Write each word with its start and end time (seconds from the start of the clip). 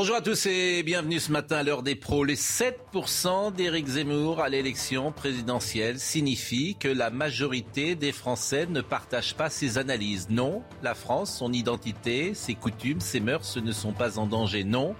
Bonjour 0.00 0.16
à 0.16 0.22
tous 0.22 0.46
et 0.46 0.82
bienvenue 0.82 1.20
ce 1.20 1.30
matin 1.30 1.58
à 1.58 1.62
l'heure 1.62 1.82
des 1.82 1.94
pros. 1.94 2.24
Les 2.24 2.34
7% 2.34 3.52
d'Éric 3.52 3.86
Zemmour 3.86 4.40
à 4.40 4.48
l'élection 4.48 5.12
présidentielle 5.12 6.00
signifient 6.00 6.74
que 6.76 6.88
la 6.88 7.10
majorité 7.10 7.96
des 7.96 8.10
Français 8.10 8.64
ne 8.64 8.80
partagent 8.80 9.34
pas 9.36 9.50
ses 9.50 9.76
analyses. 9.76 10.28
Non, 10.30 10.62
la 10.82 10.94
France, 10.94 11.36
son 11.36 11.52
identité, 11.52 12.32
ses 12.32 12.54
coutumes, 12.54 13.02
ses 13.02 13.20
mœurs 13.20 13.58
ne 13.58 13.72
sont 13.72 13.92
pas 13.92 14.18
en 14.18 14.24
danger. 14.24 14.64
Non. 14.64 14.94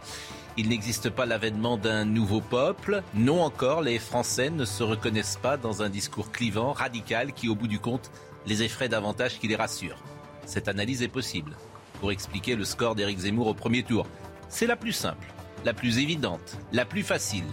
Il 0.59 0.69
n'existe 0.69 1.09
pas 1.09 1.25
l'avènement 1.25 1.79
d'un 1.79 2.05
nouveau 2.05 2.43
peuple. 2.43 3.03
Non 3.15 3.41
encore, 3.41 3.81
les 3.81 3.99
Français 3.99 4.51
ne 4.51 4.67
se 4.67 4.83
reconnaissent 4.83 5.39
pas 5.41 5.57
dans 5.57 5.81
un 5.81 5.89
discours 5.89 6.31
clivant, 6.31 6.75
radical, 6.75 7.33
qui 7.33 7.49
au 7.49 7.55
bout 7.55 7.69
du 7.69 7.79
compte 7.79 8.11
les 8.45 8.63
effraie 8.65 8.91
davantage 8.91 9.39
qu'il 9.39 9.49
les 9.49 9.57
rassure. 9.57 9.97
Cette 10.45 10.69
analyse 10.69 11.03
est 11.03 11.09
possible 11.09 11.57
pour 12.01 12.13
expliquer 12.13 12.55
le 12.55 12.67
score 12.67 12.95
d'Éric 12.95 13.21
Zemmour 13.21 13.47
au 13.47 13.55
premier 13.55 13.83
tour. 13.83 14.07
C'est 14.51 14.67
la 14.67 14.75
plus 14.75 14.93
simple, 14.93 15.33
la 15.65 15.73
plus 15.73 15.99
évidente, 15.99 16.59
la 16.73 16.85
plus 16.85 17.05
facile. 17.05 17.47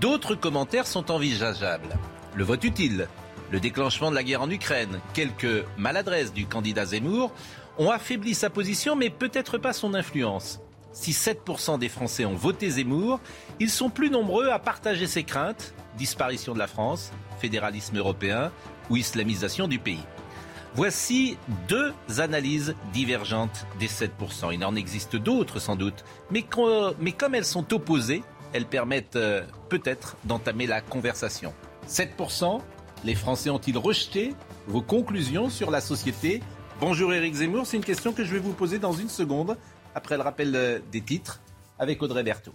D'autres 0.00 0.34
commentaires 0.34 0.88
sont 0.88 1.12
envisageables. 1.12 1.96
Le 2.34 2.42
vote 2.42 2.64
utile, 2.64 3.06
le 3.52 3.60
déclenchement 3.60 4.10
de 4.10 4.16
la 4.16 4.24
guerre 4.24 4.42
en 4.42 4.50
Ukraine, 4.50 5.00
quelques 5.14 5.64
maladresses 5.78 6.32
du 6.32 6.46
candidat 6.46 6.86
Zemmour 6.86 7.32
ont 7.78 7.90
affaibli 7.90 8.34
sa 8.34 8.50
position 8.50 8.96
mais 8.96 9.10
peut-être 9.10 9.58
pas 9.58 9.72
son 9.72 9.94
influence. 9.94 10.60
Si 10.92 11.12
7% 11.12 11.78
des 11.78 11.88
Français 11.88 12.24
ont 12.24 12.34
voté 12.34 12.68
Zemmour, 12.68 13.20
ils 13.60 13.70
sont 13.70 13.88
plus 13.88 14.10
nombreux 14.10 14.48
à 14.48 14.58
partager 14.58 15.06
ses 15.06 15.22
craintes, 15.22 15.72
disparition 15.96 16.52
de 16.52 16.58
la 16.58 16.66
France, 16.66 17.12
fédéralisme 17.38 17.96
européen 17.96 18.50
ou 18.90 18.96
islamisation 18.96 19.68
du 19.68 19.78
pays. 19.78 20.04
Voici 20.74 21.36
deux 21.66 21.92
analyses 22.18 22.74
divergentes 22.92 23.66
des 23.78 23.88
7%. 23.88 24.52
Il 24.52 24.64
en 24.64 24.76
existe 24.76 25.16
d'autres 25.16 25.58
sans 25.58 25.76
doute, 25.76 26.04
mais, 26.30 26.42
comme 26.42 27.34
elles 27.34 27.44
sont 27.44 27.72
opposées, 27.72 28.22
elles 28.52 28.66
permettent 28.66 29.16
euh, 29.16 29.42
peut-être 29.68 30.16
d'entamer 30.24 30.66
la 30.66 30.80
conversation. 30.80 31.52
7%, 31.88 32.60
les 33.04 33.14
Français 33.14 33.50
ont-ils 33.50 33.76
rejeté 33.76 34.34
vos 34.66 34.82
conclusions 34.82 35.48
sur 35.48 35.70
la 35.70 35.80
société? 35.80 36.42
Bonjour 36.80 37.12
Éric 37.12 37.34
Zemmour, 37.34 37.66
c'est 37.66 37.76
une 37.76 37.84
question 37.84 38.12
que 38.12 38.24
je 38.24 38.32
vais 38.32 38.38
vous 38.38 38.52
poser 38.52 38.78
dans 38.78 38.92
une 38.92 39.08
seconde, 39.08 39.56
après 39.94 40.16
le 40.16 40.22
rappel 40.22 40.54
euh, 40.54 40.78
des 40.92 41.00
titres, 41.00 41.40
avec 41.78 42.02
Audrey 42.02 42.22
Berthaud. 42.22 42.52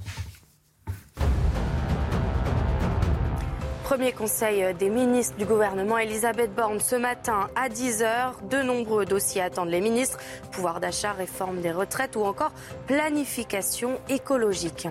Premier 3.94 4.12
conseil 4.12 4.74
des 4.74 4.90
ministres 4.90 5.38
du 5.38 5.46
gouvernement, 5.46 6.00
Elisabeth 6.00 6.52
Borne, 6.56 6.80
ce 6.80 6.96
matin 6.96 7.48
à 7.56 7.70
10h. 7.70 8.48
De 8.50 8.64
nombreux 8.64 9.06
dossiers 9.06 9.44
attendent 9.44 9.70
les 9.70 9.82
ministres. 9.82 10.18
Pouvoir 10.52 10.80
d'achat, 10.80 11.12
réforme 11.12 11.62
des 11.62 11.72
retraites 11.72 12.16
ou 12.16 12.24
encore 12.24 12.54
planification 12.88 14.00
écologique. 14.10 14.88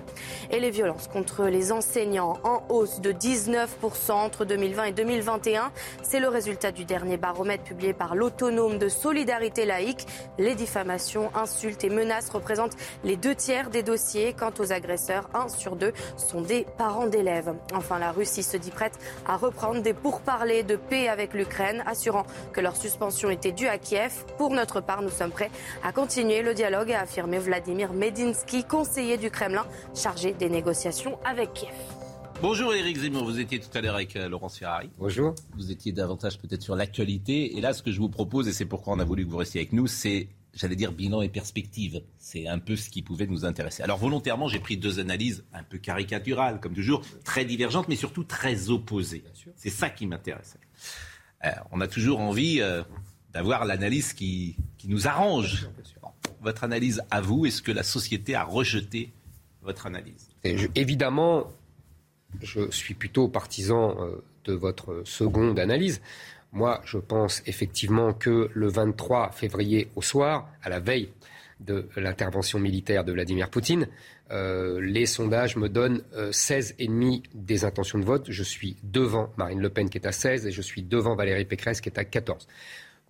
Et 0.51 0.61
les 0.61 0.69
violences 0.69 1.09
contre 1.09 1.47
les 1.47 1.73
enseignants 1.73 2.37
en 2.45 2.63
hausse 2.69 3.01
de 3.01 3.11
19% 3.11 4.13
entre 4.13 4.45
2020 4.45 4.83
et 4.85 4.91
2021. 4.93 5.73
C'est 6.01 6.21
le 6.21 6.29
résultat 6.29 6.71
du 6.71 6.85
dernier 6.85 7.17
baromètre 7.17 7.65
publié 7.65 7.91
par 7.91 8.15
l'autonome 8.15 8.77
de 8.77 8.87
solidarité 8.87 9.65
laïque. 9.65 10.07
Les 10.37 10.55
diffamations, 10.55 11.29
insultes 11.35 11.83
et 11.83 11.89
menaces 11.89 12.29
représentent 12.29 12.77
les 13.03 13.17
deux 13.17 13.35
tiers 13.35 13.69
des 13.69 13.83
dossiers. 13.83 14.31
Quant 14.31 14.53
aux 14.59 14.71
agresseurs, 14.71 15.29
un 15.33 15.49
sur 15.49 15.75
deux 15.75 15.91
sont 16.15 16.39
des 16.39 16.65
parents 16.77 17.07
d'élèves. 17.07 17.53
Enfin, 17.75 17.99
la 17.99 18.13
Russie 18.13 18.43
se 18.43 18.55
dit 18.55 18.71
prête 18.71 18.92
à 19.25 19.37
reprendre 19.37 19.81
des 19.81 19.93
pourparlers 19.93 20.63
de 20.63 20.75
paix 20.75 21.07
avec 21.07 21.33
l'Ukraine, 21.33 21.83
assurant 21.85 22.25
que 22.51 22.61
leur 22.61 22.75
suspension 22.75 23.29
était 23.29 23.51
due 23.51 23.67
à 23.67 23.77
Kiev. 23.77 24.25
Pour 24.37 24.51
notre 24.51 24.81
part, 24.81 25.01
nous 25.01 25.09
sommes 25.09 25.31
prêts 25.31 25.51
à 25.83 25.91
continuer 25.91 26.41
le 26.41 26.53
dialogue, 26.53 26.91
a 26.91 27.01
affirmé 27.01 27.39
Vladimir 27.39 27.93
Medinsky, 27.93 28.63
conseiller 28.63 29.17
du 29.17 29.29
Kremlin 29.29 29.65
chargé 29.95 30.33
des 30.33 30.49
négociations 30.49 31.17
avec 31.25 31.53
Kiev. 31.53 31.73
Bonjour 32.41 32.73
Éric 32.73 32.97
Zemmour, 32.97 33.23
vous 33.23 33.39
étiez 33.39 33.59
tout 33.59 33.69
à 33.73 33.79
l'heure 33.79 33.95
avec 33.95 34.17
euh, 34.17 34.27
Laurence 34.27 34.57
Ferrari. 34.57 34.89
Bonjour. 34.97 35.33
Vous 35.55 35.71
étiez 35.71 35.93
davantage 35.93 36.37
peut-être 36.39 36.61
sur 36.61 36.75
l'actualité. 36.75 37.57
Et 37.57 37.61
là, 37.61 37.73
ce 37.73 37.81
que 37.81 37.91
je 37.91 37.99
vous 37.99 38.09
propose, 38.09 38.49
et 38.49 38.51
c'est 38.51 38.65
pourquoi 38.65 38.93
on 38.93 38.99
a 38.99 39.05
voulu 39.05 39.25
que 39.25 39.31
vous 39.31 39.37
restiez 39.37 39.61
avec 39.61 39.71
nous, 39.71 39.87
c'est 39.87 40.27
j'allais 40.53 40.75
dire 40.75 40.91
bilan 40.91 41.21
et 41.21 41.29
perspective. 41.29 42.03
C'est 42.17 42.47
un 42.47 42.59
peu 42.59 42.75
ce 42.75 42.89
qui 42.89 43.01
pouvait 43.01 43.27
nous 43.27 43.45
intéresser. 43.45 43.83
Alors 43.83 43.97
volontairement, 43.97 44.47
j'ai 44.47 44.59
pris 44.59 44.77
deux 44.77 44.99
analyses 44.99 45.43
un 45.53 45.63
peu 45.63 45.77
caricaturales, 45.77 46.59
comme 46.59 46.73
toujours, 46.73 47.01
très 47.23 47.45
divergentes, 47.45 47.87
mais 47.87 47.95
surtout 47.95 48.23
très 48.23 48.69
opposées. 48.69 49.23
C'est 49.55 49.69
ça 49.69 49.89
qui 49.89 50.05
m'intéressait. 50.07 50.59
Euh, 51.45 51.49
on 51.71 51.81
a 51.81 51.87
toujours 51.87 52.19
envie 52.19 52.61
euh, 52.61 52.83
d'avoir 53.33 53.65
l'analyse 53.65 54.13
qui, 54.13 54.55
qui, 54.77 54.87
nous 54.87 55.07
arrange. 55.07 55.67
votre 56.41 56.63
analyse 56.63 57.01
à 57.09 57.21
vous, 57.21 57.45
est-ce 57.45 57.61
que 57.61 57.71
la 57.71 57.83
société 57.83 58.35
a 58.35 58.43
rejeté 58.43 59.11
votre 59.61 59.87
analyse? 59.87 60.29
Évidemment, 60.43 61.51
je 62.41 62.69
suis 62.71 62.93
plutôt 62.93 63.27
partisan 63.27 63.95
euh, 63.99 64.23
de 64.45 64.53
votre 64.53 65.03
seconde 65.05 65.59
analyse. 65.59 66.01
Moi, 66.53 66.81
je 66.85 66.99
pense 66.99 67.41
effectivement 67.47 68.13
que 68.13 68.49
le 68.53 68.67
23 68.67 69.31
février 69.31 69.89
au 69.95 70.03
soir, 70.03 70.49
à 70.61 70.69
la 70.69 70.79
veille 70.79 71.09
de 71.59 71.89
l'intervention 71.97 72.59
militaire 72.59 73.03
de 73.03 73.11
Vladimir 73.11 73.49
Poutine, 73.49 73.87
euh, 74.29 74.79
les 74.79 75.07
sondages 75.07 75.55
me 75.55 75.67
donnent 75.67 76.03
16,5 76.15 77.17
euh, 77.17 77.21
des 77.33 77.65
intentions 77.65 77.97
de 77.97 78.05
vote. 78.05 78.27
Je 78.29 78.43
suis 78.43 78.77
devant 78.83 79.31
Marine 79.35 79.61
Le 79.61 79.69
Pen 79.69 79.89
qui 79.89 79.97
est 79.97 80.05
à 80.05 80.11
16 80.11 80.45
et 80.45 80.51
je 80.51 80.61
suis 80.61 80.83
devant 80.83 81.15
Valérie 81.15 81.45
Pécresse 81.45 81.81
qui 81.81 81.89
est 81.89 81.97
à 81.97 82.05
14. 82.05 82.47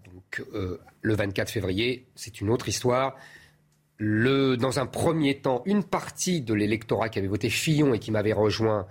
Donc 0.06 0.44
euh, 0.54 0.80
le 1.02 1.14
24 1.14 1.52
février, 1.52 2.06
c'est 2.16 2.40
une 2.40 2.50
autre 2.50 2.70
histoire. 2.70 3.18
Dans 4.00 4.80
un 4.80 4.86
premier 4.86 5.40
temps, 5.40 5.64
une 5.66 5.84
partie 5.84 6.42
de 6.42 6.54
l'électorat 6.54 7.10
qui 7.10 7.20
avait 7.20 7.28
voté 7.28 7.50
Fillon 7.50 7.94
et 7.94 8.00
qui 8.00 8.12
m'avait 8.12 8.34
rejoint 8.34 8.88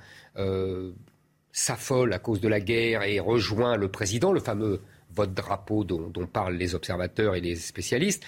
s'affole 1.52 2.12
à 2.12 2.18
cause 2.18 2.40
de 2.40 2.48
la 2.48 2.60
guerre 2.60 3.02
et 3.02 3.20
rejoint 3.20 3.76
le 3.76 3.88
président, 3.88 4.32
le 4.32 4.40
fameux 4.40 4.80
vote 5.14 5.34
drapeau 5.34 5.84
dont, 5.84 6.26
parlent 6.26 6.56
les 6.56 6.74
observateurs 6.74 7.34
et 7.34 7.40
les 7.40 7.56
spécialistes. 7.56 8.24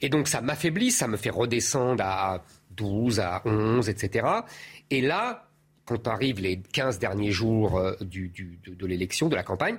Et 0.00 0.08
donc 0.08 0.28
ça 0.28 0.40
m'affaiblit, 0.40 0.90
ça 0.90 1.06
me 1.06 1.16
fait 1.16 1.30
redescendre 1.30 2.02
à 2.02 2.42
12, 2.70 3.20
à 3.20 3.42
11, 3.44 3.88
etc. 3.88 4.26
Et 4.90 5.02
là, 5.02 5.48
quand 5.84 6.08
arrivent 6.08 6.40
les 6.40 6.60
15 6.60 6.98
derniers 6.98 7.32
jours 7.32 7.76
euh, 7.76 7.94
de, 8.00 8.86
l'élection, 8.86 9.28
de 9.28 9.36
la 9.36 9.42
campagne, 9.42 9.76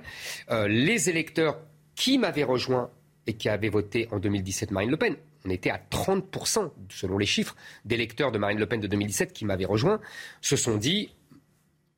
euh, 0.50 0.68
les 0.68 1.10
électeurs 1.10 1.58
qui 1.96 2.18
m'avaient 2.18 2.44
rejoint 2.44 2.90
et 3.26 3.34
qui 3.34 3.48
avaient 3.48 3.68
voté 3.68 4.08
en 4.12 4.18
2017 4.18 4.70
Marine 4.70 4.90
Le 4.90 4.96
Pen, 4.96 5.16
on 5.46 5.50
était 5.50 5.70
à 5.70 5.80
30%, 5.90 6.70
selon 6.88 7.18
les 7.18 7.26
chiffres, 7.26 7.56
d'électeurs 7.84 8.32
de 8.32 8.38
Marine 8.38 8.58
Le 8.58 8.66
Pen 8.66 8.80
de 8.80 8.86
2017 8.86 9.32
qui 9.32 9.44
m'avaient 9.44 9.64
rejoint, 9.64 10.00
se 10.40 10.56
sont 10.56 10.76
dit 10.76 11.10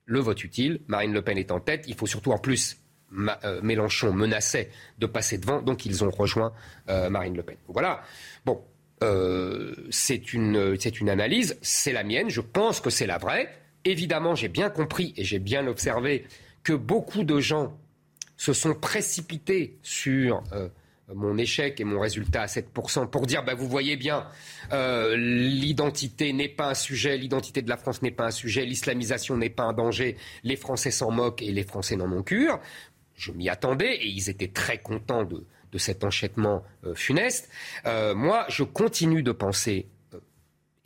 le 0.06 0.20
vote 0.20 0.42
utile. 0.42 0.80
Marine 0.86 1.12
Le 1.12 1.22
Pen 1.22 1.36
est 1.36 1.50
en 1.50 1.60
tête. 1.60 1.84
Il 1.88 1.94
faut 1.94 2.06
surtout 2.06 2.32
en 2.32 2.38
plus 2.38 2.78
euh, 3.44 3.60
Mélenchon 3.62 4.12
menaçait 4.12 4.70
de 4.98 5.06
passer 5.06 5.38
devant, 5.38 5.62
donc 5.62 5.86
ils 5.86 6.02
ont 6.02 6.10
rejoint 6.10 6.52
euh, 6.88 7.10
Marine 7.10 7.36
Le 7.36 7.42
Pen. 7.42 7.56
Voilà. 7.68 8.02
Bon, 8.44 8.62
euh, 9.02 9.74
c'est 9.90 10.32
une, 10.32 10.76
une 11.00 11.10
analyse, 11.10 11.58
c'est 11.62 11.92
la 11.92 12.02
mienne, 12.02 12.30
je 12.30 12.40
pense 12.40 12.80
que 12.80 12.90
c'est 12.90 13.06
la 13.06 13.18
vraie. 13.18 13.48
Évidemment, 13.84 14.34
j'ai 14.34 14.48
bien 14.48 14.70
compris 14.70 15.14
et 15.16 15.24
j'ai 15.24 15.38
bien 15.38 15.66
observé 15.66 16.26
que 16.64 16.72
beaucoup 16.72 17.22
de 17.22 17.38
gens 17.38 17.78
se 18.36 18.52
sont 18.52 18.74
précipités 18.74 19.78
sur 19.82 20.42
mon 21.14 21.38
échec 21.38 21.80
et 21.80 21.84
mon 21.84 22.00
résultat 22.00 22.42
à 22.42 22.46
7%, 22.46 23.08
pour 23.08 23.26
dire, 23.26 23.44
bah, 23.44 23.54
vous 23.54 23.68
voyez 23.68 23.96
bien, 23.96 24.26
euh, 24.72 25.16
l'identité 25.16 26.32
n'est 26.32 26.48
pas 26.48 26.70
un 26.70 26.74
sujet, 26.74 27.16
l'identité 27.16 27.62
de 27.62 27.68
la 27.68 27.76
France 27.76 28.02
n'est 28.02 28.10
pas 28.10 28.26
un 28.26 28.30
sujet, 28.30 28.64
l'islamisation 28.64 29.36
n'est 29.36 29.50
pas 29.50 29.64
un 29.64 29.72
danger, 29.72 30.16
les 30.42 30.56
Français 30.56 30.90
s'en 30.90 31.10
moquent 31.10 31.42
et 31.42 31.52
les 31.52 31.62
Français 31.62 31.96
n'en 31.96 32.10
ont 32.10 32.22
cure. 32.22 32.60
Je 33.14 33.32
m'y 33.32 33.48
attendais 33.48 33.94
et 33.96 34.08
ils 34.08 34.28
étaient 34.28 34.48
très 34.48 34.78
contents 34.78 35.24
de, 35.24 35.44
cet 35.78 36.04
enchaînement 36.04 36.64
euh, 36.84 36.94
funeste. 36.94 37.50
Euh, 37.84 38.14
moi, 38.14 38.46
je 38.48 38.62
continue 38.62 39.22
de 39.22 39.32
penser 39.32 39.90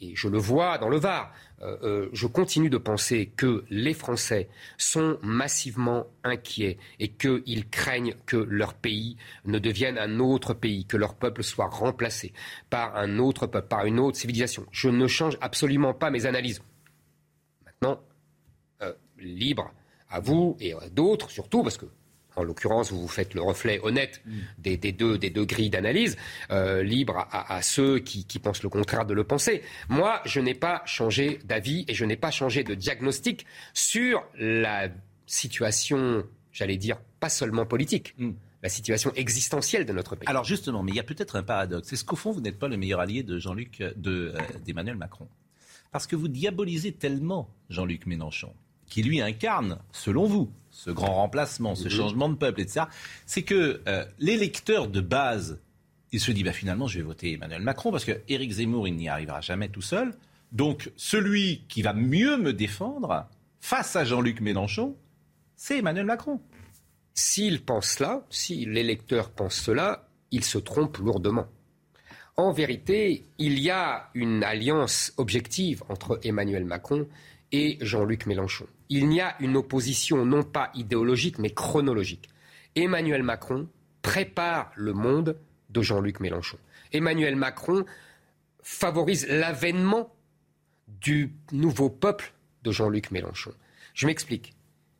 et 0.00 0.16
je 0.16 0.28
le 0.28 0.38
vois 0.38 0.78
dans 0.78 0.88
le 0.88 0.98
Var, 0.98 1.32
euh, 1.62 1.76
euh, 1.82 2.08
je 2.12 2.26
continue 2.26 2.70
de 2.70 2.78
penser 2.78 3.32
que 3.36 3.64
les 3.68 3.92
Français 3.92 4.48
sont 4.78 5.18
massivement 5.22 6.06
inquiets 6.24 6.78
et 6.98 7.08
qu'ils 7.08 7.68
craignent 7.68 8.14
que 8.24 8.36
leur 8.36 8.72
pays 8.72 9.16
ne 9.44 9.58
devienne 9.58 9.98
un 9.98 10.20
autre 10.20 10.54
pays, 10.54 10.86
que 10.86 10.96
leur 10.96 11.14
peuple 11.14 11.42
soit 11.42 11.68
remplacé 11.68 12.32
par 12.70 12.96
un 12.96 13.18
autre 13.18 13.46
peuple, 13.46 13.68
par 13.68 13.84
une 13.84 14.00
autre 14.00 14.16
civilisation. 14.16 14.64
Je 14.70 14.88
ne 14.88 15.06
change 15.06 15.36
absolument 15.42 15.92
pas 15.92 16.10
mes 16.10 16.24
analyses. 16.24 16.62
Maintenant, 17.66 18.00
euh, 18.80 18.94
libre 19.18 19.70
à 20.08 20.20
vous 20.20 20.56
et 20.60 20.72
à 20.72 20.88
d'autres 20.88 21.30
surtout, 21.30 21.62
parce 21.62 21.76
que 21.76 21.86
en 22.40 22.44
l'occurrence, 22.44 22.90
vous 22.90 23.02
vous 23.02 23.08
faites 23.08 23.34
le 23.34 23.42
reflet 23.42 23.80
honnête 23.82 24.22
des, 24.58 24.76
deux, 24.76 25.18
des 25.18 25.30
deux 25.30 25.44
grilles 25.44 25.70
d'analyse, 25.70 26.16
euh, 26.50 26.82
libre 26.82 27.28
à, 27.30 27.62
ceux 27.62 27.98
qui, 27.98 28.24
pensent 28.38 28.62
le 28.62 28.68
contraire 28.68 29.04
de 29.04 29.14
le 29.14 29.24
penser. 29.24 29.62
Moi, 29.88 30.20
je 30.24 30.40
n'ai 30.40 30.54
pas 30.54 30.82
changé 30.86 31.40
d'avis 31.44 31.84
et 31.88 31.94
je 31.94 32.04
n'ai 32.04 32.16
pas 32.16 32.30
changé 32.30 32.64
de 32.64 32.74
diagnostic 32.74 33.46
sur 33.74 34.24
la 34.38 34.88
situation, 35.26 36.24
j'allais 36.52 36.78
dire, 36.78 36.98
pas 37.20 37.28
seulement 37.28 37.66
politique. 37.66 38.14
Mm. 38.18 38.30
la 38.62 38.68
situation 38.68 39.12
existentielle 39.14 39.86
de 39.86 39.92
notre 39.92 40.16
pays. 40.16 40.28
Alors 40.28 40.44
justement, 40.44 40.82
mais 40.82 40.92
il 40.92 40.96
y 40.96 41.00
a 41.00 41.04
peut-être 41.04 41.36
un 41.36 41.42
paradoxe. 41.42 41.92
Est-ce 41.92 42.04
qu'au 42.04 42.16
fond, 42.16 42.32
vous 42.32 42.40
n'êtes 42.40 42.58
pas 42.58 42.68
le 42.68 42.76
meilleur 42.76 43.00
allié 43.00 43.22
de 43.22 43.38
Jean-Luc, 43.38 43.80
euh, 43.80 44.32
d'Emmanuel 44.64 44.96
Macron? 44.96 45.28
Parce 45.92 46.06
que 46.06 46.16
vous 46.16 46.28
diabolisez 46.28 46.92
tellement 46.92 47.50
Jean-Luc 47.68 48.06
Mélenchon, 48.06 48.52
qui 48.86 49.02
lui 49.02 49.20
incarne, 49.20 49.78
selon 49.92 50.26
vous, 50.26 50.52
ce 50.70 50.90
grand 50.90 51.14
remplacement, 51.14 51.74
ce 51.74 51.88
changement 51.88 52.28
de 52.28 52.36
peuple, 52.36 52.60
etc., 52.60 52.86
c'est 53.26 53.42
que 53.42 53.80
euh, 53.86 54.04
l'électeur 54.18 54.88
de 54.88 55.00
base, 55.00 55.60
il 56.12 56.20
se 56.20 56.32
dit 56.32 56.42
bah, 56.42 56.52
finalement, 56.52 56.86
je 56.86 56.98
vais 56.98 57.04
voter 57.04 57.32
Emmanuel 57.32 57.62
Macron 57.62 57.90
parce 57.90 58.04
que 58.04 58.20
Éric 58.28 58.52
Zemmour, 58.52 58.88
il 58.88 58.96
n'y 58.96 59.08
arrivera 59.08 59.40
jamais 59.40 59.68
tout 59.68 59.82
seul. 59.82 60.14
Donc, 60.52 60.90
celui 60.96 61.62
qui 61.68 61.82
va 61.82 61.92
mieux 61.92 62.36
me 62.36 62.52
défendre 62.52 63.28
face 63.60 63.94
à 63.96 64.04
Jean-Luc 64.04 64.40
Mélenchon, 64.40 64.96
c'est 65.56 65.78
Emmanuel 65.78 66.06
Macron. 66.06 66.40
S'il 67.14 67.62
pense 67.62 67.86
cela, 67.96 68.24
si 68.30 68.64
l'électeur 68.64 69.30
pense 69.30 69.54
cela, 69.54 70.08
il 70.30 70.44
se 70.44 70.58
trompe 70.58 70.98
lourdement. 70.98 71.46
En 72.36 72.52
vérité, 72.52 73.26
il 73.38 73.58
y 73.58 73.70
a 73.70 74.08
une 74.14 74.42
alliance 74.42 75.12
objective 75.18 75.82
entre 75.88 76.18
Emmanuel 76.22 76.64
Macron 76.64 77.06
et 77.52 77.76
Jean-Luc 77.80 78.26
Mélenchon. 78.26 78.66
Il 78.90 79.08
n'y 79.08 79.20
a 79.20 79.36
une 79.40 79.56
opposition 79.56 80.26
non 80.26 80.42
pas 80.42 80.70
idéologique 80.74 81.38
mais 81.38 81.50
chronologique. 81.50 82.28
Emmanuel 82.74 83.22
Macron 83.22 83.68
prépare 84.02 84.72
le 84.76 84.92
monde 84.92 85.38
de 85.70 85.80
Jean-Luc 85.80 86.20
Mélenchon. 86.20 86.58
Emmanuel 86.92 87.36
Macron 87.36 87.84
favorise 88.62 89.28
l'avènement 89.28 90.12
du 90.88 91.32
nouveau 91.52 91.88
peuple 91.88 92.32
de 92.64 92.72
Jean-Luc 92.72 93.12
Mélenchon. 93.12 93.52
Je 93.94 94.06
m'explique. 94.06 94.54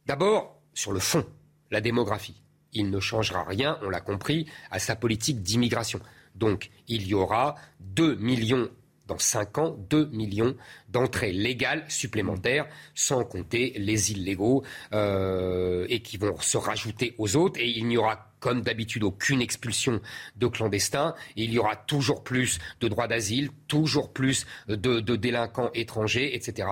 D'abord, 0.07 0.61
sur 0.73 0.93
le 0.93 1.01
fond, 1.01 1.27
la 1.71 1.81
démographie. 1.81 2.41
Il 2.73 2.91
ne 2.91 3.01
changera 3.01 3.43
rien, 3.43 3.79
on 3.83 3.91
l'a 3.91 4.01
compris, 4.01 4.47
à 4.71 4.79
sa 4.79 4.95
politique 4.95 5.43
d'immigration. 5.43 6.01
Donc, 6.37 6.71
il 6.87 7.07
y 7.07 7.15
aura 7.15 7.57
2 7.81 8.15
millions 8.17 8.71
dans 9.11 9.19
5 9.19 9.59
ans 9.59 9.77
2 9.91 10.07
millions 10.13 10.57
d'entrées 10.89 11.33
légales 11.33 11.85
supplémentaires, 11.89 12.67
sans 12.95 13.25
compter 13.25 13.75
les 13.77 14.13
illégaux 14.13 14.63
euh, 14.93 15.85
et 15.89 16.01
qui 16.01 16.17
vont 16.17 16.39
se 16.39 16.57
rajouter 16.57 17.17
aux 17.19 17.35
autres. 17.35 17.59
Et 17.59 17.69
il 17.69 17.87
n'y 17.89 17.97
aura 17.97 18.29
comme 18.39 18.63
d'habitude, 18.63 19.03
aucune 19.03 19.43
expulsion 19.43 20.01
de 20.37 20.47
clandestins. 20.47 21.15
il 21.37 21.53
y 21.53 21.59
aura 21.59 21.77
toujours 21.77 22.25
plus 22.25 22.59
de 22.81 22.89
droits 22.89 23.09
d'asile, 23.09 23.51
toujours 23.69 24.15
plus 24.15 24.47
de, 24.69 25.01
délinquants 25.17 25.71
étrangers, 25.75 26.35
etc.. 26.35 26.69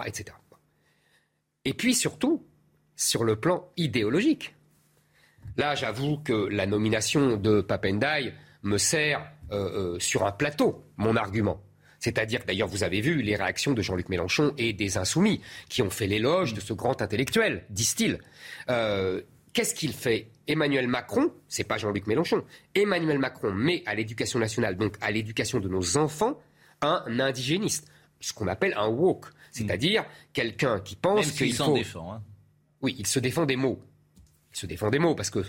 Et 1.67 1.75
puis 1.75 1.95
surtout, 1.95 2.47
sur 2.97 3.25
le 3.25 3.37
plan 3.37 3.69
idéologique. 3.77 4.55
Là, 5.59 5.75
j'avoue 5.75 6.17
que 6.19 6.33
la 6.33 6.67
nomination 6.67 7.37
de 7.37 7.61
Papendai 7.61 8.33
me 8.63 8.79
sert 8.79 9.31
euh, 9.53 9.95
euh, 9.95 9.99
sur 9.99 10.25
un 10.25 10.33
plateau, 10.33 10.85
mon 10.97 11.17
argument. 11.17 11.61
C'est-à-dire, 11.99 12.43
d'ailleurs, 12.47 12.69
vous 12.69 12.85
avez 12.85 13.01
vu 13.01 13.23
les 13.23 13.37
réactions 13.37 13.73
de 13.73 13.83
Jean-Luc 13.83 14.09
Mélenchon 14.09 14.55
et 14.57 14.73
des 14.73 14.99
Insoumis, 14.99 15.41
qui 15.69 15.83
ont 15.83 15.91
fait 15.91 16.07
l'éloge 16.07 16.55
de 16.55 16.61
ce 16.61 16.73
grand 16.73 17.03
intellectuel, 17.03 17.65
disent-ils. 17.71 18.21
Euh, 18.71 19.23
qu'est-ce 19.53 19.75
qu'il 19.75 19.93
fait? 19.93 20.31
Emmanuel 20.47 20.87
Macron, 20.87 21.33
c'est 21.49 21.65
pas 21.65 21.77
Jean-Luc 21.77 22.07
Mélenchon, 22.07 22.45
Emmanuel 22.75 23.19
Macron 23.19 23.53
met 23.53 23.83
à 23.85 23.95
l'éducation 23.95 24.39
nationale, 24.39 24.77
donc 24.77 24.97
à 25.01 25.11
l'éducation 25.11 25.61
de 25.61 25.69
nos 25.69 25.97
enfants, 25.97 26.41
un 26.81 27.21
indigéniste, 27.21 27.89
ce 28.21 28.33
qu'on 28.33 28.47
appelle 28.47 28.75
un 28.77 28.89
woke, 28.89 29.27
c'est-à-dire 29.51 30.05
quelqu'un 30.33 30.81
qui 30.81 30.97
pense 30.97 31.33
qu'il 31.33 31.53
faut... 31.53 31.75
défend. 31.75 32.15
Hein. 32.15 32.23
Oui, 32.81 32.95
il 32.99 33.07
se 33.07 33.19
défend 33.19 33.45
des 33.45 33.57
mots. 33.57 33.83
Il 34.55 34.59
se 34.59 34.67
défend 34.67 34.89
des 34.89 34.99
mots 34.99 35.15
parce 35.15 35.31
que 35.31 35.45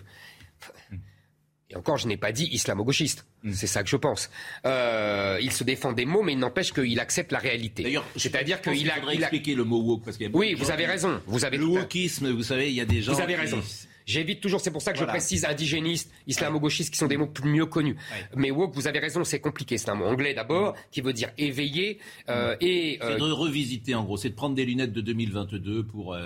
et 1.69 1.75
encore, 1.75 1.97
je 1.97 2.07
n'ai 2.07 2.17
pas 2.17 2.31
dit 2.31 2.45
islamo-gauchiste. 2.51 3.25
Hmm. 3.43 3.53
C'est 3.53 3.67
ça 3.67 3.83
que 3.83 3.89
je 3.89 3.95
pense. 3.95 4.29
Euh, 4.65 5.37
il 5.41 5.51
se 5.51 5.63
défend 5.63 5.93
des 5.93 6.05
mots, 6.05 6.23
mais 6.23 6.33
il 6.33 6.39
n'empêche 6.39 6.73
qu'il 6.73 6.99
accepte 6.99 7.31
la 7.31 7.39
réalité. 7.39 7.83
D'ailleurs, 7.83 8.05
c'est-à-dire 8.15 8.61
qu'il 8.61 8.89
a, 8.89 8.95
il 9.13 9.19
expliquer 9.21 9.55
le 9.55 9.63
mot 9.63 9.81
woke 9.81 10.03
parce 10.03 10.17
qu'il 10.17 10.27
y 10.27 10.29
a 10.29 10.35
Oui, 10.35 10.55
vous 10.55 10.71
avez 10.71 10.85
raison. 10.85 11.21
Vous 11.25 11.45
avez 11.45 11.57
le 11.57 11.65
wokisme. 11.65 12.31
Vous 12.31 12.43
savez, 12.43 12.69
il 12.69 12.75
y 12.75 12.81
a 12.81 12.85
des 12.85 13.01
gens. 13.01 13.13
Vous 13.13 13.21
avez 13.21 13.35
raison. 13.35 13.61
J'évite 14.05 14.41
toujours, 14.41 14.59
c'est 14.59 14.71
pour 14.71 14.81
ça 14.81 14.91
que 14.91 14.97
je 14.97 15.05
précise 15.05 15.45
indigéniste, 15.45 16.11
islamo-gauchiste, 16.25 16.91
qui 16.91 16.97
sont 16.97 17.05
des 17.05 17.15
mots 17.15 17.27
plus 17.27 17.47
mieux 17.47 17.67
connus. 17.67 17.95
Mais 18.35 18.49
woke, 18.49 18.73
vous 18.73 18.87
avez 18.87 18.97
raison, 18.97 19.23
c'est 19.23 19.39
compliqué. 19.39 19.77
C'est 19.77 19.89
un 19.89 19.95
mot 19.95 20.05
anglais 20.05 20.33
d'abord, 20.33 20.75
qui 20.89 21.01
veut 21.01 21.13
dire 21.13 21.29
éveillé. 21.37 21.99
Euh, 22.27 22.55
et, 22.59 22.97
euh, 23.03 23.13
c'est 23.13 23.19
de 23.19 23.31
revisiter, 23.31 23.93
en 23.93 24.03
gros. 24.03 24.17
C'est 24.17 24.29
de 24.29 24.35
prendre 24.35 24.55
des 24.55 24.65
lunettes 24.65 24.93
de 24.93 25.01
2022 25.01 25.83
pour 25.83 26.17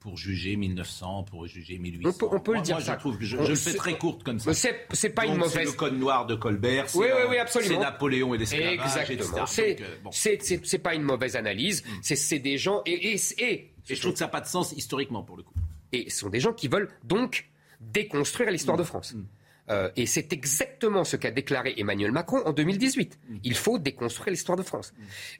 pour 0.00 0.16
juger 0.16 0.56
1900, 0.56 1.24
pour 1.24 1.46
juger 1.46 1.78
1800. 1.78 2.28
On 2.32 2.40
peut, 2.40 2.54
le 2.54 2.62
dire 2.62 2.80
ça. 2.80 2.94
Je 2.94 2.98
trouve 2.98 3.18
que 3.18 3.24
je, 3.24 3.36
le 3.36 3.54
fais 3.54 3.74
très 3.74 3.98
courte 3.98 4.22
comme 4.22 4.38
ça. 4.38 4.52
C'est 4.54 5.10
pas 5.10 5.26
une 5.26 5.36
mauvaise. 5.36 5.52
C'est 5.52 5.64
le 5.64 5.72
code 5.72 5.98
noir 5.98 6.26
de 6.26 6.34
Colbert. 6.34 6.86
Oui, 6.94 7.06
oui, 7.06 7.22
oui, 7.28 7.36
absolument. 7.36 7.74
C'est 7.74 7.80
Napoléon 7.80 8.34
et 8.34 8.38
l'esclavage, 8.38 9.10
Exactement. 9.10 10.10
C'est 10.10 10.78
pas 10.78 10.94
une 10.94 11.02
mauvaise 11.02 11.36
analyse. 11.36 11.84
Mm. 11.84 11.98
C'est 12.02 12.38
des 12.38 12.56
gens 12.56 12.82
et, 12.86 13.12
et, 13.12 13.20
et, 13.38 13.70
je 13.84 14.00
trouve 14.00 14.12
que 14.12 14.18
ça 14.18 14.24
n'a 14.24 14.30
pas 14.30 14.40
de 14.40 14.46
sens 14.46 14.72
historiquement 14.72 15.22
pour 15.22 15.36
le 15.36 15.42
coup. 15.42 15.54
Et 15.92 16.08
ce 16.08 16.20
sont 16.20 16.30
des 16.30 16.40
gens 16.40 16.52
qui 16.52 16.68
veulent 16.68 16.88
donc 17.04 17.50
déconstruire 17.80 18.50
l'histoire 18.50 18.78
de 18.78 18.82
mm. 18.82 18.86
France. 18.86 19.14
Mm. 19.14 19.24
Euh, 19.70 19.90
et 19.96 20.06
c'est 20.06 20.32
exactement 20.32 21.04
ce 21.04 21.16
qu'a 21.16 21.30
déclaré 21.30 21.74
Emmanuel 21.76 22.12
Macron 22.12 22.42
en 22.44 22.52
2018. 22.52 23.18
Mm. 23.28 23.36
Il 23.44 23.56
faut 23.56 23.78
déconstruire 23.78 24.30
l'histoire 24.30 24.58
de 24.58 24.62
France. 24.62 24.92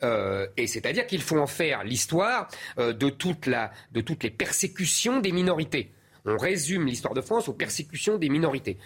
Euh, 0.02 0.46
et 0.56 0.66
c'est-à-dire 0.66 1.06
qu'il 1.06 1.20
faut 1.20 1.38
en 1.38 1.46
faire 1.46 1.84
l'histoire 1.84 2.48
euh, 2.78 2.92
de, 2.92 3.10
toutes 3.10 3.46
les 4.22 4.30
persécutions 4.30 5.20
des 5.20 5.32
minorités. 5.32 5.92
On 6.24 6.36
résume 6.36 6.86
l'histoire 6.86 7.14
de 7.14 7.20
France 7.20 7.48
aux 7.48 7.54
persécutions 7.54 8.18
des 8.18 8.28
minorités. 8.28 8.78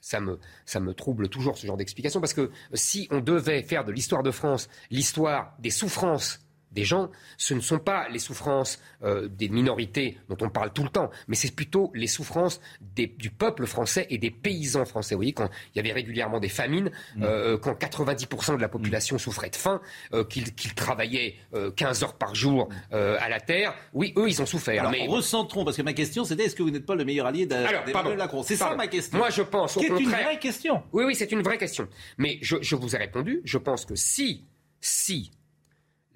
Ça 0.00 0.20
me 0.20 0.92
trouble 0.94 1.28
toujours 1.28 1.58
ce 1.58 1.66
genre 1.66 1.76
d'explication 1.76 2.20
parce 2.20 2.34
que 2.34 2.50
si 2.74 3.08
on 3.10 3.20
devait 3.20 3.62
faire 3.62 3.84
de 3.84 3.92
l'histoire 3.92 4.22
de 4.22 4.30
France 4.30 4.68
l'histoire 4.90 5.54
des 5.58 5.70
souffrances 5.70 6.40
des 6.72 6.84
gens, 6.84 7.10
ce 7.36 7.54
ne 7.54 7.60
sont 7.60 7.78
pas 7.78 8.08
les 8.08 8.18
souffrances 8.18 8.80
euh, 9.02 9.28
des 9.28 9.48
minorités 9.48 10.18
dont 10.28 10.36
on 10.40 10.48
parle 10.48 10.72
tout 10.72 10.82
le 10.82 10.88
temps, 10.88 11.10
mais 11.28 11.36
c'est 11.36 11.54
plutôt 11.54 11.90
les 11.94 12.06
souffrances 12.06 12.60
du 12.96 13.30
peuple 13.30 13.66
français 13.66 14.06
et 14.10 14.18
des 14.18 14.30
paysans 14.30 14.84
français. 14.84 15.14
Vous 15.14 15.20
voyez, 15.20 15.32
quand 15.32 15.48
il 15.74 15.78
y 15.78 15.80
avait 15.80 15.92
régulièrement 15.92 16.40
des 16.40 16.48
famines, 16.48 16.90
mm. 17.16 17.22
euh, 17.22 17.58
quand 17.58 17.72
90% 17.72 18.56
de 18.56 18.60
la 18.60 18.68
population 18.68 19.18
souffrait 19.18 19.50
de 19.50 19.56
faim, 19.56 19.80
euh, 20.12 20.24
qu'ils 20.24 20.74
travaillaient 20.74 21.34
15 21.76 22.02
heures 22.02 22.14
par 22.14 22.34
jour 22.34 22.68
mm. 22.68 22.94
à 22.94 23.28
la 23.28 23.40
terre, 23.40 23.74
oui, 23.92 24.12
eux, 24.16 24.28
ils 24.28 24.40
ont 24.40 24.46
souffert. 24.46 24.80
Alors, 24.80 24.92
mais... 24.92 25.06
recentrons, 25.06 25.64
parce 25.64 25.76
que 25.76 25.82
ma 25.82 25.92
question, 25.92 26.24
c'était 26.24 26.44
est-ce 26.44 26.56
que 26.56 26.62
vous 26.62 26.70
n'êtes 26.70 26.86
pas 26.86 26.94
le 26.94 27.04
meilleur 27.04 27.26
allié 27.26 27.46
d'Emmanuel 27.46 28.16
Macron 28.16 28.42
C'est 28.42 28.56
ça 28.56 28.74
ma 28.74 28.86
question. 28.86 29.18
Moi, 29.18 29.30
je 29.30 29.42
pense. 29.42 29.74
C'est 29.74 29.86
une 29.86 30.08
vraie 30.08 30.38
question. 30.38 30.82
Oui, 30.92 31.04
oui, 31.04 31.14
c'est 31.14 31.32
une 31.32 31.42
vraie 31.42 31.58
question. 31.58 31.88
Mais 32.18 32.38
je, 32.40 32.56
je 32.60 32.76
vous 32.76 32.94
ai 32.94 32.98
répondu. 32.98 33.40
Je 33.44 33.58
pense 33.58 33.84
que 33.84 33.94
si, 33.94 34.44
si 34.80 35.30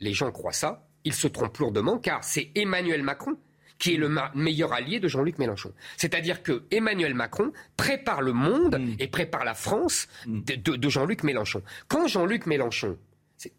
les 0.00 0.12
gens 0.12 0.30
croient 0.30 0.52
ça, 0.52 0.86
ils 1.04 1.14
se 1.14 1.26
trompent 1.28 1.58
lourdement 1.58 1.98
car 1.98 2.24
c'est 2.24 2.50
Emmanuel 2.54 3.02
Macron 3.02 3.36
qui 3.78 3.94
est 3.94 3.96
le 3.96 4.10
meilleur 4.34 4.72
allié 4.72 5.00
de 5.00 5.08
Jean-Luc 5.08 5.38
Mélenchon. 5.38 5.72
C'est-à-dire 5.96 6.42
que 6.42 6.64
Emmanuel 6.70 7.14
Macron 7.14 7.52
prépare 7.76 8.22
le 8.22 8.32
monde 8.32 8.78
mm. 8.78 8.96
et 8.98 9.08
prépare 9.08 9.44
la 9.44 9.54
France 9.54 10.08
mm. 10.26 10.40
de, 10.40 10.88
Jean-Luc 10.88 11.22
Mélenchon. 11.22 11.62
Quand 11.88 12.06
Jean-Luc 12.06 12.46
Mélenchon, 12.46 12.98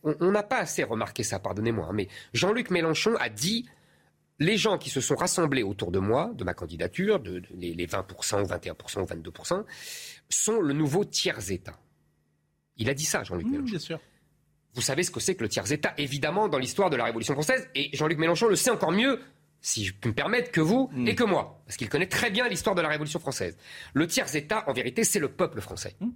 on 0.03 0.32
n'a 0.32 0.44
pas 0.44 0.58
assez 0.58 0.84
remarqué 0.84 1.24
ça, 1.24 1.39
pardonnez-moi, 1.39 1.88
hein, 1.89 1.94
mais 1.94 2.08
Jean-Luc 2.34 2.72
Mélenchon 2.72 3.15
a 3.20 3.29
dit 3.29 3.67
les 4.39 4.58
gens 4.58 4.77
qui 4.77 4.89
se 4.89 5.01
sont 5.01 5.15
rassemblés 5.15 5.63
autour 5.63 5.91
de 5.91 6.00
moi, 6.00 6.32
de 6.36 6.44
ma 6.44 6.53
candidature, 6.53 7.20
de, 7.20 7.41
les, 7.56 7.88
20% 7.88 8.41
ou 8.41 8.48
21% 8.48 9.01
ou 9.01 9.06
22%, 9.06 9.65
sont 10.29 10.62
le 10.62 10.74
nouveau 10.74 11.06
tiers-État. 11.06 11.79
Il 12.77 12.89
a 12.89 12.94
dit 12.94 13.06
ça, 13.06 13.24
Jean-Luc 13.24 13.48
mm, 13.48 13.51
Mélenchon. 13.51 13.72
Bien 13.72 13.79
sûr. 13.79 14.00
Vous 14.77 14.84
savez 14.84 15.01
ce 15.01 15.10
que 15.10 15.19
c'est 15.19 15.34
que 15.34 15.41
le 15.41 15.50
tiers-État, 15.50 15.96
évidemment, 15.98 16.48
dans 16.48 16.60
l'histoire 16.60 16.91
de 16.91 16.96
la 16.96 17.05
Révolution 17.05 17.34
française. 17.34 17.67
Et 17.74 17.89
Jean-Luc 17.93 18.19
Mélenchon 18.19 18.48
le 18.48 18.55
sait 18.55 18.69
encore 18.69 18.91
mieux, 18.91 19.19
si 19.60 19.86
je 19.86 19.91
peux 19.91 20.10
me 20.10 20.13
permettre, 20.13 20.51
que 20.51 20.62
vous 20.62 20.91
mm. 20.93 21.07
et 21.07 21.15
que 21.15 21.24
moi. 21.24 21.63
Parce 21.65 21.77
qu'il 21.77 21.89
connaît 21.89 22.05
très 22.05 22.29
bien 22.29 22.48
l'histoire 22.48 22.75
de 22.75 22.81
la 22.84 22.88
Révolution 22.88 23.19
française. 23.19 23.57
Le 23.96 24.05
tiers-État, 24.05 24.63
en 24.67 24.74
vérité, 24.74 25.03
c'est 25.03 25.17
le 25.17 25.29
peuple 25.29 25.62
français. 25.62 25.96
Mm. 26.00 26.10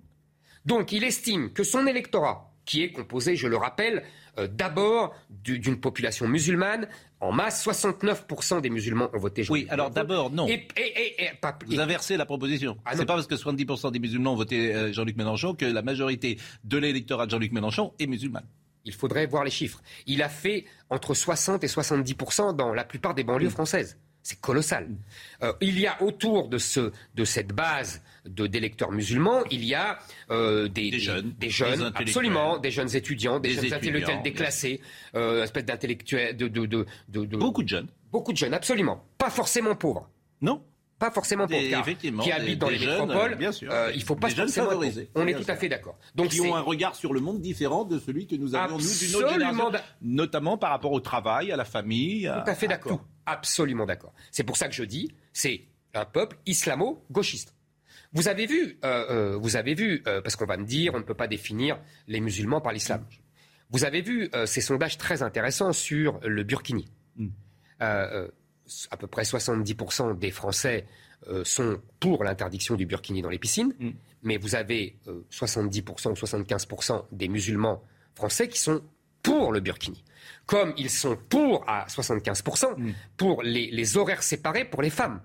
Donc 0.65 0.91
il 0.91 1.03
estime 1.03 1.51
que 1.51 1.63
son 1.63 1.87
électorat, 1.87 2.53
qui 2.65 2.83
est 2.83 2.91
composé, 2.91 3.35
je 3.35 3.47
le 3.47 3.57
rappelle, 3.57 4.03
euh, 4.37 4.47
d'abord 4.47 5.15
d'une 5.31 5.79
population 5.79 6.27
musulmane. 6.27 6.87
En 7.21 7.31
masse, 7.31 7.63
69% 7.63 8.61
des 8.61 8.71
musulmans 8.71 9.09
ont 9.13 9.19
voté 9.19 9.43
Jean-Luc 9.43 9.65
Oui, 9.65 9.69
alors 9.69 9.91
d'abord, 9.91 10.31
non. 10.31 10.47
Et, 10.47 10.67
Vous 11.67 11.79
inversez 11.79 12.17
la 12.17 12.25
proposition. 12.25 12.77
Ah, 12.83 12.93
c'est 12.95 13.05
pas 13.05 13.13
parce 13.13 13.27
que 13.27 13.35
70% 13.35 13.91
des 13.91 13.99
musulmans 13.99 14.33
ont 14.33 14.37
voté 14.37 14.73
euh, 14.73 14.91
Jean-Luc 14.91 15.15
Mélenchon 15.15 15.53
que 15.53 15.65
la 15.65 15.83
majorité 15.83 16.39
de 16.63 16.77
l'électorat 16.79 17.27
de 17.27 17.31
Jean-Luc 17.31 17.51
Mélenchon 17.51 17.93
est 17.99 18.07
musulmane. 18.07 18.45
Il 18.85 18.93
faudrait 18.93 19.27
voir 19.27 19.43
les 19.43 19.51
chiffres. 19.51 19.83
Il 20.07 20.23
a 20.23 20.29
fait 20.29 20.65
entre 20.89 21.13
60 21.13 21.63
et 21.63 21.67
70% 21.67 22.55
dans 22.55 22.73
la 22.73 22.83
plupart 22.83 23.13
des 23.13 23.23
banlieues 23.23 23.51
françaises. 23.51 23.99
C'est 24.23 24.41
colossal. 24.41 24.89
Euh, 25.43 25.53
il 25.61 25.79
y 25.79 25.85
a 25.85 26.01
autour 26.01 26.49
de, 26.49 26.57
ce, 26.57 26.91
de 27.13 27.23
cette 27.23 27.53
base 27.53 28.01
d'électeurs 28.25 28.91
musulmans, 28.91 29.43
il 29.49 29.65
y 29.65 29.73
a 29.73 29.99
euh, 30.29 30.67
des, 30.67 30.99
jeunes, 30.99 31.33
des 31.37 31.49
jeunes 31.49 31.91
absolument, 31.95 32.57
des 32.59 32.71
jeunes 32.71 32.95
étudiants, 32.95 33.39
des, 33.39 33.51
jeunes 33.51 33.73
intellectuels 33.73 34.21
déclassés, 34.23 34.81
euh, 35.15 35.43
espèce 35.43 35.65
d'intellectuels, 35.65 36.37
de, 36.37 36.47
de, 36.47 36.65
de, 36.65 36.85
de, 37.09 37.37
beaucoup 37.37 37.63
de 37.63 37.67
jeunes, 37.67 37.87
beaucoup 38.11 38.31
de 38.31 38.37
jeunes, 38.37 38.53
absolument, 38.53 39.03
pas 39.17 39.29
forcément 39.29 39.75
pauvres. 39.75 40.09
Non, 40.41 40.63
pas 40.99 41.09
forcément 41.09 41.47
pauvres, 41.47 41.59
qui 42.21 42.31
habitent 42.31 42.59
dans 42.59 42.69
les 42.69 42.77
métropoles. 42.77 43.35
Bien 43.35 43.51
sûr, 43.51 43.71
euh, 43.71 43.91
il 43.95 44.03
faut 44.03 44.15
pas 44.15 44.29
forcément 44.29 44.69
favoriser. 44.69 45.09
On 45.15 45.25
est 45.25 45.33
tout 45.33 45.49
à 45.49 45.55
fait 45.55 45.67
d'accord. 45.67 45.97
Donc 46.13 46.29
qui 46.29 46.41
ont 46.41 46.55
un 46.55 46.61
regard 46.61 46.95
sur 46.95 47.13
le 47.13 47.21
monde 47.21 47.41
différent 47.41 47.85
de 47.85 47.97
celui 47.97 48.27
que 48.27 48.35
nous 48.35 48.53
avions 48.53 48.77
nous 48.77 48.83
d'une 48.83 49.15
autre 49.15 49.33
génération, 49.33 49.71
notamment 50.01 50.57
par 50.57 50.69
rapport 50.69 50.91
au 50.91 50.99
travail, 50.99 51.51
à 51.51 51.55
la 51.55 51.65
famille. 51.65 52.31
Tout 52.45 52.51
à 52.51 52.55
fait 52.55 52.67
d'accord. 52.67 53.03
Absolument 53.25 53.85
d'accord. 53.85 54.13
C'est 54.31 54.43
pour 54.43 54.57
ça 54.57 54.67
que 54.67 54.75
je 54.75 54.83
dis, 54.83 55.11
c'est 55.33 55.63
un 55.93 56.05
peuple 56.05 56.37
islamo-gauchiste. 56.45 57.55
Vous 58.13 58.27
avez 58.27 58.45
vu, 58.45 58.77
euh, 58.83 59.33
euh, 59.33 59.37
vous 59.37 59.55
avez 59.55 59.73
vu, 59.73 60.03
euh, 60.07 60.21
parce 60.21 60.35
qu'on 60.35 60.45
va 60.45 60.57
me 60.57 60.65
dire, 60.65 60.93
on 60.93 60.99
ne 60.99 61.03
peut 61.03 61.15
pas 61.15 61.27
définir 61.27 61.79
les 62.07 62.19
musulmans 62.19 62.59
par 62.59 62.73
l'islam. 62.73 63.05
Vous 63.69 63.85
avez 63.85 64.01
vu 64.01 64.29
ces 64.47 64.59
sondages 64.59 64.97
très 64.97 65.23
intéressants 65.23 65.71
sur 65.71 66.19
le 66.23 66.43
Burkini. 66.43 66.91
Mm. 67.15 67.27
à 67.79 68.97
peu 68.99 69.07
près 69.07 69.23
70% 69.23 70.17
des 70.19 70.29
Français 70.31 70.85
sont 71.43 71.79
pour 72.01 72.25
l'interdiction 72.25 72.75
du 72.75 72.85
Burkini 72.85 73.21
dans 73.21 73.29
les 73.29 73.39
piscines, 73.39 73.73
mm. 73.79 73.91
mais 74.23 74.35
vous 74.35 74.55
avez 74.55 74.97
70% 75.31 76.09
ou 76.09 76.13
75% 76.13 77.05
des 77.13 77.29
musulmans 77.29 77.81
français 78.13 78.49
qui 78.49 78.59
sont 78.59 78.81
pour 79.23 79.53
le 79.53 79.61
Burkini 79.61 80.03
comme 80.45 80.73
ils 80.77 80.89
sont 80.89 81.17
pour, 81.29 81.63
à 81.67 81.85
75%, 81.87 82.77
mm. 82.77 82.93
pour 83.17 83.41
les, 83.43 83.97
horaires 83.97 84.23
séparés 84.23 84.65
pour 84.65 84.81
les 84.81 84.89
femmes. 84.89 85.21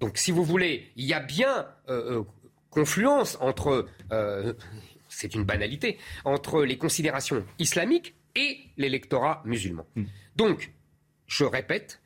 Donc, 0.00 0.16
si 0.16 0.30
vous 0.30 0.44
voulez, 0.44 0.90
il 0.96 1.04
y 1.04 1.14
a 1.14 1.20
bien 1.20 1.66
euh, 1.88 2.20
euh, 2.20 2.24
confluence 2.70 3.36
entre, 3.40 3.86
euh, 4.12 4.54
c'est 5.08 5.34
une 5.34 5.44
banalité, 5.44 5.98
entre 6.24 6.64
les 6.64 6.78
considérations 6.78 7.44
islamiques 7.58 8.14
et 8.34 8.58
l'électorat 8.76 9.42
musulman. 9.44 9.86
Mm. 9.94 10.04
Donc, 10.36 10.72
je 11.26 11.44
répète, 11.44 12.00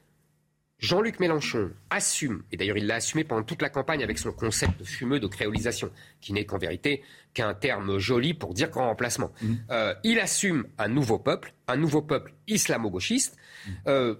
Jean-Luc 0.78 1.20
Mélenchon 1.20 1.70
assume, 1.88 2.42
et 2.52 2.56
d'ailleurs 2.56 2.76
il 2.76 2.86
l'a 2.86 2.96
assumé 2.96 3.24
pendant 3.24 3.42
toute 3.42 3.62
la 3.62 3.70
campagne 3.70 4.02
avec 4.02 4.18
son 4.18 4.32
concept 4.32 4.84
fumeux 4.84 5.20
de 5.20 5.26
créolisation, 5.26 5.90
qui 6.20 6.32
n'est 6.32 6.44
qu'en 6.44 6.58
vérité 6.58 7.02
qu'un 7.32 7.54
terme 7.54 7.98
joli 7.98 8.34
pour 8.34 8.52
dire 8.52 8.70
grand 8.70 8.88
remplacement. 8.88 9.32
Mmh. 9.40 9.54
Euh, 9.70 9.94
il 10.04 10.20
assume 10.20 10.66
un 10.76 10.88
nouveau 10.88 11.18
peuple, 11.18 11.54
un 11.68 11.76
nouveau 11.76 12.02
peuple 12.02 12.34
islamo-gauchiste. 12.48 13.36
Mmh. 13.36 13.70
Euh, 13.86 14.14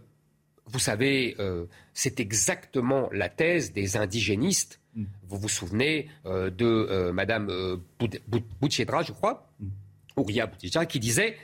vous 0.67 0.79
savez, 0.79 1.37
euh, 1.39 1.67
c'est 1.93 2.21
exactement 2.21 3.09
la 3.13 3.29
thèse 3.29 3.73
des 3.73 3.97
indigénistes. 3.97 4.81
Mmh. 4.95 5.05
Vous 5.29 5.39
vous 5.39 5.49
souvenez 5.49 6.09
de 6.25 7.11
Madame 7.11 7.51
Boutchedra, 8.61 9.03
je 9.03 9.13
crois, 9.13 9.49
Ouria 10.17 10.47
Boutchedra, 10.47 10.87
qui 10.87 11.01
disait 11.01 11.37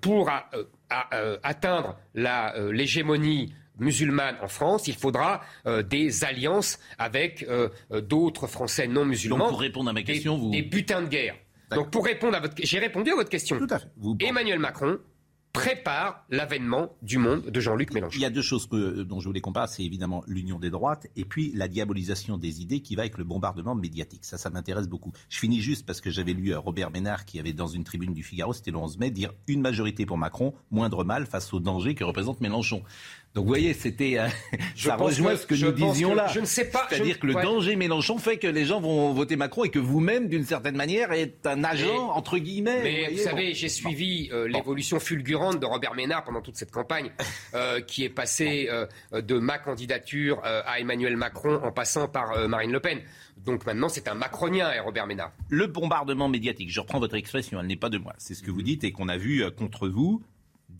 pour 0.00 0.30
atteindre 1.42 1.98
l'hégémonie 2.14 3.52
musulmane 3.80 4.36
en 4.42 4.48
France, 4.48 4.86
il 4.86 4.94
faudra 4.94 5.40
euh, 5.66 5.82
des 5.82 6.24
alliances 6.24 6.78
avec 6.98 7.42
euh, 7.42 7.70
euh, 7.90 8.00
d'autres 8.00 8.46
Français 8.46 8.86
non 8.86 9.04
musulmans. 9.04 9.38
Donc 9.38 9.48
pour 9.48 9.60
répondre 9.60 9.90
à 9.90 9.92
ma 9.92 10.02
question, 10.02 10.36
des, 10.36 10.40
vous... 10.40 10.50
des 10.50 10.62
butins 10.62 11.02
de 11.02 11.08
guerre. 11.08 11.34
Donc 11.70 11.90
pour 11.90 12.04
répondre 12.04 12.36
à 12.36 12.40
votre, 12.40 12.54
j'ai 12.62 12.78
répondu 12.78 13.10
à 13.10 13.14
votre 13.14 13.30
question. 13.30 13.58
Tout 13.58 13.66
à 13.70 13.78
fait. 13.78 13.88
Emmanuel 14.20 14.58
Macron 14.58 14.98
prépare 15.52 16.24
l'avènement 16.30 16.96
du 17.02 17.18
monde 17.18 17.50
de 17.50 17.60
Jean-Luc 17.60 17.92
Mélenchon. 17.92 18.16
Il 18.16 18.22
y 18.22 18.24
a 18.24 18.30
deux 18.30 18.42
choses 18.42 18.66
que, 18.66 19.02
dont 19.02 19.20
je 19.20 19.26
voulais 19.26 19.40
qu'on 19.40 19.52
parle, 19.52 19.68
c'est 19.68 19.82
évidemment 19.82 20.22
l'union 20.26 20.58
des 20.58 20.70
droites 20.70 21.06
et 21.16 21.24
puis 21.24 21.52
la 21.54 21.68
diabolisation 21.68 22.38
des 22.38 22.62
idées 22.62 22.80
qui 22.80 22.94
va 22.94 23.02
avec 23.02 23.18
le 23.18 23.24
bombardement 23.24 23.74
médiatique. 23.74 24.24
Ça, 24.24 24.38
ça 24.38 24.50
m'intéresse 24.50 24.88
beaucoup. 24.88 25.12
Je 25.28 25.38
finis 25.38 25.60
juste 25.60 25.86
parce 25.86 26.00
que 26.00 26.10
j'avais 26.10 26.32
lu 26.32 26.54
Robert 26.54 26.90
Ménard 26.90 27.24
qui 27.24 27.40
avait 27.40 27.52
dans 27.52 27.66
une 27.66 27.84
tribune 27.84 28.14
du 28.14 28.22
Figaro, 28.22 28.52
c'était 28.52 28.70
le 28.70 28.78
11 28.78 28.98
mai, 28.98 29.10
dire 29.10 29.32
une 29.48 29.60
majorité 29.60 30.06
pour 30.06 30.18
Macron, 30.18 30.54
moindre 30.70 31.04
mal 31.04 31.26
face 31.26 31.52
au 31.52 31.60
danger 31.60 31.94
que 31.94 32.04
représente 32.04 32.40
Mélenchon. 32.40 32.82
Donc 33.34 33.44
vous 33.44 33.50
voyez, 33.50 33.74
c'était 33.74 34.18
euh, 34.18 34.26
ça 34.76 34.96
rejoint 34.96 35.36
ce 35.36 35.46
que 35.46 35.54
nous 35.54 35.70
disions 35.70 36.14
là. 36.14 36.26
Je 36.34 36.40
ne 36.40 36.46
sais 36.46 36.64
pas. 36.64 36.86
C'est-à-dire 36.88 37.20
que 37.20 37.28
le 37.28 37.34
danger 37.34 37.76
Mélenchon 37.76 38.18
fait 38.18 38.38
que 38.38 38.48
les 38.48 38.64
gens 38.64 38.80
vont 38.80 39.12
voter 39.12 39.36
Macron 39.36 39.62
et 39.64 39.70
que 39.70 39.78
vous-même, 39.78 40.28
d'une 40.28 40.44
certaine 40.44 40.76
manière, 40.76 41.12
êtes 41.12 41.46
un 41.46 41.62
agent 41.62 42.10
entre 42.10 42.38
guillemets. 42.38 42.80
Mais 42.82 43.08
vous, 43.12 43.18
savez, 43.18 43.54
j'ai 43.54 43.68
suivi 43.68 44.28
euh, 44.32 44.48
l'évolution 44.48 44.98
fulgurante 44.98 45.60
de 45.60 45.66
Robert 45.66 45.94
Ménard 45.94 46.24
pendant 46.24 46.40
toute 46.40 46.56
cette 46.56 46.72
campagne, 46.72 47.12
euh, 47.54 47.80
qui 47.80 48.04
est 48.04 48.08
passé 48.08 48.68
de 49.12 49.38
ma 49.38 49.58
candidature 49.58 50.40
à 50.44 50.80
Emmanuel 50.80 51.16
Macron 51.16 51.60
en 51.62 51.70
passant 51.70 52.08
par 52.08 52.48
Marine 52.48 52.72
Le 52.72 52.80
Pen. 52.80 53.00
Donc 53.36 53.64
maintenant, 53.64 53.88
c'est 53.88 54.08
un 54.08 54.14
macronien, 54.14 54.72
et 54.72 54.80
Robert 54.80 55.06
Ménard. 55.06 55.32
Le 55.48 55.66
bombardement 55.66 56.28
médiatique, 56.28 56.70
je 56.70 56.80
reprends 56.80 56.98
votre 56.98 57.14
expression, 57.14 57.60
elle 57.60 57.66
n'est 57.66 57.76
pas 57.76 57.88
de 57.88 57.98
moi. 57.98 58.12
C'est 58.18 58.34
ce 58.34 58.42
que 58.42 58.50
vous 58.50 58.62
dites 58.62 58.84
et 58.84 58.92
qu'on 58.92 59.08
a 59.08 59.16
vu 59.16 59.44
contre 59.52 59.88
vous 59.88 60.22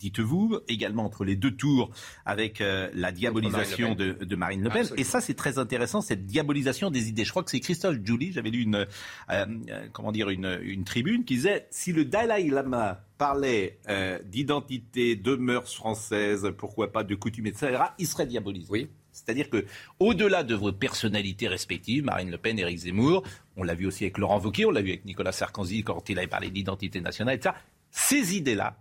dites-vous, 0.01 0.59
également 0.67 1.05
entre 1.05 1.23
les 1.23 1.35
deux 1.35 1.51
tours 1.51 1.91
avec 2.25 2.59
euh, 2.59 2.89
la 2.93 3.11
diabolisation 3.11 3.95
de, 3.95 4.35
Marine 4.35 4.63
Le 4.63 4.69
Pen. 4.69 4.87
Et 4.97 5.03
ça, 5.03 5.21
c'est 5.21 5.35
très 5.35 5.59
intéressant, 5.59 6.01
cette 6.01 6.25
diabolisation 6.25 6.89
des 6.89 7.09
idées. 7.09 7.23
Je 7.23 7.29
crois 7.29 7.43
que 7.43 7.51
c'est 7.51 7.59
Christophe 7.59 7.97
Julie, 8.03 8.31
j'avais 8.31 8.49
lu 8.49 8.63
une, 8.63 8.75
euh, 8.75 8.85
euh, 9.29 9.45
comment 9.93 10.11
dire, 10.11 10.29
une, 10.29 10.83
tribune 10.85 11.23
qui 11.23 11.35
disait 11.35 11.67
si 11.69 11.93
le 11.93 12.05
Dalai 12.05 12.49
Lama 12.49 13.03
parlait 13.19 13.77
d'identité, 14.25 15.15
de 15.15 15.35
mœurs 15.35 15.71
françaises, 15.75 16.51
pourquoi 16.57 16.91
pas 16.91 17.03
de 17.03 17.13
coutumes, 17.13 17.45
etc., 17.45 17.77
il 17.99 18.07
serait 18.07 18.25
diabolisé. 18.25 18.67
Oui. 18.71 18.89
C'est-à-dire 19.11 19.49
que, 19.49 19.65
au-delà 19.99 20.43
de 20.43 20.55
vos 20.55 20.71
personnalités 20.71 21.47
respectives, 21.47 22.03
Marine 22.03 22.31
Le 22.31 22.37
Pen, 22.39 22.57
Éric 22.57 22.79
Zemmour, 22.79 23.23
on 23.57 23.63
l'a 23.63 23.75
vu 23.75 23.85
aussi 23.85 24.05
avec 24.05 24.17
Laurent 24.17 24.39
Wauquiez, 24.39 24.65
on 24.65 24.71
l'a 24.71 24.81
vu 24.81 24.89
avec 24.89 25.05
Nicolas 25.05 25.33
Sarkozy 25.33 25.83
quand 25.83 26.09
il 26.09 26.17
avait 26.17 26.27
parlé 26.27 26.49
d'identité 26.49 26.99
nationale, 26.99 27.35
etc 27.35 27.53
ces 27.91 28.37
idées-là, 28.37 28.77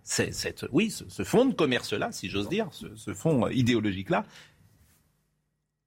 oui, 0.70 0.90
ce, 0.90 1.24
fonds 1.24 1.44
de 1.44 1.54
commerce-là, 1.54 2.12
si 2.12 2.28
j'ose 2.28 2.48
dire, 2.48 2.68
ce, 2.70 3.12
fonds 3.12 3.48
idéologique-là, 3.48 4.24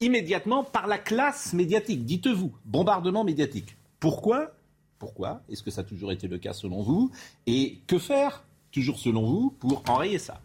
immédiatement 0.02 0.66
par 0.66 0.88
la 0.88 0.98
classe 0.98 1.54
médiatique, 1.54 2.06
dites-vous, 2.06 2.54
bombardement 2.66 3.24
médiatique. 3.24 3.78
Pourquoi? 4.02 4.54
Pourquoi? 5.00 5.42
Est-ce 5.50 5.64
que 5.64 5.72
ça 5.72 5.82
a 5.82 5.84
toujours 5.86 6.12
été 6.12 6.28
le 6.28 6.38
cas 6.38 6.52
selon 6.52 6.82
vous? 6.82 7.12
Et 7.48 7.80
que 7.88 7.98
faire, 7.98 8.44
toujours 8.72 9.00
selon 9.00 9.26
vous, 9.26 9.52
pour 9.52 9.84
enrayer 9.90 10.20
ça? 10.20 10.42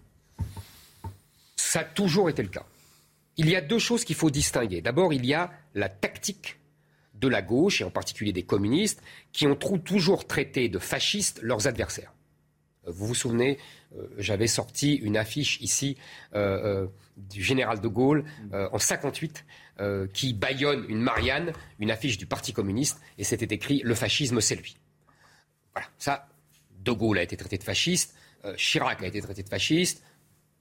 Ça 1.57 1.81
a 1.81 1.85
toujours 1.85 2.31
été 2.31 2.43
le 2.43 2.49
cas. 2.49 2.65
Il 3.37 3.49
y 3.49 3.57
a 3.57 3.61
deux 3.61 3.79
choses 3.81 4.05
qu'il 4.05 4.17
faut 4.17 4.31
distinguer. 4.31 4.81
D'abord, 4.83 5.13
il 5.13 5.27
y 5.27 5.35
a 5.35 5.51
la 5.75 5.89
tactique 5.89 6.59
de 7.15 7.27
la 7.27 7.43
gauche, 7.43 7.81
et 7.81 7.85
en 7.85 7.91
particulier 7.91 8.33
des 8.33 8.45
communistes, 8.45 9.03
qui 9.33 9.49
ont 9.49 9.57
toujours 9.57 10.29
traité 10.29 10.69
de 10.69 10.79
fascistes 10.79 11.41
leurs 11.43 11.67
adversaires. 11.67 12.13
Vous 12.91 13.07
vous 13.07 13.15
souvenez, 13.15 13.59
euh, 13.97 14.07
j'avais 14.19 14.47
sorti 14.47 14.95
une 14.95 15.17
affiche 15.17 15.61
ici 15.61 15.97
euh, 16.35 16.85
euh, 16.85 16.87
du 17.17 17.43
général 17.43 17.81
de 17.81 17.89
Gaulle 17.89 18.25
en 18.53 18.79
58 18.79 19.45
qui 20.13 20.35
baillonne 20.35 20.85
une 20.89 21.01
Marianne, 21.01 21.53
une 21.79 21.93
affiche 21.93 22.19
du 22.19 22.27
Parti 22.27 22.53
communiste, 22.53 23.01
et 23.17 23.23
c'était 23.23 23.55
écrit 23.55 23.81
Le 23.85 23.95
fascisme, 23.95 24.41
c'est 24.41 24.57
lui. 24.57 24.77
Voilà, 25.73 25.89
ça, 25.99 26.29
de 26.81 26.91
Gaulle 26.91 27.19
a 27.19 27.23
été 27.23 27.37
traité 27.37 27.59
de 27.59 27.63
fasciste, 27.63 28.17
Chirac 28.57 29.03
a 29.03 29.07
été 29.07 29.21
traité 29.21 29.45
de 29.45 29.49
fasciste, 29.49 30.03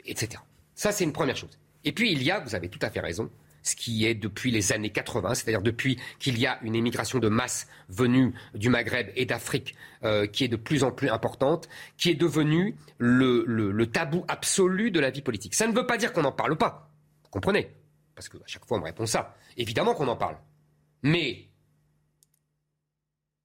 etc. 0.06 0.42
Ça, 0.76 0.92
c'est 0.92 1.04
une 1.04 1.14
première 1.14 1.36
chose. 1.36 1.58
Et 1.84 1.94
puis, 1.94 2.12
il 2.12 2.22
y 2.22 2.30
a, 2.30 2.40
vous 2.40 2.54
avez 2.54 2.70
tout 2.70 2.80
à 2.82 2.92
fait 2.92 3.00
raison, 3.00 3.32
ce 3.68 3.76
qui 3.76 4.06
est 4.06 4.16
depuis 4.16 4.52
les 4.52 4.72
années 4.72 4.90
80, 4.90 5.36
c'est-à-dire 5.36 5.62
depuis 5.62 6.00
qu'il 6.20 6.40
y 6.40 6.46
a 6.46 6.60
une 6.64 6.76
émigration 6.76 7.20
de 7.20 7.28
masse 7.28 7.68
venue 7.90 8.34
du 8.56 8.70
Maghreb 8.70 9.10
et 9.16 9.26
d'Afrique 9.26 9.76
euh, 10.04 10.26
qui 10.26 10.44
est 10.44 10.48
de 10.48 10.56
plus 10.56 10.84
en 10.84 10.92
plus 10.92 11.10
importante, 11.10 11.68
qui 11.98 12.10
est 12.10 12.16
devenue 12.16 12.76
le, 12.98 13.86
tabou 13.86 14.26
absolu 14.28 14.92
de 14.92 15.00
la 15.00 15.10
vie 15.10 15.22
politique. 15.22 15.54
Ça 15.54 15.68
ne 15.68 15.74
veut 15.74 15.86
pas 15.86 15.98
dire 15.98 16.14
qu'on 16.14 16.24
n'en 16.24 16.32
parle 16.32 16.58
pas, 16.58 16.90
vous 17.24 17.30
comprenez? 17.30 17.70
Parce 18.16 18.30
qu'à 18.30 18.40
chaque 18.46 18.66
fois 18.66 18.78
on 18.78 18.82
me 18.82 18.86
répond 18.86 19.06
ça. 19.06 19.36
Évidemment 19.58 19.94
qu'on 19.94 20.08
en 20.08 20.16
parle. 20.16 20.38
Mais 21.04 21.48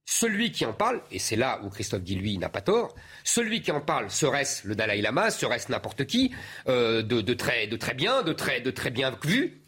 celui 0.05 0.53
qui 0.53 0.67
en 0.67 0.73
parle, 0.73 1.01
et 1.11 1.19
c'est 1.19 1.37
là 1.37 1.61
où 1.65 1.71
Christophe 1.71 2.03
Guy, 2.03 2.17
lui, 2.17 2.37
n'a 2.39 2.49
pas 2.49 2.61
tort, 2.61 2.95
celui 3.25 3.63
qui 3.63 3.71
en 3.73 3.81
parle, 3.81 4.11
serait-ce 4.11 4.69
le 4.69 4.75
Dalai 4.75 5.01
Lama, 5.01 5.31
serait-ce 5.31 5.71
n'importe 5.71 6.05
qui, 6.07 6.33
euh, 6.69 7.03
de, 7.03 7.35
très, 7.35 7.67
de 7.67 7.77
très 7.77 7.95
bien, 7.95 8.23
de 8.23 8.33
très, 8.33 8.61
de 8.61 8.71
très 8.71 8.91
bien 8.91 9.17
vu, 9.25 9.62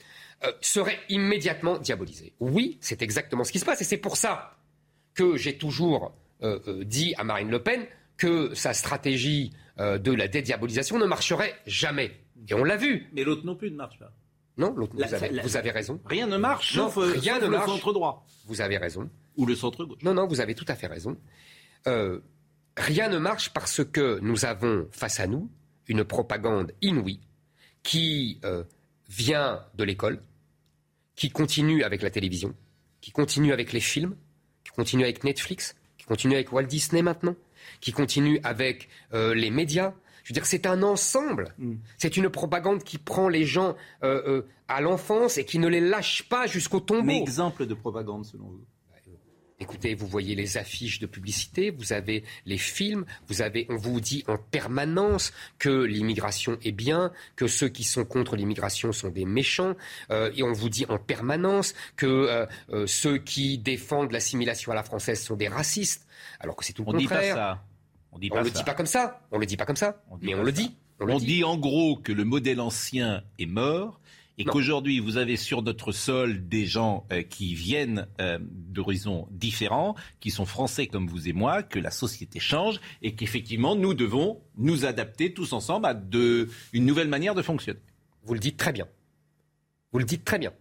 euh, 0.44 0.52
serait 0.60 0.98
immédiatement 1.08 1.78
diabolisé. 1.78 2.34
Oui, 2.40 2.78
c'est 2.80 3.02
exactement 3.02 3.44
ce 3.44 3.52
qui 3.52 3.58
se 3.58 3.64
passe. 3.64 3.80
Et 3.80 3.84
c'est 3.84 3.98
pour 3.98 4.16
ça 4.16 4.56
que 5.14 5.36
j'ai 5.36 5.56
toujours 5.56 6.12
euh, 6.42 6.58
euh, 6.66 6.84
dit 6.84 7.14
à 7.16 7.24
Marine 7.24 7.50
Le 7.50 7.62
Pen 7.62 7.86
que 8.16 8.54
sa 8.54 8.74
stratégie 8.74 9.52
de 9.76 10.12
la 10.12 10.28
dédiabolisation 10.28 10.98
ne 10.98 11.04
marcherait 11.04 11.52
jamais. 11.66 12.12
Et 12.48 12.54
on 12.54 12.62
l'a 12.62 12.76
vu. 12.76 13.08
Mais 13.12 13.24
l'autre 13.24 13.44
non 13.44 13.56
plus 13.56 13.72
ne 13.72 13.76
marche 13.76 13.98
pas. 13.98 14.12
Non, 14.56 14.72
l'autre, 14.72 14.94
vous, 14.94 15.02
avez, 15.56 15.70
raison. 15.72 16.00
Rien 16.04 16.28
ne 16.28 16.36
marche, 16.36 16.74
sauf, 16.74 16.96
euh, 16.96 17.12
rien 17.12 17.40
ne 17.40 17.48
le 17.48 17.58
centre 17.58 17.92
droit. 17.92 18.24
Vous 18.46 18.60
avez 18.60 18.78
raison. 18.78 19.10
Ou 19.36 19.46
le 19.46 19.56
centre 19.56 19.84
gauche. 19.84 20.00
Non, 20.04 20.14
non, 20.14 20.28
vous 20.28 20.40
avez 20.40 20.54
tout 20.54 20.64
à 20.68 20.76
fait 20.76 20.86
raison. 20.86 21.16
Rien 22.76 23.08
ne 23.08 23.18
marche 23.18 23.50
parce 23.52 23.82
que 23.84 24.20
nous 24.20 24.44
avons 24.44 24.86
face 24.92 25.18
à 25.18 25.26
nous 25.26 25.50
une 25.88 26.04
propagande 26.04 26.72
inouïe 26.82 27.20
qui 27.82 28.40
vient 29.08 29.64
de 29.74 29.84
l'école, 29.84 30.20
qui 31.16 31.30
continue 31.30 31.83
avec 31.85 32.02
la 32.02 32.11
télévision, 32.11 32.54
qui 33.00 33.11
continue 33.11 33.52
avec 33.52 33.73
les 33.73 33.80
films, 33.80 34.16
qui 34.64 34.73
continue 34.73 35.04
avec 35.04 35.25
Netflix, 35.25 35.75
qui 35.99 36.04
continue 36.06 36.35
avec 36.35 36.52
Walt 36.52 36.64
Disney 36.64 37.02
maintenant, 37.02 37.37
qui 37.80 37.92
continue 37.92 38.40
avec 38.42 38.88
euh, 39.12 39.35
les 39.35 39.50
médias. 39.50 39.94
Je 40.25 40.30
veux 40.30 40.35
dire, 40.35 40.47
c'est 40.47 40.66
un 40.66 40.83
ensemble. 40.83 41.54
Mm. 41.59 41.75
C'est 41.99 42.16
une 42.16 42.28
propagande 42.30 42.83
qui 42.83 42.99
prend 42.99 43.28
les 43.28 43.44
gens 43.44 43.76
euh, 44.02 44.23
euh, 44.26 44.42
à 44.68 44.80
l'enfance 44.80 45.38
et 45.38 45.44
qui 45.44 45.59
ne 45.59 45.68
les 45.68 45.80
lâche 45.80 46.28
pas 46.28 46.47
jusqu'au 46.47 46.80
tombeau. 46.80 47.02
Mais 47.02 47.18
exemple 47.18 47.66
de 47.66 47.75
propagande, 47.75 48.25
selon 48.25 48.44
vous? 48.44 48.64
Écoutez, 49.64 49.94
vous 49.94 50.06
voyez 50.06 50.35
les 50.35 50.59
affiches 50.59 50.99
de 50.99 51.06
publicité, 51.06 51.71
vous 51.71 51.92
avez 51.92 52.23
les 52.44 52.59
films, 52.59 53.06
vous 53.28 53.40
avez, 53.40 53.66
on 53.71 53.76
vous 53.76 54.00
dit 54.00 54.23
en 54.28 54.37
permanence 54.37 55.33
que 55.59 55.71
l'immigration 55.85 56.59
est 56.62 56.73
bien, 56.73 57.12
que 57.35 57.47
ceux 57.47 57.68
qui 57.68 57.83
sont 57.83 58.04
contre 58.04 58.37
l'immigration 58.37 58.92
sont 58.92 59.09
des 59.09 59.25
méchants, 59.25 59.75
et 60.11 60.42
on 60.42 60.52
vous 60.52 60.68
dit 60.68 60.85
en 60.88 60.99
permanence 60.99 61.75
que 61.97 62.47
ceux 62.87 63.16
qui 63.16 63.56
défendent 63.56 64.12
l'assimilation 64.12 64.71
à 64.71 64.75
la 64.75 64.83
française 64.83 65.23
sont 65.23 65.37
des 65.37 65.49
racistes, 65.49 66.06
alors 66.40 66.56
que 66.56 66.64
c'est 66.64 66.75
tout 66.75 66.83
le 66.83 66.90
on 66.90 66.92
contraire. 66.92 67.21
Dit 67.23 67.28
pas 67.28 67.35
ça. 67.35 67.64
On 68.12 68.38
ne 68.38 68.44
le 68.44 68.50
dit 68.50 68.64
pas 68.64 68.75
comme 68.75 68.87
ça. 68.87 69.26
On 69.30 69.38
le 69.38 69.47
dit 69.47 69.56
pas 69.56 69.66
comme 69.66 69.76
ça. 69.76 70.02
mais 70.21 70.35
on 70.35 70.42
le 70.42 70.52
dit. 70.52 70.76
On, 71.00 71.18
dit. 71.18 71.42
en 71.42 71.56
gros 71.56 71.97
que 71.97 72.12
le 72.12 72.25
modèle 72.25 72.61
ancien 72.61 73.25
est 73.38 73.47
mort 73.47 74.00
et 74.38 74.45
qu'aujourd'hui 74.45 74.99
vous 74.99 75.17
avez 75.17 75.37
sur 75.37 75.62
notre 75.62 75.93
sol 75.93 76.49
des 76.49 76.67
gens 76.67 77.07
euh, 77.12 77.23
qui 77.23 77.55
viennent 77.55 78.07
euh, 78.21 78.38
d'horizons 78.41 79.29
différents, 79.31 79.95
qui 80.21 80.31
sont 80.31 80.47
français 80.47 80.87
comme 80.87 81.07
vous 81.07 81.29
et 81.29 81.33
moi, 81.33 81.62
que 81.62 81.79
la 81.79 81.91
société 81.91 82.41
change 82.41 82.81
et 83.03 83.14
qu'effectivement 83.14 83.76
nous 83.76 83.95
devons 83.95 84.43
nous 84.57 84.85
adapter 84.85 85.33
tous 85.33 85.53
ensemble 85.53 85.87
à 85.87 85.95
de, 85.95 86.49
une 86.73 86.87
nouvelle 86.87 87.09
manière 87.09 87.35
de 87.35 87.43
fonctionner. 87.43 87.81
Vous 88.25 88.35
le 88.35 88.41
dites 88.41 88.57
très 88.57 88.73
bien. 88.73 88.88
Vous 89.93 89.99
le 89.99 90.05
dites 90.05 90.25
très 90.25 90.38
bien. 90.38 90.53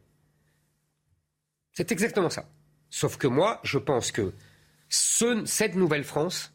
C'est 1.72 1.92
exactement 1.92 2.30
ça. 2.30 2.50
Sauf 2.90 3.18
que 3.18 3.26
moi, 3.26 3.60
je 3.64 3.80
pense 3.80 4.12
que 4.12 4.34
cette 4.90 5.76
nouvelle 5.76 6.04
France 6.04 6.54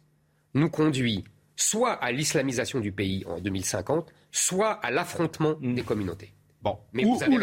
nous 0.54 0.70
conduit 0.70 1.24
soit 1.56 1.92
à 1.92 2.12
l'islamisation 2.12 2.78
du 2.78 2.92
pays 2.92 3.24
en 3.26 3.40
2050, 3.40 4.12
soit 4.30 4.70
à 4.70 4.92
l'affrontement 4.92 5.56
mm. 5.60 5.74
des 5.74 5.82
communautés. 5.82 6.32
Bon, 6.62 6.78
mais 6.92 7.04
ou, 7.04 7.14
vous 7.14 7.22
avez 7.22 7.36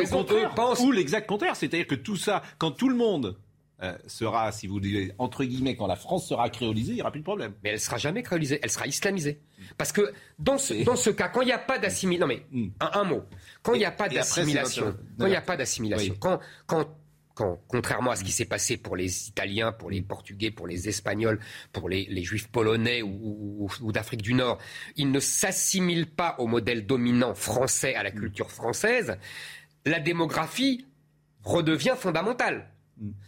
ou 0.84 0.92
l'exact 0.92 1.28
contraire, 1.28 1.56
c'est-à-dire 1.56 1.88
que 1.88 1.96
tout 1.96 2.18
ça, 2.18 2.42
quand 2.58 2.72
tout 2.72 2.90
le 2.90 2.96
monde 2.96 3.38
euh, 3.84 3.94
sera, 4.08 4.52
si 4.52 4.68
vous 4.68 4.76
voulez, 4.76 5.14
entre 5.18 5.44
guillemets, 5.44 5.76
quand 5.76 5.88
la 5.88 5.96
France 5.96 6.28
sera 6.28 6.50
créolisée, 6.50 6.94
il 6.94 6.96
n'y 6.96 7.02
aura 7.02 7.12
plus 7.12 7.20
de 7.20 7.26
problème. 7.26 7.54
Mais 7.64 7.72
elle 7.72 7.80
sera 7.80 7.98
jamais 7.98 8.24
créolisée, 8.24 8.60
elle 8.64 8.70
sera 8.70 8.88
islamisée. 8.88 9.42
Parce 9.78 9.92
que 9.92 10.14
dans 10.40 10.58
ce, 10.58 10.74
dans 10.86 10.96
ce 10.96 11.10
cas, 11.10 11.28
quand 11.30 11.42
il 11.42 11.48
n'y 11.48 11.52
a 11.52 11.60
pas 11.60 11.78
d'assimilation, 11.78 12.28
non 12.28 12.34
mais 12.34 12.46
mm. 12.52 12.72
un, 12.80 13.04
mot, 13.04 13.24
quand 13.64 13.74
il 13.74 13.80
n'y 13.80 13.86
a 13.86 13.92
pas 13.92 14.08
d'assimilation, 14.08 14.96
quand 15.20 15.26
il 15.26 15.32
n'y 15.32 15.36
a 15.36 15.42
pas 15.42 15.58
d'assimilation, 15.58 16.16
quand, 16.20 16.40
quand 16.68 16.88
contrairement 17.36 18.12
à 18.12 18.16
ce 18.16 18.24
qui 18.24 18.32
s'est 18.32 18.46
passé 18.46 18.78
pour 18.78 18.96
les 18.96 19.28
Italiens, 19.28 19.72
pour 19.72 19.90
les 19.90 20.02
Portugais, 20.02 20.52
pour 20.52 20.68
les 20.68 20.88
Espagnols, 20.88 21.40
pour 21.72 21.90
les, 21.90 22.24
Juifs 22.24 22.48
polonais 22.48 23.02
ou, 23.02 23.70
d'Afrique 23.92 24.22
du 24.22 24.34
Nord, 24.34 24.58
ils 24.96 25.12
ne 25.12 25.20
s'assimilent 25.20 26.10
pas 26.10 26.36
au 26.40 26.48
modèle 26.48 26.86
dominant 26.86 27.36
français, 27.36 27.94
à 27.96 28.04
la 28.04 28.12
culture 28.12 28.52
française, 28.52 29.18
la 29.86 30.00
démographie 30.00 30.86
redevient 31.44 31.96
fondamentale. 31.98 32.72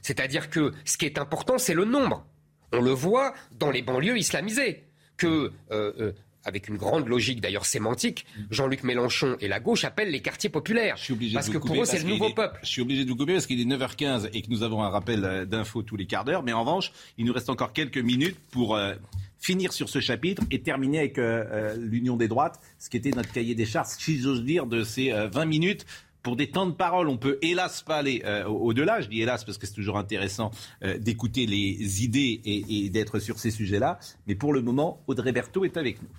C'est-à-dire 0.02 0.50
que 0.50 0.72
ce 0.86 0.98
qui 0.98 1.06
est 1.06 1.20
important, 1.20 1.58
c'est 1.58 1.74
le 1.74 1.86
nombre. 1.86 2.26
On 2.72 2.82
le 2.82 2.92
voit 2.92 3.34
dans 3.52 3.70
les 3.70 3.82
banlieues 3.82 4.18
islamisées, 4.18 4.86
que 5.18 5.52
euh, 5.72 5.94
euh, 6.00 6.14
avec 6.48 6.70
une 6.70 6.78
grande 6.78 7.08
logique 7.08 7.42
d'ailleurs 7.42 7.66
sémantique, 7.66 8.26
Jean-Luc 8.50 8.84
Mélenchon 8.84 9.36
et 9.42 9.48
la 9.48 9.60
gauche 9.60 9.84
appellent 9.84 10.12
les 10.12 10.22
quartiers 10.22 10.50
populaires. 10.50 10.96
Je 10.98 11.04
suis 11.04 11.14
obligé 11.14 11.34
parce 11.36 11.50
que 11.50 11.58
pour 11.58 11.82
eux, 11.82 11.86
c'est 11.86 12.02
le 12.02 12.10
nouveau 12.10 12.30
peuple. 12.30 12.58
Je 12.64 12.70
suis 12.70 12.82
obligé 12.82 13.04
de 13.04 13.10
vous 13.10 13.16
couper 13.18 13.34
parce 13.34 13.46
qu'il 13.46 13.60
est 13.60 13.66
9h15 13.66 14.30
et 14.34 14.42
que 14.42 14.50
nous 14.50 14.64
avons 14.64 14.82
un 14.82 14.90
rappel 14.90 15.24
euh, 15.26 15.46
d'infos 15.46 15.84
tous 15.84 15.98
les 15.98 16.06
quarts 16.06 16.24
d'heure. 16.24 16.44
Mais 16.44 16.54
en 16.54 16.62
revanche, 16.62 16.92
il 17.18 17.26
nous 17.26 17.34
reste 17.34 17.50
encore 17.50 17.74
quelques 17.74 17.98
minutes 17.98 18.38
pour 18.52 18.76
euh, 18.76 18.94
finir 19.40 19.74
sur 19.74 19.90
ce 19.90 20.00
chapitre 20.00 20.44
et 20.50 20.62
terminer 20.62 21.00
avec 21.00 21.18
euh, 21.18 21.76
l'Union 21.78 22.16
des 22.16 22.28
droites, 22.28 22.60
ce 22.80 22.90
qui 22.90 22.98
était 22.98 23.12
notre 23.12 23.32
cahier 23.32 23.56
des 23.56 23.66
charges, 23.66 23.90
si 24.00 24.20
j'ose 24.20 24.44
dire, 24.44 24.66
de 24.66 24.84
ces 24.84 25.12
20 25.12 25.46
minutes 25.46 25.86
pour 26.24 26.36
des 26.36 26.50
temps 26.50 26.66
de 26.66 26.74
parole, 26.74 27.08
on 27.08 27.18
peut 27.18 27.38
hélas 27.42 27.84
pas 27.84 27.98
aller 27.98 28.22
au-delà. 28.48 29.00
Je 29.00 29.08
dis 29.08 29.22
hélas 29.22 29.46
parce 29.46 29.58
que 29.58 29.66
c'est 29.66 29.74
toujours 29.74 29.98
intéressant 29.98 30.52
d'écouter 31.00 31.46
les 31.46 32.04
idées 32.04 32.42
et, 32.44 32.86
et 32.86 32.90
d'être 32.90 33.20
sur 33.20 33.40
ces 33.40 33.50
sujets-là. 33.50 33.98
Mais 34.26 34.36
pour 34.36 34.52
le 34.52 34.62
moment, 34.62 35.02
Audrey 35.08 35.32
Berthaud 35.32 35.64
est 35.64 35.78
avec 35.78 36.02
nous. 36.02 36.10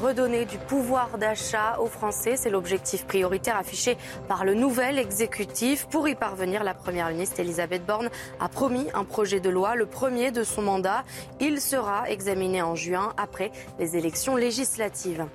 Redonner 0.00 0.46
du 0.46 0.56
pouvoir 0.56 1.18
d'achat 1.18 1.78
aux 1.78 1.86
Français. 1.86 2.36
C'est 2.36 2.50
l'objectif 2.50 3.04
prioritaire 3.04 3.56
affiché 3.56 3.98
par 4.28 4.44
le 4.44 4.54
nouvel 4.54 4.98
exécutif. 4.98 5.86
Pour 5.90 6.08
y 6.08 6.14
parvenir, 6.14 6.64
la 6.64 6.74
Première 6.74 7.10
ministre 7.10 7.40
Elisabeth 7.40 7.84
Borne 7.84 8.08
a 8.40 8.48
promis 8.48 8.86
un 8.94 9.04
projet 9.04 9.40
de 9.40 9.50
loi, 9.50 9.74
le 9.74 9.86
premier 9.86 10.30
de 10.30 10.42
son 10.42 10.62
mandat. 10.62 11.04
Il 11.38 11.60
sera 11.60 12.08
examiné 12.08 12.62
en 12.62 12.74
juin 12.74 13.12
après 13.18 13.52
les 13.78 13.96
élections 13.96 14.36
législatives. 14.36 15.26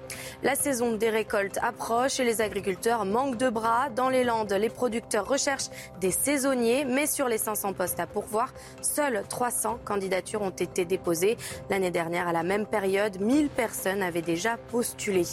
La 0.41 0.56
saison 0.56 0.93
des 0.93 1.10
récoltes 1.10 1.60
approche 1.62 2.19
et 2.19 2.23
les 2.23 2.41
agriculteurs 2.41 3.06
manquent 3.06 3.38
de 3.38 3.49
bras. 3.49 3.89
Dans 3.95 4.10
les 4.10 4.23
Landes, 4.23 4.51
les 4.51 4.69
producteurs 4.69 5.28
recherchent 5.28 5.69
des 6.01 6.12
saisonniers, 6.12 6.86
mais 6.86 7.06
sur 7.06 7.28
les 7.28 7.38
500 7.38 7.73
postes 7.73 7.99
à 7.99 8.08
pourvoir, 8.08 8.54
seules 8.82 9.23
300 9.30 9.80
candidatures 9.86 10.41
ont 10.41 10.49
été 10.49 10.86
déposées. 10.86 11.38
L'année 11.69 11.91
dernière, 11.91 12.28
à 12.28 12.34
la 12.34 12.43
même 12.43 12.65
période, 12.65 13.19
1000 13.19 13.49
personnes 13.49 14.01
avaient 14.01 14.21
déjà 14.21 14.54
postuler. 14.57 15.25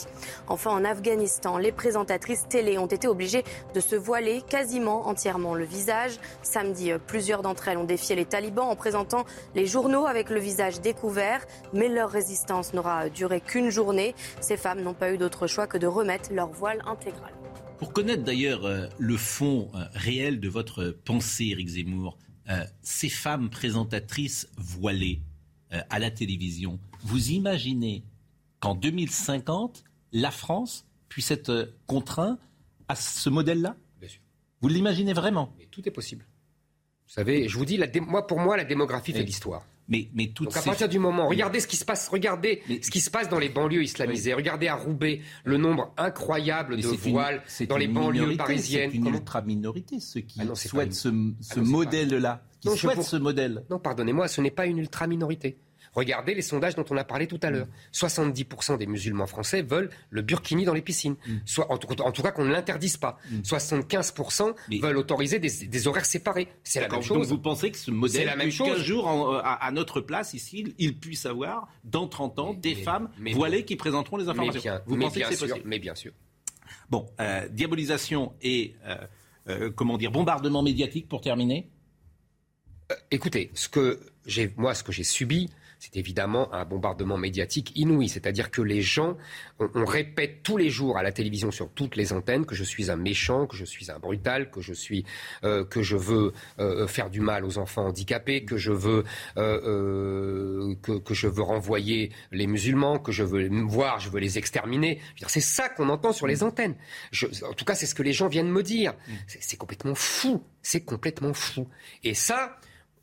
Enfin, 0.47 0.71
en 0.71 0.85
Afghanistan, 0.85 1.57
les 1.57 1.71
présentatrices 1.71 2.47
télé 2.47 2.77
ont 2.77 2.87
été 2.87 3.07
obligées 3.07 3.43
de 3.73 3.79
se 3.79 3.95
voiler 3.95 4.41
quasiment 4.41 5.07
entièrement 5.07 5.55
le 5.55 5.65
visage. 5.65 6.19
Samedi, 6.41 6.91
plusieurs 7.07 7.41
d'entre 7.41 7.67
elles 7.67 7.77
ont 7.77 7.83
défié 7.83 8.15
les 8.15 8.25
talibans 8.25 8.67
en 8.67 8.75
présentant 8.75 9.25
les 9.55 9.65
journaux 9.65 10.05
avec 10.05 10.29
le 10.29 10.39
visage 10.39 10.81
découvert, 10.81 11.45
mais 11.73 11.89
leur 11.89 12.09
résistance 12.09 12.73
n'aura 12.73 13.09
duré 13.09 13.41
qu'une 13.41 13.69
journée. 13.69 14.15
Ces 14.41 14.57
femmes 14.57 14.81
n'ont 14.81 14.93
pas 14.93 15.11
eu 15.11 15.17
d'autre 15.17 15.47
choix 15.47 15.67
que 15.67 15.77
de 15.77 15.87
remettre 15.87 16.33
leur 16.33 16.49
voile 16.49 16.81
intégral. 16.85 17.33
Pour 17.79 17.91
connaître 17.91 18.23
d'ailleurs 18.23 18.65
euh, 18.65 18.87
le 18.97 19.17
fond 19.17 19.69
euh, 19.75 19.83
réel 19.93 20.39
de 20.39 20.47
votre 20.47 20.95
pensée, 21.03 21.47
Éric 21.47 21.67
Zemmour, 21.67 22.17
euh, 22.49 22.63
ces 22.81 23.09
femmes 23.09 23.49
présentatrices 23.49 24.47
voilées 24.57 25.21
à 25.89 25.97
la 25.97 26.11
télévision, 26.11 26.79
vous 27.01 27.31
imaginez 27.31 28.03
qu'en 28.63 28.75
2050, 28.75 29.83
la 30.13 30.31
France 30.31 30.85
puisse 31.09 31.31
être 31.31 31.49
euh, 31.49 31.65
contrainte 31.85 32.39
à 32.87 32.95
ce 32.95 33.29
modèle-là? 33.29 33.75
Bien 33.99 34.07
sûr. 34.07 34.21
Vous 34.61 34.69
l'imaginez 34.69 35.11
vraiment? 35.11 35.53
Mais 35.59 35.65
Tout 35.69 35.85
est 35.85 35.91
possible. 35.91 36.25
Vous 37.05 37.13
savez, 37.13 37.49
je 37.49 37.57
vous 37.57 37.65
dis, 37.65 37.75
la 37.75 37.87
moi, 37.99 38.25
pour 38.25 38.39
moi, 38.39 38.55
la 38.55 38.63
démographie 38.63 39.11
fait 39.11 39.23
l'histoire. 39.23 39.65
Mais, 39.89 40.07
mais 40.13 40.27
Donc 40.27 40.55
à 40.55 40.61
partir 40.61 40.87
du 40.87 40.97
moment, 40.97 41.27
regardez 41.27 41.59
ce 41.59 41.67
qui 41.67 41.75
se 41.75 41.83
passe, 41.83 42.07
regardez 42.07 42.63
ce 42.81 42.89
qui 42.89 43.01
se 43.01 43.09
passe 43.09 43.27
dans 43.27 43.37
les 43.37 43.49
banlieues 43.49 43.83
islamisées, 43.83 44.33
regardez 44.33 44.69
à 44.69 44.75
Roubaix 44.75 45.19
le 45.43 45.57
nombre 45.57 45.93
incroyable 45.97 46.77
de 46.77 46.87
voiles 46.87 47.43
dans 47.67 47.75
les 47.75 47.89
banlieues 47.89 48.37
parisiennes. 48.37 48.91
C'est 48.91 48.97
une 48.97 49.07
ultra-minorité 49.07 49.99
ceux 49.99 50.21
qui 50.21 50.39
ah 50.39 50.55
souhaitent 50.55 50.93
ce, 50.93 51.09
ce 51.41 51.59
ah 51.59 51.63
modèle-là, 51.63 52.45
qui 52.61 52.69
souhaitent 52.77 53.03
ce 53.03 53.17
modèle. 53.17 53.65
Non, 53.69 53.77
pardonnez-moi, 53.77 54.29
ce 54.29 54.39
n'est 54.39 54.51
pas 54.51 54.67
une 54.67 54.77
ultra-minorité. 54.77 55.57
Regardez 55.93 56.33
les 56.33 56.41
sondages 56.41 56.75
dont 56.75 56.85
on 56.89 56.97
a 56.97 57.03
parlé 57.03 57.27
tout 57.27 57.39
à 57.43 57.49
l'heure. 57.49 57.67
70% 57.93 58.77
des 58.77 58.87
musulmans 58.87 59.27
français 59.27 59.61
veulent 59.61 59.89
le 60.09 60.21
burkini 60.21 60.65
dans 60.65 60.73
les 60.73 60.81
piscines. 60.81 61.15
Mm. 61.27 61.37
Soit, 61.45 61.71
en, 61.71 61.77
tout, 61.77 61.87
cas 62.23 62.31
qu'on 62.31 62.45
ne 62.45 62.51
l'interdise 62.51 62.97
pas. 62.97 63.19
75% 63.43 64.53
mm. 64.69 64.79
veulent 64.79 64.97
autoriser 64.97 65.39
des, 65.39 65.87
horaires 65.87 66.05
séparés. 66.05 66.47
C'est 66.63 66.81
la 66.81 66.89
même 66.89 67.01
chose. 67.01 67.29
vous 67.29 67.37
pensez 67.37 67.71
que 67.71 67.77
ce 67.77 67.91
modèle, 67.91 68.25
la 68.25 68.35
même 68.35 68.51
chose. 68.51 68.81
jour 68.83 69.09
euh, 69.09 69.41
à, 69.43 69.71
notre 69.71 70.01
place 70.01 70.33
ici, 70.33 70.73
il 70.77 70.97
puisse 70.97 71.25
avoir 71.25 71.67
dans 71.83 72.07
30 72.07 72.39
ans 72.39 72.53
des 72.53 72.75
femmes 72.75 73.09
voilées 73.33 73.65
qui 73.65 73.75
présenteront 73.75 74.17
les 74.17 74.29
informations 74.29 74.79
Vous 74.85 74.97
pensez 74.97 75.21
que 75.21 75.33
c'est 75.33 75.47
possible 75.47 75.67
Mais 75.67 75.79
bien 75.79 75.95
sûr. 75.95 76.11
Bon, 76.89 77.05
euh, 77.19 77.47
diabolisation 77.49 78.33
et 78.41 78.75
euh, 79.47 79.71
comment 79.71 79.97
dire 79.97 80.11
bombardement 80.11 80.63
médiatique 80.63 81.07
pour 81.07 81.21
terminer? 81.21 81.69
écoutez, 83.11 83.51
ce 83.53 83.69
que 83.69 83.99
j'ai 84.25 84.53
moi, 84.57 84.73
ce 84.73 84.83
que 84.83 84.91
j'ai 84.91 85.03
subi, 85.03 85.49
c'est 85.83 85.97
évidemment 85.97 86.53
un 86.53 86.63
bombardement 86.63 87.17
médiatique 87.17 87.73
inouï. 87.75 88.07
C'est-à-dire 88.07 88.51
que 88.51 88.61
les 88.61 88.81
gens, 88.81 89.17
on, 89.59 89.83
répète 89.83 90.41
tous 90.41 90.55
les 90.55 90.69
jours 90.69 90.97
à 90.97 91.03
la 91.03 91.11
télévision 91.11 91.51
sur 91.51 91.69
toutes 91.69 91.97
les 91.97 92.13
antennes 92.13 92.45
que 92.45 92.55
je 92.55 92.63
suis 92.63 92.89
un 92.89 92.95
méchant, 92.95 93.47
que 93.47 93.57
je 93.57 93.65
suis 93.65 93.91
un 93.91 93.99
brutal, 93.99 94.49
que 94.49 94.61
je 94.61 94.71
suis, 94.71 95.03
euh, 95.43 95.65
que 95.65 95.81
je 95.81 95.97
veux 95.97 96.31
euh, 96.59 96.87
faire 96.87 97.09
du 97.09 97.19
mal 97.19 97.43
aux 97.43 97.57
enfants 97.57 97.87
handicapés, 97.87 98.45
que 98.45 98.55
je 98.55 98.71
veux, 98.71 99.03
euh, 99.35 100.73
que, 100.81 101.13
je 101.13 101.27
veux 101.27 101.43
renvoyer 101.43 102.13
les 102.31 102.47
musulmans, 102.47 102.97
que 102.97 103.11
je 103.11 103.23
veux 103.23 103.49
voir, 103.65 103.99
je 103.99 104.09
veux 104.09 104.21
les 104.21 104.37
exterminer. 104.37 105.01
C'est 105.27 105.41
ça 105.41 105.67
qu'on 105.67 105.89
entend 105.89 106.13
sur 106.13 106.27
les 106.27 106.43
antennes. 106.43 106.75
en 107.43 107.53
tout 107.53 107.65
cas, 107.65 107.75
c'est 107.75 107.87
ce 107.87 107.95
que 107.95 108.03
les 108.03 108.13
gens 108.13 108.29
viennent 108.29 108.51
me 108.51 108.63
dire. 108.63 108.93
Mm. 108.93 109.13
C'est 109.27 109.57
complètement 109.57 109.95
fou. 109.95 110.41
C'est 110.61 110.85
complètement 110.85 111.33
fou. 111.33 111.67
Et 112.05 112.13
ça, 112.13 112.57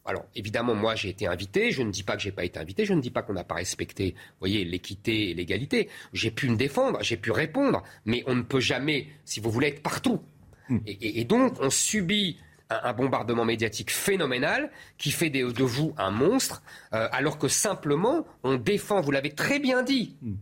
alors 0.07 0.25
évidemment, 0.35 0.75
moi 0.75 0.95
j'ai 0.95 1.11
été 1.11 1.27
invité, 1.27 1.71
je 1.71 1.83
ne 1.83 1.91
dis 1.91 2.03
pas 2.03 2.17
que 2.17 2.23
j'ai 2.23 2.33
pas 2.33 2.45
été 2.45 2.59
invité, 2.59 2.85
je 2.85 2.95
ne 2.95 3.01
dis 3.01 3.11
pas 3.11 3.23
qu'on 3.23 3.35
n'a 3.35 3.45
pas 3.45 3.57
respecté, 3.57 4.15
voyez, 4.39 4.65
l'équité 4.65 5.31
et 5.31 5.35
l'égalité. 5.35 5.89
J'ai 6.13 6.31
pu 6.31 6.49
me 6.49 6.57
défendre, 6.57 6.99
j'ai 7.03 7.17
pu 7.17 7.31
répondre, 7.31 7.83
mais 8.07 8.25
on 8.27 8.35
ne 8.35 8.43
peut 8.43 8.61
jamais, 8.61 9.09
si 9.25 9.41
vous 9.41 9.51
voulez, 9.51 9.69
être 9.69 9.83
partout. 9.83 10.21
Hmm. 10.69 10.79
Et, 10.87 11.25
donc 11.25 11.57
on 11.61 11.71
subit 11.71 12.39
un, 12.71 12.93
bombardement 12.93 13.45
médiatique 13.45 13.91
phénoménal 13.91 14.71
qui 14.97 15.11
fait 15.11 15.29
de, 15.31 15.63
vous 15.63 15.95
un 15.99 16.11
monstre, 16.11 16.63
euh, 16.95 17.09
alors 17.13 17.39
que 17.39 17.49
simplement 17.49 18.27
on 18.43 18.57
défend, 18.57 19.01
vous 19.01 19.11
l'avez 19.11 19.35
très 19.35 19.59
bien 19.59 19.83
dit. 19.83 20.17
Hmm. 20.23 20.35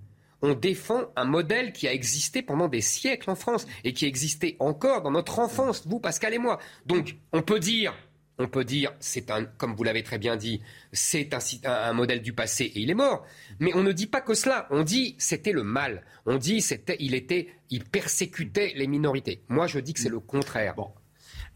on 0.43 0.55
défend 0.55 1.07
un 1.17 1.25
modèle 1.25 1.73
qui 1.73 1.89
a 1.89 1.93
existé 1.93 2.43
pendant 2.43 2.69
des 2.69 2.81
siècles 2.81 3.31
en 3.31 3.35
France 3.35 3.67
et 3.83 3.93
qui 3.93 4.07
existait 4.07 4.57
encore 4.61 5.03
dans 5.03 5.11
notre 5.11 5.41
enfance, 5.41 5.85
vous, 5.87 5.99
Pascal 5.99 6.33
et 6.33 6.39
moi. 6.39 6.61
Donc, 6.87 7.17
on 7.33 7.43
peut 7.43 7.59
dire 7.59 7.93
on 8.39 8.49
peut 8.49 8.65
dire, 8.65 8.93
c'est 9.01 9.31
un, 9.31 9.45
comme 9.45 9.75
vous 9.75 9.85
l'avez 9.85 10.03
très 10.03 10.19
bien 10.19 10.37
dit, 10.37 10.63
c'est 10.93 11.35
un, 11.35 11.41
un, 11.65 11.93
modèle 11.93 12.23
du 12.23 12.33
passé 12.33 12.65
et 12.65 12.81
il 12.81 12.91
est 12.91 12.95
mort. 12.95 13.27
Mais 13.59 13.75
on 13.75 13.83
ne 13.83 13.93
dit 13.93 14.07
pas 14.07 14.21
que 14.21 14.35
cela. 14.35 14.67
On 14.71 14.83
dit 14.83 15.17
c'était 15.19 15.53
le 15.53 15.65
mal. 15.65 16.03
On 16.27 16.37
dit 16.37 16.61
c'était, 16.61 16.97
il 17.01 17.15
était, 17.15 17.49
il 17.71 17.85
persécutait 17.85 18.73
les 18.77 18.87
minorités. 18.87 19.43
Moi, 19.49 19.67
je 19.67 19.79
dis 19.79 19.93
que 19.93 20.01
c'est 20.01 20.09
le 20.09 20.21
contraire. 20.21 20.75
Bon. 20.77 20.93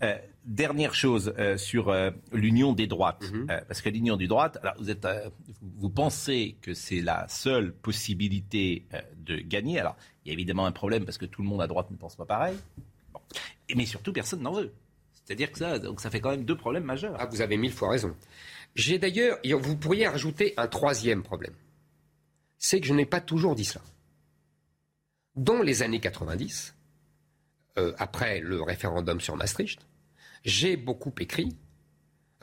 Euh, 0.03 0.19
dernière 0.45 0.95
chose 0.95 1.33
euh, 1.39 1.57
sur 1.57 1.89
euh, 1.89 2.11
l'union 2.33 2.73
des 2.73 2.89
droites, 2.89 3.31
mhm. 3.33 3.47
parce 3.69 3.81
que 3.81 3.89
l'union 3.89 4.17
des 4.17 4.27
droites, 4.27 4.59
alors 4.61 4.75
vous 4.79 4.91
êtes, 4.91 5.07
vous 5.61 5.91
pensez 5.91 6.57
que 6.61 6.75
c'est 6.75 7.01
la 7.01 7.29
seule 7.29 7.73
possibilité 7.73 8.85
de 9.17 9.37
gagner. 9.37 9.79
Alors 9.79 9.97
il 10.25 10.29
y 10.29 10.31
a 10.33 10.35
évidemment 10.35 10.67
un 10.67 10.73
problème 10.73 11.05
parce 11.05 11.19
que 11.19 11.27
tout 11.27 11.43
le 11.43 11.49
monde 11.49 11.63
à 11.63 11.69
droite 11.69 11.91
ne 11.93 11.97
pense 11.97 12.17
pas 12.17 12.25
pareil. 12.25 12.57
Mais 13.77 13.87
surtout 13.87 14.13
personne 14.13 14.43
n'en 14.43 14.53
veut. 14.53 14.73
C'est-à-dire 15.33 15.53
que 15.53 15.59
ça, 15.59 15.79
donc 15.79 16.03
ça 16.03 16.11
fait 16.11 16.21
quand 16.21 16.31
même 16.31 16.45
deux 16.45 16.59
problèmes 16.59 16.85
majeurs. 16.85 17.17
Ah, 17.19 17.25
vous 17.25 17.41
avez 17.41 17.57
mille 17.57 17.73
fois 17.73 17.89
raison. 17.89 18.15
J'ai 18.75 18.99
d'ailleurs, 18.99 19.39
vous 19.43 19.79
pourriez 19.79 20.05
ajouter 20.05 20.53
un 20.59 20.69
troisième 20.69 21.23
problème. 21.23 21.55
C'est 22.59 22.81
que 22.81 22.87
je 22.87 22.93
n'ai 22.93 23.07
pas 23.07 23.23
toujours 23.23 23.55
dit 23.55 23.65
cela. 23.65 23.83
Dans 25.35 25.63
les 25.63 25.83
années 25.83 26.01
90, 26.01 26.75
euh, 27.79 27.95
après 27.97 28.41
le 28.41 28.61
référendum 28.61 29.23
sur 29.23 29.37
Maastricht, 29.37 29.81
j'ai 30.45 30.77
beaucoup 30.77 31.15
écrit 31.19 31.57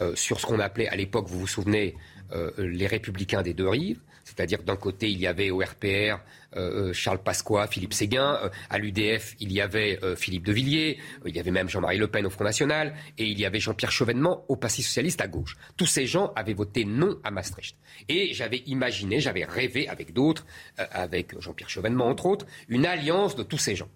euh, 0.02 0.16
sur 0.16 0.40
ce 0.40 0.46
qu'on 0.46 0.60
appelait 0.60 0.88
à 0.88 0.96
l'époque, 0.96 1.28
vous 1.28 1.40
vous 1.40 1.48
souvenez, 1.48 1.96
euh, 2.32 2.52
les 2.58 2.88
républicains 2.88 3.42
des 3.42 3.54
deux 3.54 3.68
rives, 3.68 4.00
c'est-à-dire 4.24 4.62
d'un 4.64 4.76
côté, 4.76 5.10
il 5.10 5.20
y 5.20 5.28
avait 5.28 5.50
au 5.50 5.60
RPR 5.60 6.20
euh, 6.56 6.94
Charles 6.94 7.22
Pasqua, 7.24 7.68
Philippe 7.68 7.94
Séguin, 7.94 8.40
à 8.70 8.78
l'UDF, 8.78 9.36
il 9.40 9.52
y 9.52 9.60
avait 9.60 10.00
Philippe 10.16 10.46
de 10.46 10.52
Villiers, 10.52 11.00
il 11.26 11.36
y 11.36 11.40
avait 11.40 11.52
même 11.52 11.68
Jean-Marie 11.68 11.98
Le 11.98 12.08
Pen 12.08 12.26
au 12.28 12.30
Front 12.30 12.44
National, 12.44 12.94
et 13.18 13.26
il 13.26 13.40
y 13.40 13.46
avait 13.46 13.60
Jean-Pierre 13.60 13.92
Chevènement 13.92 14.46
au 14.48 14.56
Parti 14.56 14.84
Socialiste 14.84 15.22
à 15.22 15.28
gauche. 15.28 15.58
Tous 15.78 15.88
ces 15.88 16.06
gens 16.06 16.32
avaient 16.36 16.54
voté 16.54 16.86
non 16.86 17.18
à 17.24 17.32
Maastricht. 17.32 17.76
Et 18.08 18.34
j'avais 18.34 18.64
imaginé, 18.68 19.20
j'avais 19.20 19.46
rêvé 19.46 19.88
avec 19.88 20.14
d'autres, 20.14 20.46
avec 20.78 21.40
Jean-Pierre 21.40 21.70
Chevènement 21.70 22.08
entre 22.08 22.28
autres, 22.28 22.46
une 22.68 22.86
alliance 22.86 23.36
de 23.36 23.44
tous 23.44 23.58
ces 23.58 23.76
gens. 23.76 23.90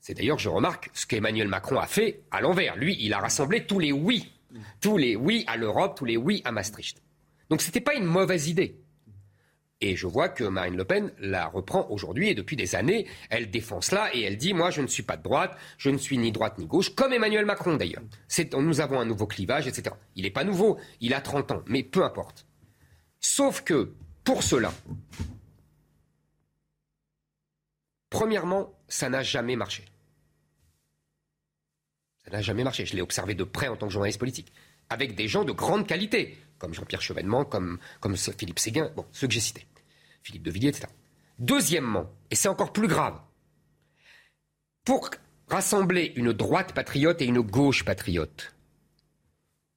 C'est 0.00 0.14
d'ailleurs, 0.14 0.38
je 0.38 0.48
remarque, 0.48 0.90
ce 0.94 1.06
qu'Emmanuel 1.06 1.48
Macron 1.48 1.78
a 1.78 1.86
fait 1.86 2.22
à 2.30 2.40
l'envers. 2.40 2.76
Lui, 2.76 2.96
il 3.00 3.12
a 3.12 3.18
rassemblé 3.18 3.66
tous 3.66 3.78
les 3.78 3.92
oui. 3.92 4.32
Tous 4.80 4.96
les 4.96 5.16
oui 5.16 5.44
à 5.46 5.56
l'Europe, 5.56 5.96
tous 5.96 6.04
les 6.04 6.16
oui 6.16 6.42
à 6.44 6.52
Maastricht. 6.52 7.02
Donc 7.48 7.62
ce 7.62 7.66
n'était 7.66 7.80
pas 7.80 7.94
une 7.94 8.04
mauvaise 8.04 8.48
idée. 8.48 8.80
Et 9.82 9.96
je 9.96 10.06
vois 10.06 10.28
que 10.28 10.44
Marine 10.44 10.76
Le 10.76 10.84
Pen 10.84 11.10
la 11.18 11.46
reprend 11.46 11.88
aujourd'hui 11.88 12.28
et 12.28 12.34
depuis 12.34 12.54
des 12.54 12.74
années, 12.74 13.06
elle 13.30 13.50
défend 13.50 13.80
cela 13.80 14.14
et 14.14 14.20
elle 14.20 14.36
dit 14.36 14.52
moi 14.52 14.70
je 14.70 14.82
ne 14.82 14.86
suis 14.86 15.02
pas 15.02 15.16
de 15.16 15.22
droite, 15.22 15.56
je 15.78 15.88
ne 15.88 15.96
suis 15.96 16.18
ni 16.18 16.32
droite 16.32 16.58
ni 16.58 16.66
gauche, 16.66 16.94
comme 16.94 17.14
Emmanuel 17.14 17.46
Macron 17.46 17.76
d'ailleurs. 17.76 18.02
Nous 18.58 18.80
avons 18.80 19.00
un 19.00 19.06
nouveau 19.06 19.26
clivage, 19.26 19.66
etc. 19.66 19.96
Il 20.16 20.24
n'est 20.24 20.30
pas 20.30 20.44
nouveau, 20.44 20.78
il 21.00 21.14
a 21.14 21.22
30 21.22 21.52
ans, 21.52 21.62
mais 21.66 21.82
peu 21.82 22.04
importe. 22.04 22.46
Sauf 23.20 23.62
que 23.62 23.94
pour 24.22 24.42
cela, 24.42 24.70
premièrement, 28.10 28.78
ça 28.86 29.08
n'a 29.08 29.22
jamais 29.22 29.56
marché. 29.56 29.86
Ça 32.30 32.36
n'a 32.36 32.42
jamais 32.42 32.64
marché. 32.64 32.86
Je 32.86 32.94
l'ai 32.94 33.02
observé 33.02 33.34
de 33.34 33.44
près 33.44 33.68
en 33.68 33.76
tant 33.76 33.86
que 33.86 33.92
journaliste 33.92 34.18
politique, 34.18 34.52
avec 34.88 35.16
des 35.16 35.26
gens 35.26 35.44
de 35.44 35.52
grande 35.52 35.86
qualité, 35.86 36.38
comme 36.58 36.74
Jean-Pierre 36.74 37.02
Chevènement, 37.02 37.44
comme, 37.44 37.78
comme 38.00 38.16
Philippe 38.16 38.58
Séguin, 38.58 38.90
bon, 38.94 39.04
ceux 39.12 39.26
que 39.26 39.32
j'ai 39.32 39.40
cités. 39.40 39.66
Philippe 40.22 40.44
de 40.44 40.50
Villiers, 40.50 40.68
etc. 40.68 40.86
Deuxièmement, 41.38 42.10
et 42.30 42.34
c'est 42.34 42.48
encore 42.48 42.72
plus 42.72 42.86
grave, 42.86 43.18
pour 44.84 45.10
rassembler 45.48 46.12
une 46.16 46.32
droite 46.32 46.72
patriote 46.72 47.20
et 47.22 47.24
une 47.24 47.40
gauche 47.40 47.84
patriote, 47.84 48.54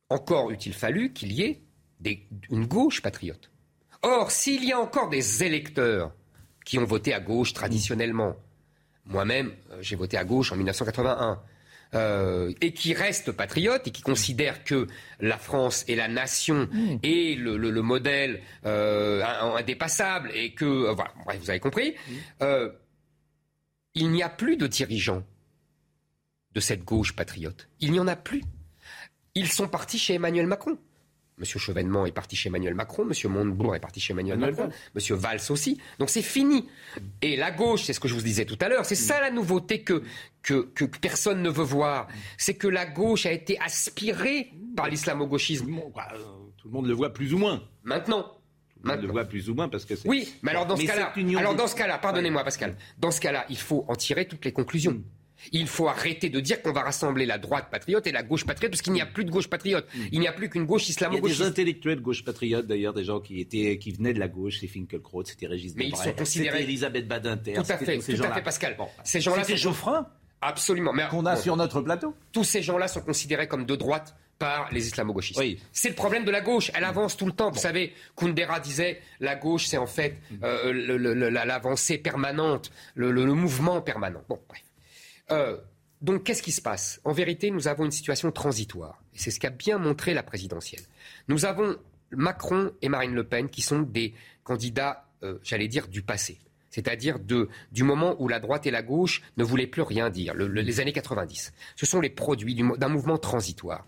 encore 0.10 0.52
eût-il 0.52 0.74
fallu 0.74 1.14
qu'il 1.14 1.32
y 1.32 1.42
ait 1.42 1.64
une 2.50 2.66
gauche 2.66 3.02
patriote. 3.02 3.50
Or, 4.04 4.30
s'il 4.30 4.66
y 4.66 4.74
a 4.74 4.80
encore 4.80 5.10
des 5.10 5.44
électeurs 5.44 6.14
qui 6.66 6.78
ont 6.78 6.86
voté 6.86 7.14
à 7.14 7.20
gauche 7.20 7.54
traditionnellement, 7.54 8.36
moi-même, 9.06 9.54
euh, 9.72 9.78
j'ai 9.82 9.96
voté 9.96 10.18
à 10.18 10.26
gauche 10.26 10.52
en 10.52 10.56
1981, 10.56 11.42
euh, 11.96 12.52
et 12.62 12.74
qui 12.74 12.94
reste 12.94 13.32
patriote 13.32 13.88
et 13.88 13.92
qui 13.92 14.02
considère 14.02 14.64
que 14.64 14.88
la 15.20 15.38
France 15.38 15.86
est 15.88 15.96
la 15.96 16.08
nation 16.08 16.68
mm. 16.72 16.98
et 17.04 17.36
le, 17.36 17.82
modèle 17.82 18.42
euh, 18.66 19.24
indépassable 19.24 20.32
et 20.34 20.54
que 20.54 20.66
euh, 20.66 20.94
voilà, 20.94 21.12
bref, 21.26 21.40
vous 21.42 21.50
avez 21.50 21.60
compris. 21.60 21.96
Mm. 22.42 22.46
il 23.96 24.10
n'y 24.10 24.24
a 24.24 24.30
plus 24.30 24.58
de 24.58 24.68
dirigeants 24.68 25.24
de 26.54 26.60
cette 26.60 26.84
gauche 26.84 27.16
patriote. 27.16 27.70
Il 27.80 27.92
n'y 27.92 28.00
en 28.00 28.08
a 28.08 28.16
plus. 28.16 28.44
Ils 29.36 29.52
sont 29.52 29.68
partis 29.68 30.00
chez 30.00 30.16
Emmanuel 30.16 30.48
Macron. 30.48 30.78
Monsieur 31.38 31.60
Chevènement 31.60 32.06
est 32.06 32.12
parti 32.12 32.36
chez 32.36 32.50
Emmanuel 32.50 32.76
Macron, 32.76 33.06
Monsieur 33.06 33.28
Montebourg 33.30 33.76
est 33.76 33.80
parti 33.80 34.00
chez 34.00 34.14
Emmanuel 34.14 34.38
Macron, 34.38 34.70
Monsieur 34.94 35.16
Valls 35.16 35.42
aussi. 35.50 35.80
Donc 36.00 36.10
c'est 36.10 36.22
fini. 36.22 36.68
Et 37.22 37.36
la 37.36 37.52
gauche, 37.52 37.84
c'est 37.84 37.94
ce 37.94 38.00
que 38.00 38.08
je 38.08 38.14
vous 38.14 38.22
disais 38.22 38.46
tout 38.46 38.58
à 38.62 38.70
l'heure, 38.70 38.86
c'est 38.86 38.96
ça 38.96 39.20
la 39.20 39.32
nouveauté 39.32 39.82
que, 39.82 40.04
que, 40.42 40.86
personne 41.02 41.42
ne 41.42 41.50
veut 41.50 41.64
voir. 41.64 42.08
C'est 42.38 42.54
que 42.56 42.68
la 42.68 42.86
gauche 42.86 43.26
a 43.26 43.32
été 43.32 43.60
aspirée 43.60 44.52
par 44.76 44.90
l'islamo-gauchisme. 44.90 45.70
Euh, 45.70 46.20
tout 46.58 46.68
le 46.68 46.74
monde 46.74 46.88
le 46.88 46.94
voit 46.94 47.14
plus 47.14 47.34
ou 47.34 47.38
moins. 47.38 47.64
Maintenant. 47.84 48.38
Tout 48.84 48.90
le 48.90 49.08
voit 49.08 49.24
plus 49.24 49.50
ou 49.50 49.56
moins 49.56 49.70
parce 49.70 49.86
que 49.86 49.96
c'est. 49.96 50.08
Oui, 50.08 50.34
mais 50.42 50.52
alors 50.52 50.66
dans 50.66 50.76
ce 50.76 50.86
cas-là, 50.86 51.14
alors 51.40 51.56
dans 51.56 51.68
ce 51.68 51.76
cas-là, 51.76 51.98
pardonnez-moi 51.98 52.44
Pascal, 52.44 52.76
dans 53.00 53.12
ce 53.12 53.22
cas-là, 53.22 53.46
il 53.50 53.58
faut 53.58 53.86
en 53.88 53.96
tirer 53.96 54.28
toutes 54.28 54.44
les 54.44 54.52
conclusions. 54.52 55.02
Il 55.52 55.68
faut 55.68 55.88
arrêter 55.88 56.30
de 56.30 56.40
dire 56.40 56.62
qu'on 56.62 56.72
va 56.72 56.82
rassembler 56.82 57.26
la 57.26 57.38
droite 57.38 57.68
patriote 57.72 58.08
et 58.08 58.12
la 58.12 58.24
gauche 58.24 58.46
patriote, 58.46 58.72
parce 58.72 58.82
qu'il 58.82 58.94
n'y 58.94 59.02
a 59.02 59.06
plus 59.06 59.26
de 59.26 59.32
gauche 59.32 59.50
patriote. 59.50 59.88
Il 60.12 60.20
n'y 60.20 60.28
a 60.28 60.34
plus 60.34 60.50
qu'une 60.50 60.66
gauche 60.66 60.88
islamo-gauchiste. 60.90 61.40
Il 61.40 61.42
y 61.42 61.46
a 61.46 61.46
des 61.46 61.52
intellectuels 61.52 62.02
gauche 62.02 62.24
patriote, 62.24 62.68
d'ailleurs, 62.68 62.94
des 62.94 63.04
gens 63.04 63.20
qui, 63.20 63.40
étaient, 63.40 63.78
qui 63.78 63.92
venaient 63.92 64.14
de 64.14 64.20
la 64.20 64.28
gauche, 64.28 64.60
c'est 64.60 64.68
Finkelkraut, 64.68 65.24
c'était 65.26 65.48
Régis 65.48 65.74
Mais 65.76 65.88
ils 65.88 65.96
sont 65.96 66.14
considérés. 66.14 66.64
Elisabeth 66.64 67.08
Badinter. 67.08 67.54
Tout 67.54 67.62
à 67.62 67.78
fait, 67.78 67.98
tout 67.98 68.24
à 68.24 68.34
fait, 68.34 68.42
Pascal. 68.42 68.78
ces 69.04 69.22
gens-là. 69.22 69.44
C'était 69.44 69.58
Geoffrin 69.58 70.08
Absolument. 70.46 70.94
Qu'on 71.10 71.26
a 71.26 71.36
sur 71.36 71.56
notre 71.56 71.82
plateau. 71.82 72.16
Tous 72.32 72.44
ces 72.44 72.62
gens-là 72.62 72.88
sont 72.88 73.02
considérés 73.02 73.48
comme 73.48 73.66
de 73.66 73.76
droite 73.76 74.16
par 74.40 74.70
les 74.72 74.88
islamo-gauchistes. 74.88 75.42
C'est 75.72 75.90
le 75.90 75.96
problème 75.96 76.26
de 76.26 76.32
la 76.32 76.42
gauche. 76.42 76.72
Elle 76.74 76.84
avance 76.84 77.16
tout 77.16 77.26
le 77.26 77.32
temps. 77.32 77.52
Vous 77.52 77.60
savez, 77.60 77.94
Kundera 78.16 78.60
disait 78.60 79.02
la 79.20 79.36
gauche, 79.36 79.68
c'est 79.68 79.78
en 79.78 79.88
fait 79.88 80.18
euh, 80.44 81.30
l'avancée 81.30 81.98
permanente, 81.98 82.72
le, 82.96 83.12
mouvement 83.34 83.82
permanent. 83.82 84.22
Bon, 84.28 84.40
bref. 84.48 84.62
Euh, 85.32 85.58
donc 86.02 86.24
qu'est-ce 86.24 86.44
qui 86.44 86.52
se 86.52 86.62
passe? 86.62 87.00
En 87.04 87.14
vérité, 87.14 87.50
nous 87.52 87.68
avons 87.68 87.86
une 87.86 87.92
situation 87.92 88.32
transitoire. 88.32 89.02
Et 89.14 89.20
c'est 89.20 89.32
ce 89.32 89.40
qu'a 89.40 89.50
bien 89.50 89.78
montré 89.78 90.14
la 90.14 90.24
présidentielle. 90.24 90.84
Nous 91.28 91.46
avons 91.46 91.78
Macron 92.12 92.72
et 92.82 92.90
Marine 92.90 93.14
Le 93.14 93.24
Pen 93.24 93.50
qui 93.50 93.62
sont 93.62 93.82
des 93.82 94.14
candidats, 94.44 95.08
euh, 95.24 95.40
j'allais 95.44 95.68
dire, 95.68 95.88
du 95.88 96.02
passé. 96.02 96.40
C'est-à-dire 96.70 97.20
du 97.20 97.84
moment 97.84 98.16
où 98.20 98.28
la 98.28 98.40
droite 98.40 98.66
et 98.66 98.72
la 98.72 98.82
gauche 98.82 99.22
ne 99.38 99.44
voulaient 99.44 99.68
plus 99.68 99.84
rien 99.84 100.10
dire, 100.10 100.34
les 100.34 100.80
années 100.80 100.92
90. 100.92 101.54
Ce 101.76 101.86
sont 101.86 102.02
les 102.02 102.10
produits 102.10 102.56
d'un 102.56 102.88
mouvement 102.88 103.20
transitoire. 103.20 103.86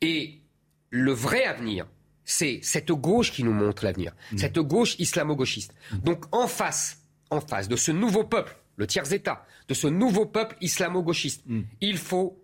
Et 0.00 0.40
le 0.88 1.12
vrai 1.12 1.44
avenir, 1.44 1.86
c'est 2.24 2.60
cette 2.62 2.90
gauche 2.90 3.32
qui 3.32 3.44
nous 3.44 3.52
montre 3.52 3.84
l'avenir, 3.84 4.14
mmh. 4.32 4.38
cette 4.38 4.58
gauche 4.58 4.98
islamo-gauchiste. 4.98 5.74
Donc 6.04 6.24
en 6.32 6.46
face, 6.46 7.02
en 7.28 7.42
face 7.42 7.68
de 7.68 7.76
ce 7.76 7.92
nouveau 7.92 8.24
peuple 8.24 8.56
le 8.82 8.88
tiers-État, 8.88 9.46
de 9.68 9.74
ce 9.74 9.86
nouveau 9.86 10.26
peuple 10.26 10.56
islamo-gauchiste. 10.60 11.44
Mm. 11.46 11.60
Il 11.80 11.98
faut 11.98 12.42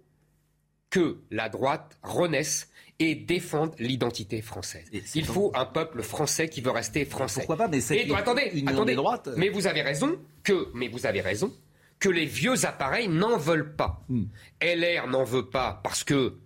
que 0.88 1.18
la 1.32 1.48
droite 1.48 1.98
renaisse 2.02 2.70
et 3.00 3.16
défende 3.16 3.74
l'identité 3.80 4.40
française. 4.40 4.88
Il 5.16 5.26
faut 5.26 5.50
un 5.56 5.66
peuple 5.66 6.02
français 6.02 6.48
qui 6.48 6.60
veut 6.60 6.70
rester 6.70 7.04
français. 7.04 7.40
Pourquoi 7.40 7.56
pas 7.56 7.68
Mais 7.68 7.80
et, 7.90 8.14
attendez, 8.14 8.64
attendez, 8.66 8.94
droite... 8.94 9.28
mais 9.36 9.48
vous 9.48 9.66
avez 9.66 9.82
raison 9.82 10.16
que, 10.44 10.68
mais 10.74 10.86
vous 10.86 11.06
avez 11.06 11.20
raison 11.20 11.52
que 11.98 12.08
les 12.08 12.24
vieux 12.24 12.64
appareils 12.64 13.08
n'en 13.08 13.36
veulent 13.36 13.74
pas. 13.74 14.04
Hmm. 14.08 14.26
LR 14.62 15.08
n'en 15.08 15.24
veut 15.24 15.50
pas 15.50 15.80
parce 15.82 16.04
que, 16.04 16.38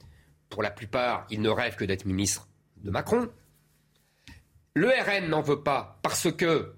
pour 0.49 0.63
la 0.63 0.71
plupart, 0.71 1.27
ils 1.31 1.43
ne 1.43 1.51
rêvent 1.51 1.77
que 1.77 1.85
d'être 1.85 2.07
ministre 2.07 2.49
de 2.79 2.91
Macron. 2.91 3.29
Le 4.75 4.89
RN 4.89 5.29
n'en 5.29 5.43
veut 5.43 5.63
pas 5.63 6.01
parce 6.03 6.33
que 6.33 6.75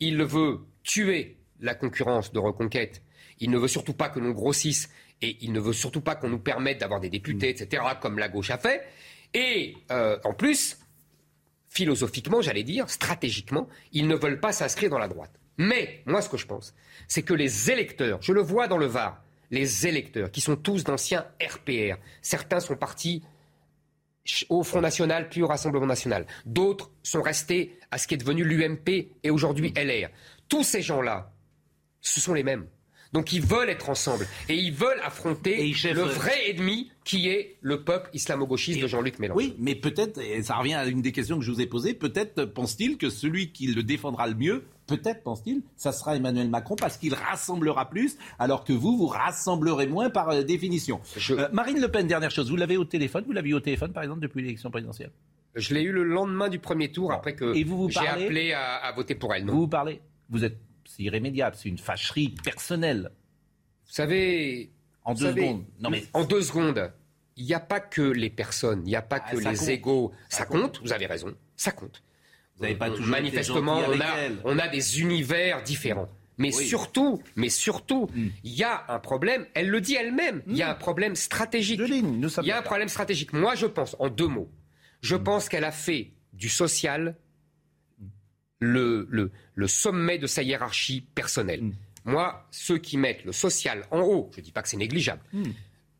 il 0.00 0.22
veut 0.22 0.60
tuer 0.82 1.37
la 1.60 1.74
concurrence 1.74 2.32
de 2.32 2.38
reconquête. 2.38 3.02
Il 3.40 3.50
ne 3.50 3.58
veut 3.58 3.68
surtout 3.68 3.94
pas 3.94 4.08
que 4.08 4.18
l'on 4.18 4.30
grossisse 4.30 4.88
et 5.22 5.36
il 5.40 5.52
ne 5.52 5.60
veut 5.60 5.72
surtout 5.72 6.00
pas 6.00 6.14
qu'on 6.14 6.28
nous 6.28 6.38
permette 6.38 6.78
d'avoir 6.78 7.00
des 7.00 7.10
députés, 7.10 7.48
hmm. 7.48 7.62
etc., 7.62 7.82
comme 8.00 8.18
la 8.18 8.28
gauche 8.28 8.50
a 8.50 8.58
fait. 8.58 8.86
Et 9.34 9.76
euh, 9.90 10.18
en 10.24 10.32
plus, 10.32 10.78
philosophiquement, 11.68 12.40
j'allais 12.40 12.62
dire, 12.62 12.88
stratégiquement, 12.88 13.68
ils 13.92 14.06
ne 14.06 14.14
veulent 14.14 14.40
pas 14.40 14.52
s'inscrire 14.52 14.90
dans 14.90 14.98
la 14.98 15.08
droite. 15.08 15.32
Mais 15.58 16.02
moi, 16.06 16.22
ce 16.22 16.28
que 16.28 16.36
je 16.36 16.46
pense, 16.46 16.74
c'est 17.08 17.22
que 17.22 17.34
les 17.34 17.70
électeurs, 17.70 18.22
je 18.22 18.32
le 18.32 18.40
vois 18.40 18.68
dans 18.68 18.78
le 18.78 18.86
Var, 18.86 19.22
les 19.50 19.86
électeurs, 19.86 20.30
qui 20.30 20.40
sont 20.40 20.56
tous 20.56 20.84
d'anciens 20.84 21.26
RPR, 21.42 21.96
certains 22.22 22.60
sont 22.60 22.76
partis 22.76 23.22
au 24.50 24.62
Front 24.62 24.80
National 24.80 25.28
puis 25.28 25.42
au 25.42 25.46
Rassemblement 25.46 25.86
National, 25.86 26.26
d'autres 26.44 26.90
sont 27.02 27.22
restés 27.22 27.78
à 27.90 27.98
ce 27.98 28.06
qui 28.06 28.14
est 28.14 28.18
devenu 28.18 28.44
l'UMP 28.44 29.08
et 29.22 29.30
aujourd'hui 29.30 29.72
LR. 29.74 30.10
Tous 30.48 30.62
ces 30.62 30.82
gens-là, 30.82 31.32
ce 32.00 32.20
sont 32.20 32.34
les 32.34 32.42
mêmes. 32.42 32.66
Donc 33.12 33.32
ils 33.32 33.40
veulent 33.40 33.70
être 33.70 33.88
ensemble 33.88 34.26
et 34.48 34.54
ils 34.54 34.72
veulent 34.72 35.00
affronter 35.02 35.72
le 35.94 36.02
vrai 36.02 36.50
ennemi 36.50 36.90
qui 37.04 37.28
est 37.28 37.56
le 37.62 37.82
peuple 37.82 38.10
islamo-gauchiste 38.12 38.82
de 38.82 38.86
Jean-Luc 38.86 39.18
Mélenchon. 39.18 39.38
Oui, 39.38 39.54
mais 39.58 39.74
peut-être, 39.74 40.20
et 40.20 40.42
ça 40.42 40.56
revient 40.56 40.74
à 40.74 40.86
une 40.86 41.00
des 41.00 41.12
questions 41.12 41.38
que 41.38 41.44
je 41.44 41.50
vous 41.50 41.60
ai 41.60 41.66
posées, 41.66 41.94
peut-être 41.94 42.44
pense-t-il 42.44 42.98
que 42.98 43.08
celui 43.08 43.50
qui 43.50 43.68
le 43.68 43.82
défendra 43.82 44.26
le 44.26 44.34
mieux, 44.34 44.64
peut-être 44.86 45.22
pense-t-il, 45.22 45.62
ça 45.76 45.92
sera 45.92 46.16
Emmanuel 46.16 46.50
Macron 46.50 46.76
parce 46.76 46.98
qu'il 46.98 47.14
rassemblera 47.14 47.88
plus, 47.88 48.18
alors 48.38 48.64
que 48.64 48.74
vous, 48.74 48.98
vous 48.98 49.06
rassemblerez 49.06 49.86
moins 49.86 50.10
par 50.10 50.28
euh, 50.30 50.42
définition. 50.42 51.00
Euh, 51.30 51.48
Marine 51.52 51.80
Le 51.80 51.88
Pen, 51.88 52.06
dernière 52.06 52.30
chose, 52.30 52.50
vous 52.50 52.56
l'avez 52.56 52.76
au 52.76 52.84
téléphone, 52.84 53.24
vous 53.26 53.32
l'avez 53.32 53.54
au 53.54 53.60
téléphone 53.60 53.92
par 53.92 54.02
exemple 54.02 54.20
depuis 54.20 54.42
l'élection 54.42 54.70
présidentielle? 54.70 55.12
Je 55.54 55.72
l'ai 55.72 55.82
eu 55.82 55.92
le 55.92 56.04
lendemain 56.04 56.50
du 56.50 56.58
premier 56.58 56.92
tour, 56.92 57.10
après 57.10 57.34
que 57.34 57.54
j'ai 57.54 58.06
appelé 58.06 58.52
à, 58.52 58.92
voter 58.94 59.14
pour 59.14 59.34
elle. 59.34 59.46
Vous 59.46 59.60
vous 59.60 59.68
parlez? 59.68 60.02
Vous 60.28 60.44
êtes 60.44 60.58
c'est 60.88 61.02
irrémédiable, 61.02 61.54
c'est 61.56 61.68
une 61.68 61.78
fâcherie 61.78 62.34
personnelle. 62.42 63.10
Vous 63.86 63.92
savez. 63.92 64.70
En 65.04 65.14
deux 65.14 65.32
secondes. 65.32 65.64
Non, 65.80 65.90
mais... 65.90 66.04
En 66.14 66.24
deux 66.24 66.42
secondes. 66.42 66.92
Il 67.36 67.44
n'y 67.44 67.54
a 67.54 67.60
pas 67.60 67.78
que 67.78 68.02
les 68.02 68.30
personnes, 68.30 68.82
il 68.84 68.88
n'y 68.88 68.96
a 68.96 69.02
pas 69.02 69.20
ah, 69.24 69.30
que 69.30 69.36
les 69.36 69.70
égaux. 69.70 70.12
Ça, 70.28 70.44
compte. 70.44 70.80
vous 70.82 70.92
avez 70.92 71.06
raison, 71.06 71.34
ça 71.56 71.70
compte. 71.70 72.02
Vous 72.56 72.62
n'avez 72.62 72.74
pas 72.74 72.90
toujours 72.90 73.06
Manifestement, 73.06 73.78
on 73.78 74.00
a, 74.00 74.28
on 74.44 74.58
a 74.58 74.66
des 74.66 75.00
univers 75.00 75.62
différents. 75.62 76.08
Mais 76.36 76.50
surtout, 76.50 77.22
mais 77.36 77.48
surtout, 77.48 78.08
hmm. 78.14 78.28
il 78.42 78.54
y 78.54 78.64
a 78.64 78.84
un 78.88 78.98
problème. 78.98 79.46
Elle 79.54 79.68
le 79.68 79.80
dit 79.80 79.94
elle-même. 79.94 80.42
Il 80.48 80.56
y 80.56 80.62
a 80.62 80.68
hmm. 80.68 80.70
un 80.70 80.74
problème 80.74 81.14
stratégique. 81.16 81.80
Il 81.86 82.46
y 82.46 82.50
a 82.50 82.58
un 82.58 82.62
problème 82.62 82.88
stratégique. 82.88 83.32
Moi, 83.32 83.54
je 83.54 83.66
pense, 83.66 83.94
en 84.00 84.08
deux 84.08 84.26
mots, 84.26 84.50
je 85.00 85.14
pense 85.14 85.48
qu'elle 85.48 85.64
a 85.64 85.72
fait 85.72 86.12
du 86.32 86.48
social 86.48 87.16
le, 88.60 89.06
le, 89.54 89.68
sommet 89.68 90.18
de 90.18 90.26
sa 90.26 90.42
hiérarchie 90.42 91.06
personnelle. 91.14 91.62
Mm. 91.62 91.72
Moi, 92.04 92.46
ceux 92.50 92.78
qui 92.78 92.96
mettent 92.96 93.24
le 93.24 93.32
social 93.32 93.84
en 93.90 94.00
haut, 94.00 94.30
je 94.32 94.40
ne 94.40 94.44
dis 94.44 94.52
pas 94.52 94.62
que 94.62 94.68
c'est 94.68 94.76
négligeable, 94.76 95.22
mm. 95.32 95.44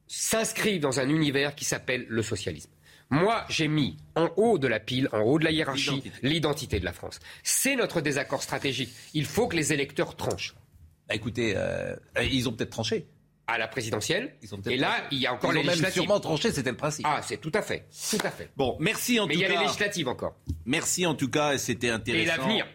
s'inscrivent 0.06 0.80
dans 0.80 1.00
un 1.00 1.08
univers 1.08 1.54
qui 1.54 1.64
s'appelle 1.64 2.06
le 2.08 2.22
socialisme. 2.22 2.70
Moi, 3.10 3.44
j'ai 3.48 3.68
mis 3.68 3.96
en 4.16 4.30
haut 4.36 4.58
de 4.58 4.68
la 4.68 4.80
pile, 4.80 5.08
en 5.12 5.20
haut 5.20 5.38
de 5.38 5.44
la 5.44 5.50
hiérarchie, 5.50 6.02
l'identité 6.22 6.78
de 6.78 6.84
la 6.84 6.92
France. 6.92 7.20
C'est 7.42 7.74
notre 7.74 8.02
désaccord 8.02 8.42
stratégique. 8.42 8.90
Il 9.14 9.24
faut 9.24 9.48
que 9.48 9.56
les 9.56 9.72
électeurs 9.72 10.14
tranchent. 10.14 10.54
Bah, 11.08 11.14
écoutez, 11.14 11.54
euh, 11.56 11.96
ils 12.30 12.48
ont 12.48 12.52
peut-être 12.52 12.70
tranché 12.70 13.06
à 13.48 13.56
la 13.56 13.66
présidentielle. 13.66 14.34
et 14.66 14.76
là, 14.76 15.04
il 15.11 15.18
y 15.18 15.26
a 15.26 15.32
encore 15.32 15.52
les 15.52 15.62
législatives. 15.62 16.02
sûrement 16.02 16.20
tranché, 16.20 16.52
c'était 16.52 16.70
le 16.70 16.76
principe. 16.76 17.06
Ah, 17.08 17.20
c'est 17.22 17.38
tout 17.38 17.50
à 17.54 17.62
fait, 17.62 17.87
tout 18.11 18.24
à 18.24 18.30
fait. 18.30 18.50
Bon, 18.56 18.76
merci 18.78 19.18
en 19.18 19.26
tout 19.26 19.30
cas. 19.30 19.34
Mais 19.34 19.40
il 19.40 19.42
y 19.42 19.44
a 19.46 19.48
les 19.58 19.64
législatives 19.64 20.06
encore. 20.06 20.37
Merci 20.66 21.06
en 21.06 21.14
tout 21.14 21.30
cas, 21.30 21.56
c'était 21.56 21.88
intéressant. 21.88 22.22
Et 22.22 22.26
l'avenir, 22.26 22.66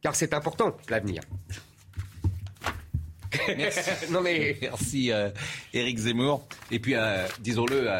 car 0.00 0.14
c'est 0.14 0.32
important 0.34 0.76
l'avenir. 0.88 1.22
Merci. 3.56 3.80
non 4.12 4.20
mais 4.20 4.56
merci 4.62 5.10
euh, 5.10 5.30
Éric 5.72 5.98
Zemmour. 5.98 6.46
Et 6.70 6.78
puis, 6.78 6.94
euh, 6.94 7.26
disons-le, 7.40 7.90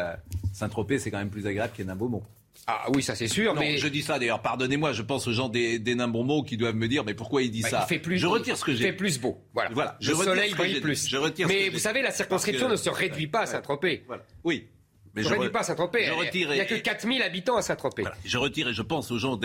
Saint-Tropez, 0.53 0.99
c'est 0.99 1.11
quand 1.11 1.17
même 1.17 1.29
plus 1.29 1.45
agréable 1.45 1.73
qu'un 1.75 1.93
Beaumont. 1.95 2.23
Ah 2.67 2.85
oui, 2.95 3.03
ça 3.03 3.13
c'est 3.13 3.27
sûr. 3.27 3.53
Non, 3.53 3.59
mais 3.61 3.77
je 3.77 3.87
dis 3.87 4.01
ça 4.01 4.17
d'ailleurs. 4.17 4.41
Pardonnez-moi, 4.41 4.91
je 4.91 5.03
pense 5.03 5.27
aux 5.27 5.31
gens 5.31 5.49
des, 5.49 5.77
des 5.77 5.93
nains 5.93 6.07
mots 6.07 6.41
qui 6.43 6.57
doivent 6.57 6.75
me 6.75 6.87
dire, 6.87 7.03
mais 7.03 7.13
pourquoi 7.13 7.43
il 7.43 7.51
dit 7.51 7.61
bah, 7.61 7.69
ça 7.69 7.85
Il 7.85 7.93
fait 7.93 7.99
plus. 7.99 8.17
Je 8.17 8.25
retire 8.25 8.57
ce 8.57 8.65
que 8.65 8.73
j'ai. 8.73 8.85
Il 8.85 8.87
fait 8.87 8.93
plus 8.93 9.19
beau. 9.19 9.37
Voilà. 9.53 9.69
voilà. 9.71 9.97
Je 9.99 10.11
le 10.11 10.17
soleil 10.17 10.53
brille 10.53 10.81
plus. 10.81 11.07
Je 11.07 11.17
retire. 11.17 11.47
Mais 11.47 11.69
vous 11.69 11.77
savez, 11.77 12.01
la 12.01 12.11
circonscription 12.11 12.67
ne 12.67 12.75
se 12.75 12.89
réduit 12.89 13.27
pas 13.27 13.41
à 13.41 13.45
Saint-Tropez. 13.45 14.03
Voilà. 14.07 14.23
Oui. 14.43 14.67
Mais 15.15 15.23
je 15.23 15.29
ne 15.29 15.33
réduit 15.33 15.49
pas 15.49 15.59
à 15.59 15.63
Saint-Tropez. 15.63 16.09
Il 16.33 16.47
n'y 16.47 16.59
a 16.59 16.65
que 16.65 16.75
4000 16.75 17.21
habitants 17.21 17.57
à 17.57 17.61
Saint-Tropez. 17.61 18.03
Je 18.23 18.37
retire 18.37 18.67
et 18.67 18.73
je 18.73 18.81
pense 18.81 19.11
aux 19.11 19.17
gens 19.17 19.37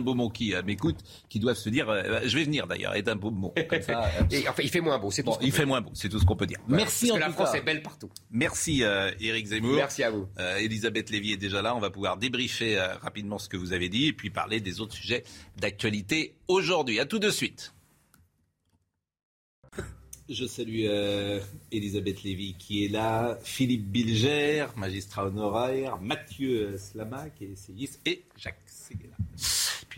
Beaumont 0.00 0.30
qui 0.30 0.54
euh, 0.54 0.62
m'écoutent, 0.62 1.00
qui 1.28 1.40
doivent 1.40 1.56
se 1.56 1.68
dire, 1.68 1.88
euh, 1.88 2.20
je 2.24 2.36
vais 2.36 2.44
venir 2.44 2.66
d'ailleurs, 2.66 2.94
Beaumont. 3.16 3.52
Comme 3.68 3.82
ça, 3.82 4.04
euh, 4.04 4.22
et, 4.30 4.48
enfin, 4.48 4.62
il 4.62 4.68
fait 4.68 4.80
moins 4.80 4.98
beau, 4.98 5.10
c'est 5.10 5.22
tout. 5.22 5.32
il 5.40 5.52
fait 5.52 5.64
moins 5.64 5.80
beau, 5.80 5.90
c'est 5.94 6.08
tout 6.08 6.18
ce 6.18 6.24
qu'on 6.24 6.36
peut 6.36 6.46
dire. 6.46 6.58
Merci 6.68 7.08
parce 7.08 7.18
que 7.18 7.24
la 7.24 7.30
France 7.30 7.54
est 7.54 7.62
belle 7.62 7.82
partout. 7.82 8.10
Merci 8.30 8.82
Éric 9.20 9.46
Zemmour. 9.46 9.76
Merci 9.76 10.02
à 10.02 10.10
vous. 10.10 10.28
Elisabeth 10.58 11.10
Lévy 11.10 11.32
est 11.32 11.36
déjà 11.36 11.62
là. 11.62 11.74
On 11.74 11.80
va 11.80 11.90
pouvoir 11.90 12.16
débriefer 12.16 12.78
rapidement 13.02 13.38
ce 13.38 13.48
que 13.48 13.56
vous 13.56 13.72
avez 13.72 13.88
dit 13.88 14.06
et 14.08 14.12
puis 14.12 14.30
parler 14.30 14.60
des 14.60 14.80
autres 14.80 14.94
sujets 14.94 15.24
d'actualité 15.56 16.36
aujourd'hui. 16.48 17.00
À 17.00 17.06
tout 17.06 17.18
de 17.18 17.30
suite. 17.30 17.75
Je 20.28 20.44
salue 20.44 20.86
euh, 20.86 21.38
Elisabeth 21.70 22.24
Lévy 22.24 22.56
qui 22.58 22.84
est 22.84 22.88
là, 22.88 23.38
Philippe 23.44 23.84
Bilger, 23.84 24.66
magistrat 24.76 25.26
honoraire, 25.26 25.98
Mathieu 26.00 26.76
Slamac, 26.78 27.40
essayiste, 27.40 28.00
et 28.04 28.24
Jacques 28.36 28.58
Seguela. 28.66 29.14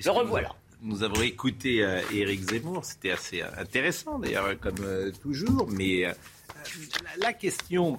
Le 0.04 0.10
revoilà. 0.10 0.54
Nous 0.82 1.02
avons 1.02 1.22
écouté 1.22 1.82
euh, 1.82 2.02
Éric 2.12 2.42
Zemmour, 2.42 2.84
c'était 2.84 3.12
assez 3.12 3.40
euh, 3.40 3.48
intéressant 3.56 4.18
d'ailleurs, 4.18 4.60
comme 4.60 5.12
toujours, 5.22 5.66
mais 5.70 6.04
la, 7.16 7.32
question 7.32 7.96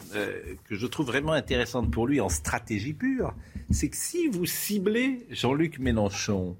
que 0.65 0.75
je 0.75 0.85
trouve 0.85 1.07
vraiment 1.07 1.33
intéressante 1.33 1.89
pour 1.89 2.05
lui 2.05 2.21
en 2.21 2.29
stratégie 2.29 2.93
pure, 2.93 3.33
c'est 3.71 3.89
que 3.89 3.97
si 3.97 4.27
vous 4.27 4.45
ciblez 4.45 5.25
Jean-Luc 5.31 5.79
Mélenchon 5.79 6.55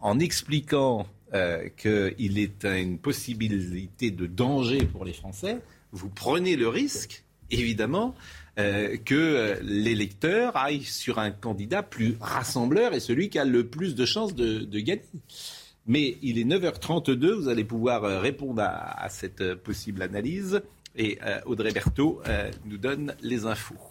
en 0.00 0.18
expliquant 0.18 1.06
euh, 1.32 1.68
qu'il 1.76 2.38
est 2.40 2.64
une 2.64 2.98
possibilité 2.98 4.10
de 4.10 4.26
danger 4.26 4.84
pour 4.84 5.04
les 5.04 5.12
Français, 5.12 5.58
vous 5.92 6.08
prenez 6.08 6.56
le 6.56 6.66
risque, 6.66 7.24
évidemment, 7.52 8.16
euh, 8.58 8.96
que 8.96 9.14
euh, 9.14 9.54
l'électeur 9.62 10.56
aille 10.56 10.82
sur 10.82 11.20
un 11.20 11.30
candidat 11.30 11.84
plus 11.84 12.16
rassembleur 12.20 12.94
et 12.94 13.00
celui 13.00 13.28
qui 13.28 13.38
a 13.38 13.44
le 13.44 13.68
plus 13.68 13.94
de 13.94 14.04
chances 14.04 14.34
de, 14.34 14.64
gagner. 14.80 15.04
Mais 15.86 16.16
il 16.20 16.38
est 16.38 16.44
9h32, 16.44 17.32
vous 17.32 17.48
allez 17.48 17.64
pouvoir 17.64 18.20
répondre 18.20 18.62
à, 18.62 19.08
cette 19.08 19.54
possible 19.54 20.02
analyse. 20.02 20.62
Et 20.96 21.18
Audrey 21.46 21.70
Berthaud 21.70 22.20
nous 22.66 22.76
donne 22.76 23.14
les 23.22 23.46
infos. 23.46 23.89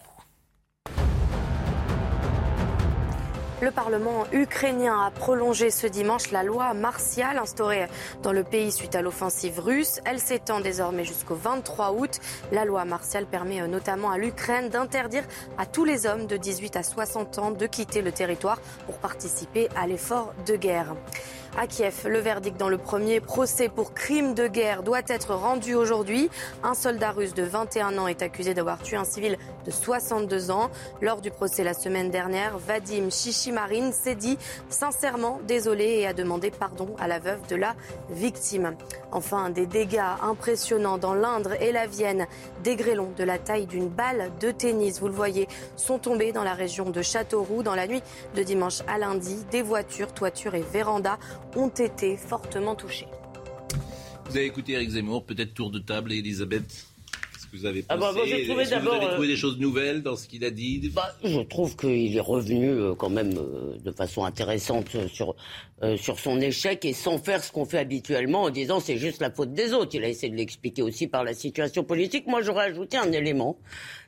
Le 3.60 3.70
Parlement 3.70 4.24
ukrainien 4.32 5.04
a 5.04 5.10
prolongé 5.10 5.70
ce 5.70 5.86
dimanche 5.86 6.30
la 6.30 6.42
loi 6.42 6.72
martiale 6.72 7.36
instaurée 7.36 7.88
dans 8.22 8.32
le 8.32 8.42
pays 8.42 8.72
suite 8.72 8.94
à 8.94 9.02
l'offensive 9.02 9.60
russe. 9.60 10.00
Elle 10.06 10.18
s'étend 10.18 10.60
désormais 10.60 11.04
jusqu'au 11.04 11.34
23 11.34 11.92
août. 11.92 12.20
La 12.52 12.64
loi 12.64 12.86
martiale 12.86 13.26
permet 13.26 13.68
notamment 13.68 14.10
à 14.10 14.16
l'Ukraine 14.16 14.70
d'interdire 14.70 15.24
à 15.58 15.66
tous 15.66 15.84
les 15.84 16.06
hommes 16.06 16.26
de 16.26 16.38
18 16.38 16.76
à 16.76 16.82
60 16.82 17.38
ans 17.38 17.50
de 17.50 17.66
quitter 17.66 18.00
le 18.00 18.12
territoire 18.12 18.62
pour 18.86 18.96
participer 18.96 19.68
à 19.76 19.86
l'effort 19.86 20.32
de 20.46 20.56
guerre. 20.56 20.94
À 21.58 21.66
Kiev, 21.66 22.06
le 22.06 22.20
verdict 22.20 22.56
dans 22.58 22.68
le 22.68 22.78
premier 22.78 23.20
procès 23.20 23.68
pour 23.68 23.92
crime 23.92 24.34
de 24.34 24.46
guerre 24.46 24.84
doit 24.84 25.02
être 25.08 25.34
rendu 25.34 25.74
aujourd'hui. 25.74 26.30
Un 26.62 26.74
soldat 26.74 27.10
russe 27.10 27.34
de 27.34 27.42
21 27.42 27.98
ans 27.98 28.06
est 28.06 28.22
accusé 28.22 28.54
d'avoir 28.54 28.80
tué 28.80 28.96
un 28.96 29.04
civil 29.04 29.36
de 29.66 29.70
62 29.70 30.52
ans. 30.52 30.70
Lors 31.02 31.20
du 31.20 31.30
procès 31.30 31.64
la 31.64 31.74
semaine 31.74 32.10
dernière, 32.10 32.56
Vadim 32.56 33.10
Chichimarin 33.10 33.90
s'est 33.90 34.14
dit 34.14 34.38
sincèrement 34.68 35.40
désolé 35.46 35.84
et 35.84 36.06
a 36.06 36.12
demandé 36.12 36.52
pardon 36.52 36.94
à 37.00 37.08
la 37.08 37.18
veuve 37.18 37.44
de 37.48 37.56
la 37.56 37.74
victime. 38.10 38.76
Enfin, 39.10 39.50
des 39.50 39.66
dégâts 39.66 40.00
impressionnants 40.22 40.98
dans 40.98 41.14
l'Indre 41.14 41.60
et 41.60 41.72
la 41.72 41.86
Vienne. 41.86 42.26
Des 42.62 42.76
grêlons 42.76 43.12
de 43.18 43.24
la 43.24 43.38
taille 43.38 43.66
d'une 43.66 43.88
balle 43.88 44.30
de 44.40 44.52
tennis, 44.52 45.00
vous 45.00 45.08
le 45.08 45.14
voyez, 45.14 45.48
sont 45.76 45.98
tombés 45.98 46.30
dans 46.30 46.44
la 46.44 46.54
région 46.54 46.90
de 46.90 47.02
Châteauroux 47.02 47.64
dans 47.64 47.74
la 47.74 47.88
nuit 47.88 48.02
de 48.36 48.42
dimanche 48.44 48.82
à 48.86 48.98
lundi. 48.98 49.44
Des 49.50 49.62
voitures, 49.62 50.14
toitures 50.14 50.54
et 50.54 50.62
vérandas 50.72 51.18
ont 51.56 51.68
été 51.68 52.16
fortement 52.16 52.74
touchés. 52.74 53.06
Vous 54.26 54.36
avez 54.36 54.46
écouté 54.46 54.72
Eric 54.72 54.90
Zemmour, 54.90 55.24
peut-être 55.24 55.54
tour 55.54 55.70
de 55.70 55.78
table, 55.78 56.12
Elisabeth 56.12 56.86
que 57.50 57.56
vous 57.56 57.66
avez 57.66 57.82
pensé 57.82 57.86
ah 57.88 57.96
bah, 57.96 58.12
Vous 58.12 58.20
avez 58.20 58.46
trouvé 58.46 59.26
des 59.26 59.36
choses 59.36 59.58
nouvelles 59.58 60.02
dans 60.02 60.16
ce 60.16 60.26
qu'il 60.28 60.44
a 60.44 60.50
dit? 60.50 60.90
Bah, 60.94 61.14
Je 61.24 61.40
trouve 61.40 61.76
qu'il 61.76 62.16
est 62.16 62.20
revenu 62.20 62.94
quand 62.96 63.10
même 63.10 63.32
de 63.32 63.90
façon 63.92 64.24
intéressante 64.24 64.88
sur, 65.08 65.34
sur 65.96 66.18
son 66.18 66.40
échec 66.40 66.84
et 66.84 66.92
sans 66.92 67.18
faire 67.18 67.42
ce 67.42 67.52
qu'on 67.52 67.64
fait 67.64 67.78
habituellement 67.78 68.42
en 68.42 68.50
disant 68.50 68.80
c'est 68.80 68.98
juste 68.98 69.20
la 69.20 69.30
faute 69.30 69.52
des 69.52 69.72
autres. 69.72 69.94
Il 69.94 70.04
a 70.04 70.08
essayé 70.08 70.30
de 70.30 70.36
l'expliquer 70.36 70.82
aussi 70.82 71.06
par 71.06 71.24
la 71.24 71.34
situation 71.34 71.84
politique. 71.84 72.26
Moi, 72.26 72.42
j'aurais 72.42 72.66
ajouté 72.66 72.96
un 72.96 73.12
élément 73.12 73.58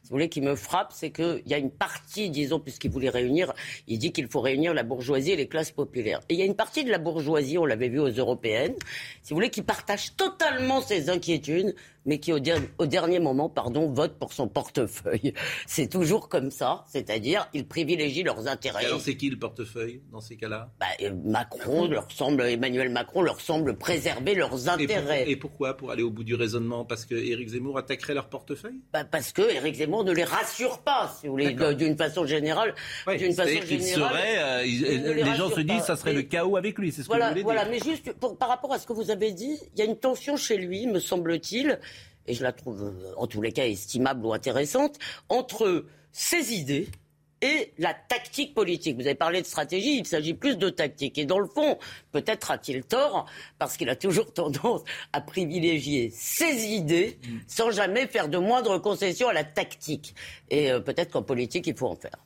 si 0.03 0.09
vous 0.09 0.15
voulez, 0.17 0.29
qui 0.29 0.41
me 0.41 0.57
frappe, 0.57 0.93
c'est 0.93 1.11
qu'il 1.11 1.43
y 1.47 1.55
a 1.55 1.59
une 1.59 1.71
partie, 1.71 2.29
disons, 2.29 2.59
puisqu'il 2.59 2.91
voulait 2.91 3.09
réunir, 3.09 3.53
il 3.87 3.99
dit 3.99 4.13
qu'il 4.13 4.29
faut 4.29 4.41
réunir 4.41 4.75
la 4.75 4.83
bourgeoisie 4.83 5.31
et 5.31 5.37
les 5.37 5.47
classes 5.47 5.71
populaires. 5.71 6.21
Et 6.29 6.35
il 6.35 6.41
y 6.41 6.43
a 6.43 6.47
une 6.47 6.57
partie 6.57 6.85
de 6.85 6.91
la 6.91 6.99
bourgeoisie, 6.99 7.57
on 7.57 7.67
l'avait 7.67 7.89
vu 7.89 8.01
aux 8.01 8.09
européennes, 8.11 8.75
si 9.23 9.31
vous 9.31 9.37
voulez, 9.37 9.51
qui 9.51 9.63
partage 9.63 10.17
totalement 10.17 10.81
ses 10.81 11.09
inquiétudes 11.09 11.75
mais 12.07 12.19
qui 12.19 12.33
au, 12.33 12.87
dernier 12.87 13.19
moment, 13.21 13.49
pardon, 13.49 13.89
vote 13.89 14.19
pour 14.19 14.33
son 14.33 14.49
portefeuille. 14.49 15.35
C'est 15.67 15.89
toujours 15.89 16.29
comme 16.29 16.51
ça, 16.51 16.85
c'est-à-dire 16.89 17.49
ils 17.55 17.67
privilégient 17.67 18.25
leurs 18.25 18.49
intérêts. 18.49 18.85
alors 18.85 19.01
c'est 19.01 19.17
qui 19.17 19.31
le 19.31 19.39
portefeuille 19.39 20.03
dans 20.11 20.21
ces 20.21 20.37
cas-là? 20.37 20.73
Bah, 20.81 20.87
euh, 21.03 21.13
Macron 21.25 21.89
leur 21.91 22.11
semble, 22.11 22.43
Emmanuel 22.43 22.91
Macron 22.91 23.23
leur 23.23 23.41
semble 23.41 23.77
préserver 23.77 24.35
leurs 24.35 24.69
intérêts. 24.69 25.31
Et, 25.31 25.37
pourquoi? 25.37 25.77
Pour 25.77 25.91
aller 25.91 26.03
au 26.03 26.11
bout 26.11 26.25
du 26.25 26.35
raisonnement? 26.35 26.85
Parce 26.85 27.07
que 27.07 27.15
Éric 27.15 27.51
Zemmour 27.51 27.79
attaquerait 27.79 28.15
leur 28.15 28.29
portefeuille? 28.29 28.81
Bah, 28.93 29.05
Parce 29.05 29.33
que 29.33 29.43
Éric 29.43 29.77
Zemmour 29.77 29.92
ne 30.03 30.13
les 30.13 30.25
rassure 30.25 30.79
pas, 30.79 31.15
si 31.21 31.27
vous 31.27 31.33
voulez, 31.33 31.55
d'une 31.75 31.97
façon 31.97 32.27
générale. 32.27 32.75
d'une 33.07 33.35
façon 33.35 33.61
générale. 33.67 34.11
Serait, 34.11 34.39
euh, 34.39 35.15
les, 35.15 35.35
gens 35.35 35.51
se 35.51 35.61
disent 35.61 35.81
que 35.81 35.87
ça 35.87 35.97
serait 35.97 36.15
le 36.15 36.23
chaos 36.23 36.57
avec 36.57 36.79
lui, 36.79 36.93
c'est 36.93 37.03
ce 37.03 37.07
voilà, 37.07 37.27
que 37.27 37.29
vous 37.31 37.43
voulez 37.43 37.45
voilà, 37.45 37.65
mais 37.67 37.79
juste 37.79 38.13
par 38.13 38.49
rapport 38.49 38.73
à 38.73 38.79
ce 38.79 38.87
que 38.87 38.93
vous 38.93 39.11
avez 39.11 39.33
dit, 39.33 39.59
il 39.75 39.79
y 39.79 39.83
a 39.83 39.85
une 39.85 39.99
tension 39.99 40.37
chez 40.37 40.57
lui, 40.57 40.87
me 40.87 40.99
semble-t-il 41.01 41.79
et 42.27 42.35
je 42.35 42.43
la 42.43 42.53
trouve 42.53 42.83
euh, 42.83 43.15
en 43.17 43.27
tous 43.27 43.43
les 43.43 43.53
cas 43.53 43.67
estimable 43.67 44.25
ou 44.25 44.33
intéressante, 44.33 44.99
entre 45.29 45.85
ses 46.13 46.55
idées 46.55 46.89
et 47.43 47.73
la 47.79 47.93
tactique 47.93 48.55
politique. 48.55 48.97
Vous 48.97 49.07
avez 49.07 49.17
parlé 49.17 49.43
de 49.43 49.47
stratégie, 49.47 49.99
il 49.99 50.07
s'agit 50.07 50.33
plus 50.33 50.57
de 50.57 50.71
tactique. 50.71 51.19
Et 51.19 51.27
dans 51.27 51.41
le 51.41 51.47
fond, 51.47 51.79
peut-être 52.13 52.51
a-t-il 52.53 52.85
tort, 52.85 53.27
parce 53.59 53.77
qu'il 53.77 53.91
a 53.91 53.97
toujours 53.97 54.33
tendance 54.33 54.83
à 55.13 55.21
privilégier 55.21 56.11
ses 56.11 56.67
idées 56.67 57.19
sans 57.47 57.71
jamais 57.71 58.07
faire 58.07 58.29
de 58.29 58.39
moindre 58.39 58.79
concession 58.79 59.29
à 59.29 59.33
la 59.33 59.45
tactique. 59.45 60.15
Et 60.49 60.71
euh, 60.71 60.81
peut-être 60.81 61.11
qu'en 61.11 61.23
politique, 61.23 61.67
il 61.67 61.77
faut 61.77 61.89
en 61.89 61.97
faire. 61.97 62.17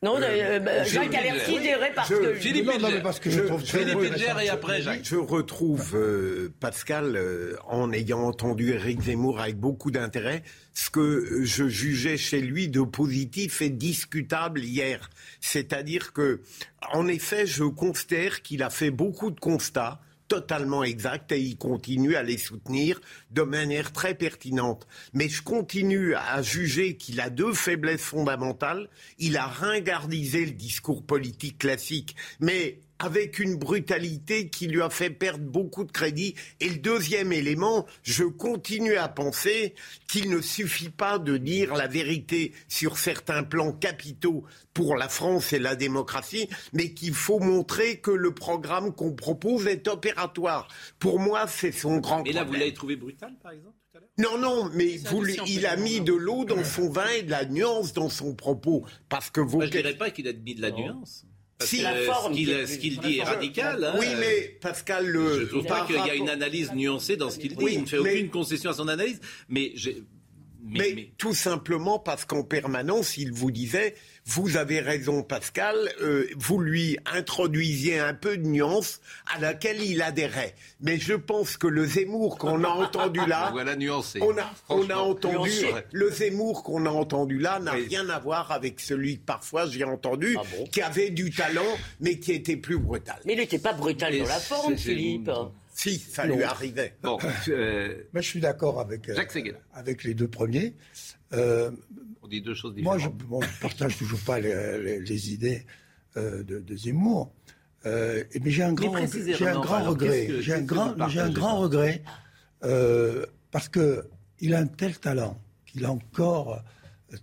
Non, 0.00 0.16
euh, 0.22 0.60
bah, 0.60 0.84
Jacques 0.84 1.14
Alerti 1.14 1.58
dirait 1.58 1.92
parce 1.92 2.08
que... 2.08 2.34
Philippe 2.34 2.66
non, 2.66 2.78
non, 2.78 3.00
parce 3.02 3.18
que 3.18 3.30
je, 3.30 3.40
trouve 3.40 3.64
Philippe 3.64 3.98
et 4.40 4.48
après 4.48 4.80
Jacques. 4.80 5.00
Je 5.02 5.16
retrouve 5.16 5.96
euh, 5.96 6.52
Pascal, 6.60 7.16
euh, 7.16 7.56
en 7.66 7.92
ayant 7.92 8.20
entendu 8.20 8.70
Éric 8.74 9.02
Zemmour 9.02 9.40
avec 9.40 9.56
beaucoup 9.56 9.90
d'intérêt, 9.90 10.44
ce 10.72 10.90
que 10.90 11.42
je 11.42 11.66
jugeais 11.66 12.16
chez 12.16 12.40
lui 12.40 12.68
de 12.68 12.82
positif 12.82 13.60
et 13.60 13.70
discutable 13.70 14.60
hier. 14.60 15.10
C'est-à-dire 15.40 16.12
que, 16.12 16.42
en 16.92 17.08
effet, 17.08 17.46
je 17.46 17.64
considère 17.64 18.42
qu'il 18.42 18.62
a 18.62 18.70
fait 18.70 18.92
beaucoup 18.92 19.32
de 19.32 19.40
constats 19.40 20.00
totalement 20.28 20.84
exact 20.84 21.32
et 21.32 21.40
il 21.40 21.56
continue 21.56 22.14
à 22.14 22.22
les 22.22 22.38
soutenir 22.38 23.00
de 23.30 23.42
manière 23.42 23.92
très 23.92 24.14
pertinente. 24.14 24.86
Mais 25.12 25.28
je 25.28 25.42
continue 25.42 26.14
à 26.14 26.42
juger 26.42 26.96
qu'il 26.96 27.20
a 27.20 27.30
deux 27.30 27.54
faiblesses 27.54 28.02
fondamentales. 28.02 28.88
Il 29.18 29.36
a 29.36 29.46
ringardisé 29.46 30.44
le 30.44 30.52
discours 30.52 31.02
politique 31.02 31.58
classique, 31.58 32.14
mais 32.40 32.80
avec 32.98 33.38
une 33.38 33.56
brutalité 33.56 34.48
qui 34.48 34.66
lui 34.66 34.82
a 34.82 34.90
fait 34.90 35.10
perdre 35.10 35.44
beaucoup 35.44 35.84
de 35.84 35.92
crédit. 35.92 36.34
Et 36.60 36.68
le 36.68 36.78
deuxième 36.78 37.32
élément, 37.32 37.86
je 38.02 38.24
continue 38.24 38.96
à 38.96 39.08
penser 39.08 39.74
qu'il 40.08 40.30
ne 40.30 40.40
suffit 40.40 40.90
pas 40.90 41.18
de 41.18 41.36
dire 41.36 41.74
la 41.74 41.86
vérité 41.86 42.52
sur 42.68 42.98
certains 42.98 43.44
plans 43.44 43.72
capitaux 43.72 44.44
pour 44.74 44.96
la 44.96 45.08
France 45.08 45.52
et 45.52 45.58
la 45.58 45.76
démocratie, 45.76 46.48
mais 46.72 46.92
qu'il 46.92 47.14
faut 47.14 47.40
montrer 47.40 47.98
que 47.98 48.10
le 48.10 48.32
programme 48.32 48.94
qu'on 48.94 49.12
propose 49.12 49.66
est 49.66 49.88
opératoire. 49.88 50.68
Pour 50.98 51.18
moi, 51.18 51.46
c'est 51.46 51.72
son 51.72 51.98
grand 51.98 52.22
problème. 52.22 52.26
Et 52.26 52.38
là, 52.38 52.44
vous 52.44 52.52
l'avez 52.52 52.74
trouvé 52.74 52.96
brutal, 52.96 53.34
par 53.42 53.52
exemple 53.52 53.74
non, 54.16 54.38
non, 54.38 54.70
mais 54.74 55.00
il 55.46 55.66
a 55.66 55.76
mis 55.76 56.00
de 56.00 56.12
l'eau 56.12 56.44
dans 56.44 56.62
son 56.62 56.88
vin 56.88 57.08
et 57.08 57.22
de 57.22 57.30
la 57.30 57.44
nuance 57.44 57.92
dans 57.92 58.08
son 58.08 58.34
propos. 58.34 58.84
Parce 59.08 59.30
que 59.30 59.40
vous. 59.40 59.60
je 59.60 59.66
ne 59.66 59.70
dirais 59.70 59.96
pas 59.96 60.10
qu'il 60.10 60.28
a 60.28 60.32
mis 60.32 60.54
de 60.54 60.62
la 60.62 60.70
nuance 60.70 61.24
si, 61.60 61.82
la 61.82 61.94
forme 62.02 62.34
ce 62.34 62.76
qu'il 62.78 62.98
dit 63.00 63.18
est 63.18 63.24
radical. 63.24 63.84
Hein. 63.84 63.96
Oui, 63.98 64.06
mais 64.18 64.56
Pascal, 64.60 65.06
le. 65.06 65.34
Je 65.34 65.40
ne 65.40 65.46
trouve 65.46 65.66
pas 65.66 65.86
qu'il 65.86 65.96
y 65.96 66.10
a 66.10 66.14
une 66.14 66.28
analyse 66.28 66.72
nuancée 66.72 67.16
dans 67.16 67.30
ce 67.30 67.38
qu'il 67.38 67.56
dit. 67.56 67.64
il 67.70 67.80
ne 67.82 67.86
fait 67.86 67.98
aucune 67.98 68.30
concession 68.30 68.70
à 68.70 68.74
son 68.74 68.88
analyse. 68.88 69.20
Mais, 69.48 69.72
mais, 70.62 70.92
mais, 70.94 71.08
tout 71.18 71.34
simplement 71.34 71.98
parce 71.98 72.24
qu'en 72.24 72.42
permanence, 72.42 73.16
il 73.16 73.32
vous 73.32 73.50
disait 73.50 73.94
vous 74.28 74.58
avez 74.58 74.80
raison, 74.80 75.22
Pascal. 75.22 75.76
Euh, 76.02 76.28
vous 76.36 76.58
lui 76.58 76.98
introduisiez 77.06 77.98
un 77.98 78.12
peu 78.12 78.36
de 78.36 78.46
nuance 78.46 79.00
à 79.34 79.40
laquelle 79.40 79.82
il 79.82 80.02
adhérait. 80.02 80.54
Mais 80.82 80.98
je 80.98 81.14
pense 81.14 81.56
que 81.56 81.66
le 81.66 81.86
Zemmour 81.86 82.36
qu'on 82.36 82.62
a 82.62 82.68
entendu 82.68 83.20
là, 83.26 83.48
voilà 83.52 83.74
nuancé. 83.74 84.20
On 84.20 84.36
a, 84.36 84.52
on 84.68 84.90
a 84.90 84.96
entendu 84.96 85.50
le 85.92 86.10
Zemmour 86.10 86.62
qu'on 86.62 86.84
a 86.84 86.90
entendu 86.90 87.38
là 87.38 87.58
n'a 87.58 87.72
rien 87.72 88.06
à 88.10 88.18
voir 88.18 88.52
avec 88.52 88.80
celui 88.80 89.16
que 89.18 89.24
parfois 89.24 89.66
j'ai 89.66 89.84
entendu, 89.84 90.36
ah 90.38 90.42
qui 90.70 90.82
avait 90.82 91.08
du 91.10 91.30
talent, 91.30 91.78
mais 92.00 92.18
qui 92.18 92.32
était 92.32 92.56
plus 92.56 92.78
brutal. 92.78 93.16
Mais 93.24 93.32
il 93.32 93.38
n'était 93.38 93.58
pas 93.58 93.72
brutal 93.72 94.18
dans 94.18 94.28
la 94.28 94.40
forme, 94.40 94.76
Philippe. 94.76 95.30
Si, 95.78 96.00
ça 96.00 96.26
lui 96.26 96.42
arrivait. 96.42 96.96
Bon, 97.04 97.18
euh, 97.48 98.02
je 98.12 98.20
suis 98.20 98.40
d'accord 98.40 98.80
avec, 98.80 99.08
euh, 99.08 99.24
avec 99.72 100.02
les 100.02 100.12
deux 100.12 100.26
premiers. 100.26 100.74
Euh, 101.32 101.70
deux 102.28 102.54
choses 102.54 102.74
différentes. 102.74 103.00
Moi, 103.28 103.38
je 103.38 103.46
ne 103.46 103.60
partage 103.60 103.96
toujours 103.96 104.18
pas 104.20 104.40
les, 104.40 105.32
idées 105.32 105.64
euh, 106.16 106.42
de, 106.42 106.76
Zemmour. 106.76 107.32
Euh, 107.86 108.24
mais 108.42 108.50
j'ai 108.50 108.64
un 108.64 108.72
grand, 108.72 108.92
j'ai 109.06 109.46
un 109.46 109.60
grand 109.60 109.84
regret. 109.84 110.28
J'ai 110.40 110.54
un 110.54 110.62
grand, 110.62 111.08
j'ai 111.08 111.20
un 111.20 111.30
grand 111.30 111.58
regret 111.58 112.02
parce 113.52 113.68
que 113.68 114.04
il 114.40 114.54
a 114.54 114.58
un 114.58 114.66
tel 114.66 114.98
talent 114.98 115.40
qu'il 115.64 115.84
a 115.84 115.92
encore 115.92 116.60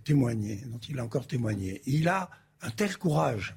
témoigné, 0.04 0.62
dont 0.66 0.80
il 0.88 0.98
a 0.98 1.04
encore 1.04 1.26
témoigné. 1.26 1.82
il 1.84 2.08
a 2.08 2.30
un 2.62 2.70
tel 2.70 2.96
courage 2.96 3.54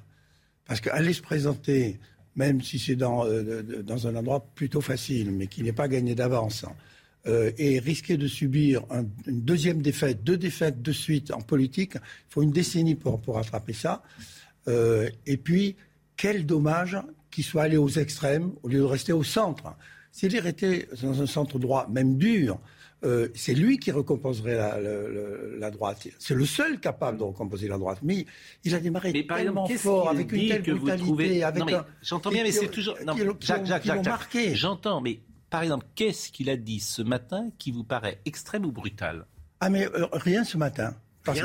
parce 0.66 0.82
qu'aller 0.82 1.14
se 1.14 1.22
présenter, 1.22 1.98
même 2.40 2.62
si 2.62 2.78
c'est 2.78 2.96
dans, 2.96 3.26
euh, 3.26 3.62
dans 3.84 4.06
un 4.06 4.16
endroit 4.16 4.40
plutôt 4.54 4.80
facile, 4.80 5.30
mais 5.30 5.46
qui 5.46 5.62
n'est 5.62 5.74
pas 5.74 5.88
gagné 5.88 6.14
d'avance, 6.14 6.64
euh, 7.26 7.52
et 7.58 7.78
risquer 7.78 8.16
de 8.16 8.26
subir 8.26 8.82
une 9.26 9.42
deuxième 9.42 9.82
défaite, 9.82 10.24
deux 10.24 10.38
défaites 10.38 10.80
de 10.80 10.90
suite 10.90 11.32
en 11.32 11.42
politique, 11.42 11.96
il 11.96 12.30
faut 12.30 12.42
une 12.42 12.50
décennie 12.50 12.94
pour, 12.94 13.20
pour 13.20 13.36
attraper 13.36 13.74
ça. 13.74 14.02
Euh, 14.68 15.10
et 15.26 15.36
puis, 15.36 15.76
quel 16.16 16.46
dommage 16.46 16.96
qu'il 17.30 17.44
soit 17.44 17.64
allé 17.64 17.76
aux 17.76 17.90
extrêmes 17.90 18.52
au 18.62 18.68
lieu 18.68 18.78
de 18.78 18.84
rester 18.84 19.12
au 19.12 19.22
centre. 19.22 19.76
S'il 20.12 20.34
était 20.34 20.88
dans 21.02 21.20
un 21.20 21.26
centre 21.26 21.58
droit, 21.58 21.86
même 21.90 22.16
dur, 22.16 22.58
euh, 23.02 23.28
c'est 23.34 23.54
lui 23.54 23.78
qui 23.78 23.90
récompenserait 23.90 24.56
la, 24.56 25.70
droite. 25.70 26.06
C'est 26.18 26.34
le 26.34 26.44
seul 26.44 26.80
capable 26.80 27.18
de 27.18 27.24
récompenser 27.24 27.68
la 27.68 27.78
droite. 27.78 27.98
Mais 28.02 28.26
il 28.64 28.74
a 28.74 28.80
démarré 28.80 29.26
tellement 29.26 29.66
fort, 29.68 30.10
avec 30.10 30.32
une 30.32 30.48
telle 30.48 30.62
brutalité, 30.62 31.44
avec 31.44 31.64
J'entends 32.02 32.30
bien, 32.30 32.42
mais 32.42 32.52
c'est 32.52 32.68
toujours... 32.68 32.96
Non, 33.06 33.14
Jacques, 33.40 33.66
Jacques, 33.66 33.84
Jacques, 33.84 34.38
J'entends, 34.54 35.00
mais 35.00 35.20
par 35.48 35.62
exemple, 35.62 35.86
qu'est-ce 35.94 36.30
qu'il 36.30 36.48
a 36.48 36.56
dit 36.56 36.80
ce 36.80 37.02
matin 37.02 37.50
qui 37.58 37.72
vous 37.72 37.84
paraît 37.84 38.20
extrême 38.24 38.64
ou 38.64 38.72
brutal? 38.72 39.26
Ah, 39.58 39.68
mais 39.68 39.86
euh, 39.86 40.06
rien 40.12 40.44
ce 40.44 40.56
matin. 40.56 40.94
Parce 41.24 41.40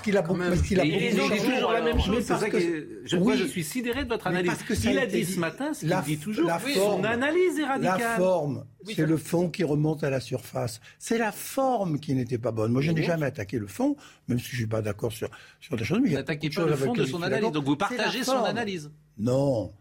qu'il 0.00 0.16
a 0.16 0.22
beaucoup. 0.22 0.38
Parce 0.38 0.62
qu'il 0.62 0.80
a 0.80 0.84
beaucoup. 0.84 1.36
toujours 1.36 1.72
la 1.72 1.82
même 1.82 2.00
chose. 2.00 2.24
C'est 2.24 2.36
ça 2.36 2.48
que 2.48 3.00
je, 3.04 3.16
moi, 3.16 3.36
je 3.36 3.44
suis 3.44 3.64
sidéré 3.64 4.04
de 4.04 4.08
votre 4.08 4.26
analyse. 4.26 4.50
Parce 4.50 4.62
que 4.62 4.88
il 4.88 4.98
a 4.98 5.06
dit 5.06 5.24
ce 5.24 5.38
matin 5.38 5.74
ce 5.74 5.80
qu'il 5.80 6.00
dit 6.04 6.18
toujours. 6.18 6.46
La 6.46 6.58
forme, 6.58 7.02
son 7.02 7.04
analyse 7.04 7.58
est 7.58 7.64
radicale. 7.64 7.98
La 7.98 8.16
forme, 8.16 8.64
c'est 8.84 9.06
le 9.06 9.16
fond 9.16 9.48
qui 9.50 9.64
remonte 9.64 10.04
à 10.04 10.10
la 10.10 10.20
surface. 10.20 10.80
C'est 10.98 11.18
la 11.18 11.32
forme 11.32 11.98
qui 11.98 12.14
n'était 12.14 12.38
pas 12.38 12.52
bonne. 12.52 12.72
Moi, 12.72 12.82
je 12.82 12.92
n'ai 12.92 13.02
jamais 13.02 13.26
attaqué 13.26 13.58
le 13.58 13.66
fond, 13.66 13.96
même 14.28 14.38
si 14.38 14.50
je 14.50 14.56
suis 14.56 14.66
pas 14.66 14.82
d'accord 14.82 15.12
sur 15.12 15.28
sur 15.60 15.76
des 15.76 15.84
choses. 15.84 16.00
Mais 16.02 16.10
vous 16.10 16.14
n'attaquez 16.14 16.50
pas 16.50 16.64
le 16.64 16.76
fond 16.76 16.92
de 16.92 17.04
son 17.04 17.22
analyse. 17.22 17.50
Donc 17.50 17.64
vous 17.64 17.76
partagez 17.76 18.24
son 18.24 18.44
analyse. 18.44 18.90
Non. 19.18 19.72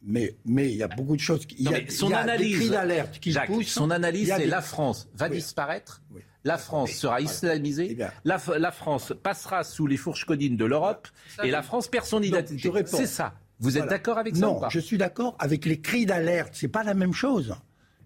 Mais, 0.00 0.36
mais 0.44 0.70
il 0.70 0.76
y 0.76 0.82
a 0.82 0.88
beaucoup 0.88 1.16
de 1.16 1.20
choses. 1.20 1.44
Il 1.58 1.68
y 1.68 1.74
a, 1.74 1.90
son 1.90 2.12
analyse, 2.12 2.70
d'alerte 2.70 3.18
qui 3.18 3.32
Jacques, 3.32 3.50
Son 3.64 3.90
analyse, 3.90 4.32
c'est 4.36 4.46
la 4.46 4.62
France 4.62 5.08
va 5.14 5.28
disparaître. 5.28 6.02
La 6.44 6.58
France 6.58 6.92
sera 6.92 7.20
islamisée. 7.20 7.96
Eh 7.98 8.04
la, 8.24 8.40
la, 8.58 8.70
France 8.70 9.12
passera 9.22 9.64
sous 9.64 9.86
les 9.86 9.96
fourches 9.96 10.24
codines 10.24 10.56
de 10.56 10.64
l'Europe. 10.64 11.08
Et 11.42 11.50
la 11.50 11.62
France 11.62 11.88
perd 11.88 12.06
son 12.06 12.22
identité. 12.22 12.70
C'est 12.86 13.06
ça. 13.06 13.34
Vous 13.60 13.76
êtes 13.76 13.88
d'accord 13.88 14.18
avec 14.18 14.36
ça 14.36 14.42
Non, 14.42 14.60
je 14.68 14.78
suis 14.78 14.98
d'accord 14.98 15.36
avec 15.38 15.64
les 15.64 15.80
cris 15.80 16.06
d'alerte. 16.06 16.54
C'est 16.54 16.68
pas 16.68 16.84
la 16.84 16.94
même 16.94 17.12
chose. 17.12 17.56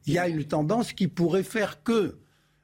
Il 0.07 0.15
y 0.15 0.19
a 0.19 0.29
une 0.29 0.45
tendance 0.45 0.93
qui 0.93 1.09
pourrait 1.09 1.43
faire 1.43 1.83
que. 1.83 2.19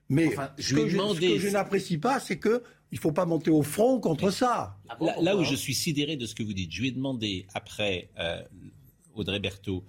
Mais 0.08 0.30
ce, 0.58 0.74
que 0.74 0.88
je, 0.88 1.48
n'apprécie 1.50 1.98
pas, 1.98 2.18
c'est 2.18 2.38
que 2.38 2.62
il 2.90 2.98
faut 2.98 3.12
pas 3.12 3.26
monter 3.26 3.50
au 3.50 3.62
front 3.62 4.00
contre 4.00 4.30
ça. 4.30 4.78
Là, 5.20 5.36
où 5.36 5.44
je 5.44 5.54
suis 5.54 5.74
sidéré 5.74 6.16
de 6.16 6.24
ce 6.24 6.34
que 6.34 6.42
vous 6.42 6.54
dites, 6.54 6.72
je 6.72 6.80
lui 6.80 6.88
ai 6.88 6.92
demandé 6.92 7.46
après 7.52 8.08
euh, 8.18 8.42
Audrey 9.14 9.38
Berthaud, 9.38 9.84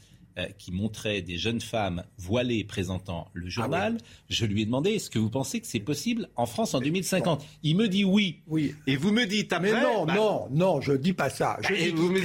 qui 0.58 0.72
montrait 0.72 1.22
des 1.22 1.38
jeunes 1.38 1.62
femmes 1.62 2.04
voilées 2.18 2.64
présentant 2.64 3.28
le 3.34 3.48
ah 3.48 3.50
journal. 3.50 3.98
Je 4.30 4.46
lui 4.46 4.62
ai 4.62 4.66
demandé 4.66 4.92
est-ce 4.92 5.10
que 5.10 5.20
vous 5.20 5.30
pensez 5.30 5.60
que 5.60 5.68
c'est 5.68 5.80
possible 5.80 6.30
en 6.36 6.46
France 6.46 6.74
en 6.74 6.80
2050 6.80 7.46
Il 7.64 7.76
me 7.76 7.88
dit 7.88 8.04
oui. 8.04 8.42
Oui. 8.48 8.76
Et 8.88 8.96
vous 8.96 9.12
me 9.12 9.26
dites 9.26 9.54
après. 9.54 9.74
Mais 9.74 9.82
non, 9.82 10.06
bah, 10.06 10.14
non, 10.16 10.48
non, 10.52 10.82
je 10.82 10.94
dis 10.94 11.14
pas 11.14 11.30
ça. 11.30 11.58
Je 11.62 11.74
et 11.74 11.92
vous 11.92 12.10
me, 12.10 12.20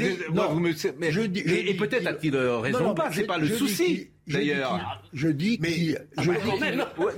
et, 1.69 1.75
peut-être 1.75 2.07
a-t-il 2.07 2.37
raison 2.37 2.91
ou 2.91 2.95
pas. 2.95 3.11
C'est 3.13 3.25
pas 3.25 3.39
le 3.39 3.49
souci. 3.49 4.09
D'ailleurs, 4.27 5.03
je 5.13 5.29
dis 5.29 5.59
mais 5.61 5.97
je 6.19 6.31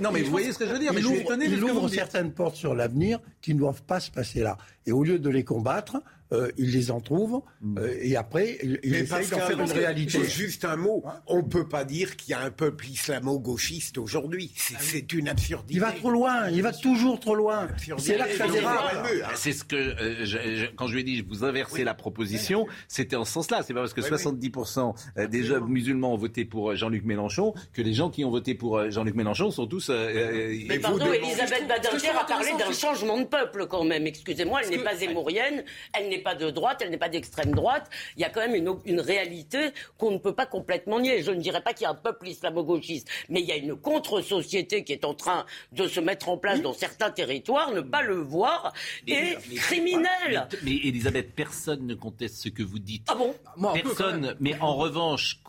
non 0.01 0.11
mais 0.11 0.21
vous 0.21 0.31
voyez 0.31 0.51
ce 0.51 0.59
que 0.59 0.65
je 0.65 0.71
veux 0.71 0.79
dire. 0.79 0.93
Mais 0.93 1.01
il 1.01 1.63
ouvre 1.63 1.87
certaines 1.87 2.33
portes 2.33 2.55
sur 2.55 2.75
l'avenir 2.75 3.19
qui 3.41 3.53
ne 3.53 3.59
doivent 3.59 3.83
pas 3.83 3.99
se 3.99 4.11
passer 4.11 4.41
là. 4.41 4.57
Et 4.85 4.91
au 4.91 5.03
lieu 5.03 5.19
de 5.19 5.29
les 5.29 5.43
combattre, 5.43 5.97
euh, 6.33 6.51
il 6.57 6.71
les 6.71 6.91
en 6.91 6.99
trouve, 6.99 7.41
mm. 7.61 7.77
euh, 7.77 7.97
et 8.01 8.17
après, 8.17 8.57
il, 8.61 8.79
il 8.83 8.95
essaye 8.95 9.27
d'en 9.27 9.39
faire 9.39 9.59
une 9.59 9.71
réalité. 9.71 10.23
Juste 10.25 10.65
un 10.65 10.75
mot, 10.75 11.03
on 11.25 11.37
ne 11.37 11.47
peut 11.47 11.67
pas 11.67 11.85
dire 11.85 12.17
qu'il 12.17 12.31
y 12.31 12.33
a 12.33 12.41
un 12.41 12.51
peuple 12.51 12.85
islamo-gauchiste 12.87 13.97
aujourd'hui. 13.97 14.51
C'est 14.55 15.05
ah 15.09 15.15
une 15.15 15.29
absurdité. 15.29 15.73
Il 15.73 15.79
va 15.79 15.91
trop 15.93 16.09
loin, 16.09 16.49
il 16.49 16.61
va 16.61 16.73
toujours 16.73 17.19
trop 17.19 17.35
loin. 17.35 17.69
C'est 17.97 18.17
là 18.17 18.27
que 18.27 18.35
ça 18.35 18.47
dérape. 18.47 19.07
C'est 19.35 19.53
ce 19.53 19.63
que, 19.63 19.75
euh, 19.75 20.67
quand 20.75 20.87
je 20.87 20.95
lui 20.95 21.01
ai 21.01 21.03
dit, 21.03 21.21
vous 21.21 21.45
inversez 21.45 21.85
la 21.85 21.93
proposition, 21.93 22.67
c'était 22.89 23.15
en 23.15 23.23
ce 23.23 23.31
sens-là. 23.31 23.63
C'est 23.63 23.73
pas 23.73 23.81
parce 23.81 23.93
que 23.93 24.01
70% 24.01 24.93
des 25.29 25.43
jeunes 25.43 25.67
musulmans 25.67 26.13
ont 26.13 26.17
voté 26.17 26.43
pour 26.43 26.75
Jean-Luc 26.75 27.05
Mélenchon 27.05 27.53
que 27.73 27.81
les 27.81 27.93
gens 27.93 28.09
qui 28.09 28.25
ont 28.25 28.31
voté 28.31 28.53
pour 28.53 28.91
Jean-Luc 28.91 29.15
Mélenchon 29.15 29.49
sont 29.51 29.67
tous... 29.67 29.89
Mais 29.89 30.79
pardon, 30.79 31.11
Elisabeth 31.13 31.67
Badinter 31.67 32.09
a 32.19 32.25
parlé 32.25 32.49
d'un 32.59 32.73
changement 32.73 33.19
de 33.19 33.25
peuple 33.25 33.67
quand 33.67 33.85
même. 33.85 34.05
Excusez-moi, 34.07 34.61
elle 34.63 34.71
n'est 34.71 34.83
pas 34.83 34.95
zémourienne, 34.95 35.63
elle 35.93 36.09
n'est 36.09 36.16
pas 36.17 36.35
de 36.35 36.49
droite, 36.49 36.81
elle 36.81 36.89
n'est 36.89 36.97
pas 36.97 37.09
d'extrême 37.09 37.53
droite. 37.53 37.89
Il 38.15 38.21
y 38.21 38.25
a 38.25 38.29
quand 38.29 38.41
même 38.41 38.55
une, 38.55 38.75
une 38.85 38.99
réalité 38.99 39.71
qu'on 39.97 40.11
ne 40.11 40.17
peut 40.17 40.33
pas 40.33 40.45
complètement 40.45 40.99
nier. 40.99 41.23
Je 41.23 41.31
ne 41.31 41.41
dirais 41.41 41.61
pas 41.61 41.73
qu'il 41.73 41.83
y 41.83 41.87
a 41.87 41.91
un 41.91 41.95
peuple 41.95 42.27
islamo-gauchiste, 42.27 43.07
mais 43.29 43.41
il 43.41 43.47
y 43.47 43.51
a 43.51 43.57
une 43.57 43.75
contre-société 43.75 44.83
qui 44.83 44.93
est 44.93 45.05
en 45.05 45.13
train 45.13 45.45
de 45.71 45.87
se 45.87 45.99
mettre 45.99 46.29
en 46.29 46.37
place 46.37 46.61
dans 46.61 46.73
certains 46.73 47.11
territoires. 47.11 47.71
Ne 47.71 47.81
pas 47.81 48.01
le 48.01 48.15
voir 48.15 48.73
est 49.07 49.37
criminel. 49.55 50.47
Mais, 50.63 50.75
Elisabeth, 50.75 51.33
personne 51.35 51.85
ne 51.85 51.95
conteste 51.95 52.35
ce 52.35 52.49
que 52.49 52.63
vous 52.63 52.79
dites. 52.79 53.07
Ah 53.07 53.15
bon? 53.15 53.35
Personne. 53.73 54.35
mais 54.39 54.57
en 54.59 54.75
revanche, 54.75 55.41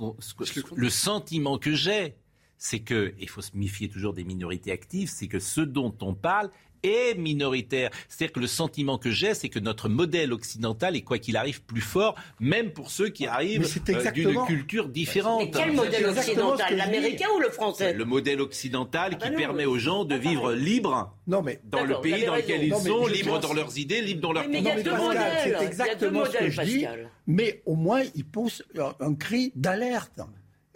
le 0.75 0.91
sentiment 0.91 1.59
que 1.59 1.75
j'ai, 1.75 2.15
c'est 2.59 2.81
que, 2.81 3.15
il 3.21 3.29
faut 3.29 3.41
se 3.41 3.57
méfier 3.57 3.89
toujours 3.89 4.13
des 4.13 4.25
minorités 4.25 4.73
actives, 4.73 5.09
c'est 5.09 5.29
que 5.29 5.39
ce 5.39 5.61
dont 5.61 5.95
on 6.01 6.15
parle 6.15 6.51
est 6.83 7.15
minoritaire. 7.17 7.91
C'est-à-dire 8.09 8.33
que 8.33 8.41
le 8.41 8.47
sentiment 8.47 8.99
que 8.99 9.11
j'ai, 9.11 9.35
c'est 9.35 9.49
que 9.49 9.59
notre 9.59 9.89
modèle 9.89 10.33
occidental 10.33 10.97
est, 10.97 11.03
quoi 11.03 11.19
qu'il 11.19 11.37
arrive, 11.37 11.63
plus 11.63 11.81
fort, 11.81 12.15
même 12.41 12.71
pour 12.71 12.91
ceux 12.91 13.09
qui 13.09 13.27
arrivent 13.27 13.67
euh, 13.89 14.11
d'une 14.11 14.45
culture 14.47 14.89
différente. 14.89 15.43
Mais 15.45 15.51
quel 15.51 15.73
modèle 15.73 16.07
occidental 16.07 16.77
L'américain 16.77 17.27
ou 17.37 17.41
le 17.41 17.51
français 17.51 17.93
Le 17.93 18.05
modèle 18.05 18.41
occidental 18.41 19.13
ah 19.21 19.25
qui 19.25 19.31
bah 19.31 19.37
permet 19.37 19.65
aux 19.65 19.79
gens 19.79 20.05
de 20.05 20.15
vivre 20.15 20.53
libres 20.53 21.15
non, 21.27 21.43
mais, 21.43 21.61
dans 21.65 21.85
le 21.85 22.01
pays 22.01 22.25
dans 22.25 22.37
lequel 22.37 22.65
ils 22.65 22.75
sont, 22.75 23.07
libres 23.07 23.39
dans 23.39 23.53
leurs 23.53 23.79
idées, 23.79 24.01
libres 24.01 24.23
dans 24.23 24.33
leurs 24.33 24.51
comportements. 24.51 25.13
C'est 25.43 25.65
exactement 25.65 26.25
ce 26.25 26.39
que 26.39 26.51
je 26.51 26.63
dis, 26.63 26.87
mais 27.27 27.63
au 27.67 27.75
moins 27.75 28.03
il 28.15 28.25
pousse 28.25 28.63
un 29.01 29.15
cri 29.15 29.53
d'alerte. 29.55 30.21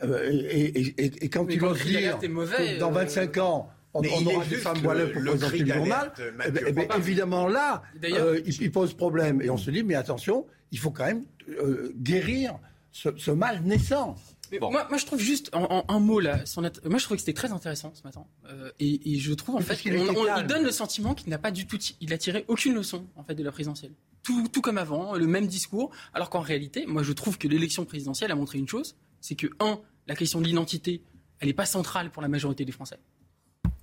Euh, 0.03 0.49
et, 0.51 1.29
quand 1.29 1.47
tu 1.47 1.59
vas 1.59 1.75
dire 1.75 2.19
dans 2.81 2.91
25 2.91 3.37
euh, 3.37 3.41
ans, 3.41 3.71
on, 3.95 4.27
aura 4.27 4.45
des 4.47 4.57
femmes 4.57 4.79
voilées 4.79 5.07
pour 5.07 5.23
présenter 5.23 5.59
le 5.59 5.75
journal, 5.75 6.13
eh 6.19 6.51
ben, 6.51 6.65
eh 6.67 6.73
ben, 6.73 6.89
évidemment 6.97 7.47
là, 7.47 7.83
euh, 8.05 8.41
il, 8.47 8.73
pose 8.73 8.95
problème. 8.95 9.43
Et 9.43 9.51
on 9.51 9.57
se 9.57 9.71
dit, 9.71 9.83
mais 9.83 9.95
attention, 9.95 10.47
il 10.71 10.79
faut 10.79 10.91
quand 10.91 11.07
même 11.07 11.25
euh, 11.49 11.93
guérir 11.97 12.59
ce, 12.91 13.31
mal 13.31 13.63
naissant. 13.63 14.17
Moi, 14.61 14.71
moi, 14.71 14.99
je 14.99 15.07
trouve 15.07 15.19
juste 15.19 15.49
en, 15.55 15.85
un 15.89 15.99
mot 15.99 16.21
là, 16.21 16.45
moi 16.85 16.99
je 16.99 17.05
trouve 17.05 17.17
que 17.17 17.23
c'était 17.23 17.33
très 17.33 17.53
intéressant 17.53 17.91
ce 17.95 18.03
matin, 18.03 18.27
euh, 18.51 18.71
et, 18.79 19.19
je 19.19 19.33
trouve 19.33 19.57
en 19.57 19.61
fait 19.61 19.77
qu'il 19.77 19.95
donne 19.95 20.63
le 20.63 20.71
sentiment 20.71 21.15
qu'il 21.15 21.31
n'a 21.31 21.39
pas 21.39 21.51
du 21.51 21.67
tout, 21.67 21.79
il 22.03 22.13
a 22.13 22.19
tiré 22.19 22.45
aucune 22.49 22.75
leçon 22.75 23.07
en 23.17 23.25
fait 23.25 23.35
de 23.35 23.43
la 23.43 23.51
présidentielle, 23.51 23.93
tout, 24.23 24.49
tout 24.49 24.61
comme 24.61 24.77
avant, 24.77 25.15
le 25.15 25.27
même 25.27 25.47
discours, 25.47 25.91
alors 26.13 26.29
qu'en 26.29 26.41
réalité, 26.41 26.85
moi 26.85 27.03
je 27.03 27.15
trouve 27.15 27.39
que 27.39 27.49
l'élection 27.49 27.87
présidentielle 27.87 28.31
a 28.31 28.35
montré 28.35 28.59
une 28.59 28.69
chose, 28.69 28.95
c'est 29.23 29.37
que 29.37 29.47
un, 29.59 29.81
la 30.07 30.17
question 30.17 30.39
de 30.39 30.45
l'identité, 30.45 31.03
elle 31.41 31.49
n'est 31.49 31.55
pas 31.55 31.65
centrale 31.65 32.11
pour 32.11 32.21
la 32.21 32.29
majorité 32.29 32.67
des 32.67 32.73
Français. 32.73 32.99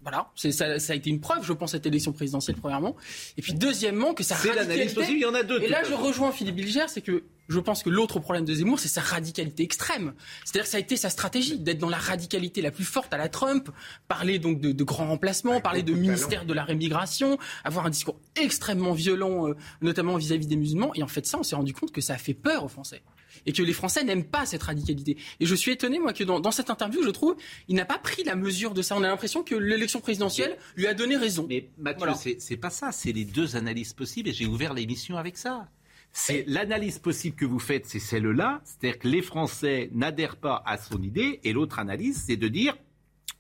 Voilà, 0.09 0.31
ça, 0.35 0.79
ça, 0.79 0.93
a 0.93 0.95
été 0.95 1.11
une 1.11 1.19
preuve, 1.19 1.45
je 1.45 1.53
pense, 1.53 1.71
cette 1.71 1.85
élection 1.85 2.11
présidentielle, 2.13 2.55
premièrement. 2.59 2.95
Et 3.37 3.43
puis, 3.43 3.53
deuxièmement, 3.53 4.15
que 4.15 4.23
ça 4.23 4.35
C'est 4.35 4.55
l'analyse 4.55 4.93
possible, 4.93 5.17
il 5.17 5.21
y 5.21 5.25
en 5.25 5.35
a 5.35 5.43
deux. 5.43 5.61
Et 5.61 5.67
là, 5.67 5.83
je 5.87 5.93
rejoins 5.93 6.31
Philippe 6.31 6.55
Bilger, 6.55 6.85
c'est 6.87 7.01
que 7.01 7.23
je 7.47 7.59
pense 7.59 7.83
que 7.83 7.91
l'autre 7.91 8.19
problème 8.19 8.43
de 8.43 8.53
Zemmour, 8.53 8.79
c'est 8.79 8.87
sa 8.87 9.01
radicalité 9.01 9.61
extrême. 9.61 10.13
C'est-à-dire 10.45 10.63
que 10.63 10.69
ça 10.69 10.77
a 10.77 10.79
été 10.79 10.97
sa 10.97 11.11
stratégie 11.11 11.59
d'être 11.59 11.77
dans 11.77 11.89
la 11.89 11.97
radicalité 11.97 12.61
la 12.61 12.71
plus 12.71 12.85
forte 12.85 13.13
à 13.13 13.17
la 13.17 13.29
Trump, 13.29 13.69
parler 14.07 14.39
donc 14.39 14.61
de, 14.61 14.71
de 14.71 14.83
grands 14.83 15.07
remplacements, 15.07 15.61
parler 15.61 15.83
de 15.83 15.93
ministère 15.93 16.45
de 16.45 16.53
la 16.53 16.63
rémigration, 16.63 17.37
avoir 17.63 17.85
un 17.85 17.91
discours 17.91 18.19
extrêmement 18.35 18.93
violent, 18.93 19.47
euh, 19.47 19.55
notamment 19.81 20.17
vis-à-vis 20.17 20.45
-vis 20.45 20.49
des 20.49 20.55
musulmans. 20.55 20.91
Et 20.95 21.03
en 21.03 21.07
fait, 21.07 21.27
ça, 21.27 21.37
on 21.37 21.43
s'est 21.43 21.55
rendu 21.55 21.73
compte 21.73 21.91
que 21.91 22.01
ça 22.01 22.13
a 22.13 22.17
fait 22.17 22.33
peur 22.33 22.63
aux 22.63 22.69
Français 22.69 23.03
et 23.45 23.53
que 23.53 23.61
les 23.63 23.73
Français 23.73 24.03
n'aiment 24.03 24.25
pas 24.25 24.45
cette 24.45 24.63
radicalité. 24.63 25.17
Et 25.39 25.45
je 25.45 25.55
suis 25.55 25.71
étonné, 25.71 25.99
moi, 25.99 26.13
que 26.13 26.23
dans, 26.23 26.51
cette 26.51 26.69
interview, 26.69 27.03
je 27.03 27.09
trouve, 27.09 27.35
il 27.67 27.75
n'a 27.75 27.85
pas 27.85 27.97
pris 27.97 28.23
la 28.23 28.35
mesure 28.35 28.73
de 28.73 28.81
ça. 28.81 28.95
On 28.95 29.03
a 29.03 29.07
l'impression 29.07 29.43
que 29.43 29.55
l'élection 29.55 30.01
présidentielle 30.01 30.57
lui 30.75 30.87
a 30.87 30.93
donné 30.93 31.17
raison. 31.17 31.45
Mais 31.47 31.69
Mathieu, 31.77 32.35
c'est 32.39 32.57
pas 32.57 32.69
ça, 32.69 32.91
c'est 32.91 33.11
les 33.11 33.25
deux 33.25 33.55
analyses 33.55 33.93
possibles 33.93 34.29
et 34.29 34.33
j'ai 34.33 34.45
ouvert 34.45 34.73
l'émission 34.73 35.17
avec 35.17 35.37
ça. 35.37 35.69
C'est 36.11 36.43
l'analyse 36.47 36.99
possible 36.99 37.35
que 37.35 37.45
vous 37.45 37.59
faites, 37.59 37.85
c'est 37.85 37.99
celle-là, 37.99 38.61
c'est-à-dire 38.63 38.99
que 38.99 39.07
les 39.07 39.21
Français 39.21 39.89
n'adhèrent 39.93 40.37
pas 40.37 40.63
à 40.65 40.77
son 40.77 41.01
idée, 41.03 41.39
et 41.43 41.53
l'autre 41.53 41.77
analyse, 41.77 42.23
c'est 42.25 42.35
de 42.35 42.47
dire 42.47 42.75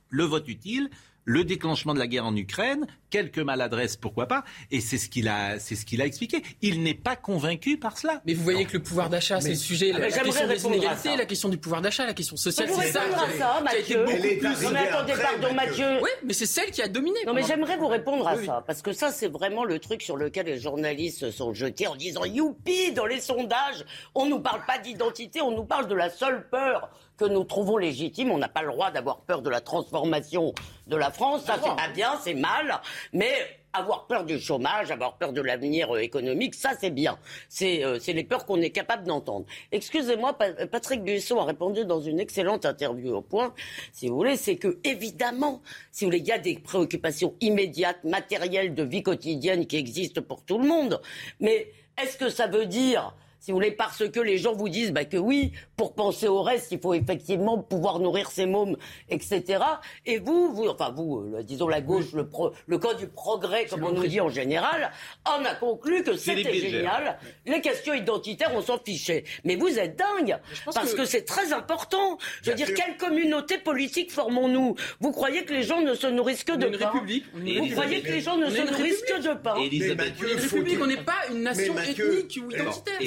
le 0.09 0.23
vote 0.23 0.47
utile, 0.47 0.89
le 1.29 1.43
déclenchement 1.43 1.93
de 1.93 1.99
la 1.99 2.07
guerre 2.07 2.25
en 2.25 2.35
Ukraine, 2.35 2.87
quelques 3.11 3.37
maladresses, 3.37 3.97
pourquoi 3.97 4.25
pas, 4.25 4.43
et 4.71 4.81
c'est 4.81 4.97
ce 4.97 5.09
qu'il 5.09 5.27
a, 5.27 5.59
c'est 5.59 5.75
ce 5.75 5.85
qu'il 5.85 6.01
a 6.01 6.05
expliqué. 6.07 6.41
Il 6.63 6.81
n'est 6.81 6.95
pas 6.95 7.15
convaincu 7.15 7.77
par 7.77 7.99
cela. 7.99 8.23
Mais 8.25 8.33
vous 8.33 8.43
voyez 8.43 8.65
que 8.65 8.73
le 8.73 8.81
pouvoir 8.81 9.11
d'achat, 9.11 9.39
c'est 9.39 9.49
le 9.49 9.55
sujet, 9.55 9.91
la, 9.91 10.09
question 10.09 10.47
des 10.47 10.65
inégalités, 10.65 11.15
la 11.15 11.25
question 11.25 11.49
du 11.49 11.59
pouvoir 11.59 11.83
d'achat, 11.83 12.07
la 12.07 12.15
question 12.15 12.35
sociale, 12.35 12.69
c'est 12.73 12.91
ça, 12.91 13.01
à 13.03 13.37
ça, 13.37 13.61
Mathieu. 13.63 14.05
Non 14.05 14.71
mais 14.71 14.79
attendez, 14.79 15.13
pardon, 15.21 15.53
Mathieu. 15.53 15.99
Oui, 16.01 16.09
mais 16.23 16.33
c'est 16.33 16.47
celle 16.47 16.71
qui 16.71 16.81
a 16.81 16.87
dominé. 16.87 17.19
Non 17.27 17.35
mais 17.35 17.43
j'aimerais 17.43 17.77
vous 17.77 17.87
répondre 17.87 18.27
à 18.27 18.35
ça, 18.43 18.63
parce 18.65 18.81
que 18.81 18.91
ça, 18.91 19.11
c'est 19.11 19.27
vraiment 19.27 19.65
le 19.65 19.77
truc 19.77 20.01
sur 20.01 20.17
lequel 20.17 20.47
les 20.47 20.59
journalistes 20.59 21.19
se 21.19 21.31
sont 21.31 21.53
jetés 21.53 21.85
en 21.85 21.95
disant 21.95 22.25
youpi 22.25 22.91
dans 22.91 23.05
les 23.05 23.21
sondages, 23.21 23.85
on 24.15 24.25
nous 24.25 24.39
parle 24.39 24.65
pas 24.65 24.79
d'identité, 24.79 25.43
on 25.43 25.51
nous 25.51 25.65
parle 25.65 25.87
de 25.87 25.95
la 25.95 26.09
seule 26.09 26.49
peur 26.49 26.89
que 27.19 27.25
nous 27.25 27.43
trouvons 27.43 27.77
légitime. 27.77 28.31
On 28.31 28.37
n'a 28.37 28.49
pas 28.49 28.63
le 28.63 28.69
droit 28.69 28.91
d'avoir 28.91 29.19
peur 29.21 29.41
de 29.41 29.49
la 29.49 29.61
transformation 29.61 30.53
de 30.87 30.95
la 30.95 31.11
France. 31.11 31.43
Ça, 31.43 31.57
c'est 31.61 31.75
pas 31.75 31.89
bien, 31.93 32.17
c'est 32.23 32.33
mal. 32.33 32.81
Mais 33.13 33.31
avoir 33.73 34.07
peur 34.07 34.23
du 34.23 34.39
chômage, 34.39 34.89
avoir 34.89 35.17
peur 35.17 35.33
de 35.33 35.41
l'avenir 35.41 35.93
euh, 35.95 35.99
économique, 35.99 36.55
ça 36.55 36.71
c'est 36.79 36.89
bien. 36.89 37.19
Euh, 37.61 37.99
c'est 37.99 38.13
les 38.13 38.23
peurs 38.23 38.45
qu'on 38.45 38.61
est 38.61 38.71
capable 38.71 39.05
d'entendre. 39.05 39.45
Excusez-moi, 39.71 40.37
Patrick 40.71 41.03
Buisson 41.03 41.39
a 41.39 41.45
répondu 41.45 41.85
dans 41.85 42.01
une 42.01 42.19
excellente 42.19 42.65
interview 42.65 43.13
au 43.13 43.21
point, 43.21 43.53
si 43.93 44.07
vous 44.07 44.15
voulez, 44.15 44.37
c'est 44.37 44.55
que 44.55 44.79
évidemment, 44.83 45.61
si 45.91 46.03
vous 46.03 46.09
voulez, 46.09 46.19
il 46.19 46.27
y 46.27 46.31
a 46.31 46.39
des 46.39 46.57
préoccupations 46.57 47.35
immédiates, 47.41 48.03
matérielles 48.03 48.73
de 48.73 48.83
vie 48.83 49.03
quotidienne 49.03 49.67
qui 49.67 49.77
existent 49.77 50.21
pour 50.21 50.43
tout 50.43 50.57
le 50.57 50.67
monde. 50.67 50.99
Mais 51.39 51.71
est-ce 52.01 52.17
que 52.17 52.29
ça 52.29 52.47
veut 52.47 52.65
dire 52.65 53.13
si 53.39 53.51
vous 53.51 53.57
voulez, 53.57 53.71
parce 53.71 54.07
que 54.09 54.19
les 54.19 54.37
gens 54.37 54.53
vous 54.53 54.69
disent 54.69 54.91
bah, 54.91 55.05
que 55.05 55.17
oui, 55.17 55.53
pour 55.77 55.93
penser 55.93 56.27
au 56.27 56.41
reste, 56.41 56.71
il 56.71 56.79
faut 56.79 56.93
effectivement 56.93 57.57
pouvoir 57.57 57.99
nourrir 57.99 58.31
ses 58.31 58.45
mômes, 58.45 58.75
etc. 59.09 59.59
Et 60.05 60.19
vous, 60.19 60.53
vous 60.53 60.67
enfin 60.67 60.91
vous, 60.95 61.19
euh, 61.19 61.41
disons 61.43 61.67
la 61.69 61.79
gauche, 61.79 62.11
le, 62.13 62.27
le 62.67 62.77
camp 62.77 62.93
du 62.93 63.07
progrès, 63.07 63.65
comme 63.65 63.83
on 63.83 63.91
nous 63.91 64.07
dit 64.07 64.19
en 64.19 64.29
général, 64.29 64.91
en 65.25 65.43
a 65.45 65.55
conclu 65.55 66.03
que 66.03 66.17
c'était 66.17 66.53
génial. 66.53 67.17
Les 67.45 67.61
questions 67.61 67.93
identitaires, 67.93 68.51
on 68.53 68.61
s'en 68.61 68.77
fichait. 68.77 69.23
Mais 69.45 69.55
vous 69.55 69.79
êtes 69.79 69.97
dingue, 69.97 70.37
parce 70.65 70.93
que, 70.93 71.05
c'est 71.05 71.23
très 71.23 71.53
important. 71.53 72.17
Je 72.43 72.51
veux 72.51 72.55
dire, 72.57 72.73
quelle 72.73 72.97
communauté 72.97 73.57
politique 73.57 74.11
formons-nous? 74.11 74.75
Vous 74.99 75.11
croyez 75.11 75.45
que 75.45 75.53
les 75.53 75.63
gens 75.63 75.81
ne 75.81 75.93
se 75.93 76.07
nourrissent 76.07 76.43
que 76.43 76.57
de 76.57 76.77
pain? 76.77 76.91
Vous 77.33 77.69
croyez 77.69 78.01
que 78.01 78.11
les 78.11 78.21
gens 78.21 78.37
ne 78.37 78.49
se 78.49 78.61
nourrissent 78.61 79.01
que 79.03 79.21
de 79.21 79.33
pain? 79.33 79.55
Une 79.55 80.39
république, 80.39 80.81
on 80.81 80.87
n'est 80.87 80.97
pas 80.97 81.21
une 81.31 81.43
nation 81.43 81.77
ethnique 81.79 82.39
ou 82.45 82.51
identitaire 82.51 82.99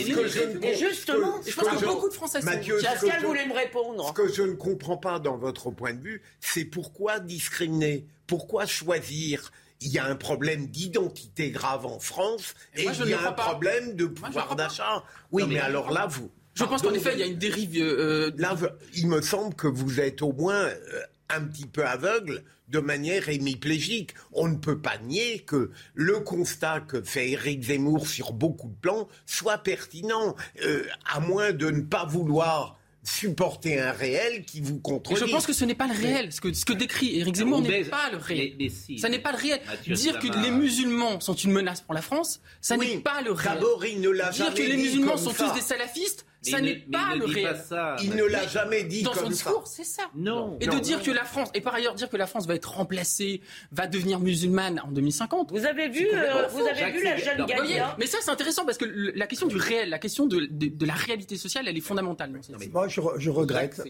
et 0.62 0.74
justement, 0.76 1.40
je 1.46 1.54
pense 1.54 1.80
que 1.80 1.84
beaucoup 1.84 2.08
de 2.08 2.14
Français 2.14 2.40
Mathieu, 2.42 2.78
Pascal 2.82 3.24
voulait 3.24 3.46
me 3.46 3.54
répondre. 3.54 4.08
Ce 4.08 4.12
que 4.12 4.32
je 4.32 4.42
ne 4.42 4.54
comprends 4.54 4.96
pas 4.96 5.18
dans 5.18 5.36
votre 5.36 5.70
point 5.70 5.94
de 5.94 6.02
vue, 6.02 6.22
c'est 6.40 6.64
pourquoi 6.64 7.20
discriminer 7.20 8.06
Pourquoi 8.26 8.66
choisir? 8.66 9.50
Il 9.80 9.90
y 9.90 9.98
a 9.98 10.06
un 10.06 10.14
problème 10.14 10.66
d'identité 10.68 11.50
grave 11.50 11.86
en 11.86 11.98
France 11.98 12.54
et, 12.76 12.84
il 12.84 13.08
y 13.08 13.14
a 13.14 13.28
un 13.28 13.32
problème 13.32 13.94
de 13.94 14.06
pouvoir 14.06 14.54
d'achat. 14.54 15.02
Oui, 15.32 15.44
mais, 15.48 15.58
alors 15.58 15.90
là, 15.90 16.06
vous. 16.06 16.30
Je 16.54 16.64
pense 16.64 16.82
qu'en 16.82 16.92
effet, 16.92 17.14
il 17.14 17.18
y 17.18 17.22
a 17.22 17.26
une 17.26 17.38
dérive. 17.38 17.76
Euh, 17.78 18.30
là, 18.36 18.56
il 18.94 19.08
me 19.08 19.20
semble 19.22 19.54
que 19.54 19.66
vous 19.66 20.00
êtes 20.00 20.22
au 20.22 20.32
moins 20.32 20.66
euh, 20.66 21.02
un 21.34 21.42
petit 21.42 21.66
peu 21.66 21.84
aveugle 21.86 22.44
de 22.68 22.78
manière 22.78 23.28
hémiplégique. 23.28 24.14
On 24.32 24.48
ne 24.48 24.56
peut 24.56 24.80
pas 24.80 24.98
nier 24.98 25.40
que 25.40 25.70
le 25.94 26.20
constat 26.20 26.80
que 26.80 27.02
fait 27.02 27.30
Éric 27.30 27.64
Zemmour 27.64 28.06
sur 28.06 28.32
beaucoup 28.32 28.68
de 28.68 28.76
plans 28.80 29.08
soit 29.26 29.58
pertinent, 29.58 30.34
euh, 30.64 30.84
à 31.12 31.20
moins 31.20 31.52
de 31.52 31.70
ne 31.70 31.82
pas 31.82 32.04
vouloir 32.04 32.78
supporter 33.04 33.80
un 33.80 33.92
réel 33.92 34.44
qui 34.44 34.60
vous 34.60 34.78
contrôle. 34.78 35.18
Je 35.18 35.24
pense 35.24 35.46
que 35.46 35.52
ce 35.52 35.64
n'est 35.64 35.74
pas 35.74 35.88
le 35.88 35.94
réel. 35.94 36.32
Ce 36.32 36.40
que, 36.40 36.52
ce 36.52 36.64
que 36.64 36.72
décrit 36.72 37.18
Éric 37.18 37.36
Zemmour 37.36 37.60
n'est 37.60 37.84
pas 37.84 38.10
le 38.10 38.18
réel. 38.18 38.54
ça 38.98 39.08
n'est 39.08 39.18
pas 39.18 39.32
le 39.32 39.38
réel. 39.38 39.60
Dire 39.86 40.18
que 40.18 40.28
les 40.42 40.50
musulmans 40.50 41.20
sont 41.20 41.34
une 41.34 41.52
menace 41.52 41.80
pour 41.80 41.94
la 41.94 42.02
France, 42.02 42.40
ça 42.60 42.76
n'est 42.76 42.98
pas 42.98 43.22
le 43.22 43.32
réel. 43.32 43.54
D'abord, 43.54 43.84
il 43.84 44.00
ne 44.00 44.10
l'a 44.10 44.30
Dire 44.30 44.54
que 44.54 44.62
les 44.62 44.76
musulmans 44.76 45.16
sont 45.16 45.32
tous 45.32 45.52
des 45.52 45.60
salafistes, 45.60 46.26
ça 46.42 46.60
n'est 46.60 46.76
pas 46.76 47.14
le 47.16 47.24
réel. 47.24 47.56
il 48.02 48.14
ne 48.14 48.24
l'a 48.24 48.46
jamais 48.46 48.84
dit 48.84 49.02
dans 49.02 49.14
son 49.14 49.28
discours, 49.28 49.66
c'est 49.66 49.84
ça. 49.84 50.02
Non. 50.14 50.58
Et 50.60 50.66
de 50.66 50.78
dire 50.78 51.02
que 51.02 51.10
la 51.10 51.24
France, 51.24 51.50
et 51.54 51.60
par 51.60 51.74
ailleurs 51.74 51.94
dire 51.94 52.08
que 52.08 52.16
la 52.16 52.26
France 52.26 52.46
va 52.46 52.54
être 52.54 52.72
remplacée, 52.72 53.40
va 53.70 53.86
devenir 53.86 54.20
musulmane 54.20 54.80
en 54.84 54.90
2050. 54.90 55.52
Vous 55.52 55.66
avez 55.66 55.88
vu, 55.88 56.06
euh, 56.12 56.46
vous 56.48 56.66
avez 56.66 56.90
vu 56.92 57.04
la 57.04 57.16
jeune 57.16 57.46
Galia 57.46 57.96
Mais 57.98 58.06
ça, 58.06 58.18
c'est 58.20 58.30
intéressant 58.30 58.64
parce 58.64 58.78
que 58.78 58.84
la 58.84 59.26
question 59.26 59.46
du 59.46 59.56
réel, 59.56 59.90
la 59.90 59.98
question 59.98 60.26
de, 60.26 60.46
de, 60.50 60.86
la 60.86 60.94
réalité 60.94 61.36
sociale, 61.36 61.68
elle 61.68 61.76
est 61.76 61.80
fondamentale. 61.80 62.32
moi, 62.72 62.88
je, 62.88 63.00
je 63.16 63.30
regrette, 63.30 63.82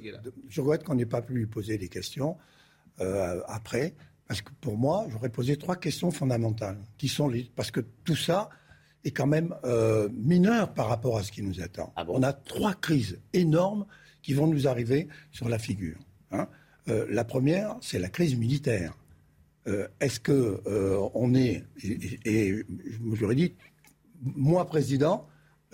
je 0.49 0.61
regrette 0.61 0.85
qu'on 0.85 0.95
n'ait 0.95 1.07
pas 1.07 1.23
pu 1.23 1.35
lui 1.35 1.47
poser 1.47 1.79
des 1.79 1.89
questions 1.89 2.37
euh, 3.01 3.41
après. 3.47 3.95
Parce 4.29 4.41
que 4.41 4.51
pour 4.61 4.79
moi, 4.79 5.07
j'aurais 5.11 5.29
posé 5.29 5.57
trois 5.57 5.77
questions 5.77 6.11
fondamentales, 6.11 6.79
qui 6.97 7.09
sont 7.09 7.29
les, 7.29 7.51
parce 7.55 7.71
que 7.71 7.81
tout 8.05 8.17
ça, 8.17 8.49
est 9.05 9.11
quand 9.11 9.27
même 9.27 9.55
euh, 9.65 10.09
mineur 10.13 10.73
par 10.75 10.89
rapport 10.89 11.19
à 11.19 11.23
ce 11.23 11.33
qui 11.33 11.43
nous 11.43 11.61
attend. 11.61 11.93
Ah 11.97 12.05
on 12.09 12.23
a 12.23 12.33
trois 12.33 12.75
crises 12.75 13.19
énormes 13.33 13.87
qui 14.23 14.35
vont 14.35 14.47
nous 14.47 14.69
arriver 14.69 15.09
sur 15.31 15.49
la 15.49 15.59
figure. 15.59 15.99
Hein. 16.31 16.47
Euh, 16.89 17.07
la 17.11 17.25
première, 17.25 17.77
c'est 17.81 17.99
la 17.99 18.09
crise 18.09 18.37
militaire. 18.37 18.97
Euh, 19.69 19.87
est-ce 20.01 20.19
que 20.19 20.61
on 21.15 21.35
est 21.35 21.65
et, 21.83 22.21
et 22.25 22.65
j'aurais 23.15 23.35
dit, 23.37 23.55
moi 24.21 24.65
président, 24.67 25.29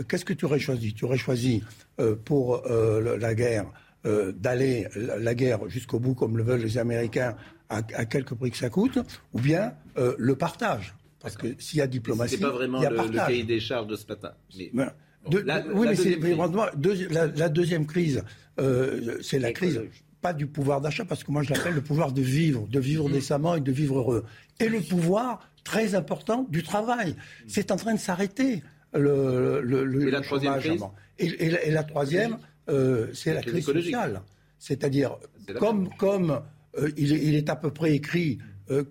qu'est-ce 0.08 0.24
que 0.24 0.34
tu 0.34 0.44
aurais 0.44 0.58
choisi? 0.58 0.94
Tu 0.94 1.04
aurais 1.04 1.18
choisi 1.18 1.62
pour 2.24 2.62
la 2.66 3.34
guerre 3.34 3.66
d'aller 4.04 4.86
la 4.94 5.34
guerre 5.34 5.68
jusqu'au 5.68 5.98
bout 5.98 6.14
comme 6.14 6.36
le 6.36 6.44
veulent 6.44 6.60
les 6.60 6.78
Américains 6.78 7.36
à, 7.70 7.78
à 7.78 8.04
quelque 8.04 8.34
prix 8.34 8.50
que 8.50 8.56
ça 8.58 8.70
coûte, 8.70 8.98
ou 9.32 9.40
bien 9.40 9.74
le 9.96 10.36
partage? 10.36 10.94
Parce 11.28 11.36
que 11.54 11.60
s'il 11.62 11.78
y 11.78 11.82
a 11.82 11.86
diplomatie, 11.86 12.36
c'est 12.36 12.40
pas 12.40 12.50
vraiment 12.50 12.78
il 12.78 12.84
y 12.84 12.86
a 12.86 12.90
le, 12.90 12.96
le, 12.96 13.08
cahier 13.10 13.44
des 13.44 13.60
charges 13.60 13.86
de 13.86 13.96
ce 13.96 14.06
matin. 14.06 14.32
Mais, 14.56 14.70
la, 15.44 15.64
oui, 15.74 15.88
mais 16.20 16.36
la, 17.36 17.48
deuxième 17.48 17.86
crise, 17.86 18.22
euh, 18.60 19.18
c'est 19.22 19.38
la 19.38 19.52
crise 19.52 19.80
pas 20.20 20.32
du 20.32 20.46
pouvoir 20.46 20.80
d'achat, 20.80 21.04
parce 21.04 21.22
que 21.22 21.30
moi 21.30 21.42
je 21.42 21.54
l'appelle 21.54 21.74
le 21.74 21.80
pouvoir 21.80 22.10
de 22.10 22.22
vivre, 22.22 22.66
de 22.66 22.80
vivre 22.80 23.08
mmh. 23.08 23.12
décemment 23.12 23.54
et 23.54 23.60
de 23.60 23.70
vivre 23.70 23.98
heureux. 23.98 24.24
Et 24.58 24.68
le 24.68 24.80
pouvoir, 24.80 25.48
très 25.62 25.94
important, 25.94 26.44
du 26.50 26.64
travail. 26.64 27.14
C'est 27.46 27.70
en 27.70 27.76
train 27.76 27.94
de 27.94 28.00
s'arrêter. 28.00 28.64
Le, 28.94 29.60
le, 29.60 30.08
et 30.08 30.10
la 30.10 30.22
troisième 30.22 30.58
crise 30.58 30.82
et, 31.18 31.70
la, 31.70 31.84
troisième, 31.84 32.38
euh, 32.68 33.08
c'est 33.12 33.34
la 33.34 33.42
crise 33.42 33.64
sociale. 33.64 34.22
C'est-à-dire, 34.58 35.18
comme, 35.60 35.90
comme 35.98 36.40
euh, 36.78 36.90
il, 36.96 37.12
est, 37.12 37.22
il, 37.22 37.34
est, 37.34 37.48
à 37.48 37.54
peu 37.54 37.70
près 37.70 37.94
écrit 37.94 38.38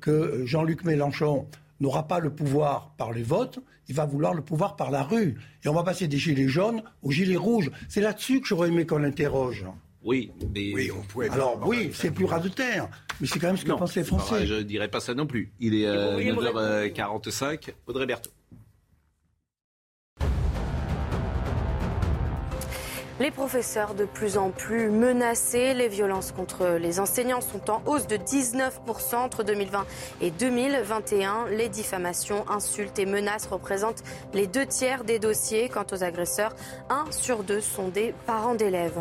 que 0.02 0.44
Jean-Luc 0.46 0.86
Mélenchon 0.86 1.48
n'aura 1.80 2.08
pas 2.08 2.20
le 2.20 2.30
pouvoir 2.30 2.94
par 2.98 3.12
les 3.12 3.24
votes, 3.24 3.60
il 3.88 3.96
va 3.96 4.06
vouloir 4.06 4.34
le 4.34 4.42
pouvoir 4.42 4.76
par 4.76 4.92
la 4.92 5.04
rue. 5.04 5.38
Et 5.64 5.68
on 5.68 5.74
va 5.74 5.84
passer 5.84 6.08
des 6.08 6.18
gilets 6.18 6.48
jaunes 6.48 6.84
aux 7.04 7.12
gilets 7.12 7.38
rouges. 7.38 7.72
C'est 7.90 8.02
là-dessus 8.02 8.42
que 8.42 8.48
j'aurais 8.48 8.70
aimé 8.70 8.86
qu'on 8.86 8.98
l'interroge. 8.98 9.66
Oui, 10.04 10.32
mais... 10.54 10.74
Oui, 10.74 10.92
on 10.92 11.02
pouvait 11.02 11.30
Alors 11.30 11.62
oui, 11.66 11.92
c'est 11.94 12.12
plus 12.12 12.26
ras 12.26 12.40
de 12.40 12.50
terre, 12.50 12.88
mais 13.20 13.28
c'est 13.28 13.40
quand 13.40 13.48
même 13.48 13.58
ce 13.58 13.66
que 13.66 13.72
pensent 13.72 13.96
les 13.96 14.04
Français. 14.04 14.46
je 14.46 14.56
ne 14.56 14.62
dirais 14.62 14.88
pas 14.88 15.00
ça 15.00 15.14
non 15.14 15.26
plus. 15.26 15.52
Il 15.60 15.76
est 15.76 15.86
9h45. 15.86 17.44
Euh, 17.44 17.72
Audrey 17.88 18.06
Berthaud. 18.06 18.32
Les 23.20 23.32
professeurs 23.32 23.96
de 23.96 24.06
plus 24.06 24.38
en 24.38 24.52
plus 24.52 24.92
menacés. 24.92 25.74
Les 25.74 25.88
violences 25.88 26.32
contre 26.32 26.78
les 26.80 27.00
enseignants 27.00 27.42
sont 27.42 27.72
en 27.72 27.82
hausse 27.88 28.06
de 28.06 28.16
19% 28.16 29.16
entre 29.16 29.44
2020 29.44 29.88
et 30.22 30.30
2021. 30.30 31.48
Les 31.50 31.68
diffamations, 31.68 32.48
insultes 32.48 33.00
et 33.00 33.08
menaces 33.08 33.48
représentent 33.48 34.04
les 34.34 34.46
deux 34.46 34.68
tiers 34.68 35.04
des 35.04 35.18
dossiers. 35.18 35.68
Quant 35.68 35.86
aux 35.92 36.04
agresseurs, 36.04 36.56
un 36.92 37.06
sur 37.10 37.44
deux 37.44 37.62
sont 37.62 37.88
des 37.88 38.14
parents 38.28 38.54
d'élèves. 38.54 39.00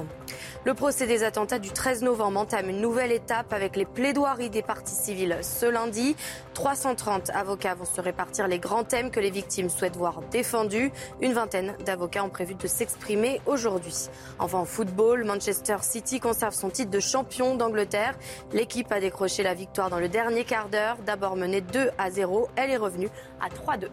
Le 0.66 0.74
procès 0.74 1.06
des 1.06 1.22
attentats 1.22 1.60
du 1.60 1.70
13 1.70 2.02
novembre 2.02 2.40
entame 2.40 2.70
une 2.70 2.80
nouvelle 2.80 3.12
étape 3.12 3.52
avec 3.52 3.76
les 3.76 3.84
plaidoiries 3.84 4.50
des 4.50 4.62
parties 4.62 4.96
civiles 4.96 5.38
ce 5.40 5.64
lundi. 5.64 6.16
330 6.54 7.30
avocats 7.30 7.76
vont 7.76 7.84
se 7.84 8.00
répartir 8.00 8.48
les 8.48 8.58
grands 8.58 8.82
thèmes 8.82 9.12
que 9.12 9.20
les 9.20 9.30
victimes 9.30 9.68
souhaitent 9.68 9.94
voir 9.94 10.22
défendus. 10.32 10.90
Une 11.20 11.34
vingtaine 11.34 11.76
d'avocats 11.86 12.24
ont 12.24 12.30
prévu 12.30 12.56
de 12.56 12.66
s'exprimer 12.66 13.40
aujourd'hui. 13.46 14.08
Enfin, 14.40 14.58
en 14.58 14.64
football, 14.64 15.22
Manchester 15.22 15.76
City 15.82 16.18
conserve 16.18 16.52
son 16.52 16.70
titre 16.70 16.90
de 16.90 16.98
champion 16.98 17.54
d'Angleterre. 17.54 18.18
L'équipe 18.52 18.90
a 18.90 18.98
décroché 18.98 19.44
la 19.44 19.54
victoire 19.54 19.88
dans 19.88 20.00
le 20.00 20.08
dernier 20.08 20.42
quart 20.42 20.68
d'heure. 20.68 20.96
D'abord 21.06 21.36
menée 21.36 21.60
2 21.60 21.90
à 21.96 22.10
0, 22.10 22.48
elle 22.56 22.72
est 22.72 22.76
revenue 22.76 23.10
à 23.40 23.50
3-2. 23.50 23.86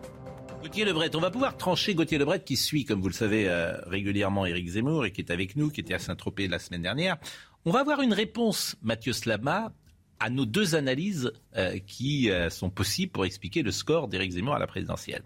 Gauthier 0.63 0.85
Lebret, 0.85 1.13
on 1.13 1.19
va 1.19 1.29
pouvoir 1.29 1.57
trancher 1.57 1.93
Gauthier 1.93 2.17
Lebret 2.17 2.41
qui 2.41 2.55
suit, 2.55 2.85
comme 2.85 3.01
vous 3.01 3.09
le 3.09 3.13
savez, 3.13 3.49
euh, 3.49 3.75
régulièrement 3.85 4.45
Éric 4.45 4.69
Zemmour 4.69 5.03
et 5.03 5.11
qui 5.11 5.19
est 5.19 5.29
avec 5.29 5.57
nous, 5.57 5.69
qui 5.69 5.81
était 5.81 5.93
à 5.93 5.99
Saint-Tropez 5.99 6.47
la 6.47 6.57
semaine 6.57 6.81
dernière. 6.81 7.17
On 7.65 7.71
va 7.71 7.81
avoir 7.81 8.01
une 8.01 8.13
réponse, 8.13 8.77
Mathieu 8.81 9.11
Slama, 9.11 9.73
à 10.21 10.29
nos 10.29 10.45
deux 10.45 10.75
analyses 10.75 11.33
euh, 11.57 11.77
qui 11.85 12.31
euh, 12.31 12.49
sont 12.49 12.69
possibles 12.69 13.11
pour 13.11 13.25
expliquer 13.25 13.61
le 13.61 13.71
score 13.71 14.07
d'Éric 14.07 14.31
Zemmour 14.31 14.55
à 14.55 14.59
la 14.59 14.65
présidentielle. 14.65 15.23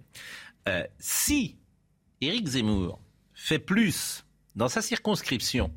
si 0.97 1.55
Éric 2.19 2.47
Zemmour 2.47 2.99
fait 3.35 3.59
plus 3.59 4.25
dans 4.55 4.69
sa 4.69 4.81
circonscription 4.81 5.71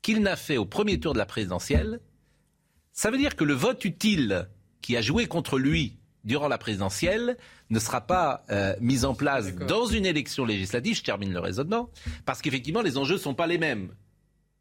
qu'il 0.00 0.22
n'a 0.22 0.34
fait 0.34 0.56
au 0.56 0.64
premier 0.64 0.98
tour 0.98 1.12
de 1.12 1.18
la 1.18 1.26
présidentielle, 1.26 2.00
ça 2.94 3.10
veut 3.10 3.18
dire 3.18 3.36
que 3.36 3.44
le 3.44 3.52
vote 3.52 3.84
utile 3.84 4.48
qui 4.80 4.96
a 4.96 5.02
joué 5.02 5.26
contre 5.26 5.58
lui 5.58 5.98
durant 6.24 6.48
la 6.48 6.58
présidentielle 6.58 7.36
ne 7.70 7.78
sera 7.78 8.00
pas 8.00 8.44
euh, 8.50 8.74
mise 8.80 9.04
en 9.04 9.14
place 9.14 9.54
dans 9.54 9.86
une 9.86 10.06
élection 10.06 10.44
législative, 10.44 10.96
je 10.96 11.02
termine 11.02 11.32
le 11.32 11.40
raisonnement, 11.40 11.90
parce 12.24 12.42
qu'effectivement 12.42 12.82
les 12.82 12.98
enjeux 12.98 13.14
ne 13.14 13.20
sont 13.20 13.34
pas 13.34 13.46
les 13.46 13.58
mêmes. 13.58 13.90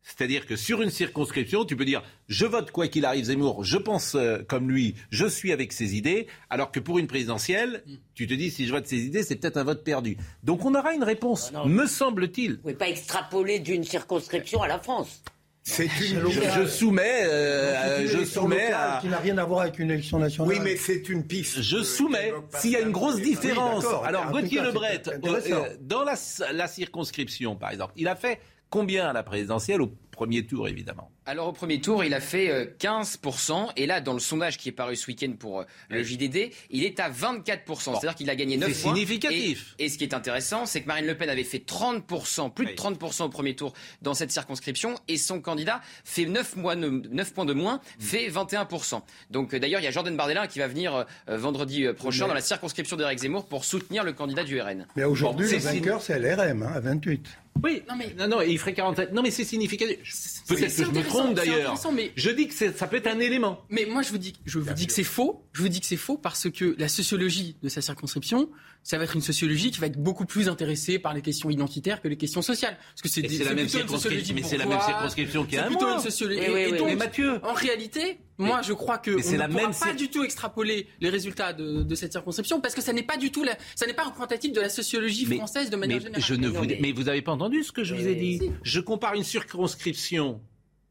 C'est-à-dire 0.08 0.46
que 0.46 0.56
sur 0.56 0.82
une 0.82 0.90
circonscription, 0.90 1.66
tu 1.66 1.76
peux 1.76 1.84
dire 1.84 2.02
je 2.30 2.46
vote 2.46 2.72
quoi 2.72 2.88
qu'il 2.88 3.04
arrive 3.04 3.26
Zemmour, 3.26 3.66
je 3.66 3.78
pense 3.78 4.16
euh, 4.16 4.38
comme 4.48 4.72
lui, 4.72 4.96
je 5.10 5.26
suis 5.26 5.52
avec 5.52 5.74
ses 5.74 5.98
idées, 5.98 6.28
alors 6.50 6.72
que 6.72 6.80
pour 6.80 6.98
une 6.98 7.08
présidentielle, 7.08 7.84
tu 8.14 8.26
te 8.26 8.34
dis 8.34 8.50
si 8.50 8.68
je 8.68 8.72
vote 8.72 8.88
ses 8.88 9.02
idées, 9.02 9.24
c'est 9.24 9.36
peut-être 9.36 9.58
un 9.58 9.66
vote 9.66 9.84
perdu. 9.84 10.18
Donc 10.44 10.64
on 10.64 10.74
aura 10.76 10.94
une 10.94 11.04
réponse, 11.04 11.52
ah 11.54 11.66
me 11.66 11.86
semble-t-il. 11.86 12.52
Vous 12.52 12.58
ne 12.58 12.62
pouvez 12.62 12.74
pas 12.76 12.88
extrapoler 12.88 13.60
d'une 13.60 13.84
circonscription 13.84 14.62
à 14.62 14.70
la 14.70 14.80
France. 14.80 15.22
C'est 15.70 15.86
une. 15.86 16.30
Je, 16.30 16.66
soumets. 16.66 17.26
Euh, 17.26 18.08
je 18.08 18.24
soumets 18.24 18.72
à... 18.72 19.00
qui 19.02 19.10
n'a 19.10 19.18
rien 19.18 19.38
à 19.38 19.44
voir 19.44 19.62
avec 19.62 19.80
une 19.80 19.92
élection 19.92 20.18
nationale. 20.18 20.54
Oui, 20.54 20.60
mais 20.64 20.78
c'est 20.78 21.10
une 21.10 21.28
piste. 21.28 21.62
Je 21.62 21.84
soumets. 21.84 22.34
S'il 22.58 22.72
y 22.72 22.78
a 22.78 22.80
une 22.80 22.94
grosse 22.94 23.22
différence. 23.22 23.86
Alors 24.06 24.32
Gauthier 24.32 24.62
Lebret, 24.62 25.04
euh, 25.08 25.76
dans 25.82 26.04
la, 26.04 26.16
la 26.54 26.68
circonscription, 26.68 27.58
par 27.58 27.72
exemple, 27.72 27.92
il 27.98 28.08
a 28.08 28.16
fait 28.16 28.40
combien 28.70 29.10
à 29.10 29.14
la 29.14 29.24
présidentielle 29.24 29.82
au 29.82 29.92
premier 30.12 30.46
tour, 30.46 30.70
évidemment? 30.70 31.12
Alors 31.28 31.50
au 31.50 31.52
premier 31.52 31.82
tour, 31.82 32.06
il 32.06 32.14
a 32.14 32.22
fait 32.22 32.74
15%. 32.80 33.52
Euh, 33.52 33.72
et 33.76 33.86
là, 33.86 34.00
dans 34.00 34.14
le 34.14 34.20
sondage 34.20 34.58
qui 34.58 34.70
est 34.70 34.72
paru 34.72 34.96
ce 34.96 35.08
week-end 35.08 35.34
pour 35.38 35.60
euh, 35.60 35.66
le 35.90 36.02
JDD, 36.02 36.52
il 36.72 36.86
est 36.86 37.00
à 37.02 37.10
24%. 37.10 37.60
C'est-à-dire 37.78 38.16
qu'il 38.16 38.30
a 38.30 38.36
gagné 38.36 38.56
9 38.56 38.70
points. 38.70 38.76
C'est 38.76 38.88
significatif. 38.88 39.76
Et, 39.78 39.90
ce 39.90 39.98
qui 39.98 40.06
est 40.06 40.14
intéressant, 40.14 40.66
c'est 40.66 40.82
que 40.82 40.88
Marine 40.88 41.06
Le 41.06 41.16
Pen 41.16 41.30
avait 41.30 41.44
fait 41.44 41.60
30%, 41.60 42.54
plus 42.54 42.66
de 42.66 42.72
30% 42.72 43.24
au 43.24 43.30
premier 43.30 43.56
tour 43.56 43.74
dans 44.02 44.14
cette 44.14 44.32
circonscription. 44.32 44.96
Et 45.10 45.18
son 45.18 45.42
candidat 45.42 45.82
fait 46.06 46.26
9, 46.26 46.56
mois, 46.56 46.76
9 46.76 47.34
points 47.34 47.46
de 47.46 47.54
moins, 47.54 47.82
fait 48.00 48.30
21%. 48.30 49.02
Donc 49.30 49.54
euh, 49.54 49.60
d'ailleurs, 49.60 49.82
il 49.82 49.84
y 49.84 49.88
a 49.88 49.92
Jordan 49.92 50.16
Bardella 50.16 50.48
qui 50.48 50.60
va 50.60 50.68
venir 50.68 51.06
vendredi 51.28 51.86
prochain 51.94 52.28
dans 52.28 52.34
la 52.34 52.42
circonscription 52.42 52.96
d'Éric 52.96 53.20
Zemmour 53.20 53.48
pour 53.48 53.66
soutenir 53.66 54.06
le 54.06 54.14
candidat 54.14 54.46
du 54.46 54.62
RN. 54.62 54.88
Mais 54.96 55.04
aujourd'hui, 55.04 55.52
le 55.52 55.58
vainqueur, 55.58 56.02
c'est 56.02 56.18
LRM, 56.18 56.64
hein, 56.64 56.72
à 56.74 56.80
28. 56.80 57.26
Oui, 57.64 57.84
non 57.90 57.96
mais, 57.96 58.14
non, 58.18 58.28
non, 58.28 58.42
il 58.42 58.58
ferait 58.60 58.74
47. 58.74 59.14
Non 59.14 59.22
mais 59.22 59.32
c'est 59.32 59.44
significatif. 59.44 60.37
Peut-être 60.48 60.76
que 60.76 60.84
je 60.86 60.92
me 60.92 61.04
trompe 61.04 61.34
d'ailleurs. 61.36 61.76
Mais 61.94 62.12
je 62.16 62.30
dis 62.30 62.48
que 62.48 62.54
ça 62.54 62.88
peut 62.88 62.98
être 62.98 63.08
un 63.08 63.20
élément. 63.20 63.64
Mais 63.70 63.86
moi, 63.86 64.02
je 64.02 64.10
vous 64.10 64.18
dis, 64.18 64.34
je 64.46 64.60
vous 64.60 64.74
dis 64.74 64.88
que 64.88 64.94
c'est 64.94 65.04
faux. 65.04 65.44
Je 65.54 65.62
vous 65.62 65.70
dis 65.70 65.80
que 65.80 65.86
c'est 65.86 65.98
faux 65.98 66.18
parce 66.18 66.50
que 66.50 66.76
la 66.78 66.88
sociologie 66.88 67.56
de 67.62 67.70
sa 67.70 67.82
circonscription, 67.82 68.50
ça 68.88 68.98
va 68.98 69.04
être 69.04 69.16
une 69.16 69.22
sociologie 69.22 69.70
qui 69.70 69.82
va 69.82 69.88
être 69.88 70.02
beaucoup 70.02 70.26
plus 70.26 70.48
intéressée 70.48 70.98
par 70.98 71.14
les 71.14 71.22
questions 71.22 71.50
identitaires 71.50 72.02
que 72.02 72.08
les 72.08 72.16
questions 72.16 72.42
sociales. 72.42 72.78
Parce 72.96 73.02
que 73.02 73.10
c'est 73.10 73.44
la 73.44 73.54
même 73.54 73.68
circonscription, 73.68 74.34
mais 74.34 74.44
c'est 74.44 74.56
la 74.56 74.66
même 74.66 74.80
circonscription 74.80 75.46
qui 75.46 75.58
a 75.58 75.66
un 75.66 75.68
plutôt 75.68 75.94
une 75.94 76.00
sociologie. 76.00 76.40
Et, 76.40 76.70
et, 76.70 76.78
donc, 76.78 76.98
Mathieu, 76.98 77.38
en 77.44 77.52
réalité, 77.52 78.18
moi, 78.38 78.62
je 78.62 78.72
crois 78.72 78.98
que 78.98 79.12
on 79.12 79.16
ne 79.18 79.48
pourra 79.48 79.72
pas 79.72 79.94
du 79.94 80.08
tout 80.08 80.24
extrapoler 80.24 80.88
les 81.02 81.10
résultats 81.10 81.52
de, 81.52 81.96
cette 81.96 82.14
circonscription 82.14 82.62
parce 82.62 82.76
que 82.76 82.82
ça 82.82 82.94
n'est 82.94 83.04
pas 83.04 83.18
du 83.18 83.30
tout, 83.30 83.44
la, 83.44 83.58
ça 83.76 83.86
n'est 83.88 83.94
pas 83.94 84.06
représentatif 84.06 84.54
de 84.54 84.62
la 84.62 84.70
sociologie 84.70 85.26
française 85.26 85.70
de 85.70 85.76
manière 85.76 86.00
générale. 86.00 86.24
Je 86.24 86.36
ne 86.36 86.48
vous, 86.48 86.66
mais 86.80 86.94
vous 86.94 87.04
n'avez 87.04 87.22
pas 87.22 87.34
entendu 87.34 87.64
ce 87.64 87.74
que 87.74 87.84
je 87.84 87.94
vous 87.94 88.08
ai 88.08 88.16
dit. 88.16 88.40
Je 88.64 88.80
compare 88.80 89.16
une 89.16 89.26
circonscription 89.26 90.40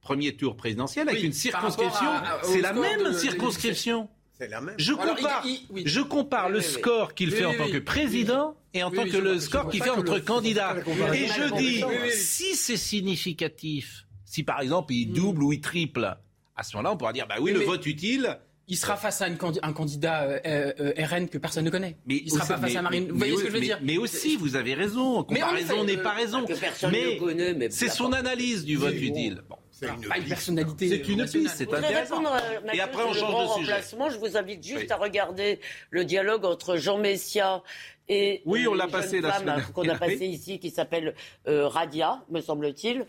premier 0.03 0.37
tour 0.37 0.55
présidentiel 0.55 1.09
avec 1.09 1.23
une 1.23 1.33
circonscription. 1.33 2.11
C'est 2.43 2.61
la 2.61 2.75
même 2.75 3.15
circonscription. 3.15 4.11
C'est 4.39 4.49
la 4.49 4.61
même. 4.61 4.75
Je 4.79 4.93
compare, 4.93 5.45
je 5.85 6.01
compare 6.01 6.51
le 6.51 6.61
score 6.61 7.15
qu'il 7.15 7.31
fait 7.31 7.45
en 7.45 7.55
tant 7.55 7.71
que 7.71 7.79
président 7.79 8.55
et 8.75 8.83
en 8.83 8.91
tant 8.91 9.05
que 9.05 9.17
le 9.17 9.39
score 9.41 9.71
qu'il 9.71 9.83
fait 9.83 9.91
entre 9.91 10.19
candidats. 10.19 10.77
Et 11.15 11.27
je 11.27 11.57
dis, 11.57 11.85
si 12.13 12.55
c'est 12.55 12.77
significatif 12.77 14.07
Si 14.25 14.43
par 14.43 14.61
exemple 14.61 14.93
il 14.93 15.13
double 15.13 15.43
ou 15.43 15.53
il 15.53 15.61
triple, 15.61 16.17
à 16.57 16.63
ce 16.63 16.77
moment-là, 16.77 16.93
on 16.93 16.97
pourra 16.97 17.13
dire 17.13 17.27
bah 17.27 17.37
oui, 17.41 17.53
le 17.53 17.61
vote 17.61 17.87
utile. 17.87 18.39
Il 18.69 18.77
sera 18.77 18.97
face 18.97 19.23
à 19.23 19.27
un 19.27 19.73
candidat 19.73 20.25
euh, 20.25 20.73
euh, 20.81 21.07
RN 21.07 21.29
que 21.29 21.39
personne 21.39 21.65
ne 21.65 21.71
connaît. 21.71 21.97
Mais 22.05 22.17
il 22.25 22.33
sera 22.33 22.45
pas 22.47 22.59
face 22.59 22.75
à 22.75 22.83
Marine. 22.83 23.09
Vous 23.13 23.17
voyez 23.17 23.37
ce 23.37 23.43
que 23.43 23.47
je 23.47 23.53
veux 23.53 23.61
dire? 23.61 23.79
Mais 23.81 23.97
aussi, 23.97 24.37
vous 24.37 24.57
avez 24.57 24.75
raison. 24.75 25.23
Comparaison 25.23 25.85
n'est 25.85 25.99
pas 25.99 26.15
raison. 26.15 26.45
Mais 26.91 27.71
c'est 27.71 27.89
son 27.89 28.13
analyse 28.13 28.65
du 28.65 28.77
vote 28.77 28.95
utile. 28.95 29.43
Bon. 29.49 29.57
C'est 29.79 29.89
une, 29.89 30.25
personnalité. 30.25 30.89
C'est 30.89 31.09
une 31.13 31.25
piste, 31.27 31.55
c'est 31.55 31.75
intéressant. 31.75 32.23
Et 32.73 32.81
après, 32.81 33.03
on 33.03 33.13
change 33.13 33.59
de 33.59 33.61
sujet. 33.61 33.83
Je 34.11 34.19
vous 34.19 34.37
invite 34.39 34.67
juste 34.67 34.91
à 34.91 34.97
regarder 34.97 35.61
le 35.91 36.07
dialogue 36.07 36.47
entre 36.47 36.77
Jean 36.77 36.97
Messia 36.97 37.63
et 38.09 38.43
oui, 38.45 38.67
on 38.69 38.75
l'a 38.75 38.87
passé 38.87 39.21
la 39.21 39.39
semaine 39.39 39.63
qu'on 39.75 39.89
a 39.89 39.97
passé 39.97 40.27
ici, 40.27 40.61
qui 40.61 40.71
s'appelle 40.71 41.15
euh, 41.49 41.67
Radia, 41.67 42.23
me 42.31 42.41
semble-t-il. 42.41 43.05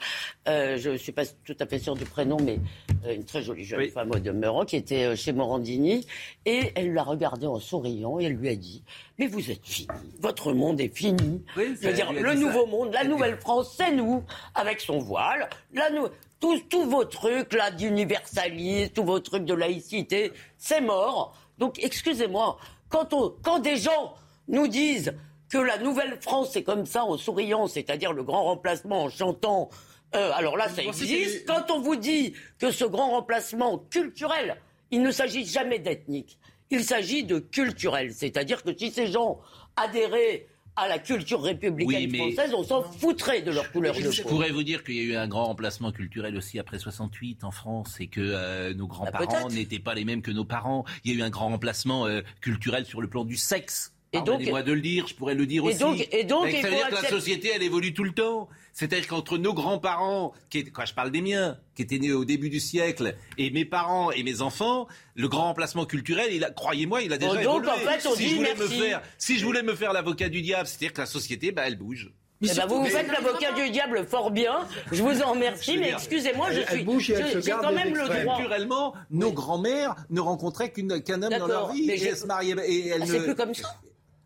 Euh, 0.47 0.77
je 0.77 0.89
ne 0.89 0.97
suis 0.97 1.11
pas 1.11 1.23
tout 1.45 1.55
à 1.59 1.67
fait 1.67 1.77
sûre 1.77 1.95
du 1.95 2.05
prénom, 2.05 2.37
mais 2.41 2.59
euh, 3.05 3.13
une 3.13 3.23
très 3.23 3.43
jolie 3.43 3.63
jeune 3.63 3.87
femme 3.89 4.09
au 4.11 4.19
demeurant 4.19 4.65
qui 4.65 4.75
était 4.75 5.15
chez 5.15 5.33
Morandini. 5.33 6.07
Et 6.45 6.71
elle 6.75 6.93
l'a 6.93 7.03
regardé 7.03 7.45
en 7.45 7.59
souriant 7.59 8.19
et 8.19 8.25
elle 8.25 8.33
lui 8.33 8.49
a 8.49 8.55
dit 8.55 8.83
Mais 9.19 9.27
vous 9.27 9.51
êtes 9.51 9.65
fini, 9.65 9.87
votre 10.19 10.51
monde 10.53 10.81
est 10.81 10.95
fini. 10.95 11.43
Oui, 11.55 11.75
Je 11.79 11.89
veux 11.89 11.93
dire, 11.93 12.11
le 12.11 12.33
nouveau 12.33 12.65
monde, 12.65 12.91
la 12.91 13.03
nouvelle 13.03 13.37
France, 13.37 13.75
c'est 13.77 13.91
nous, 13.91 14.23
avec 14.55 14.81
son 14.81 14.97
voile. 14.97 15.47
La 15.73 15.91
tous, 16.39 16.59
tous 16.69 16.83
vos 16.83 17.05
trucs 17.05 17.53
là 17.53 17.71
d'universalisme, 17.71 18.91
tous 18.93 19.03
vos 19.03 19.19
trucs 19.19 19.45
de 19.45 19.53
laïcité, 19.53 20.31
c'est 20.57 20.81
mort. 20.81 21.35
Donc, 21.57 21.83
excusez-moi, 21.83 22.57
quand, 22.89 23.13
quand 23.41 23.59
des 23.59 23.77
gens 23.77 24.13
nous 24.47 24.67
disent 24.67 25.13
que 25.49 25.57
la 25.57 25.77
nouvelle 25.77 26.17
France 26.21 26.55
est 26.55 26.63
comme 26.63 26.85
ça 26.85 27.03
en 27.03 27.17
souriant, 27.17 27.67
c'est-à-dire 27.67 28.13
le 28.13 28.23
grand 28.23 28.43
remplacement 28.43 29.03
en 29.03 29.09
chantant. 29.09 29.69
Euh, 30.15 30.31
alors 30.33 30.57
là, 30.57 30.69
ça 30.69 30.83
existe. 30.83 31.45
Quand 31.47 31.71
on 31.71 31.79
vous 31.79 31.95
dit 31.95 32.33
que 32.59 32.71
ce 32.71 32.85
grand 32.85 33.11
remplacement 33.11 33.77
culturel, 33.77 34.57
il 34.91 35.01
ne 35.01 35.11
s'agit 35.11 35.45
jamais 35.45 35.79
d'ethnique, 35.79 36.37
il 36.69 36.83
s'agit 36.83 37.23
de 37.23 37.39
culturel. 37.39 38.13
C'est-à-dire 38.13 38.63
que 38.63 38.75
si 38.77 38.91
ces 38.91 39.07
gens 39.07 39.39
adhéraient 39.75 40.47
à 40.77 40.87
la 40.87 40.99
culture 40.99 41.41
républicaine 41.41 42.15
française, 42.15 42.53
on 42.55 42.63
s'en 42.63 42.83
foutrait 42.83 43.41
de 43.41 43.51
leur 43.51 43.71
couleur 43.71 43.95
de 43.95 44.03
peau. 44.03 44.11
Je 44.11 44.21
pourrais 44.21 44.51
vous 44.51 44.63
dire 44.63 44.83
qu'il 44.83 44.95
y 44.95 44.99
a 44.99 45.03
eu 45.03 45.15
un 45.15 45.27
grand 45.27 45.45
remplacement 45.45 45.91
culturel 45.91 46.37
aussi 46.37 46.59
après 46.59 46.77
68 46.77 47.43
en 47.43 47.51
France 47.51 47.97
et 47.99 48.07
que 48.07 48.21
euh, 48.21 48.73
nos 48.75 48.87
bah, 48.87 49.09
grands-parents 49.11 49.49
n'étaient 49.49 49.79
pas 49.79 49.95
les 49.95 50.05
mêmes 50.05 50.21
que 50.21 50.31
nos 50.31 50.45
parents. 50.45 50.85
Il 51.03 51.11
y 51.11 51.15
a 51.15 51.17
eu 51.17 51.23
un 51.23 51.31
grand 51.31 51.47
remplacement 51.49 52.05
euh, 52.05 52.21
culturel 52.41 52.85
sur 52.85 53.01
le 53.01 53.09
plan 53.09 53.25
du 53.25 53.37
sexe. 53.37 53.93
Et 54.17 54.21
donc, 54.21 54.41
moi 54.47 54.63
de 54.63 54.71
le 54.71 54.81
dire, 54.81 55.07
je 55.07 55.15
pourrais 55.15 55.35
le 55.35 55.45
dire 55.45 55.63
aussi. 55.63 56.07
et 56.11 56.23
donc, 56.23 56.49
ça 56.49 56.69
veut 56.69 56.75
dire 56.75 56.89
que 56.89 56.95
la 56.95 57.09
société, 57.09 57.51
elle 57.53 57.63
évolue 57.63 57.93
tout 57.93 58.03
le 58.03 58.13
temps. 58.13 58.49
C'est-à-dire 58.73 59.07
qu'entre 59.07 59.39
nos 59.39 59.55
grands-parents, 59.55 60.33
qui 60.51 60.63
quand 60.65 60.85
je 60.85 60.93
parle 60.93 61.09
des 61.09 61.21
miens, 61.21 61.57
qui 61.73 61.81
étaient 61.81 61.97
nés 61.97 62.13
au 62.13 62.25
début 62.25 62.51
du 62.51 62.59
siècle, 62.59 63.15
et 63.39 63.49
mes 63.49 63.65
parents 63.65 64.11
et 64.11 64.21
mes 64.21 64.41
enfants, 64.41 64.87
le 65.15 65.27
grand 65.27 65.45
remplacement 65.45 65.85
culturel, 65.85 66.27
il 66.31 66.47
croyez-moi, 66.55 67.01
il 67.01 67.11
a 67.11 67.17
déjà 67.17 67.33
donc, 67.43 67.63
évolué. 67.63 67.69
En 67.71 67.75
fait, 67.77 68.07
on 68.07 68.15
si, 68.15 68.29
je 68.29 68.35
voulais 68.35 68.53
me 68.53 68.67
faire, 68.67 69.01
si 69.17 69.39
je 69.39 69.45
voulais 69.45 69.63
me 69.63 69.73
faire 69.73 69.93
l'avocat 69.93 70.29
du 70.29 70.43
diable, 70.43 70.67
c'est-à-dire 70.67 70.93
que 70.93 71.01
la 71.01 71.07
société, 71.07 71.51
bah, 71.51 71.63
elle 71.65 71.75
bouge. 71.75 72.11
Eh 72.41 72.53
ben, 72.53 72.67
vous 72.67 72.83
vous 72.83 72.85
faites 72.85 73.07
l'avocat 73.07 73.51
du 73.53 73.69
diable 73.71 74.05
fort 74.05 74.29
bien. 74.29 74.59
Je 74.91 75.01
vous 75.01 75.23
en 75.23 75.31
remercie, 75.31 75.77
mais 75.77 75.89
excusez-moi, 75.89 76.49
je 76.51 76.61
suis. 76.61 77.15
J'ai 77.41 77.51
quand 77.51 77.73
même 77.73 77.95
le 77.95 78.07
droit. 78.23 78.37
Culturellement, 78.37 78.93
nos 79.09 79.31
grands-mères 79.31 79.95
ne 80.11 80.21
rencontraient 80.21 80.71
qu'un 80.71 81.23
homme 81.23 81.37
dans 81.37 81.47
leur 81.47 81.71
vie 81.71 81.89
et 81.89 82.03
elles 82.03 82.15
se 82.15 82.27
mariaient. 82.27 82.55
Et 82.67 82.89
elles 82.89 83.01
ah, 83.01 83.07
C'est 83.07 83.23
plus 83.23 83.35
comme 83.35 83.55
ça 83.55 83.75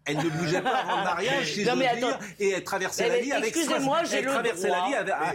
elle 0.05 0.17
ne 0.17 0.29
bougeait 0.29 0.61
pas 0.61 0.77
avant 0.77 0.97
le 0.97 1.03
mariage, 1.03 1.45
si 1.53 1.65
non, 1.65 1.75
mais 1.75 1.87
attends, 1.87 2.07
dire, 2.07 2.19
et 2.39 2.49
elle 2.49 2.63
traversait 2.63 3.07
la 3.07 3.19
vie 3.19 3.31
avec 3.31 3.55
Excusez-moi, 3.55 4.03
j'ai 4.09 4.21
le 4.21 4.31
droit, 4.31 4.53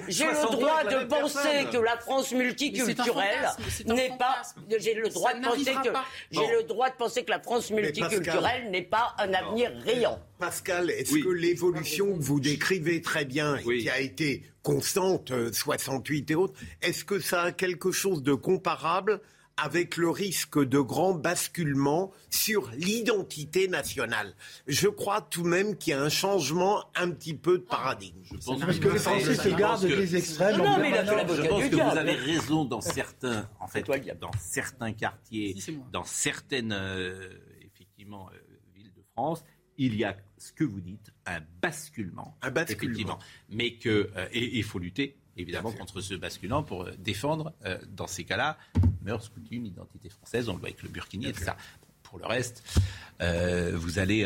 j'ai 0.08 0.24
le 0.24 0.50
droit 0.50 0.84
de 0.84 1.04
penser 1.04 1.66
que 1.70 1.78
la 1.78 1.96
France 1.98 2.32
multiculturelle 2.32 3.48
n'est 3.86 4.16
pas. 4.18 4.42
J'ai 4.78 4.94
le 4.94 5.08
droit 5.08 5.34
de 5.34 5.44
penser 5.44 5.74
que 5.74 5.92
j'ai 6.30 6.46
le 6.52 6.62
droit 6.64 6.90
de 6.90 6.96
penser 6.96 7.24
que 7.24 7.30
la 7.30 7.40
France 7.40 7.70
multiculturelle 7.70 8.70
n'est 8.70 8.82
pas 8.82 9.14
un 9.18 9.32
avenir 9.32 9.70
riant. 9.84 10.18
Pascal, 10.38 10.90
est-ce 10.90 11.14
que 11.14 11.28
l'évolution 11.28 12.16
que 12.16 12.22
vous 12.22 12.40
décrivez 12.40 13.00
très 13.00 13.24
bien 13.24 13.56
et 13.56 13.78
qui 13.78 13.90
a 13.90 14.00
été 14.00 14.42
constante, 14.62 15.32
68 15.52 16.30
euh, 16.30 16.32
et 16.32 16.36
autres, 16.36 16.54
est-ce 16.82 17.04
que 17.04 17.20
ça 17.20 17.42
a 17.42 17.52
quelque 17.52 17.92
chose 17.92 18.22
de 18.22 18.34
comparable 18.34 19.20
avec 19.56 19.96
le 19.96 20.10
risque 20.10 20.62
de 20.62 20.78
grand 20.78 21.14
basculement 21.14 22.12
sur 22.30 22.70
l'identité 22.72 23.68
nationale. 23.68 24.34
Je 24.66 24.88
crois 24.88 25.22
tout 25.22 25.42
de 25.42 25.48
même 25.48 25.76
qu'il 25.76 25.92
y 25.92 25.94
a 25.94 26.02
un 26.02 26.10
changement 26.10 26.84
un 26.94 27.10
petit 27.10 27.34
peu 27.34 27.58
de 27.58 27.62
paradigme. 27.64 28.20
Je 28.24 28.36
pense 28.36 28.60
parce 28.60 28.78
que, 28.78 28.88
les 28.88 28.98
Français 28.98 29.34
se 29.34 29.48
gardent 29.48 29.86
des 29.86 30.16
extrêmes. 30.16 30.58
Non, 30.58 30.78
mais 30.78 30.92
je 30.92 31.48
pense 31.48 31.68
que 31.68 31.74
vous 31.74 31.98
avez 31.98 32.14
raison 32.14 32.64
dans 32.64 32.80
certains, 32.80 33.48
en 33.60 33.66
fait, 33.66 33.86
dans 34.20 34.30
certains 34.38 34.92
quartiers, 34.92 35.56
dans 35.92 36.04
certaines 36.04 36.72
euh, 36.72 37.30
effectivement 37.62 38.28
euh, 38.32 38.38
villes 38.74 38.92
de 38.94 39.02
France, 39.12 39.42
il 39.78 39.96
y 39.96 40.04
a 40.04 40.16
ce 40.38 40.52
que 40.52 40.64
vous 40.64 40.80
dites, 40.80 41.12
un 41.24 41.40
basculement. 41.62 42.36
Un 42.42 42.50
basculement. 42.50 42.92
Effectivement. 42.92 43.18
Mais 43.50 43.76
que, 43.76 44.10
euh, 44.16 44.28
et 44.32 44.58
il 44.58 44.64
faut 44.64 44.78
lutter 44.78 45.16
évidemment 45.36 45.72
contre 45.72 46.00
ce 46.00 46.14
basculant 46.14 46.62
pour 46.62 46.84
euh, 46.84 46.92
défendre, 46.98 47.52
euh, 47.64 47.78
dans 47.90 48.06
ces 48.06 48.24
cas-là, 48.24 48.58
mœurs, 49.02 49.30
coutumes, 49.30 49.66
identité 49.66 50.08
française. 50.08 50.48
On 50.48 50.54
le 50.54 50.58
voit 50.58 50.68
avec 50.68 50.82
le 50.82 50.88
Burkini, 50.88 51.26
etc. 51.26 51.52
Pour 52.02 52.18
le 52.18 52.26
reste, 52.26 52.62
euh, 53.20 53.72
vous 53.74 53.98
allez 53.98 54.24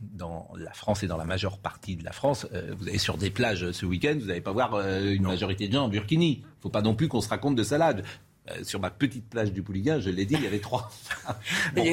dans 0.00 0.50
la 0.56 0.72
France 0.72 1.02
et 1.02 1.06
dans 1.06 1.18
la 1.18 1.26
majeure 1.26 1.58
partie 1.58 1.96
de 1.96 2.02
la 2.02 2.12
France, 2.12 2.46
vous 2.78 2.88
allez 2.88 2.96
sur 2.96 3.18
des 3.18 3.28
plages 3.28 3.72
ce 3.72 3.84
week-end, 3.84 4.16
vous 4.18 4.26
n'allez 4.26 4.40
pas 4.40 4.52
voir 4.52 4.80
une 4.80 5.24
majorité 5.24 5.68
de 5.68 5.74
gens 5.74 5.84
en 5.84 5.88
burkini. 5.88 6.38
Il 6.38 6.40
ne 6.40 6.62
faut 6.62 6.70
pas 6.70 6.80
non 6.80 6.94
plus 6.94 7.08
qu'on 7.08 7.20
se 7.20 7.28
raconte 7.28 7.56
de 7.56 7.62
salade. 7.62 8.04
Euh, 8.48 8.64
sur 8.64 8.80
ma 8.80 8.90
petite 8.90 9.28
plage 9.28 9.52
du 9.52 9.62
Pouliguen, 9.62 10.00
je 10.00 10.08
l'ai 10.08 10.24
dit, 10.24 10.34
il 10.34 10.42
y 10.42 10.46
avait 10.46 10.60
trois 10.60 10.90
femmes. 10.90 11.36
Bon, 11.74 11.84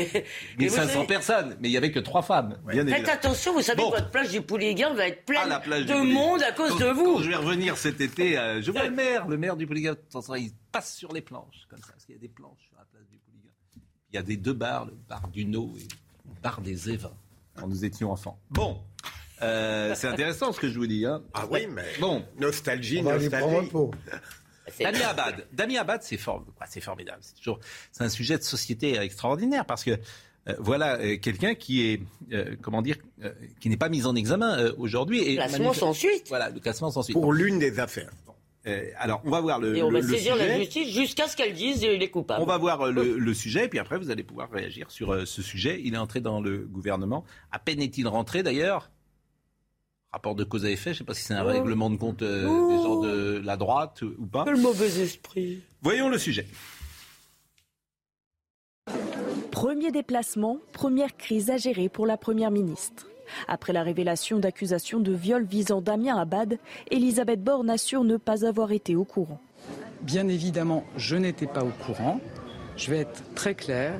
1500 0.58 1.06
personnes, 1.06 1.58
mais 1.60 1.68
il 1.68 1.72
n'y 1.72 1.78
avait 1.78 1.92
que 1.92 2.00
trois 2.00 2.22
femmes. 2.22 2.58
Faites 2.70 3.10
attention, 3.10 3.54
vous 3.54 3.62
savez 3.62 3.84
que 3.84 3.90
votre 3.90 4.10
plage 4.10 4.30
du 4.30 4.42
Pouliguen 4.42 4.94
va 4.94 5.08
être 5.08 5.26
pleine 5.26 5.50
de 5.50 6.14
monde 6.14 6.42
à 6.44 6.54
cause 6.54 6.78
de 6.80 6.86
vous. 6.86 7.22
je 7.22 7.30
vais 7.30 7.36
revenir 7.36 7.78
cet 7.78 8.00
été, 8.00 8.38
euh, 8.38 8.62
je 8.62 8.72
vois 8.72 8.86
le 8.86 8.92
maire, 8.92 9.28
le 9.28 9.38
maire 9.38 9.58
du 9.58 9.68
Pouliguen, 9.68 9.96
il 10.38 10.52
passe 10.72 10.96
sur 10.96 11.12
les 11.14 11.22
planches, 11.22 11.68
comme 11.70 11.80
ça, 11.80 11.92
parce 11.92 12.06
qu'il 12.06 12.16
y 12.16 12.18
a 12.18 12.22
des 12.22 12.30
planches 12.30 12.62
sur 12.66 12.78
la 12.78 12.86
plage 12.86 13.08
du 13.12 13.18
Pouliguen. 13.18 13.52
Il 14.12 14.16
y 14.16 14.20
a 14.20 14.24
des 14.24 14.38
deux 14.38 14.54
bars, 14.54 14.86
le 14.86 14.94
bar 15.08 15.28
du 15.28 15.44
No 15.44 15.74
et 15.78 15.84
le 15.84 16.42
bar 16.42 16.62
des 16.62 16.90
Évins, 16.90 17.14
quand 17.56 17.68
nous 17.68 17.84
étions 17.84 18.12
enfants. 18.12 18.40
Bon. 18.52 18.82
Euh, 19.42 19.94
c'est 19.96 20.08
intéressant 20.08 20.52
ce 20.54 20.60
que 20.60 20.70
je 20.70 20.80
vous 20.80 20.88
dis. 20.88 21.06
Hein. 21.06 21.22
Ah 21.34 21.46
oui, 21.52 21.68
mais 21.68 21.86
bon, 22.00 22.24
nostalgie, 22.40 23.04
nostalgie. 23.04 23.70
Damien 25.54 25.80
Abad, 25.82 26.02
c'est 26.04 26.18
formidable. 26.18 27.20
C'est 27.22 27.36
toujours, 27.36 27.60
c'est 27.92 28.04
un 28.04 28.10
sujet 28.10 28.38
de 28.38 28.44
société 28.44 28.98
extraordinaire 28.98 29.66
parce 29.66 29.84
que 29.84 30.00
euh, 30.48 30.54
voilà 30.60 31.00
euh, 31.00 31.18
quelqu'un 31.18 31.56
qui 31.56 31.88
est, 31.88 32.02
euh, 32.32 32.56
comment 32.62 32.82
dire, 32.82 32.98
qui 33.60 33.70
n'est 33.70 33.78
pas 33.78 33.90
mis 33.90 34.06
en 34.06 34.16
examen 34.16 34.72
aujourd'hui. 34.78 35.24
Et 35.24 35.36
classement 35.36 35.74
sans 35.74 35.94
suite. 35.94 36.26
Voilà, 36.30 36.50
le 36.50 36.60
classement 36.60 36.92
sans 36.92 37.04
suite. 37.04 37.16
Pour 37.16 37.34
l'une 37.34 37.60
des 37.60 37.80
affaires. 37.80 38.12
alors, 38.98 39.22
on 39.26 39.30
va 39.30 39.42
voir 39.42 39.60
le. 39.60 39.78
Et 39.78 39.84
on 39.84 39.92
va 39.92 40.02
saisir 40.02 40.36
la 40.36 40.58
justice 40.58 40.94
jusqu'à 40.94 41.28
ce 41.28 41.36
qu'elle 41.36 41.54
dise 41.54 41.82
il 41.82 42.02
est 42.02 42.10
coupable. 42.10 42.42
On 42.42 42.46
va 42.46 42.58
voir 42.58 42.92
le, 42.92 43.18
le, 43.18 43.34
sujet, 43.34 43.66
et 43.66 43.70
puis 43.70 43.80
après, 43.80 43.98
vous 43.98 44.12
allez 44.12 44.24
pouvoir 44.24 44.50
réagir 44.52 44.92
sur 44.92 45.28
ce 45.28 45.42
sujet. 45.42 45.82
Il 45.84 45.94
est 45.94 45.98
entré 45.98 46.22
dans 46.22 46.42
le 46.42 46.60
gouvernement. 46.60 47.24
À 47.52 47.60
peine 47.60 47.82
est-il 47.82 48.08
rentré, 48.08 48.44
d'ailleurs, 48.44 48.90
rapport 50.12 50.36
de 50.36 50.44
cause 50.44 50.66
à 50.66 50.70
effet. 50.70 50.94
Je 50.94 50.96
ne 50.96 50.98
sais 51.00 51.04
pas 51.04 51.14
si 51.14 51.24
c'est 51.24 51.34
un 51.34 51.44
règlement 51.44 51.90
de 51.90 51.98
compte 51.98 52.22
euh, 52.22 52.42
des 52.70 52.84
gens 52.84 53.02
de 53.02 53.42
la 53.44 53.58
droite 53.58 54.02
ou 54.02 54.26
pas. 54.26 54.44
Quel 54.46 54.58
mauvais 54.58 55.02
esprit. 55.02 55.62
Voyons 55.82 56.10
le 56.10 56.18
sujet. 56.18 56.46
Premier 59.52 59.92
déplacement, 59.92 60.60
première 60.72 61.18
crise 61.18 61.50
à 61.50 61.58
gérer 61.58 61.90
pour 61.90 62.06
la 62.06 62.16
Première 62.16 62.52
ministre. 62.52 63.08
Après 63.48 63.74
la 63.74 63.84
révélation 63.84 64.40
d'accusations 64.40 65.00
de 65.00 65.12
viol 65.12 65.44
visant 65.44 65.82
Damien 65.82 66.18
Abad, 66.18 66.60
Elisabeth 66.92 67.44
Borne 67.44 67.70
assure 67.70 68.04
ne 68.04 68.18
pas 68.18 68.46
avoir 68.46 68.72
été 68.72 68.96
au 68.96 69.04
courant. 69.04 69.42
Bien 70.02 70.28
évidemment, 70.28 70.86
je 70.96 71.16
n'étais 71.16 71.48
pas 71.48 71.64
au 71.64 71.72
courant. 71.86 72.22
Je 72.76 72.92
vais 72.92 73.00
être 73.00 73.24
très 73.34 73.56
clair 73.56 74.00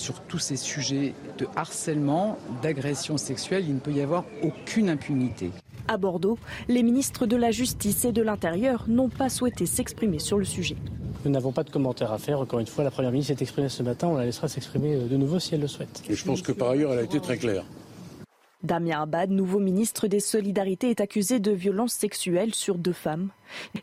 sur 0.00 0.20
tous 0.20 0.38
ces 0.38 0.56
sujets 0.56 1.14
de 1.38 1.46
harcèlement, 1.54 2.38
d'agression 2.62 3.16
sexuelle, 3.16 3.64
il 3.68 3.74
ne 3.74 3.80
peut 3.80 3.92
y 3.92 4.00
avoir 4.00 4.24
aucune 4.42 4.88
impunité. 4.88 5.50
À 5.88 5.96
Bordeaux, 5.96 6.38
les 6.68 6.82
ministres 6.82 7.26
de 7.26 7.36
la 7.36 7.50
Justice 7.50 8.04
et 8.04 8.12
de 8.12 8.22
l'Intérieur 8.22 8.84
n'ont 8.88 9.08
pas 9.08 9.28
souhaité 9.28 9.66
s'exprimer 9.66 10.18
sur 10.18 10.38
le 10.38 10.44
sujet. 10.44 10.76
Nous 11.24 11.30
n'avons 11.30 11.52
pas 11.52 11.64
de 11.64 11.70
commentaires 11.70 12.12
à 12.12 12.18
faire. 12.18 12.40
Encore 12.40 12.60
une 12.60 12.66
fois, 12.66 12.82
la 12.82 12.90
Première 12.90 13.12
ministre 13.12 13.34
s'est 13.34 13.42
exprimée 13.42 13.68
ce 13.68 13.82
matin. 13.82 14.08
On 14.08 14.16
la 14.16 14.24
laissera 14.24 14.48
s'exprimer 14.48 14.96
de 14.96 15.16
nouveau 15.16 15.38
si 15.38 15.54
elle 15.54 15.60
le 15.60 15.68
souhaite. 15.68 16.02
je 16.08 16.24
pense 16.24 16.42
que 16.42 16.52
par 16.52 16.70
ailleurs, 16.70 16.92
elle 16.92 17.00
a 17.00 17.02
été 17.02 17.20
très 17.20 17.36
claire. 17.36 17.64
Damien 18.62 19.02
Abad, 19.02 19.30
nouveau 19.30 19.58
ministre 19.58 20.06
des 20.06 20.20
Solidarités, 20.20 20.90
est 20.90 21.00
accusé 21.00 21.40
de 21.40 21.50
violences 21.50 21.94
sexuelles 21.94 22.54
sur 22.54 22.76
deux 22.76 22.92
femmes. 22.92 23.30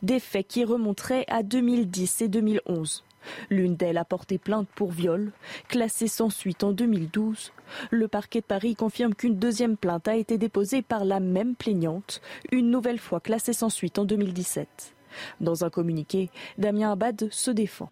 Des 0.03 0.19
faits 0.19 0.47
qui 0.47 0.65
remonteraient 0.65 1.25
à 1.27 1.43
2010 1.43 2.21
et 2.21 2.27
2011. 2.27 3.03
L'une 3.49 3.75
d'elles 3.75 3.97
a 3.97 4.05
porté 4.05 4.37
plainte 4.37 4.67
pour 4.75 4.91
viol, 4.91 5.31
classée 5.67 6.07
sans 6.07 6.29
suite 6.29 6.63
en 6.63 6.71
2012. 6.71 7.51
Le 7.91 8.07
parquet 8.07 8.41
de 8.41 8.45
Paris 8.45 8.75
confirme 8.75 9.15
qu'une 9.15 9.37
deuxième 9.37 9.77
plainte 9.77 10.07
a 10.07 10.15
été 10.15 10.37
déposée 10.37 10.81
par 10.81 11.05
la 11.05 11.19
même 11.19 11.55
plaignante, 11.55 12.21
une 12.51 12.69
nouvelle 12.69 12.99
fois 12.99 13.19
classée 13.19 13.53
sans 13.53 13.69
suite 13.69 13.99
en 13.99 14.05
2017. 14.05 14.95
Dans 15.41 15.63
un 15.63 15.69
communiqué, 15.69 16.29
Damien 16.57 16.91
Abad 16.91 17.27
se 17.31 17.51
défend. 17.51 17.89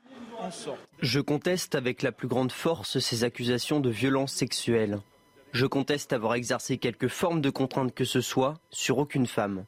Je 1.01 1.19
conteste 1.19 1.75
avec 1.75 2.01
la 2.01 2.11
plus 2.11 2.27
grande 2.27 2.51
force 2.51 2.99
ces 2.99 3.23
accusations 3.23 3.79
de 3.79 3.89
violence 3.89 4.33
sexuelle. 4.33 4.99
Je 5.53 5.65
conteste 5.65 6.11
avoir 6.11 6.35
exercé 6.35 6.77
quelque 6.77 7.07
forme 7.07 7.41
de 7.41 7.49
contrainte 7.49 7.93
que 7.93 8.03
ce 8.03 8.21
soit 8.21 8.55
sur 8.69 8.97
aucune 8.97 9.27
femme. 9.27 9.65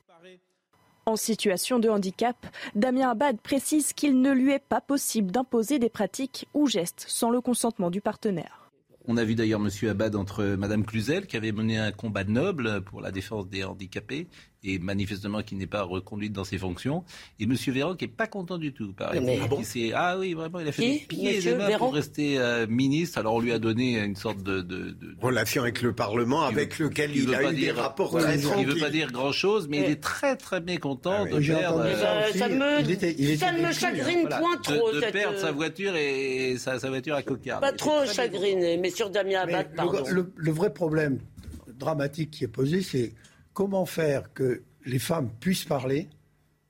En 1.07 1.15
situation 1.15 1.79
de 1.79 1.87
handicap, 1.87 2.35
Damien 2.75 3.09
Abad 3.11 3.39
précise 3.39 3.93
qu'il 3.93 4.19
ne 4.19 4.33
lui 4.33 4.51
est 4.51 4.59
pas 4.59 4.81
possible 4.81 5.31
d'imposer 5.31 5.79
des 5.79 5.87
pratiques 5.87 6.49
ou 6.53 6.67
gestes 6.67 7.05
sans 7.07 7.29
le 7.29 7.39
consentement 7.39 7.89
du 7.89 8.01
partenaire. 8.01 8.66
On 9.07 9.15
a 9.17 9.23
vu 9.23 9.35
d'ailleurs 9.35 9.61
M. 9.61 9.89
Abad 9.89 10.15
entre 10.15 10.43
Mme 10.43 10.85
Cluzel, 10.85 11.27
qui 11.27 11.37
avait 11.37 11.53
mené 11.53 11.77
un 11.77 11.91
combat 11.91 12.25
noble 12.25 12.81
pour 12.81 12.99
la 12.99 13.11
défense 13.11 13.47
des 13.47 13.63
handicapés, 13.63 14.27
et 14.63 14.79
manifestement 14.79 15.41
qui 15.43 15.55
n'est 15.55 15.67
pas 15.67 15.83
reconduite 15.83 16.33
dans 16.33 16.43
ses 16.43 16.57
fonctions. 16.57 17.03
Et 17.39 17.43
M. 17.43 17.55
Véran 17.67 17.95
qui 17.95 18.05
n'est 18.05 18.11
pas 18.11 18.27
content 18.27 18.57
du 18.57 18.73
tout. 18.73 18.93
Pareil. 18.93 19.21
Ah, 19.41 19.47
bon 19.47 19.61
ah, 19.93 20.17
oui, 20.19 20.33
vraiment, 20.33 20.59
il 20.59 20.67
a 20.67 20.71
fait 20.71 20.81
des 20.81 21.05
pieds 21.07 21.37
et 21.37 21.41
des 21.41 21.55
mains 21.55 21.77
pour 21.77 21.93
rester 21.93 22.37
euh, 22.37 22.67
ministre. 22.67 23.17
Alors 23.17 23.35
on 23.35 23.39
lui 23.39 23.51
a 23.51 23.59
donné 23.59 23.99
une 23.99 24.15
sorte 24.15 24.41
de... 24.43 24.61
de, 24.61 24.91
de 24.91 25.15
Relation 25.21 25.61
avec 25.61 25.81
le 25.81 25.93
Parlement, 25.93 26.43
avec 26.43 26.79
lequel 26.79 27.15
il, 27.15 27.33
a 27.33 27.51
eu 27.51 27.55
des 27.55 27.71
rapports 27.71 28.17
très 28.17 28.37
Il 28.39 28.67
ne 28.67 28.73
veut 28.73 28.79
pas 28.79 28.89
dire 28.89 29.11
grand-chose, 29.11 29.67
mais 29.67 29.77
il 29.77 29.91
est 29.91 30.01
très 30.01 30.35
très 30.35 30.61
mécontent 30.61 31.25
ah 31.25 31.25
de 31.25 31.39
perdre... 31.39 31.81
Euh, 31.85 32.31
ça, 32.33 32.47
ne 32.49 33.67
me 33.67 33.71
chagrine 33.71 34.27
point 34.27 34.57
trop. 34.61 34.91
De, 34.91 34.99
perdre 35.11 35.37
sa 35.37 35.51
voiture 35.51 35.95
et 35.95 36.55
sa, 36.57 36.79
sa 36.79 36.89
voiture 36.89 37.15
à 37.15 37.23
cocarde. 37.23 37.61
Pas 37.61 37.71
trop 37.71 38.05
chagriné, 38.05 38.77
mais 38.77 38.91
sur 38.97 39.09
Damien 39.09 39.41
Abad, 39.41 39.73
pardon. 39.75 40.03
le 40.35 40.51
vrai 40.51 40.73
problème 40.73 41.19
dramatique 41.77 42.31
qui 42.31 42.43
est 42.43 42.49
posé, 42.49 42.81
c'est 42.81 43.13
comment 43.53 43.85
faire 43.85 44.33
que 44.33 44.63
les 44.85 44.99
femmes 44.99 45.29
puissent 45.39 45.65
parler, 45.65 46.09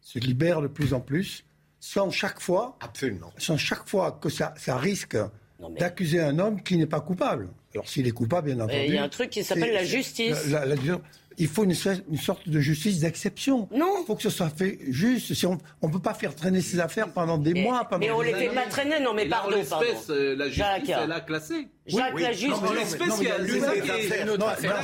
se 0.01 0.19
libèrent 0.19 0.61
de 0.61 0.67
plus 0.67 0.93
en 0.93 0.99
plus, 0.99 1.43
sans 1.79 2.09
chaque 2.11 2.39
fois, 2.39 2.77
Absolument. 2.81 3.31
sans 3.37 3.57
chaque 3.57 3.87
fois 3.87 4.11
que 4.21 4.29
ça, 4.29 4.53
risque 4.67 5.17
d'accuser 5.79 6.21
un 6.21 6.39
homme 6.39 6.61
qui 6.61 6.77
n'est 6.77 6.87
pas 6.87 7.01
coupable. 7.01 7.49
Alors 7.73 7.87
s'il 7.87 8.07
est 8.07 8.11
coupable, 8.11 8.47
bien 8.53 8.59
entendu. 8.59 8.85
Il 8.87 8.93
y 8.93 8.97
a 8.97 9.03
un 9.03 9.09
truc 9.09 9.29
qui 9.29 9.43
s'appelle 9.43 9.73
la 9.73 9.83
justice. 9.83 10.47
Il 11.39 11.47
faut 11.47 11.63
une, 11.63 11.73
sorte 11.73 12.49
de 12.49 12.59
justice 12.59 12.99
d'exception. 12.99 13.69
Non. 13.71 14.01
Il 14.01 14.05
faut 14.05 14.15
que 14.15 14.23
ce 14.23 14.29
soit 14.29 14.49
fait 14.49 14.79
juste. 14.87 15.33
Si 15.33 15.45
on 15.45 15.59
ne 15.83 15.91
peut 15.91 15.99
pas 15.99 16.15
faire 16.15 16.35
traîner 16.35 16.61
ses 16.61 16.79
affaires 16.79 17.13
pendant 17.13 17.37
des 17.37 17.53
mois. 17.53 17.85
Pendant 17.85 17.99
mais 17.99 18.11
on 18.11 18.19
ne 18.19 18.25
les 18.25 18.33
fait 18.33 18.49
pas 18.49 18.65
traîner, 18.65 18.99
non, 18.99 19.13
mais 19.13 19.27
pardon. 19.27 19.57
pardon. 19.69 19.85
Euh, 20.09 20.35
la 20.35 20.45
justice, 20.45 20.63
Jacques. 20.63 20.89
elle 20.89 21.11
a 21.11 21.21
classé. 21.21 21.67
Jacques, 21.85 22.19
la 22.19 22.31
justice. 22.31 22.61
Non, 22.61 22.73
l'espèce, 22.73 23.19
il 23.19 23.27
y 23.27 23.31
a 23.31 23.37
une 23.37 23.63
affaire. 24.43 24.75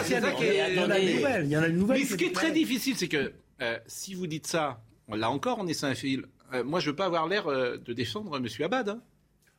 Il 0.69 0.75
y 0.75 0.79
en 0.79 0.89
a 0.89 0.99
une 0.99 1.15
nouvelle. 1.15 1.45
Il 1.45 1.51
y 1.51 1.57
en 1.57 1.63
a 1.63 1.67
une 1.67 1.77
nouvelle. 1.77 1.99
Mais 1.99 2.05
ce 2.05 2.15
qui 2.15 2.25
est 2.25 2.35
très 2.35 2.51
difficile, 2.51 2.95
c'est 2.97 3.07
que 3.07 3.33
euh, 3.61 3.77
si 3.87 4.13
vous 4.13 4.27
dites 4.27 4.45
ça, 4.45 4.79
là 5.09 5.31
encore, 5.31 5.57
on 5.59 5.67
est 5.67 5.73
sans 5.73 5.95
fil. 5.95 6.25
Euh, 6.53 6.63
moi, 6.63 6.79
je 6.79 6.91
veux 6.91 6.95
pas 6.95 7.05
avoir 7.05 7.27
l'air 7.27 7.47
de 7.47 7.93
défendre 7.93 8.37
M. 8.37 8.47
Abad. 8.63 8.99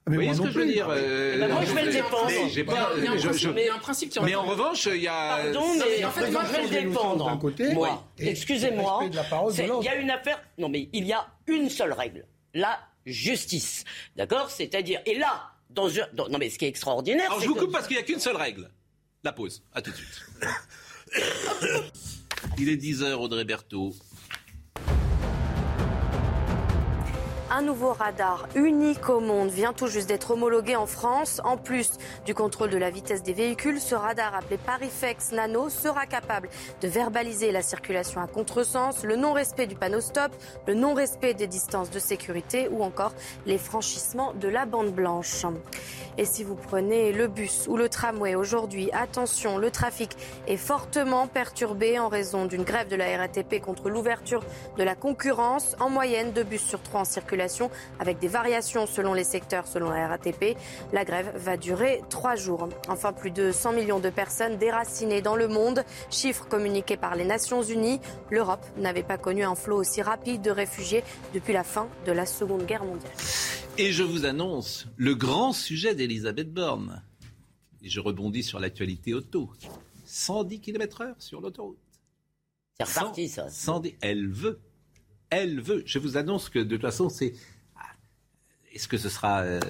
Ah, 0.06 0.10
mais 0.10 0.16
vous 0.16 0.22
voyez 0.22 0.34
ce 0.34 0.42
que 0.42 0.50
je 0.50 0.58
veux 0.58 0.66
dire 0.66 0.86
euh, 0.90 1.38
bah, 1.38 1.48
Moi, 1.48 1.64
je 1.64 1.72
vais 1.72 1.84
le 1.86 1.92
défendre. 1.92 3.54
Mais, 3.54 3.68
un 3.70 3.78
principe, 3.78 4.12
mais 4.22 4.34
en 4.34 4.42
revanche, 4.42 4.86
il 4.86 5.02
y 5.02 5.08
a. 5.08 5.38
Pardon, 5.44 5.64
mais 5.78 6.04
en 6.04 6.10
fait, 6.10 6.30
moi, 6.30 6.42
je 6.46 6.52
vais 6.52 6.62
le 6.62 6.88
défendre. 6.88 7.40
Moi, 7.72 8.04
excusez-moi. 8.18 9.08
Il 9.10 9.84
y 9.84 9.88
a 9.88 9.96
une 9.96 10.10
affaire. 10.10 10.42
Non, 10.58 10.68
mais 10.68 10.88
il 10.92 11.06
y 11.06 11.12
a 11.12 11.26
une 11.46 11.70
seule 11.70 11.92
règle 11.92 12.26
la 12.54 12.78
justice. 13.04 13.84
D'accord? 14.16 14.50
C'est-à-dire. 14.50 15.00
Et 15.06 15.18
là, 15.18 15.50
dans, 15.70 15.88
non, 16.16 16.38
mais 16.38 16.50
ce 16.50 16.58
qui 16.58 16.64
est 16.64 16.68
extraordinaire. 16.68 17.26
Alors, 17.26 17.40
je 17.40 17.48
vous 17.48 17.54
coupe 17.54 17.72
parce 17.72 17.86
qu'il 17.86 17.96
n'y 17.96 18.02
a 18.02 18.06
qu'une 18.06 18.20
seule 18.20 18.36
règle 18.36 18.70
la 19.22 19.32
pause. 19.32 19.62
À 19.72 19.82
tout 19.82 19.90
de 19.90 19.96
suite. 19.96 20.26
il 22.58 22.68
est 22.68 22.76
10h, 22.76 23.14
Audrey 23.14 23.44
Berthaud. 23.44 23.94
Un 27.56 27.62
nouveau 27.62 27.92
radar 27.92 28.48
unique 28.56 29.08
au 29.08 29.20
monde 29.20 29.48
vient 29.48 29.72
tout 29.72 29.86
juste 29.86 30.08
d'être 30.08 30.32
homologué 30.32 30.74
en 30.74 30.86
France. 30.86 31.40
En 31.44 31.56
plus 31.56 31.92
du 32.26 32.34
contrôle 32.34 32.68
de 32.68 32.76
la 32.76 32.90
vitesse 32.90 33.22
des 33.22 33.32
véhicules, 33.32 33.80
ce 33.80 33.94
radar 33.94 34.34
appelé 34.34 34.58
Parifex 34.58 35.30
Nano 35.30 35.68
sera 35.68 36.06
capable 36.06 36.48
de 36.80 36.88
verbaliser 36.88 37.52
la 37.52 37.62
circulation 37.62 38.20
à 38.20 38.26
contresens, 38.26 39.04
le 39.04 39.14
non-respect 39.14 39.68
du 39.68 39.76
panneau 39.76 40.00
stop, 40.00 40.32
le 40.66 40.74
non-respect 40.74 41.34
des 41.34 41.46
distances 41.46 41.90
de 41.90 42.00
sécurité 42.00 42.66
ou 42.72 42.82
encore 42.82 43.12
les 43.46 43.58
franchissements 43.58 44.32
de 44.32 44.48
la 44.48 44.66
bande 44.66 44.90
blanche. 44.90 45.46
Et 46.18 46.24
si 46.24 46.42
vous 46.42 46.56
prenez 46.56 47.12
le 47.12 47.28
bus 47.28 47.66
ou 47.68 47.76
le 47.76 47.88
tramway 47.88 48.34
aujourd'hui, 48.34 48.90
attention, 48.92 49.58
le 49.58 49.70
trafic 49.70 50.16
est 50.48 50.56
fortement 50.56 51.28
perturbé 51.28 52.00
en 52.00 52.08
raison 52.08 52.46
d'une 52.46 52.64
grève 52.64 52.88
de 52.88 52.96
la 52.96 53.16
RATP 53.16 53.60
contre 53.60 53.90
l'ouverture 53.90 54.42
de 54.76 54.82
la 54.82 54.96
concurrence. 54.96 55.76
En 55.78 55.88
moyenne, 55.88 56.32
deux 56.32 56.42
bus 56.42 56.62
sur 56.62 56.82
trois 56.82 57.02
en 57.02 57.04
circulation 57.04 57.43
avec 57.98 58.18
des 58.18 58.28
variations 58.28 58.86
selon 58.86 59.14
les 59.14 59.24
secteurs, 59.24 59.66
selon 59.66 59.90
la 59.90 60.08
RATP. 60.08 60.56
La 60.92 61.04
grève 61.04 61.32
va 61.36 61.56
durer 61.56 62.02
trois 62.10 62.36
jours. 62.36 62.68
Enfin, 62.88 63.12
plus 63.12 63.30
de 63.30 63.52
100 63.52 63.72
millions 63.72 64.00
de 64.00 64.10
personnes 64.10 64.56
déracinées 64.58 65.22
dans 65.22 65.36
le 65.36 65.48
monde, 65.48 65.84
chiffre 66.10 66.46
communiqué 66.48 66.96
par 66.96 67.14
les 67.14 67.24
Nations 67.24 67.62
Unies. 67.62 68.00
L'Europe 68.30 68.64
n'avait 68.76 69.02
pas 69.02 69.18
connu 69.18 69.44
un 69.44 69.54
flot 69.54 69.76
aussi 69.76 70.02
rapide 70.02 70.42
de 70.42 70.50
réfugiés 70.50 71.04
depuis 71.32 71.52
la 71.52 71.64
fin 71.64 71.88
de 72.06 72.12
la 72.12 72.26
Seconde 72.26 72.66
Guerre 72.66 72.84
mondiale. 72.84 73.12
Et 73.76 73.92
je 73.92 74.02
vous 74.02 74.24
annonce 74.24 74.86
le 74.96 75.14
grand 75.14 75.52
sujet 75.52 75.94
d'Elisabeth 75.94 76.52
Borne. 76.52 77.02
Et 77.82 77.88
je 77.88 78.00
rebondis 78.00 78.42
sur 78.42 78.60
l'actualité 78.60 79.14
auto. 79.14 79.50
110 80.06 80.60
km/h 80.60 81.14
sur 81.18 81.40
l'autoroute. 81.40 81.78
C'est 82.78 82.84
reparti, 82.84 83.28
ça. 83.28 83.50
110, 83.50 83.94
elle 84.00 84.28
veut. 84.28 84.60
Elle 85.34 85.60
veut. 85.60 85.82
Je 85.84 85.98
vous 85.98 86.16
annonce 86.16 86.48
que 86.48 86.58
de 86.58 86.76
toute 86.76 86.82
façon, 86.82 87.08
c'est. 87.08 87.34
Est-ce 88.72 88.88
que 88.88 88.96
ce 88.96 89.08
sera 89.08 89.40
euh, 89.40 89.60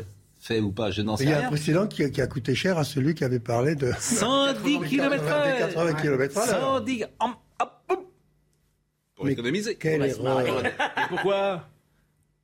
fait 0.40 0.60
ou 0.60 0.72
pas? 0.72 0.90
Je 0.90 1.02
n'en 1.02 1.16
sais 1.16 1.24
rien. 1.24 1.38
Il 1.38 1.40
y 1.40 1.42
a 1.42 1.46
un 1.46 1.50
précédent 1.50 1.86
qui, 1.86 2.02
a 2.02 2.26
coûté 2.26 2.54
cher 2.54 2.78
à 2.78 2.84
celui 2.84 3.14
qui 3.14 3.24
avait 3.24 3.40
parlé 3.40 3.74
de. 3.74 3.92
110 3.98 4.80
km/h 4.80 5.58
80 5.58 5.94
km/h 5.94 6.46
110 6.46 7.04
hop, 7.20 8.10
Pour 9.14 9.28
économiser. 9.28 9.76
Quelle 9.76 10.02
erreur. 10.02 10.62
pourquoi? 11.08 11.68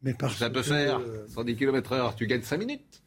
Mais 0.03 0.14
parce 0.14 0.37
ça 0.37 0.49
peut 0.49 0.62
faire 0.62 1.01
110 1.29 1.57
km/h, 1.57 2.14
tu 2.16 2.27
gagnes 2.27 2.43
5 2.43 2.57
minutes. 2.57 3.03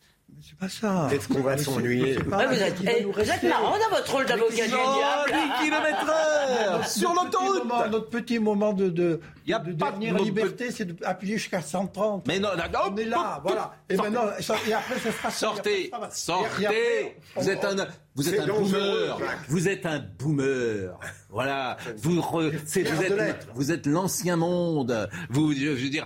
C'est 0.46 0.58
pas 0.58 0.68
ça. 0.68 1.08
Est-ce 1.10 1.30
qu'on 1.30 1.40
va 1.40 1.58
s'ennuyer 1.58 2.18
ah, 2.34 2.48
Vous 2.48 2.62
êtes, 2.62 2.76
eh, 2.86 3.04
vous 3.04 3.32
êtes 3.32 3.44
marrant 3.44 3.78
dans 3.78 3.96
votre 3.96 4.12
rôle 4.12 4.26
d'avocat 4.26 4.68
110 4.68 5.64
km/h 5.64 6.90
sur 6.90 7.14
l'autoroute. 7.14 7.64
Notre 7.90 8.10
petit 8.10 8.40
moment 8.40 8.74
de, 8.74 8.90
de, 8.90 9.22
y 9.48 9.54
a 9.54 9.60
de 9.60 9.72
pas 9.72 9.92
dernière 9.92 10.16
de 10.16 10.24
liberté, 10.24 10.70
c'est 10.72 11.00
d'appuyer 11.00 11.38
jusqu'à 11.38 11.62
130. 11.62 12.28
Mais 12.28 12.40
non, 12.40 12.50
non, 12.58 12.80
on 12.92 12.98
est 12.98 13.06
là, 13.06 13.40
voilà. 13.42 13.74
Et 13.88 13.96
maintenant, 13.96 14.26
et 14.68 14.74
après, 14.74 15.00
ça 15.00 15.12
sera 15.14 15.32
Sortez, 15.32 15.92
sortez. 16.12 17.16
Vous 17.38 17.50
êtes 17.50 17.64
un, 17.64 17.88
vous 18.14 18.34
êtes 18.34 18.40
un 18.42 18.48
boomer. 18.48 19.20
Vous 19.48 19.70
êtes 19.70 19.86
un 19.86 20.00
boomer. 20.00 21.00
Voilà. 21.30 21.78
Vous, 21.98 22.22
vous 22.22 22.42
êtes, 22.78 23.48
vous 23.56 23.72
êtes 23.72 23.86
l'ancien 23.86 24.36
monde. 24.36 25.10
Vous, 25.30 25.54
je 25.54 25.70
veux 25.70 25.90
dire, 25.90 26.06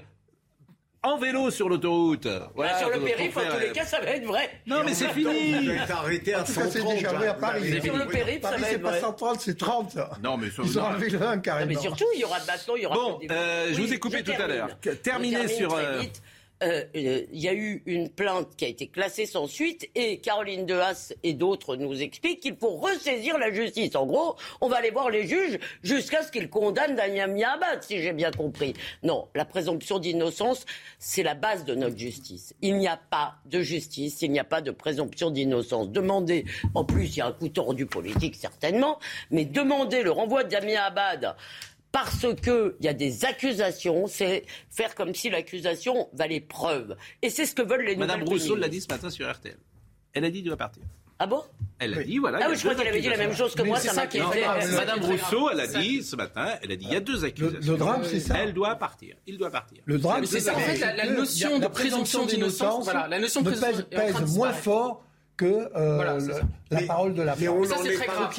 en 1.04 1.18
vélo 1.18 1.52
sur 1.52 1.70
l'autoroute. 1.70 2.28
Voilà, 2.56 2.80
sur 2.80 2.90
le 2.90 3.00
périph', 3.00 3.38
en 3.38 3.42
tous 3.42 3.60
les 3.60 3.72
cas, 3.72 3.86
ça 3.86 4.00
va 4.00 4.08
être 4.08 4.26
vrai. 4.26 4.50
Non, 4.66 4.84
mais 4.84 4.94
c'est 4.94 5.10
fini. 5.10 5.70
arrêté 5.90 6.34
à 6.34 6.46
130. 6.46 6.72
C'est 6.72 6.84
déjà 6.84 7.14
vrai 7.14 7.28
à 7.28 7.34
Paris. 7.34 7.82
Sur 7.82 7.98
le 7.98 8.08
périph', 8.08 8.42
ça 8.42 8.52
va 8.52 8.58
être 8.58 8.62
vrai. 8.62 8.70
C'est 8.72 8.80
pas 8.80 9.00
130, 9.00 9.42
c'est 9.42 9.58
30. 9.58 9.98
Non, 10.24 10.38
mais 10.38 10.48
Ils 10.64 10.80
ont 10.80 10.84
enlevé 10.84 11.10
le 11.10 11.22
1 11.22 11.38
carrément. 11.40 11.68
Mais 11.68 11.80
surtout, 11.80 12.06
il 12.14 12.22
y 12.22 12.24
aura 12.24 12.38
maintenant, 12.40 12.76
il 12.76 12.84
y 12.84 12.86
aura. 12.86 12.96
Bon, 12.96 13.20
euh, 13.30 13.70
je 13.72 13.82
vous 13.82 13.94
ai 13.94 14.00
coupé 14.00 14.24
tout 14.24 14.32
à 14.32 14.48
l'heure. 14.48 14.70
Terminé 15.04 15.48
sur. 15.48 15.74
Euh, 15.74 16.02
euh, 16.64 16.84
il 16.96 17.40
y 17.40 17.48
a 17.48 17.54
eu 17.54 17.84
une 17.86 18.10
plainte 18.10 18.56
qui 18.56 18.66
a 18.66 18.68
été 18.68 18.88
classée 18.88 19.28
sans 19.28 19.46
suite 19.46 19.90
et 19.94 20.20
Caroline 20.20 20.66
Dehas 20.66 21.14
et 21.22 21.34
d'autres 21.34 21.76
nous 21.76 22.02
expliquent 22.02 22.40
qu'il 22.40 22.56
faut 22.56 22.78
ressaisir 22.78 23.38
la 23.38 23.52
justice. 23.52 23.96
En 23.96 24.08
gros, 24.08 24.36
on 24.60 24.68
va 24.68 24.78
aller 24.78 24.90
voir 24.90 25.12
les 25.12 25.28
juges 25.28 25.60
jusqu'à 25.84 26.24
ce 26.24 26.32
qu'ils 26.32 26.50
condamnent 26.50 26.96
Daniel 26.96 27.32
Miabat, 27.32 27.82
si 27.82 28.02
j'ai 28.02 28.12
bien 28.12 28.32
compris. 28.32 28.74
Non, 29.04 29.28
la 29.36 29.46
présomption 29.46 30.00
d'innocence, 30.00 30.66
c'est 30.98 31.24
la 31.24 31.36
base 31.36 31.64
de 31.64 31.76
notre 31.76 31.98
justice. 31.98 32.56
Il 32.62 32.78
n'y 32.78 32.88
a 32.88 32.98
pas 32.98 33.36
de 33.46 33.62
justice, 33.62 34.22
il 34.24 34.32
n'y 34.32 34.40
a 34.40 34.44
pas 34.44 34.62
de 34.62 34.72
présomption 34.72 35.30
d'innocence. 35.30 35.92
Demander, 35.92 36.46
en 36.74 36.84
plus, 36.84 37.06
il 37.06 37.18
y 37.18 37.22
a 37.22 37.28
un 37.28 37.34
coup 37.34 37.50
tordu 37.50 37.86
politique 37.86 38.36
certainement, 38.36 38.98
mais 39.30 39.46
demander 39.46 40.02
le 40.02 40.12
renvoi 40.12 40.44
de 40.44 40.50
Damien 40.50 40.82
Abad 40.82 41.36
parce 41.92 42.26
qu'il 42.42 42.76
y 42.82 42.88
a 42.88 42.94
des 42.94 43.26
accusations, 43.26 44.08
c'est 44.08 44.46
faire 44.70 44.96
comme 44.96 45.16
si 45.16 45.30
l'accusation 45.30 46.10
valait 46.14 46.42
preuve. 46.42 46.96
Et 47.22 47.30
c'est 47.30 47.46
ce 47.46 47.56
que 47.56 47.62
veulent 47.62 47.86
les 47.86 47.96
Madame 47.96 48.24
Rousseau 48.24 48.56
l'a 48.56 48.70
dit 48.70 48.82
ce 48.82 48.88
matin 48.88 49.10
sur 49.10 49.32
RTL. 49.32 49.58
Elle 50.14 50.26
a 50.26 50.30
dit 50.30 50.40
qu'il 50.40 50.48
doit 50.48 50.58
partir. 50.58 50.84
Ah 51.20 51.26
bon? 51.26 51.44
Elle 51.80 51.98
a 51.98 52.04
dit, 52.04 52.20
voilà. 52.20 52.40
Ah 52.44 52.48
oui, 52.50 52.56
je 52.56 52.62
crois 52.62 52.76
qu'elle 52.76 52.88
avait 52.88 53.02
dit 53.02 53.10
la 53.10 53.18
même 53.18 53.34
chose 53.34 53.56
que 53.56 53.64
moi, 53.64 53.80
ça 53.80 53.94
m'inquiétait. 53.94 54.46
Madame 54.76 55.00
Rousseau, 55.02 55.50
elle 55.52 55.60
a 55.60 55.68
dit 55.68 56.04
ce 56.04 56.16
matin, 56.16 56.48
elle 56.62 56.72
a 56.72 56.76
dit, 56.76 56.86
il 56.86 56.94
y 56.94 56.96
a 56.96 57.00
deux 57.00 57.26
accusations. 57.26 57.72
Le, 57.72 57.78
drame, 57.78 58.04
c'est 58.04 58.20
ça. 58.20 58.38
Elle 58.38 58.54
doit 58.54 58.76
partir. 58.76 59.16
Il 59.26 59.38
doit 59.38 59.50
partir. 59.50 59.80
Le 59.86 59.98
drame, 59.98 60.26
c'est 60.26 60.40
ça. 60.40 60.56
En 60.56 60.60
fait, 60.60 60.78
la, 60.78 61.12
notion 61.12 61.60
de 61.60 61.68
présomption 61.68 62.26
d'innocence, 62.26 62.84
voilà, 62.84 63.08
la 63.08 63.20
notion 63.20 63.42
de 63.42 63.52
pèse, 63.52 63.86
pèse 63.90 64.36
moins 64.36 64.54
fort 64.54 65.04
que 65.38 65.70
euh, 65.76 66.30
la 66.72 66.82
parole 66.82 67.14
de 67.14 67.22
la 67.22 67.36
femme. 67.36 67.66
Ça, 67.66 67.78
c'est 67.82 67.94
très 67.94 68.08
grave. 68.08 68.34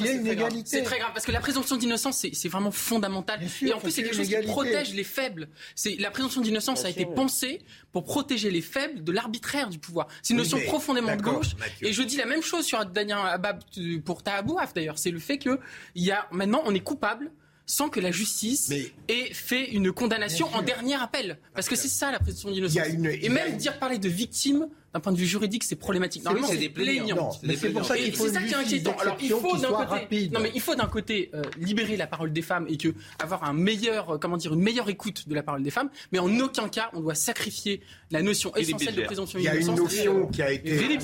C'est 0.65 0.83
très 0.83 0.99
grave 0.99 1.11
parce 1.13 1.25
que 1.25 1.31
la 1.31 1.39
présomption 1.39 1.77
d'innocence, 1.77 2.25
c'est 2.31 2.49
vraiment 2.49 2.71
fondamental. 2.71 3.39
et 3.61 3.73
en 3.73 3.79
plus, 3.79 3.91
c'est 3.91 4.03
quelque 4.03 4.15
chose 4.15 4.27
qui 4.27 4.47
protège 4.47 4.93
les 4.93 5.03
faibles. 5.03 5.47
C'est 5.75 5.95
la 5.99 6.11
présomption 6.11 6.41
d'innocence 6.41 6.85
a 6.85 6.89
été 6.89 7.05
pensée 7.05 7.61
pour 7.91 8.03
protéger 8.03 8.51
les 8.51 8.61
faibles 8.61 9.03
de 9.03 9.11
l'arbitraire 9.11 9.69
du 9.69 9.79
pouvoir. 9.79 10.07
C'est 10.21 10.33
une 10.33 10.39
notion 10.39 10.59
profondément 10.67 11.15
de 11.15 11.21
gauche. 11.21 11.55
Et 11.81 11.93
je 11.93 12.03
dis 12.03 12.17
la 12.17 12.25
même 12.25 12.43
chose 12.43 12.65
sur 12.65 12.85
Daniel 12.85 13.17
Abab 13.17 13.63
pour 14.03 14.21
Tahabouaf 14.21 14.73
d'ailleurs. 14.73 14.99
C'est 14.99 15.11
le 15.11 15.19
fait 15.19 15.37
que 15.37 15.59
il 15.95 16.03
y 16.03 16.11
a 16.11 16.27
maintenant, 16.31 16.61
on 16.65 16.75
est 16.75 16.81
coupable 16.81 17.31
sans 17.65 17.89
que 17.89 17.99
la 17.99 18.11
justice 18.11 18.71
ait 19.07 19.33
fait 19.33 19.69
une 19.69 19.91
condamnation 19.91 20.47
en 20.55 20.63
dernier 20.63 20.95
appel. 20.95 21.37
Parce 21.53 21.69
que 21.69 21.75
c'est 21.75 21.87
ça 21.87 22.11
la 22.11 22.19
présomption 22.19 22.51
d'innocence. 22.51 22.83
Et 23.21 23.29
même 23.29 23.57
dire 23.57 23.77
parler 23.79 23.99
de 23.99 24.09
victime, 24.09 24.67
d'un 24.93 24.99
point 24.99 25.11
de 25.11 25.17
vue 25.17 25.25
juridique, 25.25 25.63
c'est 25.63 25.75
problématique. 25.75 26.23
Normalement, 26.23 26.47
c'est 26.47 26.57
des 26.57 26.69
plaignants. 26.69 27.31
C'est 27.31 27.69
pour 27.71 27.85
ça 27.85 27.97
qu'il 27.97 28.15
faut 28.15 28.27
ça 28.27 28.41
qui 28.41 28.53
est 28.53 28.55
inquiétant. 28.55 28.95
Alors, 28.99 29.17
il 29.21 29.29
faut 29.29 29.57
d'un 29.57 29.85
côté, 29.85 30.29
non 30.29 30.39
mais 30.39 30.51
il 30.55 30.61
faut 30.61 30.75
d'un 30.75 30.87
côté 30.87 31.29
euh, 31.33 31.41
libérer 31.57 31.97
la 31.97 32.07
parole 32.07 32.31
des 32.31 32.41
femmes 32.41 32.65
et 32.67 32.77
que 32.77 32.93
avoir 33.19 33.43
un 33.43 33.53
meilleur, 33.53 34.11
euh, 34.11 34.17
comment 34.17 34.37
dire, 34.37 34.53
une 34.53 34.61
meilleure 34.61 34.89
écoute 34.89 35.27
de 35.27 35.35
la 35.35 35.43
parole 35.43 35.63
des 35.63 35.71
femmes, 35.71 35.89
mais 36.11 36.19
en 36.19 36.39
aucun 36.39 36.69
cas 36.69 36.89
on 36.93 37.01
doit 37.01 37.15
sacrifier 37.15 37.81
la 38.11 38.21
notion 38.21 38.55
essentielle 38.55 38.95
de 38.95 39.01
présomption 39.03 39.39
d'innocence. 39.39 39.63
Il 39.63 39.65
y 39.65 39.69
a 39.69 39.73
une 39.73 39.81
notion 39.83 40.27
qui 40.27 40.41
a 40.41 40.51
été, 40.51 40.77
Philippe 40.77 41.01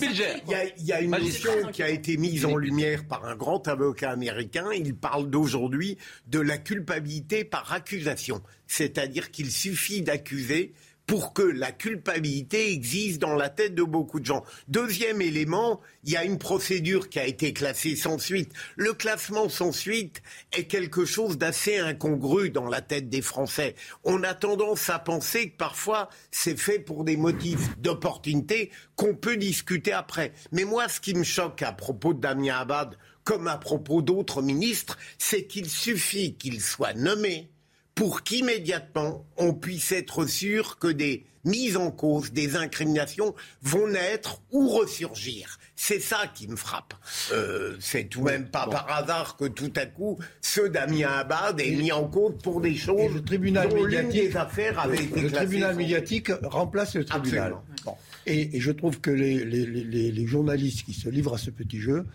Il 0.77 0.85
y 0.85 0.91
a, 0.91 1.01
une 1.01 1.11
notion 1.11 1.51
qui 1.71 1.83
a 1.83 1.89
été 1.89 2.17
mise 2.17 2.45
en 2.45 2.55
lumière 2.55 3.05
par 3.05 3.25
un 3.25 3.35
grand 3.35 3.67
avocat 3.67 4.11
américain. 4.11 4.69
Il 4.73 4.95
parle 4.95 5.29
d'aujourd'hui 5.29 5.97
de 6.27 6.39
la 6.39 6.57
culpabilité 6.57 7.43
par 7.43 7.71
accusation, 7.73 8.41
c'est-à-dire 8.67 9.31
qu'il 9.31 9.51
suffit 9.51 10.01
d'accuser 10.01 10.73
pour 11.05 11.33
que 11.33 11.43
la 11.43 11.71
culpabilité 11.71 12.71
existe 12.71 13.19
dans 13.19 13.35
la 13.35 13.49
tête 13.49 13.75
de 13.75 13.83
beaucoup 13.83 14.19
de 14.19 14.25
gens. 14.25 14.43
Deuxième 14.67 15.21
élément, 15.21 15.81
il 16.03 16.11
y 16.11 16.17
a 16.17 16.23
une 16.23 16.37
procédure 16.37 17.09
qui 17.09 17.19
a 17.19 17.25
été 17.25 17.53
classée 17.53 17.95
sans 17.95 18.17
suite. 18.17 18.51
Le 18.75 18.93
classement 18.93 19.49
sans 19.49 19.71
suite 19.71 20.21
est 20.51 20.65
quelque 20.65 21.05
chose 21.05 21.37
d'assez 21.37 21.77
incongru 21.77 22.49
dans 22.49 22.67
la 22.67 22.81
tête 22.81 23.09
des 23.09 23.21
Français. 23.21 23.75
On 24.03 24.23
a 24.23 24.33
tendance 24.33 24.89
à 24.89 24.99
penser 24.99 25.49
que 25.49 25.57
parfois 25.57 26.09
c'est 26.31 26.57
fait 26.57 26.79
pour 26.79 27.03
des 27.03 27.17
motifs 27.17 27.77
d'opportunité 27.77 28.71
qu'on 28.95 29.15
peut 29.15 29.37
discuter 29.37 29.93
après. 29.93 30.33
Mais 30.51 30.63
moi, 30.63 30.87
ce 30.89 30.99
qui 30.99 31.13
me 31.13 31.23
choque 31.23 31.61
à 31.61 31.71
propos 31.71 32.13
de 32.13 32.19
Damien 32.19 32.57
Abad, 32.57 32.97
comme 33.23 33.47
à 33.47 33.57
propos 33.57 34.01
d'autres 34.01 34.41
ministres, 34.41 34.97
c'est 35.17 35.45
qu'il 35.47 35.69
suffit 35.69 36.35
qu'il 36.35 36.61
soit 36.61 36.93
nommé 36.93 37.49
pour 37.95 38.23
qu'immédiatement 38.23 39.25
on 39.37 39.53
puisse 39.53 39.91
être 39.91 40.25
sûr 40.25 40.77
que 40.77 40.87
des 40.87 41.25
mises 41.45 41.77
en 41.77 41.91
cause, 41.91 42.31
des 42.31 42.55
incriminations 42.55 43.35
vont 43.61 43.87
naître 43.87 44.41
ou 44.51 44.67
ressurgir. 44.67 45.59
C'est 45.75 45.99
ça 45.99 46.27
qui 46.33 46.47
me 46.47 46.55
frappe. 46.55 46.93
Euh, 47.31 47.75
c'est 47.79 48.05
tout 48.05 48.21
de 48.21 48.25
même 48.25 48.47
pas 48.49 48.67
par 48.67 48.89
hasard 48.91 49.37
que 49.37 49.45
tout 49.45 49.71
à 49.75 49.85
coup, 49.85 50.17
ce 50.41 50.61
Damien 50.61 51.07
Abad 51.07 51.59
est 51.59 51.71
mis 51.71 51.91
en 51.91 52.07
cause 52.07 52.33
pour 52.41 52.61
des 52.61 52.75
choses 52.75 53.13
le 53.13 53.21
tribunal 53.21 53.69
dont 53.69 53.85
des 53.85 54.35
affaires 54.35 54.79
avait 54.79 55.03
été 55.03 55.21
Le 55.21 55.31
tribunal 55.31 55.75
médiatique 55.75 56.31
remplace 56.43 56.95
le 56.95 57.05
tribunal. 57.05 57.55
Et, 58.25 58.59
je 58.59 58.71
trouve 58.71 58.99
que 58.99 59.11
les, 59.11 59.45
les 59.45 60.27
journalistes 60.27 60.83
qui 60.83 60.93
se 60.93 61.09
livrent 61.09 61.35
à 61.35 61.37
ce 61.37 61.51
petit 61.51 61.79
jeu 61.79 62.05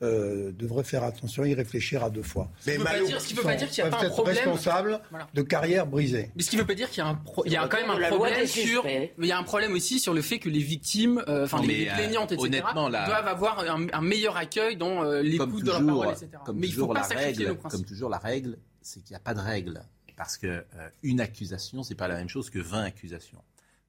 euh, 0.00 0.52
devrait 0.52 0.84
faire 0.84 1.02
attention 1.02 1.44
et 1.44 1.50
y 1.50 1.54
réfléchir 1.54 2.04
à 2.04 2.10
deux 2.10 2.22
fois. 2.22 2.48
Mais 2.66 2.78
ce 2.78 3.26
qui 3.26 3.34
ne 3.34 3.38
veut 3.40 3.44
pas 3.44 3.56
dire 3.56 3.68
qu'il 3.68 3.82
n'y 3.82 3.90
a 3.90 3.90
pas 3.90 4.04
un 4.04 4.08
problème. 4.08 4.36
responsable 4.36 5.00
de 5.34 5.42
carrière 5.42 5.88
brisée. 5.88 6.30
Mais 6.36 6.42
ce 6.44 6.50
qui 6.50 6.56
ne 6.56 6.60
veut 6.60 6.66
pas 6.68 6.74
dire 6.74 6.88
qu'il 6.88 7.02
y 7.02 7.06
a, 7.06 7.10
un 7.10 7.20
il 7.44 7.52
y 7.52 7.56
a 7.56 7.66
quand 7.66 7.80
même 7.80 7.90
un 7.90 8.08
problème 8.08 8.46
sur. 8.46 8.84
Mais 8.84 9.12
il 9.18 9.26
y 9.26 9.32
a 9.32 9.38
un 9.38 9.42
problème 9.42 9.72
aussi 9.72 9.98
sur 9.98 10.14
le 10.14 10.22
fait 10.22 10.38
que 10.38 10.48
les 10.48 10.60
victimes, 10.60 11.22
euh, 11.26 11.46
enfin 11.46 11.62
les, 11.62 11.88
euh, 11.88 11.94
plaignantes, 11.94 12.30
etc., 12.30 12.62
doivent 12.74 13.26
avoir 13.26 13.64
un, 13.68 14.00
meilleur 14.00 14.36
accueil 14.36 14.76
dans 14.76 15.02
l'écoute 15.20 15.64
de 15.64 15.70
leur 15.72 15.84
parole, 15.84 16.08
etc. 16.10 16.28
mais 16.54 16.68
il 16.68 16.74
faut 16.74 16.86
pas 16.86 17.02
sacrifier 17.02 17.48
nos 17.48 17.56
Comme 17.56 17.84
toujours, 17.84 18.08
la 18.08 18.18
règle, 18.18 18.58
c'est 18.80 19.02
qu'il 19.02 19.14
n'y 19.14 19.16
a 19.16 19.20
pas 19.20 19.34
de 19.34 19.40
règle. 19.40 19.82
Parce 20.16 20.36
qu'une 20.36 20.64
une 21.02 21.20
accusation, 21.20 21.82
c'est 21.82 21.94
pas 21.96 22.08
la 22.08 22.16
même 22.16 22.28
chose 22.28 22.50
que 22.50 22.58
20 22.60 22.84
accusations. 22.84 23.42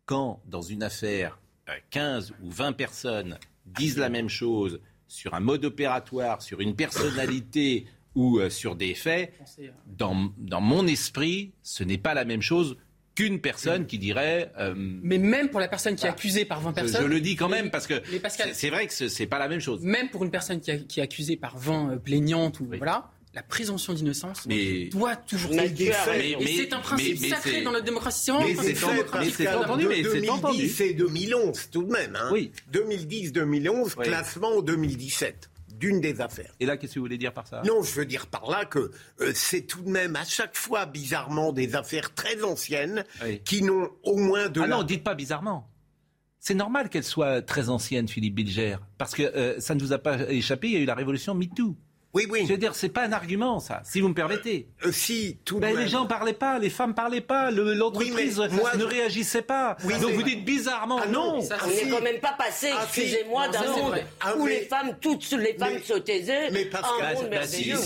Quand, 0.05 0.41
dans 0.47 0.62
une 0.64 0.82
affaire, 0.82 1.39
15 1.91 2.34
ou 2.41 2.49
20 2.49 2.74
personnes 2.74 3.38
disent 3.68 3.97
la 3.97 4.10
même 4.10 4.30
chose 4.30 4.80
sur 5.10 5.34
un 5.34 5.41
mode 5.41 5.66
opératoire, 5.66 6.41
sur 6.41 6.62
une 6.62 6.76
personnalité 6.76 7.86
ou 8.16 8.39
euh, 8.39 8.49
sur 8.49 8.76
des 8.76 8.93
faits, 8.93 9.34
dans, 9.86 10.32
dans 10.38 10.62
mon 10.62 10.88
esprit, 10.88 11.51
ce 11.62 11.84
n'est 11.84 11.97
pas 11.97 12.14
la 12.14 12.24
même 12.24 12.41
chose 12.41 12.78
qu'une 13.16 13.41
personne 13.41 13.86
qui 13.86 13.97
dirait. 13.97 14.51
Euh, 14.57 14.74
mais 14.78 15.18
même 15.18 15.49
pour 15.49 15.60
la 15.60 15.68
personne 15.68 15.95
qui 15.95 16.05
est 16.05 16.10
bah, 16.10 16.14
accusée 16.14 16.45
par 16.45 16.62
20 16.62 16.74
personnes. 16.74 17.01
Je, 17.03 17.07
le 17.07 17.20
dis 17.20 17.36
quand 17.36 17.49
même 17.49 17.70
parce 17.70 17.86
que 17.86 17.95
c'est 18.53 18.70
vrai 18.70 18.88
que 18.88 18.93
ce 18.93 19.22
n'est 19.22 19.28
pas 19.28 19.39
la 19.39 19.49
même 19.49 19.60
chose. 19.60 19.82
Même 19.84 20.10
pour 20.10 20.24
une 20.24 20.32
personne 20.32 20.62
qui, 20.62 20.86
qui 20.86 20.99
est 20.99 21.03
accusée 21.03 21.36
par 21.36 21.57
20 21.57 21.91
euh, 21.91 21.95
plaignantes 21.97 22.60
ou 22.62 22.68
voilà, 22.78 23.12
la 23.39 23.43
présomption 23.43 23.93
d'innocence 23.93 24.45
doit 24.91 25.15
toujours 25.15 25.53
être 25.53 25.79
et 25.79 26.57
c'est 26.57 26.73
un 26.73 26.79
principe 26.81 27.25
sacré 27.25 27.61
dans 27.61 27.71
notre 27.71 27.85
démocratie. 27.85 28.31
C'est 29.31 29.47
entendu, 29.47 29.87
mais 29.87 30.03
c'est 30.03 30.29
entendu. 30.29 30.67
C'est 30.67 30.93
2011 30.93 31.69
tout 31.71 31.83
de 31.83 31.91
même. 31.91 32.17
Hein. 32.17 32.29
Oui. 32.33 32.51
2010-2011, 32.73 33.95
classement 33.95 34.57
en 34.57 34.61
2017 34.61 35.49
d'une 35.69 36.01
des 36.01 36.19
affaires. 36.19 36.51
Et 36.59 36.65
là, 36.65 36.75
qu'est-ce 36.75 36.95
que 36.95 36.99
vous 36.99 37.05
voulez 37.05 37.17
dire 37.17 37.31
par 37.31 37.47
ça? 37.47 37.61
Non, 37.65 37.81
je 37.81 37.93
veux 37.93 38.05
dire 38.05 38.27
par 38.27 38.49
là 38.49 38.65
que 38.65 38.91
euh, 39.21 39.31
c'est 39.33 39.61
tout 39.61 39.81
de 39.81 39.89
même 39.89 40.17
à 40.17 40.25
chaque 40.25 40.57
fois 40.57 40.85
bizarrement 40.85 41.53
des 41.53 41.75
affaires 41.75 42.13
très 42.13 42.43
anciennes 42.43 43.05
qui 43.45 43.61
n'ont 43.61 43.89
au 44.03 44.17
moins 44.17 44.49
de... 44.49 44.59
Ah 44.59 44.67
non, 44.67 44.83
dites 44.83 45.05
pas 45.05 45.15
bizarrement. 45.15 45.69
C'est 46.41 46.53
normal 46.53 46.89
qu'elles 46.89 47.05
soient 47.05 47.41
très 47.41 47.69
anciennes, 47.69 48.09
Philippe 48.09 48.35
Bilger, 48.35 48.75
parce 48.97 49.13
que 49.13 49.23
euh, 49.23 49.57
ça 49.61 49.73
ne 49.73 49.79
vous 49.79 49.93
a 49.93 49.99
pas 49.99 50.29
échappé, 50.29 50.67
il 50.67 50.73
y 50.73 50.77
a 50.77 50.79
eu 50.79 50.85
la 50.85 50.95
révolution 50.95 51.33
MeToo. 51.33 51.77
Oui, 52.14 52.26
oui. 52.30 52.45
Je 52.47 52.53
veux 52.53 52.57
dire, 52.57 52.74
c'est 52.74 52.89
pas 52.89 53.03
un 53.03 53.12
argument, 53.12 53.60
ça, 53.60 53.82
si 53.86 54.01
vous 54.01 54.10
me 54.10 54.16
permettez. 54.16 54.68
Euh, 54.84 54.88
euh, 54.88 54.91
si, 54.91 55.38
tout 55.45 55.60
ben, 55.60 55.78
Les 55.78 55.88
gens 55.88 56.07
parlaient 56.07 56.34
pas, 56.34 56.57
les 56.57 56.72
femmes 56.72 56.95
parlaient 56.95 57.22
pas, 57.22 57.51
l'entreprise 57.51 58.39
ne 58.39 58.84
réagissait 58.84 59.43
pas. 59.43 59.78
Donc 59.84 60.14
vous 60.14 60.24
dites 60.24 60.43
bizarrement, 60.43 60.99
ah 61.03 61.07
non. 61.07 61.41
Ça, 61.41 61.57
on 61.64 61.68
n'est 61.68 61.89
quand 61.89 62.01
même 62.01 62.20
pas 62.20 62.34
passé, 62.34 62.70
ah, 62.74 62.82
excusez-moi, 62.84 63.49
d'un 63.49 63.72
monde 63.72 63.95
ah, 64.22 64.36
où 64.38 64.47
les 64.47 64.62
femmes, 64.62 64.95
toutes 64.99 65.30
les 65.34 65.53
femmes 65.53 65.82
se 65.84 65.93
taisaient. 65.93 66.49
Mais 66.51 66.66
Pascal, 66.66 66.91
un 67.01 67.14
monde 67.14 67.30
merveilleux. 67.30 67.78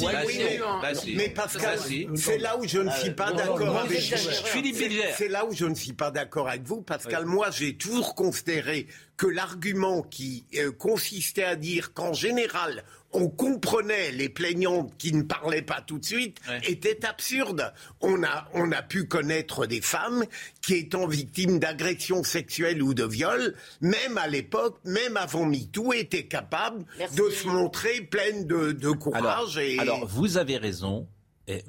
mais 1.16 1.30
Pascal, 1.30 1.80
c'est 2.16 2.38
là 2.38 2.58
où 2.58 2.66
je 2.66 2.80
ne 2.80 2.92
suis 2.92 3.12
pas 3.12 3.34
d'accord 3.34 3.78
avec 3.78 4.00
vous. 4.00 4.28
Philippe 4.46 4.78
C'est 5.18 5.28
là 5.28 5.46
où 5.46 5.54
je 5.54 5.66
ne 5.66 5.76
suis 5.76 5.94
pas 5.94 6.12
d'accord 6.12 6.48
avec 6.48 6.64
vous, 6.64 6.82
Pascal. 6.82 7.26
Moi, 7.26 7.50
j'ai 7.52 7.76
toujours 7.76 8.16
considéré 8.16 8.88
que 9.18 9.28
l'argument 9.28 10.02
qui 10.02 10.46
euh, 10.56 10.72
consistait 10.72 11.44
à 11.44 11.56
dire 11.56 11.94
qu'en 11.94 12.14
général, 12.14 12.84
on 13.14 13.30
comprenait 13.30 14.12
les 14.12 14.28
plaignantes 14.28 14.92
qui 14.98 15.14
ne 15.14 15.22
parlaient 15.22 15.62
pas 15.62 15.82
tout 15.82 16.00
de 16.00 16.06
suite 16.06 16.40
était 16.68 17.06
absurde. 17.06 17.72
On 18.02 18.24
a, 18.24 18.50
on 18.54 18.72
a 18.72 18.82
pu 18.82 19.06
connaître 19.06 19.68
des 19.68 19.82
femmes 19.82 20.26
qui 20.62 20.76
étant 20.76 21.08
victimes 21.08 21.60
d'agressions 21.60 22.24
sexuelles 22.24 22.82
ou 22.82 22.94
de 22.94 23.04
viols, 23.04 23.56
même 23.82 24.18
à 24.18 24.28
l'époque, 24.28 24.80
même 24.84 25.16
avant 25.16 25.46
MeToo, 25.46 25.94
étaient 25.94 26.26
capables 26.26 26.86
de 27.16 27.30
se 27.30 27.48
montrer 27.48 28.02
pleines 28.02 28.48
de, 28.48 28.92
courage. 28.92 29.60
Alors, 29.78 30.08
vous 30.08 30.38
avez 30.38 30.58
raison, 30.58 31.08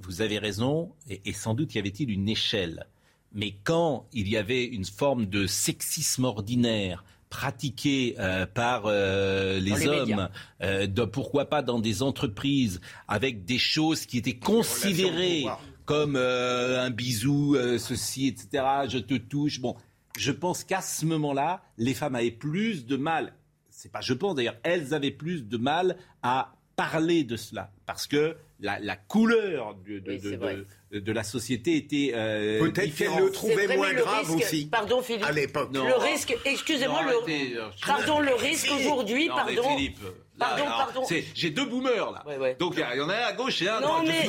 vous 0.02 0.22
avez 0.22 0.38
raison, 0.38 0.92
et, 1.10 1.20
et 1.26 1.32
sans 1.32 1.54
doute 1.54 1.74
y 1.74 1.78
avait-il 1.78 2.10
une 2.10 2.28
échelle. 2.28 2.86
Mais 3.34 3.56
quand 3.64 4.06
il 4.12 4.28
y 4.28 4.36
avait 4.36 4.64
une 4.64 4.84
forme 4.84 5.26
de 5.26 5.46
sexisme 5.46 6.24
ordinaire, 6.24 7.04
pratiqué 7.34 8.14
euh, 8.20 8.46
par 8.46 8.84
euh, 8.86 9.58
les, 9.58 9.88
hommes, 9.88 10.28
euh, 10.62 10.86
de, 10.86 11.04
pourquoi 11.04 11.46
pas 11.46 11.62
dans 11.62 11.80
des 11.80 12.00
entreprises, 12.00 12.80
avec 13.08 13.44
des 13.44 13.58
choses 13.58 14.06
qui 14.06 14.18
étaient 14.18 14.38
considérées 14.38 15.44
comme 15.84 16.14
un 16.14 16.90
bisou, 16.90 17.56
ceci, 17.76 18.28
etc., 18.28 18.64
je 18.88 18.98
te 18.98 19.14
touche. 19.14 19.60
Bon, 19.60 19.74
je 20.16 20.30
pense 20.30 20.62
qu'à 20.62 20.80
ce 20.80 21.04
moment-là, 21.06 21.62
les 21.76 21.92
femmes 21.92 22.14
avaient 22.14 22.30
plus 22.30 22.86
de 22.86 22.96
mal, 22.96 23.34
c'est 23.68 23.90
pas 23.90 24.00
je 24.00 24.14
pense 24.14 24.36
d'ailleurs, 24.36 24.56
elles 24.62 24.94
avaient 24.94 25.10
plus 25.10 25.44
de 25.44 25.56
mal 25.56 25.96
à 26.22 26.54
parler 26.76 27.24
de 27.24 27.36
cela, 27.36 27.72
parce 27.84 28.06
que 28.06 28.36
la, 28.64 28.78
la 28.80 28.96
couleur 28.96 29.76
de, 29.86 29.98
de, 29.98 30.64
de, 30.90 30.98
de 31.00 31.12
la 31.12 31.22
société 31.22 31.76
était 31.76 32.12
euh, 32.14 32.60
peut-être 32.60 32.94
qu'elle 32.94 33.14
le 33.20 33.30
trouvait 33.30 33.76
moins 33.76 33.92
grave 33.92 34.30
aussi. 34.30 34.66
Pardon 34.66 35.02
Philippe. 35.02 35.24
À 35.24 35.32
l'époque. 35.32 35.68
Le 35.72 35.98
risque, 35.98 36.34
excusez-moi, 36.46 37.02
le 37.02 37.70
pardon 37.86 38.20
le 38.20 38.34
risque 38.34 38.70
aujourd'hui, 38.74 39.28
pardon. 39.28 39.76
Philippe. 39.76 39.98
Pardon, 40.38 40.64
pardon. 40.64 41.02
J'ai 41.34 41.50
deux 41.50 41.66
boomers 41.66 42.12
là. 42.12 42.22
Ouais, 42.26 42.38
ouais. 42.38 42.56
Donc 42.58 42.74
il 42.76 42.80
y 42.80 43.00
en 43.00 43.08
a 43.08 43.14
un 43.14 43.26
à 43.28 43.32
gauche 43.32 43.62
et 43.62 43.68
un 43.68 43.76
à 43.76 43.80
droite. 43.80 44.02
Non 44.02 44.08
mais, 44.08 44.26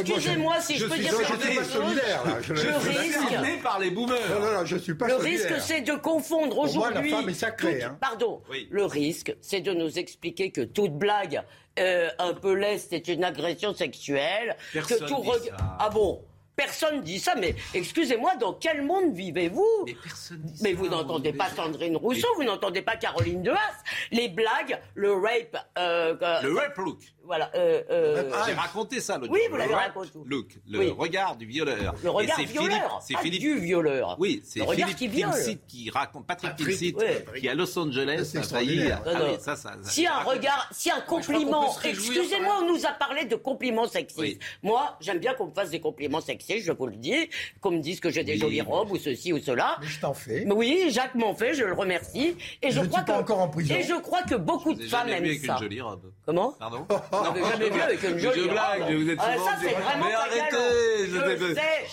excusez-moi 0.00 0.60
si 0.60 0.76
je, 0.76 0.86
peux 0.86 0.98
dire 0.98 1.16
quelque 1.16 1.64
chose. 1.64 1.94
Le 2.48 2.88
risque 2.88 3.62
par 3.62 3.78
les 3.78 3.90
boomers. 3.90 4.18
Non 4.30 4.40
non 4.40 4.52
non, 4.58 4.64
je 4.64 4.76
suis 4.76 4.94
pas 4.94 5.08
Le 5.08 5.16
risque 5.16 5.54
c'est 5.60 5.82
de 5.82 5.92
confondre 5.92 6.58
aujourd'hui. 6.58 7.10
la 7.10 7.16
femme 7.16 7.28
est 7.28 7.34
sacrée. 7.34 7.82
Hein. 7.82 7.96
Pardon. 8.00 8.42
Le 8.70 8.84
risque 8.84 9.34
c'est 9.40 9.60
de 9.60 9.72
nous 9.72 9.98
expliquer 9.98 10.50
que 10.50 10.62
toute 10.62 10.92
blague 10.92 11.42
euh, 11.78 12.08
un 12.18 12.34
peu 12.34 12.54
leste 12.54 12.92
est 12.92 13.08
une 13.08 13.24
agression 13.24 13.74
sexuelle. 13.74 14.56
Personne 14.72 15.00
que 15.00 15.04
tout 15.04 15.22
dit 15.22 15.48
ça. 15.48 15.56
Ah 15.78 15.90
bon? 15.90 16.24
Personne 16.58 17.02
dit 17.02 17.20
ça, 17.20 17.36
mais 17.36 17.54
excusez-moi, 17.72 18.34
dans 18.34 18.52
quel 18.52 18.82
monde 18.82 19.14
vivez-vous? 19.14 19.84
Mais, 19.86 19.94
mais 20.60 20.72
vous 20.72 20.88
n'entendez 20.88 21.32
pas 21.32 21.48
Sandrine 21.50 21.96
Rousseau, 21.96 22.26
vous 22.34 22.42
n'entendez 22.42 22.82
pas 22.82 22.96
Caroline 22.96 23.44
Dehaas. 23.44 23.56
Les 24.10 24.28
blagues, 24.28 24.80
le 24.96 25.12
rape. 25.12 25.56
Euh, 25.78 26.16
le 26.42 26.54
rape 26.56 26.76
look. 26.78 26.98
Voilà. 27.28 27.50
Euh, 27.54 27.82
euh, 27.90 28.32
J'ai 28.46 28.54
raconté 28.54 29.00
ça 29.00 29.20
Oui, 29.28 29.40
vous 29.50 29.56
l'avez 29.58 29.74
raconté. 29.74 30.08
Look, 30.24 30.46
le 30.66 30.90
regard 30.90 31.36
du 31.36 31.44
violeur. 31.44 31.94
Le 32.02 32.08
regard 32.08 32.40
violeur. 32.40 33.00
C'est 33.02 33.18
Philippe 33.18 33.42
du 33.42 33.58
violeur. 33.60 34.16
Oui, 34.18 34.40
c'est 34.44 34.66
Philippe 34.66 34.96
qui 34.96 35.58
qui 35.68 35.90
raconte 35.90 36.26
Patrick, 36.26 36.52
Patrick 36.52 36.96
qui 37.38 37.48
à 37.48 37.54
Los 37.54 37.78
Angeles 37.78 38.32
a 38.34 38.42
failli. 38.42 38.90
Ah 38.90 39.38
ça, 39.40 39.56
ça, 39.56 39.74
si 39.82 40.06
un 40.06 40.20
regard, 40.20 40.68
si 40.72 40.90
un 40.90 41.00
compliment. 41.00 41.76
Excusez-moi, 41.84 42.60
on 42.62 42.72
nous 42.72 42.86
a 42.86 42.92
parlé 42.92 43.26
de 43.26 43.36
compliments 43.36 43.86
sexistes. 43.86 44.40
Moi, 44.62 44.96
j'aime 45.00 45.18
bien 45.18 45.34
qu'on 45.34 45.48
me 45.48 45.52
fasse 45.52 45.70
des 45.70 45.80
compliments 45.80 46.22
sexistes, 46.22 46.64
je 46.64 46.72
vous 46.72 46.86
le 46.86 46.96
dis, 46.96 47.28
qu'on 47.60 47.72
me 47.72 47.80
dise 47.80 48.00
que 48.00 48.08
j'ai 48.08 48.24
des 48.24 48.38
jolies 48.38 48.62
robes 48.62 48.90
ou 48.90 48.96
ceci 48.96 49.34
ou 49.34 49.38
cela. 49.38 49.76
Mais 49.82 49.86
je 49.86 50.00
t'en 50.00 50.14
fais. 50.14 50.46
Oui, 50.50 50.86
Jacques 50.90 51.14
m'en 51.14 51.34
fait, 51.34 51.52
je 51.52 51.64
le 51.64 51.74
remercie. 51.74 52.36
Et 52.62 52.70
je, 52.70 52.80
crois 52.80 53.02
que 53.02 53.12
encore 53.12 53.40
en 53.40 53.48
prison. 53.48 53.74
Et 53.74 53.82
je 53.82 53.94
crois 54.00 54.22
que 54.22 54.34
beaucoup 54.34 54.72
de 54.72 54.82
femmes 54.82 55.10
aiment 55.10 55.38
ça. 55.38 55.54
Une 55.54 55.58
jolie 55.58 55.80
robe. 55.82 56.12
Comment? 56.24 56.52
Pardon? 56.58 56.86
Non, 57.24 57.32
mais 57.34 57.50
jamais 57.50 57.70
vu 57.70 57.80
avec 57.80 58.02
une 58.02 58.18
jolie 58.18 58.42
je 58.42 58.48
blague, 58.48 58.82
robe. 58.82 58.92
Vous 58.92 59.10
êtes 59.10 59.18
ah, 59.20 59.36
ça, 59.36 59.56
c'est 59.60 59.74
vraiment 59.74 60.06
mais 60.06 60.14
arrêtez 60.14 61.06
je 61.08 61.54
sais. 61.54 61.86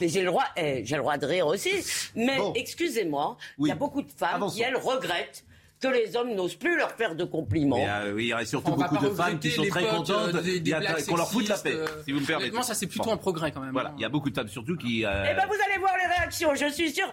Mais 0.00 0.08
j'ai 0.08 0.20
le 0.20 0.26
droit, 0.26 0.44
eh, 0.56 0.84
j'ai 0.84 0.94
le 0.94 1.02
droit 1.02 1.16
de 1.16 1.26
rire 1.26 1.46
aussi. 1.46 1.84
Mais 2.14 2.38
excusez-moi, 2.54 3.36
il 3.58 3.66
y 3.66 3.72
a 3.72 3.74
beaucoup 3.74 4.02
de 4.02 4.10
femmes 4.10 4.48
qui 4.50 4.62
elles 4.62 4.76
regrettent 4.76 5.44
que 5.80 5.88
les 5.88 6.16
hommes 6.16 6.34
n'osent 6.34 6.56
plus 6.56 6.76
leur 6.76 6.90
faire 6.92 7.14
de 7.14 7.24
compliments. 7.24 7.78
Euh, 7.78 8.12
oui, 8.14 8.24
il 8.24 8.28
y 8.28 8.32
a 8.32 8.44
surtout 8.44 8.72
beaucoup 8.72 8.98
de 8.98 9.10
femmes 9.10 9.38
qui 9.38 9.50
sont 9.50 9.64
très 9.66 9.84
contentes 9.86 10.34
euh, 10.34 11.04
qu'on 11.08 11.16
leur 11.16 11.30
foute 11.30 11.48
la 11.48 11.58
paix, 11.58 11.74
euh, 11.74 11.86
si 12.04 12.12
vous 12.12 12.20
me 12.20 12.26
permettez. 12.26 12.62
ça 12.62 12.74
c'est 12.74 12.86
plutôt 12.86 13.10
un 13.10 13.16
progrès 13.16 13.52
quand 13.52 13.60
même. 13.60 13.72
Voilà, 13.72 13.92
il 13.96 14.02
y 14.02 14.04
a 14.04 14.08
beaucoup 14.08 14.30
de 14.30 14.34
femmes 14.34 14.48
surtout 14.48 14.76
qui. 14.76 15.00
Eh 15.00 15.04
ben 15.04 15.46
vous 15.46 15.58
allez 15.66 15.78
voir 15.78 15.94
les 15.96 16.14
réactions, 16.14 16.54
je 16.54 16.70
suis 16.70 16.90
sûr. 16.90 17.10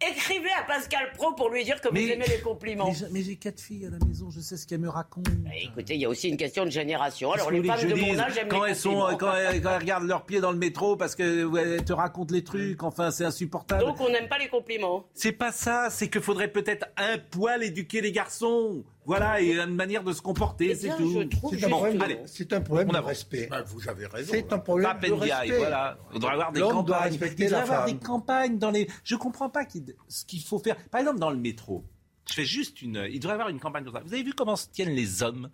Écrivez 0.00 0.50
à 0.58 0.62
Pascal 0.62 1.10
Pro 1.16 1.32
pour 1.32 1.50
lui 1.50 1.64
dire 1.64 1.80
que 1.80 1.88
vous 1.88 1.96
aimez 1.96 2.26
les 2.28 2.40
compliments. 2.40 2.92
Mais, 3.10 3.22
j'ai 3.22 3.36
quatre 3.36 3.60
filles 3.60 3.86
à 3.86 3.90
la 3.90 3.98
maison, 4.06 4.30
je 4.30 4.40
sais 4.40 4.56
ce 4.56 4.66
qu'elles 4.66 4.80
me 4.80 4.88
racontent. 4.88 5.30
Bah, 5.44 5.50
écoutez, 5.60 5.94
il 5.94 6.00
y 6.00 6.04
a 6.04 6.08
aussi 6.08 6.28
une 6.28 6.36
question 6.36 6.64
de 6.64 6.70
génération. 6.70 7.32
Alors 7.32 7.50
les 7.50 7.62
femmes 7.62 7.88
de 7.88 7.94
mon 7.94 8.18
âge 8.18 8.38
aiment 8.38 8.48
quand 8.48 8.64
les 8.64 8.70
elles 8.70 8.76
sont, 8.76 9.16
quand 9.18 9.34
elles, 9.34 9.66
regardent 9.78 10.06
leurs 10.06 10.24
pieds 10.24 10.40
dans 10.40 10.52
le 10.52 10.58
métro 10.58 10.96
parce 10.96 11.14
qu'elles 11.14 11.84
te 11.84 11.92
racontent 11.92 12.34
les 12.34 12.44
trucs, 12.44 12.82
enfin 12.82 13.10
c'est 13.10 13.24
insupportable. 13.24 13.84
Donc 13.84 14.00
on 14.00 14.08
n'aime 14.08 14.28
pas 14.28 14.38
les 14.38 14.48
compliments. 14.48 15.06
C'est 15.14 15.32
pas 15.32 15.52
ça, 15.52 15.88
c'est 15.90 16.08
qu'il 16.08 16.20
faudrait 16.20 16.48
peut-être 16.48 16.86
un 16.96 17.18
poil 17.18 17.62
éduquer 17.62 18.00
les 18.00 18.07
garçons. 18.12 18.84
Voilà, 19.04 19.40
et 19.40 19.52
une 19.54 19.74
manière 19.74 20.04
de 20.04 20.12
se 20.12 20.20
comporter, 20.20 20.70
eh 20.70 20.74
c'est 20.74 20.88
tout. 20.96 21.12
C'est 21.12 21.64
un, 21.64 21.68
problème, 21.70 21.98
de, 21.98 22.54
un 22.54 22.60
problème 22.60 22.88
de 22.88 22.98
respect. 22.98 23.46
Bah, 23.50 23.62
vous 23.62 23.88
avez 23.88 24.06
raison. 24.06 24.32
C'est 24.32 24.52
un 24.52 24.58
problème 24.58 24.98
de 25.00 25.12
respect. 25.12 25.56
Voilà. 25.56 25.98
Devrait 26.12 26.32
avoir 26.32 26.52
des 26.52 26.60
campagnes. 26.60 27.14
Il 27.14 27.18
devrait 27.18 27.54
avoir 27.54 27.84
des 27.86 27.96
campagnes 27.96 28.58
dans 28.58 28.70
les. 28.70 28.88
Je 29.04 29.16
comprends 29.16 29.48
pas 29.48 29.64
ce 30.08 30.24
qu'il 30.24 30.42
faut 30.42 30.58
faire. 30.58 30.76
Par 30.90 31.00
exemple, 31.00 31.18
dans 31.18 31.30
le 31.30 31.38
métro, 31.38 31.84
je 32.28 32.34
fais 32.34 32.44
juste 32.44 32.82
une. 32.82 33.06
Il 33.10 33.20
devrait 33.20 33.34
avoir 33.34 33.48
une 33.48 33.60
campagne 33.60 33.84
ça. 33.90 34.02
Vous 34.04 34.12
avez 34.12 34.22
vu 34.22 34.34
comment 34.34 34.56
se 34.56 34.68
tiennent 34.68 34.94
les 34.94 35.22
hommes? 35.22 35.50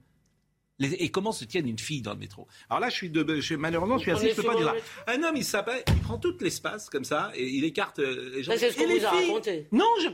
Et 0.80 1.10
comment 1.10 1.32
se 1.32 1.44
tiennent 1.44 1.68
une 1.68 1.78
fille 1.78 2.02
dans 2.02 2.12
le 2.12 2.18
métro? 2.18 2.48
Alors 2.68 2.80
là, 2.80 2.88
je 2.88 2.94
suis, 2.94 3.10
de, 3.10 3.40
je, 3.40 3.54
malheureusement, 3.54 3.98
je 3.98 4.02
suis 4.02 4.10
assis, 4.10 4.30
je 4.30 4.34
peux 4.34 4.42
pas 4.42 4.56
dire 4.56 4.74
Un 5.06 5.22
homme, 5.22 5.36
il 5.36 5.44
s'appelle, 5.44 5.82
il 5.88 6.00
prend 6.00 6.18
tout 6.18 6.36
l'espace 6.40 6.90
comme 6.90 7.04
ça 7.04 7.30
et 7.34 7.46
il 7.46 7.64
écarte 7.64 8.00
euh, 8.00 8.32
les 8.34 8.42
gens. 8.42 8.52
c'est 8.56 8.72
ce 8.72 8.76
qu'on 8.76 8.86
vous 8.86 9.04
a 9.04 9.10
raconté. 9.10 9.68
Non, 9.70 9.86
je. 10.02 10.08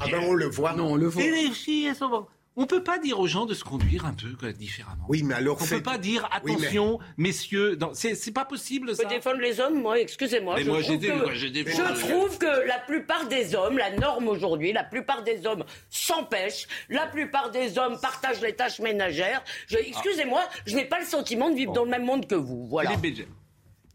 ah 0.00 0.06
ben 0.10 0.22
on 0.24 0.34
le 0.34 0.46
voit. 0.46 0.74
Non, 0.74 0.92
on 0.92 0.96
le 0.96 1.06
voit. 1.06 1.22
Et 1.22 1.30
les 1.30 1.50
filles, 1.50 1.86
elles 1.86 1.96
sont 1.96 2.26
on 2.56 2.66
peut 2.66 2.82
pas 2.82 2.98
dire 2.98 3.18
aux 3.18 3.26
gens 3.26 3.46
de 3.46 3.54
se 3.54 3.64
conduire 3.64 4.06
un 4.06 4.14
peu 4.14 4.52
différemment. 4.52 5.04
Oui, 5.08 5.22
mais 5.24 5.34
alors 5.34 5.58
on 5.60 5.66
peut 5.66 5.82
pas 5.82 5.98
dire 5.98 6.28
attention, 6.32 6.98
messieurs. 7.16 7.78
C'est 7.94 8.32
pas 8.32 8.44
possible 8.44 8.94
ça. 8.94 9.02
Je 9.02 9.08
peux 9.08 9.14
défendre 9.14 9.40
les 9.40 9.60
hommes, 9.60 9.80
moi. 9.82 9.98
Excusez-moi. 9.98 10.54
Mais 10.56 10.64
moi, 10.64 10.80
j'ai 10.80 10.98
Je 11.00 12.08
trouve 12.08 12.38
que 12.38 12.66
la 12.66 12.78
plupart 12.78 13.26
des 13.28 13.54
hommes, 13.54 13.78
la 13.78 13.90
norme 13.96 14.28
aujourd'hui, 14.28 14.72
la 14.72 14.84
plupart 14.84 15.22
des 15.22 15.46
hommes 15.46 15.64
s'empêchent. 15.90 16.66
La 16.88 17.06
plupart 17.06 17.50
des 17.50 17.78
hommes 17.78 17.98
partagent 18.00 18.40
les 18.40 18.54
tâches 18.54 18.78
ménagères. 18.78 19.42
Excusez-moi, 19.70 20.42
je 20.66 20.76
n'ai 20.76 20.84
pas 20.84 21.00
le 21.00 21.06
sentiment 21.06 21.50
de 21.50 21.56
vivre 21.56 21.72
dans 21.72 21.84
le 21.84 21.90
même 21.90 22.04
monde 22.04 22.26
que 22.26 22.34
vous. 22.34 22.66
Voilà. 22.68 22.92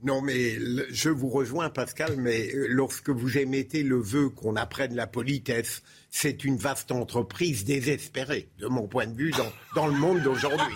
Non, 0.01 0.21
mais 0.21 0.57
je 0.91 1.09
vous 1.09 1.27
rejoins, 1.27 1.69
Pascal, 1.69 2.15
mais 2.17 2.53
euh, 2.53 2.67
lorsque 2.69 3.09
vous 3.09 3.37
émettez 3.37 3.83
le 3.83 3.97
vœu 3.97 4.29
qu'on 4.29 4.55
apprenne 4.55 4.95
la 4.95 5.07
politesse, 5.07 5.83
c'est 6.09 6.45
une 6.45 6.55
vaste 6.55 6.91
entreprise 6.91 7.65
désespérée, 7.65 8.49
de 8.59 8.67
mon 8.67 8.87
point 8.87 9.07
de 9.07 9.15
vue, 9.15 9.31
dans, 9.31 9.51
dans 9.75 9.87
le 9.87 9.93
monde 9.93 10.21
d'aujourd'hui. 10.21 10.75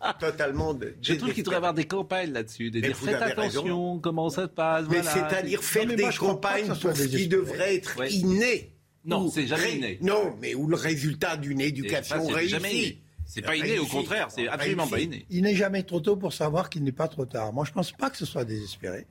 Hein. 0.00 0.14
Totalement. 0.20 0.78
Je 1.02 1.14
trouve 1.14 1.34
qu'il 1.34 1.42
devrait 1.42 1.56
y 1.56 1.58
avoir 1.58 1.74
des 1.74 1.84
campagnes 1.84 2.32
là-dessus, 2.32 2.70
de 2.70 2.80
dire 2.80 2.96
faites 2.96 3.20
attention, 3.20 3.98
comment 3.98 4.30
ça 4.30 4.42
se 4.42 4.48
passe. 4.48 4.86
Mais 4.90 5.02
c'est-à-dire 5.02 5.62
faire 5.62 5.86
des 5.86 6.08
campagnes 6.18 6.68
pour 6.68 6.96
ce 6.96 7.04
qui 7.04 7.28
devrait 7.28 7.76
être 7.76 8.10
inné. 8.10 8.72
Non, 9.04 9.28
c'est 9.30 9.46
jamais 9.46 9.76
inné. 9.76 9.98
Non, 10.00 10.34
mais 10.40 10.54
ou 10.54 10.66
le 10.66 10.76
résultat 10.76 11.36
d'une 11.36 11.60
éducation 11.60 12.26
réussie. 12.26 13.00
C'est 13.32 13.40
pas 13.40 13.56
inné, 13.56 13.78
au 13.78 13.86
contraire, 13.86 14.28
c'est 14.30 14.46
absolument 14.46 14.86
pas 14.86 15.00
inné. 15.00 15.24
Il 15.30 15.42
n'est 15.42 15.54
jamais 15.54 15.82
trop 15.84 16.00
tôt 16.00 16.16
pour 16.16 16.34
savoir 16.34 16.68
qu'il 16.68 16.84
n'est 16.84 16.92
pas 16.92 17.08
trop 17.08 17.24
tard. 17.24 17.52
Moi, 17.54 17.64
je 17.64 17.72
pense 17.72 17.90
pas 17.90 18.10
que 18.10 18.18
ce 18.18 18.26
soit 18.26 18.44
désespéré, 18.44 19.06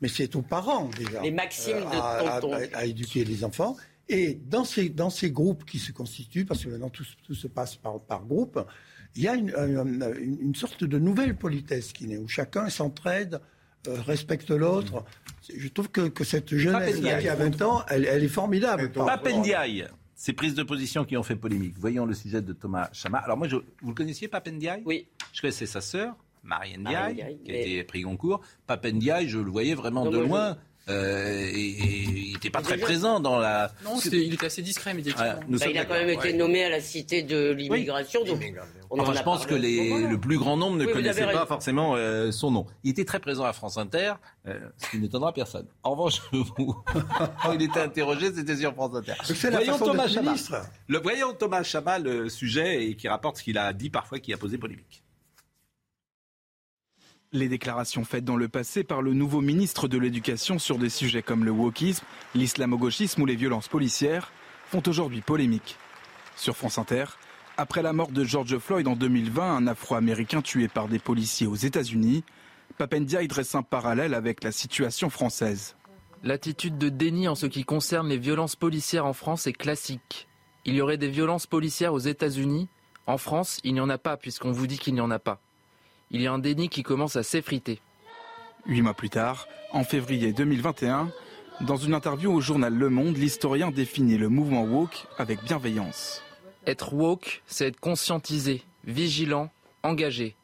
mais 0.00 0.08
c'est 0.08 0.34
aux 0.34 0.42
parents 0.42 0.90
déjà. 0.98 1.22
Les 1.22 1.30
maximes 1.30 1.76
de 1.76 1.96
euh, 1.96 2.40
tonton. 2.40 2.58
À, 2.72 2.84
éduquer 2.86 3.24
les 3.24 3.44
enfants. 3.44 3.76
Et 4.08 4.34
dans 4.34 4.64
ces, 4.64 4.88
dans 4.88 5.10
ces 5.10 5.30
groupes 5.30 5.64
qui 5.64 5.78
se 5.78 5.92
constituent, 5.92 6.44
parce 6.44 6.64
que 6.64 6.68
maintenant 6.68 6.90
tout, 6.90 7.04
se 7.04 7.46
passe 7.46 7.76
par, 7.76 8.00
par 8.00 8.24
groupe, 8.24 8.60
il 9.14 9.22
y 9.22 9.28
a 9.28 9.34
une, 9.34 9.54
une, 10.40 10.54
sorte 10.56 10.82
de 10.82 10.98
nouvelle 10.98 11.36
politesse 11.36 11.92
qui 11.92 12.08
naît, 12.08 12.18
où 12.18 12.26
chacun 12.26 12.68
s'entraide, 12.70 13.40
euh, 13.86 14.00
respecte 14.02 14.50
l'autre. 14.50 15.04
Je 15.56 15.68
trouve 15.68 15.90
que, 15.90 16.08
que 16.08 16.24
cette 16.24 16.56
jeunesse 16.56 16.98
qui 16.98 17.28
a 17.28 17.36
20 17.36 17.62
ans, 17.62 17.84
elle, 17.88 18.04
elle 18.04 18.24
est 18.24 18.28
formidable. 18.28 18.90
Papendiaï 18.90 19.86
ces 20.20 20.34
prises 20.34 20.54
de 20.54 20.62
position 20.62 21.06
qui 21.06 21.16
ont 21.16 21.22
fait 21.22 21.34
polémique. 21.34 21.76
Voyons 21.78 22.04
le 22.04 22.12
sujet 22.12 22.42
de 22.42 22.52
Thomas 22.52 22.90
Chama. 22.92 23.16
Alors 23.20 23.38
moi, 23.38 23.48
je, 23.48 23.56
vous 23.56 23.88
le 23.88 23.94
connaissiez, 23.94 24.28
Papendiaï? 24.28 24.82
Oui. 24.84 25.06
Je 25.32 25.40
connaissais 25.40 25.64
sa 25.64 25.80
sœur, 25.80 26.14
Marianne 26.44 26.82
Ndiaye, 26.82 27.38
qui 27.42 27.50
a 27.50 27.54
été 27.54 27.84
pris 27.84 28.02
Goncourt. 28.02 28.42
Papendiaï, 28.66 29.30
je 29.30 29.38
le 29.38 29.50
voyais 29.50 29.74
vraiment 29.74 30.10
de 30.10 30.18
loin. 30.18 30.58
Euh, 30.88 31.48
et, 31.52 32.30
il 32.30 32.32
n'était 32.32 32.50
pas 32.50 32.62
très 32.62 32.78
présent 32.78 33.20
dans 33.20 33.38
la. 33.38 33.70
Non, 33.84 33.98
il 34.00 34.34
était 34.34 34.46
assez 34.46 34.62
discret 34.62 34.94
médiatiquement. 34.94 35.40
Bah, 35.48 35.66
il 35.68 35.78
a 35.78 35.84
quand 35.84 35.94
même 35.94 36.08
été 36.08 36.32
nommé 36.32 36.64
à 36.64 36.70
la 36.70 36.80
cité 36.80 37.22
de 37.22 37.50
l'immigration. 37.50 38.24
Donc 38.24 39.14
je 39.14 39.22
pense 39.22 39.46
que 39.46 39.54
le 39.54 40.16
plus 40.16 40.38
grand 40.38 40.56
nombre 40.56 40.76
ne 40.76 40.86
connaissait 40.86 41.26
pas 41.26 41.46
forcément 41.46 41.94
euh, 41.96 42.30
son 42.32 42.50
nom. 42.50 42.66
Il 42.84 42.90
était 42.90 43.04
très 43.04 43.20
présent 43.20 43.44
à 43.44 43.52
France 43.52 43.76
Inter, 43.76 44.14
euh, 44.46 44.58
ce 44.78 44.90
qui 44.90 44.98
n'étonnera 44.98 45.32
personne. 45.32 45.66
En 45.82 45.92
revanche, 45.92 46.20
quand 47.42 47.52
il 47.52 47.62
était 47.62 47.80
interrogé, 47.80 48.32
c'était 48.32 48.56
sur 48.56 48.72
France 48.74 48.94
Inter. 48.94 49.14
Voyons 49.50 49.78
Thomas 49.78 50.08
Chama. 50.08 50.34
Le, 50.88 50.98
voyons 50.98 51.32
Thomas 51.34 51.62
Chama, 51.62 51.98
le 51.98 52.28
sujet, 52.28 52.84
et 52.84 52.96
qui 52.96 53.08
rapporte 53.08 53.38
ce 53.38 53.42
qu'il 53.44 53.58
a 53.58 53.72
dit 53.72 53.90
parfois, 53.90 54.18
qui 54.18 54.32
a 54.32 54.36
posé 54.36 54.58
polémique. 54.58 54.99
Les 57.32 57.48
déclarations 57.48 58.02
faites 58.02 58.24
dans 58.24 58.34
le 58.34 58.48
passé 58.48 58.82
par 58.82 59.02
le 59.02 59.12
nouveau 59.12 59.40
ministre 59.40 59.86
de 59.86 59.96
l'Éducation 59.98 60.58
sur 60.58 60.78
des 60.78 60.88
sujets 60.88 61.22
comme 61.22 61.44
le 61.44 61.52
wokisme, 61.52 62.04
l'islamo-gauchisme 62.34 63.22
ou 63.22 63.26
les 63.26 63.36
violences 63.36 63.68
policières 63.68 64.32
font 64.66 64.82
aujourd'hui 64.88 65.20
polémique. 65.20 65.76
Sur 66.34 66.56
France 66.56 66.78
Inter, 66.78 67.04
après 67.56 67.82
la 67.82 67.92
mort 67.92 68.10
de 68.10 68.24
George 68.24 68.58
Floyd 68.58 68.88
en 68.88 68.96
2020, 68.96 69.58
un 69.58 69.66
Afro-Américain 69.68 70.42
tué 70.42 70.66
par 70.66 70.88
des 70.88 70.98
policiers 70.98 71.46
aux 71.46 71.54
États-Unis, 71.54 72.24
Papendia 72.78 73.22
y 73.22 73.28
dresse 73.28 73.54
un 73.54 73.62
parallèle 73.62 74.14
avec 74.14 74.42
la 74.42 74.50
situation 74.50 75.08
française. 75.08 75.76
L'attitude 76.24 76.78
de 76.78 76.88
déni 76.88 77.28
en 77.28 77.36
ce 77.36 77.46
qui 77.46 77.62
concerne 77.62 78.08
les 78.08 78.18
violences 78.18 78.56
policières 78.56 79.06
en 79.06 79.12
France 79.12 79.46
est 79.46 79.52
classique. 79.52 80.26
Il 80.64 80.74
y 80.74 80.80
aurait 80.80 80.98
des 80.98 81.08
violences 81.08 81.46
policières 81.46 81.94
aux 81.94 82.00
États-Unis? 82.00 82.68
En 83.06 83.18
France, 83.18 83.60
il 83.62 83.74
n'y 83.74 83.80
en 83.80 83.88
a 83.88 83.98
pas 83.98 84.16
puisqu'on 84.16 84.50
vous 84.50 84.66
dit 84.66 84.78
qu'il 84.78 84.94
n'y 84.94 85.00
en 85.00 85.12
a 85.12 85.20
pas 85.20 85.40
il 86.10 86.22
y 86.22 86.26
a 86.26 86.32
un 86.32 86.38
déni 86.38 86.68
qui 86.68 86.82
commence 86.82 87.16
à 87.16 87.22
s'effriter. 87.22 87.80
Huit 88.66 88.82
mois 88.82 88.94
plus 88.94 89.10
tard, 89.10 89.46
en 89.72 89.84
février 89.84 90.32
2021, 90.32 91.10
dans 91.60 91.76
une 91.76 91.94
interview 91.94 92.32
au 92.32 92.40
journal 92.40 92.74
Le 92.74 92.90
Monde, 92.90 93.16
l'historien 93.16 93.70
définit 93.70 94.18
le 94.18 94.28
mouvement 94.28 94.64
woke 94.64 95.06
avec 95.18 95.42
bienveillance. 95.44 96.22
Être 96.66 96.94
woke, 96.94 97.42
c'est 97.46 97.68
être 97.68 97.80
conscientisé, 97.80 98.62
vigilant, 98.84 99.50
engagé. 99.82 100.36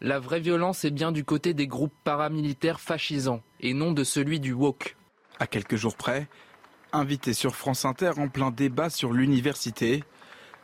La 0.00 0.18
vraie 0.18 0.40
violence 0.40 0.84
est 0.84 0.90
bien 0.90 1.12
du 1.12 1.24
côté 1.24 1.54
des 1.54 1.66
groupes 1.66 1.94
paramilitaires 2.02 2.80
fascisants 2.80 3.42
et 3.60 3.74
non 3.74 3.92
de 3.92 4.02
celui 4.02 4.40
du 4.40 4.52
woke. 4.52 4.96
À 5.38 5.46
quelques 5.46 5.76
jours 5.76 5.96
près, 5.96 6.26
invité 6.92 7.34
sur 7.34 7.54
France 7.54 7.84
Inter 7.84 8.12
en 8.18 8.28
plein 8.28 8.50
débat 8.50 8.90
sur 8.90 9.12
l'université, 9.12 10.02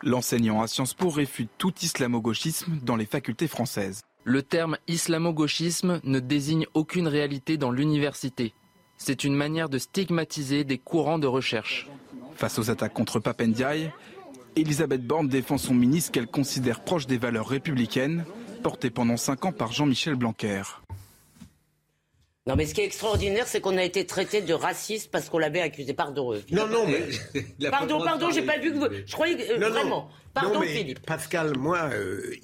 l'enseignant 0.03 0.61
à 0.61 0.67
Sciences 0.67 0.95
Po 0.95 1.09
réfute 1.09 1.51
tout 1.59 1.75
islamo-gauchisme 1.83 2.79
dans 2.83 2.97
les 2.97 3.07
facultés 3.07 3.49
françaises. 3.49 4.03
Le 4.31 4.43
terme 4.43 4.77
islamo-gauchisme 4.89 6.01
ne 6.05 6.21
désigne 6.21 6.67
aucune 6.75 7.09
réalité 7.09 7.57
dans 7.57 7.71
l'université. 7.71 8.53
C'est 8.99 9.25
une 9.25 9.35
manière 9.35 9.71
de 9.71 9.79
stigmatiser 9.79 10.65
des 10.65 10.77
courants 10.77 11.19
de 11.19 11.27
recherche. 11.27 11.89
Face 12.35 12.59
aux 12.59 12.69
attaques 12.69 12.93
contre 12.93 13.21
Papendiaï, 13.21 13.91
Elisabeth 14.55 15.07
Borne 15.07 15.29
défend 15.29 15.57
son 15.57 15.73
ministre 15.73 16.13
qu'elle 16.13 16.27
considère 16.27 16.85
proche 16.85 17.07
des 17.07 17.17
valeurs 17.17 17.49
républicaines, 17.49 18.27
portées 18.63 18.91
pendant 18.91 19.17
cinq 19.17 19.47
ans 19.47 19.53
par 19.53 19.73
Jean-Michel 19.73 20.15
Blanquer. 20.15 20.61
Non, 22.49 22.57
mais 22.57 22.65
ce 22.65 22.73
qui 22.73 22.81
est 22.81 22.87
extraordinaire, 22.87 23.47
c'est 23.47 23.61
qu'on 23.61 23.77
a 23.77 23.85
été 23.85 24.07
traité 24.07 24.41
de 24.41 24.55
raciste 24.55 25.11
parce 25.11 25.29
qu'on 25.29 25.37
l'avait 25.37 25.61
accusé. 25.61 25.93
Pardon. 25.93 26.33
Euh, 26.33 26.41
non, 26.51 26.67
non, 26.67 26.87
mais. 26.87 27.03
pardon, 27.71 28.03
pardon, 28.03 28.31
j'ai 28.31 28.41
pas 28.41 28.57
vu 28.59 28.73
que 28.73 28.79
vous. 28.79 28.87
Je 29.05 29.13
croyais 29.13 29.37
que. 29.37 29.53
Euh, 29.53 29.69
vraiment. 29.69 30.09
Pardon, 30.33 30.63
Philippe. 30.63 31.01
Pascal, 31.05 31.59
moi, 31.59 31.91
euh, 31.93 32.35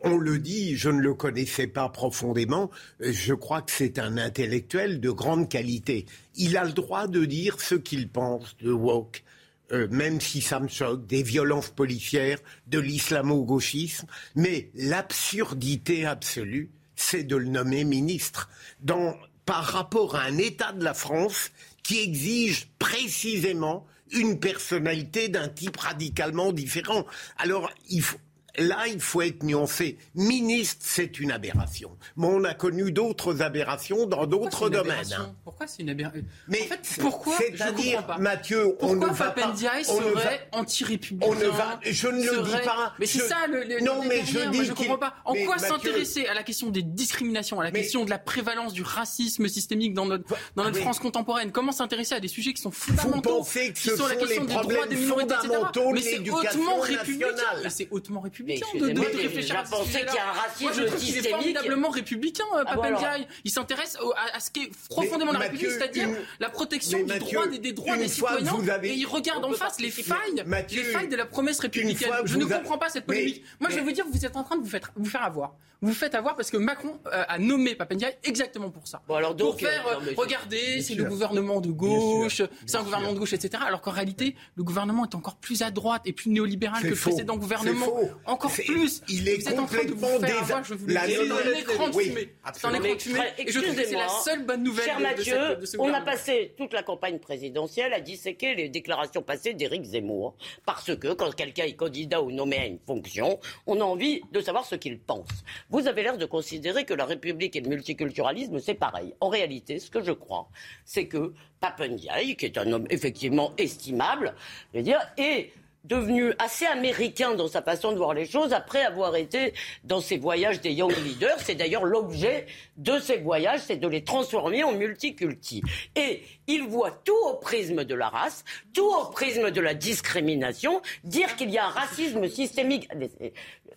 on 0.00 0.16
le 0.16 0.40
dit, 0.40 0.76
je 0.76 0.88
ne 0.88 1.00
le 1.00 1.14
connaissais 1.14 1.68
pas 1.68 1.88
profondément. 1.90 2.72
Je 2.98 3.34
crois 3.34 3.62
que 3.62 3.70
c'est 3.70 4.00
un 4.00 4.16
intellectuel 4.16 4.98
de 4.98 5.10
grande 5.10 5.48
qualité. 5.48 6.06
Il 6.34 6.56
a 6.56 6.64
le 6.64 6.72
droit 6.72 7.06
de 7.06 7.24
dire 7.24 7.60
ce 7.60 7.76
qu'il 7.76 8.08
pense 8.08 8.56
de 8.60 8.72
woke. 8.72 9.22
même 9.70 10.20
si 10.20 10.40
ça 10.40 10.58
me 10.58 10.66
choque, 10.66 11.06
des 11.06 11.22
violences 11.22 11.70
policières, 11.70 12.38
de 12.66 12.80
l'islamo-gauchisme, 12.80 14.06
mais 14.34 14.70
l'absurdité 14.74 16.04
absolue, 16.04 16.70
c'est 16.96 17.22
de 17.22 17.36
le 17.36 17.46
nommer 17.46 17.84
ministre. 17.84 18.48
Dans 18.80 19.14
par 19.46 19.64
rapport 19.64 20.16
à 20.16 20.22
un 20.22 20.38
État 20.38 20.72
de 20.72 20.84
la 20.84 20.94
France 20.94 21.50
qui 21.82 22.00
exige 22.00 22.68
précisément 22.78 23.86
une 24.12 24.38
personnalité 24.38 25.28
d'un 25.28 25.48
type 25.48 25.76
radicalement 25.76 26.52
différent. 26.52 27.06
Alors, 27.38 27.70
il 27.88 28.02
faut, 28.02 28.18
là, 28.58 28.86
il 28.86 29.00
faut 29.00 29.22
être 29.22 29.42
nuancé. 29.42 29.98
Ministre, 30.14 30.80
c'est 30.80 31.20
une 31.20 31.32
aberration. 31.32 31.96
Mais 32.16 32.26
on 32.26 32.44
a 32.44 32.54
connu 32.54 32.92
d'autres 32.92 33.42
aberrations 33.42 34.06
dans 34.06 34.26
d'autres 34.26 34.68
domaines. 34.68 35.12
Hein. 35.16 35.34
Pourquoi 35.44 35.66
c'est 35.66 35.82
une 35.82 35.90
aberration 35.90 36.22
Mais 36.48 36.62
en 36.62 36.66
fait, 36.66 37.00
pourquoi 37.00 37.36
C'est-à-dire, 37.38 38.04
Mathieu, 38.18 38.76
on 38.80 38.94
ne 38.94 39.06
va 39.06 39.30
pas. 39.30 39.54
serait 39.54 40.48
anti-républicain. 40.52 41.30
On 41.30 41.34
ne 41.34 41.46
va. 41.46 41.80
Je 41.84 42.08
ne 42.08 42.22
le 42.22 42.42
dis 42.42 42.64
pas. 42.64 42.92
Mais 42.98 43.06
c'est 43.06 43.20
ça 43.20 43.46
le. 43.48 43.82
non, 43.82 44.02
mais 44.06 44.24
je 44.24 44.50
dis. 44.50 44.64
je 44.64 44.72
comprends 44.72 44.98
pas. 44.98 45.14
En 45.24 45.34
quoi 45.34 45.58
s'intéresser 45.58 46.26
à 46.26 46.34
la 46.34 46.42
question 46.42 46.70
des 46.70 46.82
discriminations, 46.82 47.60
à 47.60 47.64
la 47.64 47.70
question 47.70 48.04
de 48.04 48.10
la 48.10 48.18
prévalence 48.18 48.72
du 48.72 48.82
racisme 48.82 49.48
systémique 49.48 49.94
dans 49.94 50.06
notre 50.06 50.24
dans 50.56 50.64
notre 50.64 50.78
France 50.78 50.98
contemporaine? 50.98 51.52
Comment 51.52 51.72
s'intéresser 51.72 52.14
à 52.14 52.20
des 52.20 52.28
sujets 52.28 52.52
qui 52.52 52.62
sont 52.62 52.70
fondamentaux, 52.70 53.30
Vous 53.30 53.38
pensez 53.38 53.72
que 53.72 53.78
ce 53.78 53.96
sont 53.96 54.06
la 54.06 54.16
question 54.16 54.44
des 54.44 54.54
droits 54.54 54.86
des 54.86 54.96
minorités, 54.96 55.34
etc. 55.34 55.58
Mais 55.92 56.00
c'est 56.00 56.28
hautement 56.30 56.80
républicain. 56.80 57.26
C'est 57.68 57.88
hautement 57.90 58.20
républicain 58.20 58.41
républicain 58.42 58.66
de, 58.78 58.92
de, 58.92 59.00
réfléchir 59.00 59.58
à 59.58 59.64
ce 59.64 59.84
qu'il 59.84 60.00
y 60.00 60.18
a 60.18 60.28
un 60.28 60.32
racisme 60.32 60.64
Moi, 60.64 60.72
je 60.72 60.82
trouve 60.82 61.00
qu'il 61.00 61.18
est 61.18 61.28
formidablement 61.28 61.90
républicain, 61.90 62.44
euh, 62.56 62.64
ah, 62.66 62.76
Papendiaï. 62.76 63.26
Il 63.44 63.50
s'intéresse 63.50 63.96
à, 64.34 64.40
ce 64.40 64.50
qui 64.50 64.64
est 64.64 64.70
profondément 64.88 65.32
la 65.32 65.38
République, 65.40 65.70
c'est-à-dire 65.70 66.08
la 66.40 66.50
protection 66.50 67.02
des 67.04 67.18
droits 67.18 67.46
des, 67.46 67.72
droits 67.72 67.96
des 67.96 68.08
citoyens. 68.08 68.56
Et 68.82 68.94
il 68.94 69.06
regarde 69.06 69.44
en 69.44 69.52
face 69.52 69.80
les 69.80 69.90
failles, 69.90 70.44
les 70.70 70.84
failles 70.84 71.08
de 71.08 71.16
la 71.16 71.26
promesse 71.26 71.60
républicaine. 71.60 72.10
Je 72.24 72.38
ne 72.38 72.44
comprends 72.44 72.78
pas 72.78 72.88
cette 72.88 73.06
polémique. 73.06 73.44
Moi, 73.60 73.70
je 73.70 73.76
vais 73.76 73.82
vous 73.82 73.92
dire, 73.92 74.04
vous 74.10 74.24
êtes 74.26 74.36
en 74.36 74.44
train 74.44 74.56
de 74.56 74.62
vous 74.62 75.04
faire 75.04 75.22
avoir. 75.22 75.54
Vous 75.82 75.92
faites 75.92 76.14
avoir 76.14 76.36
parce 76.36 76.50
que 76.50 76.56
Macron 76.56 77.00
euh, 77.08 77.24
a 77.26 77.38
nommé 77.40 77.74
Papendiaï 77.74 78.16
exactement 78.22 78.70
pour 78.70 78.86
ça. 78.86 79.02
Bon, 79.08 79.16
alors 79.16 79.36
pour 79.36 79.58
faire, 79.58 79.84
euh, 79.88 80.14
regardez, 80.16 80.80
c'est 80.80 80.94
le 80.94 81.04
gouvernement 81.04 81.60
de 81.60 81.70
gauche, 81.70 82.42
c'est 82.66 82.76
un 82.76 82.84
gouvernement 82.84 83.12
de 83.12 83.18
gauche, 83.18 83.32
etc. 83.32 83.64
Alors 83.66 83.80
qu'en 83.80 83.90
réalité, 83.90 84.36
le 84.54 84.62
gouvernement 84.62 85.04
est 85.04 85.16
encore 85.16 85.34
plus 85.36 85.62
à 85.62 85.72
droite 85.72 86.02
et 86.04 86.12
plus 86.12 86.30
néolibéral 86.30 86.82
que 86.82 86.88
le 86.88 86.94
précédent 86.94 87.36
gouvernement. 87.36 87.86
Encore 88.26 88.52
plus. 88.52 89.02
Il 89.08 89.28
est 89.28 89.42
complètement 89.42 90.20
désavoué. 90.20 90.92
La 90.92 91.06
C'est 91.06 91.30
un 91.30 91.52
écran 91.58 91.88
de 91.88 91.92
fumée. 91.92 92.34
C'est 92.54 92.66
un 92.66 92.74
écran 92.74 92.94
de 92.94 92.98
fumée. 93.00 93.20
Et 93.38 93.50
je 93.50 93.60
trouve 93.60 93.74
que 93.74 93.84
c'est 93.84 93.96
la 93.96 94.08
seule 94.08 94.46
bonne 94.46 94.62
nouvelle 94.62 94.84
Cher 94.84 95.00
Mathieu, 95.00 95.58
on 95.78 95.92
a 95.92 96.00
passé 96.00 96.54
toute 96.56 96.72
la 96.72 96.84
campagne 96.84 97.18
présidentielle 97.18 97.92
à 97.92 98.00
disséquer 98.00 98.54
les 98.54 98.68
déclarations 98.68 99.22
passées 99.22 99.54
d'Éric 99.54 99.82
Zemmour. 99.84 100.36
Parce 100.64 100.94
que 100.96 101.12
quand 101.12 101.34
quelqu'un 101.34 101.64
est 101.64 101.74
candidat 101.74 102.22
ou 102.22 102.30
nommé 102.30 102.58
à 102.58 102.66
une 102.66 102.78
fonction, 102.86 103.40
on 103.66 103.80
a 103.80 103.84
envie 103.84 104.20
de 104.30 104.40
savoir 104.40 104.64
ce 104.64 104.76
qu'il 104.76 105.00
pense. 105.00 105.28
Vous 105.72 105.88
avez 105.88 106.02
l'air 106.02 106.18
de 106.18 106.26
considérer 106.26 106.84
que 106.84 106.92
la 106.92 107.06
République 107.06 107.56
et 107.56 107.60
le 107.62 107.70
multiculturalisme, 107.70 108.60
c'est 108.60 108.74
pareil. 108.74 109.14
En 109.20 109.30
réalité, 109.30 109.78
ce 109.78 109.90
que 109.90 110.02
je 110.02 110.12
crois, 110.12 110.50
c'est 110.84 111.06
que 111.06 111.32
Papendiaï, 111.60 112.36
qui 112.36 112.44
est 112.44 112.58
un 112.58 112.70
homme 112.72 112.86
effectivement 112.90 113.54
estimable, 113.56 114.34
je 114.74 114.78
veux 114.78 114.84
dire, 114.84 115.00
est 115.16 115.50
devenu 115.84 116.32
assez 116.38 116.66
américain 116.66 117.34
dans 117.34 117.48
sa 117.48 117.62
façon 117.62 117.92
de 117.92 117.96
voir 117.96 118.14
les 118.14 118.26
choses 118.26 118.52
après 118.52 118.82
avoir 118.82 119.16
été 119.16 119.52
dans 119.84 120.00
ses 120.00 120.16
voyages 120.16 120.60
des 120.60 120.72
Young 120.72 120.94
Leaders. 121.04 121.38
C'est 121.38 121.54
d'ailleurs 121.54 121.84
l'objet 121.84 122.46
de 122.76 122.98
ces 122.98 123.18
voyages, 123.18 123.60
c'est 123.66 123.76
de 123.76 123.88
les 123.88 124.04
transformer 124.04 124.62
en 124.62 124.72
multiculti. 124.72 125.62
Et 125.96 126.22
il 126.46 126.62
voit 126.64 126.92
tout 127.04 127.12
au 127.26 127.34
prisme 127.34 127.84
de 127.84 127.94
la 127.94 128.08
race, 128.08 128.44
tout 128.74 128.88
au 128.88 129.06
prisme 129.06 129.50
de 129.50 129.60
la 129.60 129.74
discrimination, 129.74 130.82
dire 131.04 131.36
qu'il 131.36 131.50
y 131.50 131.58
a 131.58 131.66
un 131.66 131.70
racisme 131.70 132.28
systémique, 132.28 132.88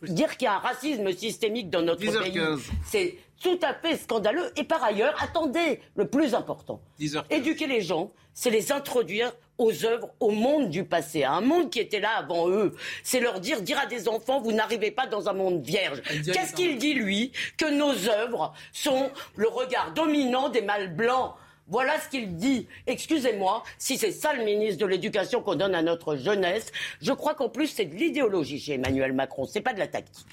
dire 0.03 0.37
qu'il 0.37 0.45
y 0.45 0.47
a 0.47 0.55
un 0.55 0.59
racisme 0.59 1.11
systémique 1.11 1.69
dans 1.69 1.81
notre 1.81 2.01
pays, 2.01 2.39
c'est 2.85 3.15
tout 3.41 3.59
à 3.61 3.73
fait 3.73 3.97
scandaleux. 3.97 4.51
Et 4.55 4.63
par 4.63 4.83
ailleurs, 4.83 5.15
attendez, 5.21 5.79
le 5.95 6.07
plus 6.07 6.33
important, 6.33 6.81
éduquer 7.29 7.67
les 7.67 7.81
gens, 7.81 8.11
c'est 8.33 8.49
les 8.49 8.71
introduire 8.71 9.31
aux 9.57 9.85
œuvres, 9.85 10.09
au 10.19 10.31
monde 10.31 10.69
du 10.69 10.83
passé, 10.83 11.23
à 11.23 11.33
un 11.33 11.41
monde 11.41 11.69
qui 11.69 11.79
était 11.79 11.99
là 11.99 12.17
avant 12.17 12.49
eux. 12.49 12.75
C'est 13.03 13.19
leur 13.19 13.39
dire, 13.39 13.61
dire 13.61 13.79
à 13.79 13.85
des 13.85 14.07
enfants, 14.09 14.41
vous 14.41 14.51
n'arrivez 14.51 14.91
pas 14.91 15.07
dans 15.07 15.29
un 15.29 15.33
monde 15.33 15.61
vierge. 15.61 16.01
Qu'est-ce 16.33 16.53
qu'il 16.53 16.77
dit, 16.77 16.93
lui 16.93 17.31
Que 17.57 17.71
nos 17.71 18.09
œuvres 18.09 18.53
sont 18.73 19.09
le 19.35 19.47
regard 19.47 19.93
dominant 19.93 20.49
des 20.49 20.61
mâles 20.61 20.93
blancs? 20.93 21.33
Voilà 21.67 21.99
ce 21.99 22.09
qu'il 22.09 22.35
dit. 22.35 22.67
Excusez-moi, 22.85 23.63
si 23.79 23.97
c'est 23.97 24.11
ça 24.11 24.33
le 24.33 24.43
ministre 24.43 24.79
de 24.79 24.85
l'Éducation 24.85 25.41
qu'on 25.41 25.55
donne 25.55 25.73
à 25.73 25.81
notre 25.81 26.15
jeunesse, 26.15 26.71
je 27.01 27.11
crois 27.11 27.33
qu'en 27.33 27.49
plus 27.49 27.67
c'est 27.67 27.85
de 27.85 27.95
l'idéologie 27.95 28.59
chez 28.59 28.73
Emmanuel 28.73 29.13
Macron, 29.13 29.45
c'est 29.45 29.61
pas 29.61 29.73
de 29.73 29.79
la 29.79 29.87
tactique. 29.87 30.27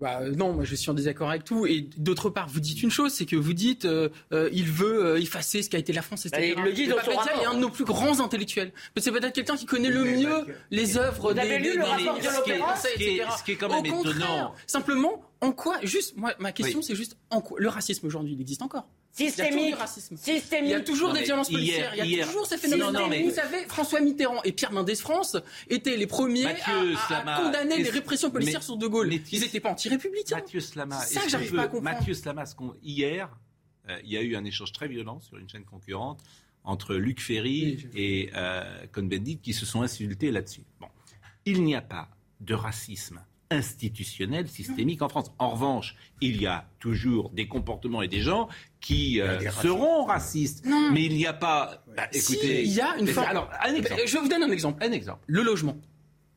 Bah, 0.00 0.20
euh, 0.22 0.34
non, 0.34 0.54
moi 0.54 0.64
je 0.64 0.74
suis 0.74 0.90
en 0.90 0.94
désaccord 0.94 1.28
avec 1.28 1.44
tout. 1.44 1.66
Et 1.66 1.88
d'autre 1.96 2.30
part, 2.30 2.48
vous 2.48 2.60
dites 2.60 2.82
une 2.82 2.90
chose, 2.90 3.12
c'est 3.12 3.26
que 3.26 3.36
vous 3.36 3.52
dites 3.52 3.84
euh, 3.84 4.08
euh, 4.32 4.48
il 4.52 4.64
veut 4.64 5.20
effacer 5.20 5.62
ce 5.62 5.68
qu'a 5.68 5.78
été 5.78 5.92
la 5.92 6.02
France, 6.02 6.26
etc. 6.26 6.54
Bah, 6.54 6.62
il 6.62 6.64
le 6.64 6.72
dit 6.72 6.86
dans 6.86 6.96
son 7.04 7.10
est 7.10 7.44
un 7.44 7.54
de 7.54 7.60
nos 7.60 7.68
plus 7.68 7.84
grands 7.84 8.20
intellectuels. 8.20 8.72
C'est 8.96 9.12
peut-être 9.12 9.34
quelqu'un 9.34 9.56
qui 9.56 9.66
connaît 9.66 9.90
le 9.90 10.04
mieux 10.04 10.46
les 10.70 10.96
œuvres 10.96 11.34
des, 11.34 11.58
lu 11.58 11.76
le 11.76 11.84
rapport 11.84 12.16
de 12.16 12.22
Ce 12.22 13.44
qui 13.44 13.52
est 13.52 13.56
quand 13.56 13.68
même 13.68 13.84
étonnant. 13.84 14.54
Simplement, 14.66 15.22
en 15.40 15.52
quoi 15.52 15.76
Juste, 15.82 16.16
moi, 16.16 16.34
ma 16.38 16.52
question, 16.52 16.82
c'est 16.82 16.94
juste 16.94 17.16
en 17.30 17.40
quoi 17.40 17.58
le 17.60 17.68
racisme 17.68 18.06
aujourd'hui, 18.06 18.32
il 18.32 18.40
existe 18.40 18.62
encore? 18.62 18.88
Systémique. 19.12 19.76
Il 20.26 20.68
y 20.68 20.74
a 20.74 20.80
toujours 20.80 21.12
des 21.12 21.22
violences 21.22 21.50
policières. 21.50 21.94
il 21.96 22.10
y 22.10 22.20
a 22.20 22.26
toujours 22.26 22.46
ces 22.46 22.56
phénomènes. 22.56 23.24
Vous 23.24 23.34
savez, 23.34 23.64
François 23.66 24.00
Mitterrand 24.00 24.42
et 24.44 24.52
Pierre 24.52 24.72
Mendès 24.72 24.96
France 24.96 25.36
étaient 25.68 25.96
les 25.96 26.06
premiers 26.06 26.46
à, 26.46 27.42
condamner 27.42 27.82
les 27.82 27.90
répressions 27.90 28.30
policières 28.30 28.62
sur 28.62 28.76
De 28.76 28.86
Gaulle. 28.86 29.12
Ils 29.32 29.40
n'étaient 29.40 29.60
pas 29.60 29.70
anti-républicains. 29.70 30.36
Mathieu 30.36 30.60
Slama, 30.60 30.98
c'est 31.00 31.14
ça 31.14 31.22
que 31.22 31.30
j'arrive 31.30 31.54
pas 31.54 31.62
à 31.62 31.68
comprendre. 31.68 31.98
Mathieu 31.98 32.14
Slama, 32.14 32.44
hier, 32.82 33.28
euh, 33.88 33.98
il 34.04 34.10
y 34.10 34.16
a 34.16 34.22
eu 34.22 34.36
un 34.36 34.44
échange 34.44 34.72
très 34.72 34.88
violent 34.88 35.20
sur 35.20 35.38
une 35.38 35.48
chaîne 35.48 35.64
concurrente 35.64 36.20
entre 36.64 36.94
Luc 36.94 37.20
Ferry 37.20 37.88
et 37.94 38.30
euh, 38.34 38.86
Cohn-Bendit 38.92 39.38
qui 39.38 39.52
se 39.52 39.64
sont 39.64 39.82
insultés 39.82 40.30
là-dessus. 40.30 40.64
Bon, 40.78 40.88
il 41.44 41.64
n'y 41.64 41.74
a 41.74 41.80
pas 41.80 42.08
de 42.40 42.54
racisme 42.54 43.22
institutionnel 43.50 44.48
systémique 44.48 45.02
en 45.02 45.08
France. 45.08 45.32
En 45.38 45.50
revanche, 45.50 45.96
il 46.20 46.40
y 46.40 46.46
a 46.46 46.66
toujours 46.78 47.30
des 47.30 47.48
comportements 47.48 48.02
et 48.02 48.08
des 48.08 48.20
gens 48.20 48.48
qui 48.80 49.20
euh, 49.20 49.50
seront 49.50 50.04
racistes, 50.04 50.64
mais 50.92 51.04
il 51.04 51.16
n'y 51.16 51.26
a 51.26 51.32
pas. 51.32 51.84
Bah, 51.96 52.04
écoutez, 52.12 52.62
il 52.62 52.72
y 52.72 52.80
a 52.80 52.96
une 52.98 53.08
forme. 53.08 53.26
Alors, 53.26 53.50
je 54.06 54.18
vous 54.18 54.28
donne 54.28 54.42
un 54.42 54.50
exemple. 54.50 54.82
Un 54.82 54.92
exemple. 54.92 55.20
Le 55.26 55.42
logement. 55.42 55.76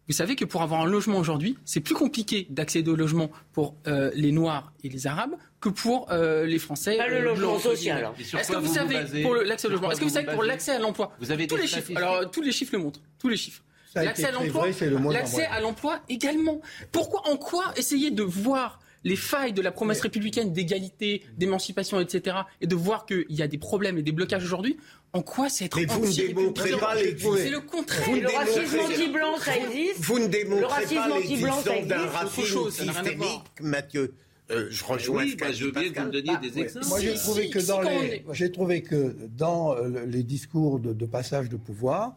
Vous 0.08 0.14
savez 0.14 0.36
que 0.36 0.44
pour 0.44 0.62
avoir 0.62 0.82
un 0.82 0.86
logement 0.86 1.18
aujourd'hui, 1.18 1.58
c'est 1.64 1.80
plus 1.80 1.96
compliqué 1.96 2.46
d'accéder 2.50 2.92
au 2.92 2.96
logement 2.96 3.32
pour 3.54 3.76
euh, 3.88 4.12
les 4.16 4.34
Noirs 4.34 4.74
et 4.84 4.90
les 4.90 5.08
Arabes 5.08 5.36
que 5.62 5.70
pour 5.70 6.12
euh, 6.12 6.46
les 6.46 6.60
Français. 6.60 6.98
Pas 6.98 7.08
le 7.08 7.22
logement 7.22 7.58
social. 7.58 8.12
Est-ce 8.20 8.52
que 8.52 8.58
vous, 8.58 8.74
savez 8.74 9.22
pour 9.22 9.36
l'accès 9.36 9.68
au 9.68 9.72
logement 9.72 9.92
Est-ce 9.92 10.02
que 10.02 10.06
vous 10.06 10.12
savez 10.12 10.32
pour 10.34 10.44
l'accès 10.44 10.72
à 10.72 10.80
l'emploi 10.80 11.14
Vous 11.20 11.32
avez 11.32 11.48
tous 11.48 11.56
les 11.56 11.68
chiffres. 11.68 11.92
Alors 11.96 12.30
tous 12.30 12.42
les 12.42 12.52
chiffres 12.52 12.74
le 12.74 12.80
montrent. 12.80 13.00
Tous 13.18 13.30
les 13.30 13.38
chiffres. 13.38 13.64
L'accès 13.96 14.26
à 14.26 14.32
l'emploi, 14.32 14.68
l'accès 15.12 15.46
à 15.46 15.60
l'emploi 15.60 16.02
également. 16.10 16.62
Pourquoi, 16.92 17.28
en 17.30 17.38
quoi 17.38 17.74
essayer 17.78 18.12
de 18.12 18.24
voir 18.24 18.80
les 19.04 19.16
failles 19.16 19.54
de 19.54 19.62
la 19.62 19.72
promesse 19.72 20.02
républicaine 20.02 20.54
d'égalité, 20.54 21.24
d'émancipation, 21.38 22.00
etc., 22.00 22.38
et 22.62 22.68
de 22.68 22.76
voir 22.76 23.06
qu'il 23.06 23.26
y 23.30 23.42
a 23.42 23.48
des 23.48 23.58
problèmes 23.58 23.98
et 23.98 24.02
des 24.02 24.12
blocages 24.12 24.44
aujourd'hui, 24.44 24.78
en 25.12 25.22
quoi 25.22 25.50
c'est 25.50 25.66
être 25.66 25.78
Mais 25.78 25.86
vous 25.86 26.06
ne 26.06 26.12
démontrez 26.12 26.72
pas 26.72 26.96
C'est 26.96 27.50
le 27.50 27.60
contraire. 27.60 28.08
le 28.12 28.28
racisme 28.28 28.80
anti-blanc, 28.80 29.38
ça 29.40 29.58
existe. 29.58 30.00
Vous 30.00 30.20
ne 30.20 30.28
démontrez 30.28 30.96
pas 30.96 31.08
l'existence 31.20 31.66
d'un 31.86 32.08
racisme 32.08 32.72
systémique, 32.72 33.42
Mathieu. 33.62 34.14
Euh, 34.52 34.68
je 34.70 34.84
rejoins 34.84 35.24
oui, 35.24 35.38
bah, 35.40 35.54
je 35.54 35.66
veux 35.66 35.72
bien 35.72 35.90
que 35.90 36.00
vous 36.00 36.06
me 36.06 36.12
donniez 36.12 36.38
des 36.42 36.60
exemples. 36.60 36.86
Moi, 36.88 37.00
j'ai 37.00 37.14
trouvé, 37.14 37.50
que 37.50 37.60
dans 37.60 37.82
les, 37.82 38.26
j'ai 38.34 38.52
trouvé 38.52 38.82
que 38.82 39.16
dans 39.38 39.74
les 40.06 40.24
discours 40.24 40.80
de, 40.80 40.92
de 40.92 41.06
passage 41.06 41.48
de 41.48 41.56
pouvoir, 41.56 42.14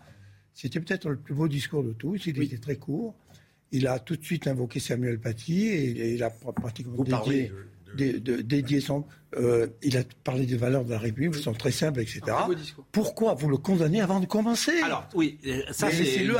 c'était 0.56 0.80
peut-être 0.80 1.10
le 1.10 1.18
plus 1.18 1.34
beau 1.34 1.48
discours 1.48 1.84
de 1.84 1.92
tous. 1.92 2.26
Il 2.26 2.42
était 2.42 2.56
très 2.56 2.76
court. 2.76 3.14
Il 3.72 3.86
a 3.86 3.98
tout 3.98 4.16
de 4.16 4.24
suite 4.24 4.46
invoqué 4.46 4.80
Samuel 4.80 5.20
Paty 5.20 5.66
et, 5.66 6.14
il 6.14 6.22
a 6.22 6.30
pratiquement 6.30 7.04
dédié, 7.04 7.52
dédié 8.42 8.80
son. 8.80 9.04
Euh, 9.36 9.66
il 9.82 9.98
a 9.98 10.02
parlé 10.24 10.46
des 10.46 10.56
valeurs 10.56 10.86
de 10.86 10.90
la 10.90 10.98
République, 10.98 11.34
qui 11.34 11.42
sont 11.42 11.52
très 11.52 11.72
simples, 11.72 12.00
etc. 12.00 12.22
Pourquoi 12.90 13.34
vous 13.34 13.50
le 13.50 13.58
condamnez 13.58 14.00
avant 14.00 14.18
de 14.18 14.24
commencer? 14.24 14.80
Alors, 14.82 15.06
oui, 15.14 15.38
euh, 15.46 15.60
ça 15.72 15.90
c'est 15.90 16.24
le 16.24 16.34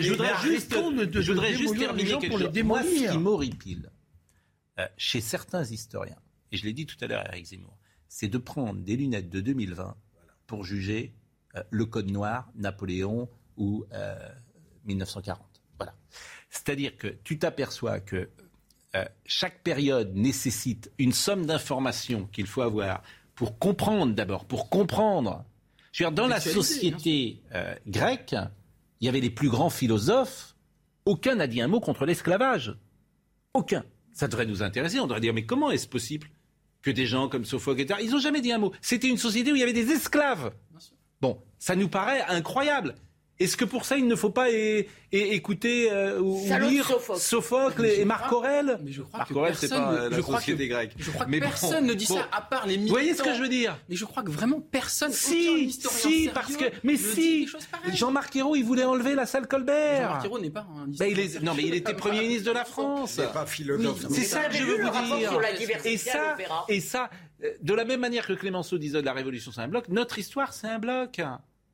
Je 0.00 0.10
voudrais 0.10 0.32
juste, 0.42 0.72
de, 0.72 1.20
je 1.20 1.32
voudrais 1.32 1.52
juste 1.52 1.78
terminer 1.78 2.16
quelque 2.18 2.38
chose. 2.38 2.62
Moi, 2.62 2.82
ce 2.82 3.12
qui 3.12 3.18
m'horripile 3.18 3.90
euh, 4.78 4.86
chez 4.96 5.20
certains 5.20 5.64
historiens, 5.64 6.16
et 6.52 6.56
je 6.56 6.64
l'ai 6.64 6.72
dit 6.72 6.86
tout 6.86 6.96
à 7.02 7.06
l'heure 7.06 7.20
à 7.20 7.28
Eric 7.34 7.48
Zemmour, 7.48 7.76
c'est 8.08 8.28
de 8.28 8.38
prendre 8.38 8.80
des 8.80 8.96
lunettes 8.96 9.28
de 9.28 9.42
2020 9.42 9.94
pour 10.46 10.64
juger 10.64 11.12
le 11.70 11.84
Code 11.86 12.10
noir, 12.10 12.50
Napoléon 12.54 13.28
ou 13.56 13.84
1940. 14.84 15.38
Euh, 15.38 15.42
voilà. 15.78 15.94
C'est-à-dire 16.48 16.96
que 16.96 17.08
tu 17.24 17.38
t'aperçois 17.38 18.00
que 18.00 18.28
euh, 18.94 19.04
chaque 19.24 19.62
période 19.62 20.14
nécessite 20.14 20.90
une 20.98 21.12
somme 21.12 21.46
d'informations 21.46 22.26
qu'il 22.32 22.46
faut 22.46 22.62
avoir 22.62 23.02
pour 23.34 23.58
comprendre 23.58 24.14
d'abord, 24.14 24.44
pour 24.44 24.68
comprendre. 24.68 25.44
Je 25.92 26.04
veux 26.04 26.10
dire, 26.10 26.14
dans 26.14 26.28
la 26.28 26.40
société 26.40 27.42
grecque, 27.86 28.36
il 29.00 29.06
y 29.06 29.08
avait 29.08 29.20
les 29.20 29.30
plus 29.30 29.48
grands 29.48 29.70
philosophes. 29.70 30.54
Aucun 31.04 31.36
n'a 31.36 31.46
dit 31.46 31.60
un 31.60 31.68
mot 31.68 31.80
contre 31.80 32.04
l'esclavage. 32.04 32.76
Aucun. 33.54 33.84
Ça 34.12 34.28
devrait 34.28 34.46
nous 34.46 34.62
intéresser. 34.62 35.00
On 35.00 35.06
devrait 35.06 35.20
dire, 35.20 35.34
mais 35.34 35.46
comment 35.46 35.70
est-ce 35.70 35.88
possible 35.88 36.28
que 36.82 36.90
des 36.90 37.06
gens 37.06 37.28
comme 37.28 37.44
Sophocle, 37.44 37.80
etc., 37.80 38.00
ils 38.02 38.10
n'ont 38.10 38.18
jamais 38.18 38.40
dit 38.40 38.52
un 38.52 38.58
mot? 38.58 38.72
C'était 38.80 39.08
une 39.08 39.18
société 39.18 39.52
où 39.52 39.56
il 39.56 39.60
y 39.60 39.62
avait 39.62 39.72
des 39.72 39.90
esclaves. 39.90 40.52
Bon, 41.20 41.38
ça 41.58 41.76
nous 41.76 41.88
paraît 41.88 42.22
incroyable. 42.28 42.94
Est-ce 43.40 43.56
que 43.56 43.64
pour 43.64 43.86
ça, 43.86 43.96
il 43.96 44.06
ne 44.06 44.14
faut 44.16 44.28
pas 44.28 44.48
écouter 45.10 45.90
euh, 45.90 46.20
ou 46.20 46.44
lire 46.68 46.92
Sophocle, 47.16 47.86
et 47.86 48.04
Marc 48.04 48.30
Aurèle 48.30 48.78
Mais 48.84 48.92
je 48.92 49.00
crois 49.00 49.20
Marc 49.20 49.34
Aurèle, 49.34 49.54
c'est 49.56 49.70
pas 49.70 50.08
la 50.10 50.16
je 50.16 50.20
société 50.20 50.68
grecque. 50.68 50.92
Je 50.98 51.10
crois 51.10 51.24
que 51.24 51.38
personne 51.38 51.86
ne 51.86 51.94
dit 51.94 52.04
ça, 52.04 52.28
à 52.32 52.42
part 52.42 52.66
les 52.66 52.76
militants. 52.76 52.94
Vous 52.94 53.00
voyez 53.00 53.14
ce 53.14 53.22
que 53.22 53.34
je 53.34 53.40
veux 53.40 53.48
dire 53.48 53.78
Mais 53.88 53.96
je 53.96 54.04
crois 54.04 54.22
que 54.22 54.30
vraiment 54.30 54.60
personne, 54.60 55.12
si, 55.12 55.72
si, 55.72 56.28
parce 56.34 56.54
que, 56.54 56.66
mais 56.84 56.98
si, 56.98 57.48
Jean-Marc 57.94 58.36
Ayrault, 58.36 58.56
il 58.56 58.64
voulait 58.64 58.84
enlever 58.84 59.14
la 59.14 59.24
salle 59.24 59.48
Colbert. 59.48 60.02
Jean-Marc 60.02 60.24
Ayrault 60.26 60.38
n'est 60.38 60.50
pas 60.50 60.66
un 60.76 61.06
il 61.06 61.40
Non, 61.42 61.54
mais 61.54 61.62
il 61.62 61.74
était 61.74 61.94
Premier 61.94 62.20
ministre 62.20 62.46
de 62.46 62.54
la 62.54 62.66
France. 62.66 63.12
C'est 63.12 63.32
pas 63.32 63.46
philosophe. 63.46 64.04
c'est 64.10 64.24
ça 64.24 64.44
que 64.44 64.54
je 64.54 64.64
veux 64.64 64.82
vous 64.82 65.16
dire. 65.16 65.40
Et 65.86 65.96
ça, 65.96 66.36
et 66.68 66.80
ça, 66.80 67.08
de 67.60 67.74
la 67.74 67.84
même 67.84 68.00
manière 68.00 68.26
que 68.26 68.32
Clémenceau 68.32 68.78
disait 68.78 69.00
de 69.00 69.06
la 69.06 69.12
Révolution, 69.12 69.52
c'est 69.52 69.60
un 69.60 69.68
bloc, 69.68 69.88
notre 69.88 70.18
histoire, 70.18 70.52
c'est 70.52 70.68
un 70.68 70.78
bloc. 70.78 71.20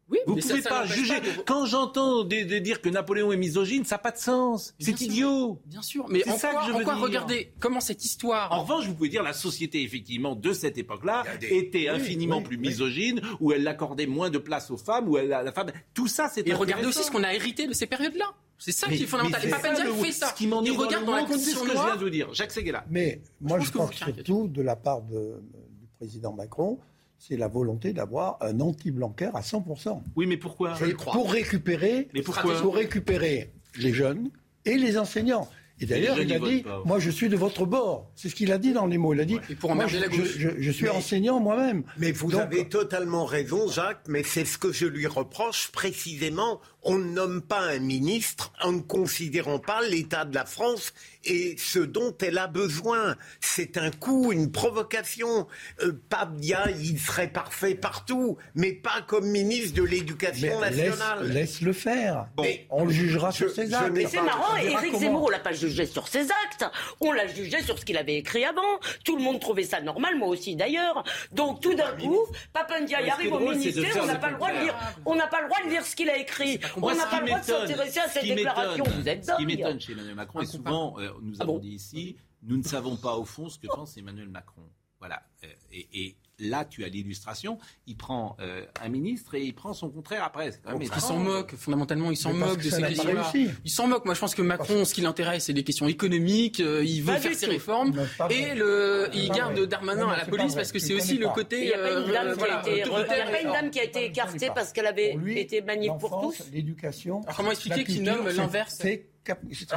Oui, 0.08 0.18
vous 0.26 0.36
ne 0.36 0.40
pouvez 0.40 0.62
pas 0.62 0.86
juger. 0.86 1.16
Quand 1.46 1.66
j'entends 1.66 2.22
dire 2.24 2.80
que 2.80 2.88
Napoléon 2.88 3.32
est 3.32 3.36
misogyne, 3.36 3.84
ça 3.84 3.96
n'a 3.96 3.98
pas 3.98 4.12
de 4.12 4.18
sens. 4.18 4.74
C'est 4.78 5.00
idiot. 5.00 5.60
Bien 5.66 5.82
sûr, 5.82 6.06
mais 6.08 6.26
en 6.28 6.36
ça 6.36 6.50
quoi, 6.50 6.60
que 6.60 6.66
je 6.66 6.72
veux 6.72 6.84
dire. 6.84 6.94
regardez 7.00 7.52
comment 7.58 7.80
cette 7.80 8.04
histoire. 8.04 8.52
En 8.52 8.62
revanche, 8.62 8.86
vous 8.86 8.94
pouvez 8.94 9.08
dire 9.08 9.22
la 9.22 9.32
société 9.32 9.82
effectivement 9.82 10.36
de 10.36 10.52
cette 10.52 10.78
époque-là 10.78 11.24
était 11.42 11.88
infiniment 11.88 12.42
plus 12.42 12.58
misogyne, 12.58 13.20
où 13.40 13.52
elle 13.52 13.66
accordait 13.66 14.06
moins 14.06 14.30
de 14.30 14.38
place 14.38 14.70
aux 14.70 14.76
femmes, 14.76 15.08
où 15.08 15.18
elle 15.18 15.28
la 15.28 15.52
femme. 15.52 15.72
Tout 15.92 16.08
ça, 16.08 16.28
c'est. 16.32 16.46
Et 16.46 16.54
regardez 16.54 16.86
aussi 16.86 17.02
ce 17.02 17.10
qu'on 17.10 17.24
a 17.24 17.34
hérité 17.34 17.66
de 17.66 17.72
ces 17.72 17.86
périodes-là. 17.86 18.26
C'est 18.58 18.72
ça 18.72 18.88
qui 18.88 19.02
est 19.02 19.06
fondamental. 19.06 19.44
Et 19.44 19.50
Papendia 19.50 19.84
fait 19.84 20.12
ça. 20.12 20.28
Ce 20.28 20.34
qui 20.34 20.44
Il 20.44 20.72
regarde 20.72 21.04
dans, 21.04 21.14
la 21.14 21.24
condition 21.24 21.60
ce 21.60 21.64
que 21.64 21.76
je 21.76 21.82
viens 21.82 21.96
de 21.96 22.04
vous 22.04 22.10
dire. 22.10 22.32
Jacques 22.32 22.52
Seguela. 22.52 22.84
Mais 22.88 23.20
moi, 23.40 23.58
je, 23.60 23.70
pense 23.70 23.92
surtout 23.92 24.48
de 24.48 24.62
la 24.62 24.76
part 24.76 25.02
du 25.02 25.16
président 25.98 26.32
Macron 26.32 26.78
c'est 27.26 27.36
la 27.36 27.48
volonté 27.48 27.92
d'avoir 27.92 28.38
un 28.40 28.60
anti-blanquer 28.60 29.30
à 29.34 29.40
100%. 29.40 30.00
Oui, 30.14 30.26
mais 30.26 30.36
pourquoi? 30.36 30.74
Pour 31.12 31.30
récupérer, 31.30 32.08
pour 32.60 32.74
récupérer 32.74 33.52
les 33.78 33.92
jeunes 33.92 34.30
et 34.64 34.76
les 34.76 34.98
enseignants. 34.98 35.48
Et 35.78 35.84
d'ailleurs, 35.84 36.18
il 36.18 36.32
a 36.32 36.38
dit, 36.38 36.64
moi 36.84 36.98
je 36.98 37.10
suis 37.10 37.28
de 37.28 37.36
votre 37.36 37.66
bord. 37.66 38.10
C'est 38.14 38.28
ce 38.28 38.34
qu'il 38.34 38.50
a 38.50 38.58
dit 38.58 38.72
dans 38.72 38.86
les 38.86 38.96
mots. 38.96 39.12
Il 39.12 39.20
a 39.20 39.24
dit, 39.24 39.38
pour 39.60 39.74
moi, 39.74 39.86
je, 39.86 39.98
je, 40.58 40.70
suis 40.70 40.88
enseignant 40.88 41.38
moi-même. 41.38 41.82
Mais 41.98 42.12
vous 42.12 42.34
avez 42.34 42.68
totalement 42.68 43.26
raison, 43.26 43.68
Jacques, 43.70 44.04
mais 44.08 44.22
c'est 44.22 44.44
ce 44.44 44.56
que 44.56 44.72
je 44.72 44.86
lui 44.86 45.06
reproche 45.06 45.70
précisément. 45.72 46.60
On 46.88 46.98
ne 46.98 47.10
nomme 47.10 47.42
pas 47.42 47.62
un 47.62 47.80
ministre 47.80 48.52
en 48.62 48.70
ne 48.70 48.80
considérant 48.80 49.58
pas 49.58 49.82
l'état 49.82 50.24
de 50.24 50.32
la 50.32 50.44
France 50.44 50.92
et 51.24 51.56
ce 51.58 51.80
dont 51.80 52.14
elle 52.22 52.38
a 52.38 52.46
besoin. 52.46 53.16
C'est 53.40 53.76
un 53.76 53.90
coup, 53.90 54.30
une 54.30 54.52
provocation. 54.52 55.48
Euh, 55.82 56.00
Pabdia, 56.08 56.70
il 56.70 57.00
serait 57.00 57.26
parfait 57.26 57.74
partout, 57.74 58.38
mais 58.54 58.70
pas 58.72 59.02
comme 59.04 59.26
ministre 59.26 59.74
de 59.74 59.82
l'Éducation 59.82 60.60
nationale. 60.60 61.26
Laisse, 61.26 61.60
le 61.60 61.72
faire. 61.72 62.28
on 62.70 62.84
le 62.84 62.92
jugera 62.92 63.32
sur 63.32 63.50
ses 63.50 63.74
actes. 63.74 63.90
Mais 63.92 64.06
c'est 64.06 64.22
marrant, 64.22 64.54
Éric 64.56 64.94
Zemmour, 64.94 65.24
on 65.24 65.30
l'a 65.30 65.40
pas 65.40 65.52
jugé 65.52 65.86
sur 65.86 66.06
ses 66.06 66.28
actes. 66.44 66.64
On 67.00 67.10
l'a 67.10 67.26
jugé 67.26 67.62
sur 67.62 67.80
ce 67.80 67.84
qu'il 67.84 67.96
avait 67.96 68.14
écrit 68.14 68.44
avant. 68.44 68.62
Tout 69.04 69.16
le 69.16 69.24
monde 69.24 69.40
trouvait 69.40 69.64
ça 69.64 69.80
normal, 69.80 70.16
moi 70.16 70.28
aussi 70.28 70.54
d'ailleurs. 70.54 71.02
Donc 71.32 71.60
tout 71.60 71.74
d'un 71.74 71.96
coup, 71.96 72.20
Papandia 72.52 72.98
arrive 73.12 73.32
au 73.32 73.40
ministère, 73.40 73.96
on 74.00 74.06
n'a 74.06 74.14
pas 74.14 74.30
le 74.30 74.36
droit 74.36 74.52
de 74.52 74.60
lire, 74.60 74.74
on 75.04 75.16
n'a 75.16 75.26
pas 75.26 75.40
le 75.40 75.48
droit 75.48 75.64
de 75.64 75.70
lire 75.70 75.84
ce 75.84 75.96
qu'il 75.96 76.08
a 76.08 76.16
écrit. 76.16 76.60
On 76.82 76.94
n'a 76.94 77.06
pas 77.06 77.20
le 77.20 77.26
droit 77.26 77.40
de 77.40 77.44
s'intéresser 77.44 78.00
à 78.00 78.08
ses 78.08 78.34
déclarations. 78.34 78.84
Vous 78.84 79.08
êtes 79.08 79.24
Ce 79.24 79.36
qui 79.36 79.46
m'étonne 79.46 79.80
chez 79.80 79.92
Emmanuel 79.92 80.14
Macron, 80.14 80.40
et 80.40 80.46
souvent, 80.46 80.98
euh, 80.98 81.10
nous 81.22 81.36
ah 81.40 81.44
avons 81.44 81.58
dit 81.58 81.70
ici, 81.70 82.16
nous 82.42 82.56
ne 82.56 82.62
savons 82.62 82.96
pas 82.96 83.16
au 83.16 83.24
fond 83.24 83.48
ce 83.48 83.58
que 83.58 83.66
pense 83.66 83.96
Emmanuel 83.96 84.28
Macron. 84.28 84.62
Voilà. 84.98 85.22
Euh, 85.44 85.48
et, 85.72 86.16
là, 86.38 86.64
tu 86.64 86.84
as 86.84 86.88
l'illustration. 86.88 87.58
Il 87.86 87.96
prend 87.96 88.36
euh, 88.40 88.64
un 88.82 88.88
ministre 88.88 89.34
et 89.34 89.42
il 89.42 89.54
prend 89.54 89.72
son 89.72 89.90
contraire 89.90 90.22
après. 90.24 90.50
il 90.80 90.88
s'en 91.00 91.18
moque, 91.18 91.54
fondamentalement, 91.56 92.10
il 92.10 92.16
s'en 92.16 92.32
moque 92.32 92.62
de 92.62 92.70
ces 92.70 92.82
questions-là. 92.82 93.32
Il 93.64 93.70
s'en 93.70 93.86
moque. 93.86 94.04
Moi, 94.04 94.14
je 94.14 94.20
pense 94.20 94.34
que 94.34 94.42
Macron, 94.42 94.84
ce 94.84 94.94
qui 94.94 95.00
l'intéresse, 95.00 95.44
c'est 95.44 95.52
des 95.52 95.64
questions 95.64 95.88
économiques. 95.88 96.60
Euh, 96.60 96.84
il 96.84 97.02
veut 97.02 97.16
faire 97.16 97.34
ses 97.34 97.46
réformes. 97.46 97.92
et 98.30 98.54
le, 98.54 99.08
il 99.14 99.30
garde 99.30 99.58
Darmanin 99.66 100.08
à 100.08 100.16
la 100.16 100.24
police 100.24 100.54
parce 100.54 100.72
que 100.72 100.78
c'est 100.78 100.94
aussi 100.94 101.18
le 101.18 101.28
côté. 101.28 101.64
Il 101.64 101.68
n'y 101.68 101.74
a 101.74 101.78
pas 101.78 103.40
une 103.42 103.52
dame 103.52 103.70
qui 103.70 103.80
a 103.80 103.84
été 103.84 104.06
écartée 104.06 104.50
parce 104.54 104.72
qu'elle 104.72 104.86
avait 104.86 105.16
été 105.36 105.60
manif 105.62 105.92
pour 105.98 106.20
tous. 106.20 106.44
L'éducation. 106.52 107.22
Comment 107.36 107.50
expliquer 107.50 107.84
qu'il 107.84 108.02
nomme 108.02 108.28
l'inverse? 108.28 108.82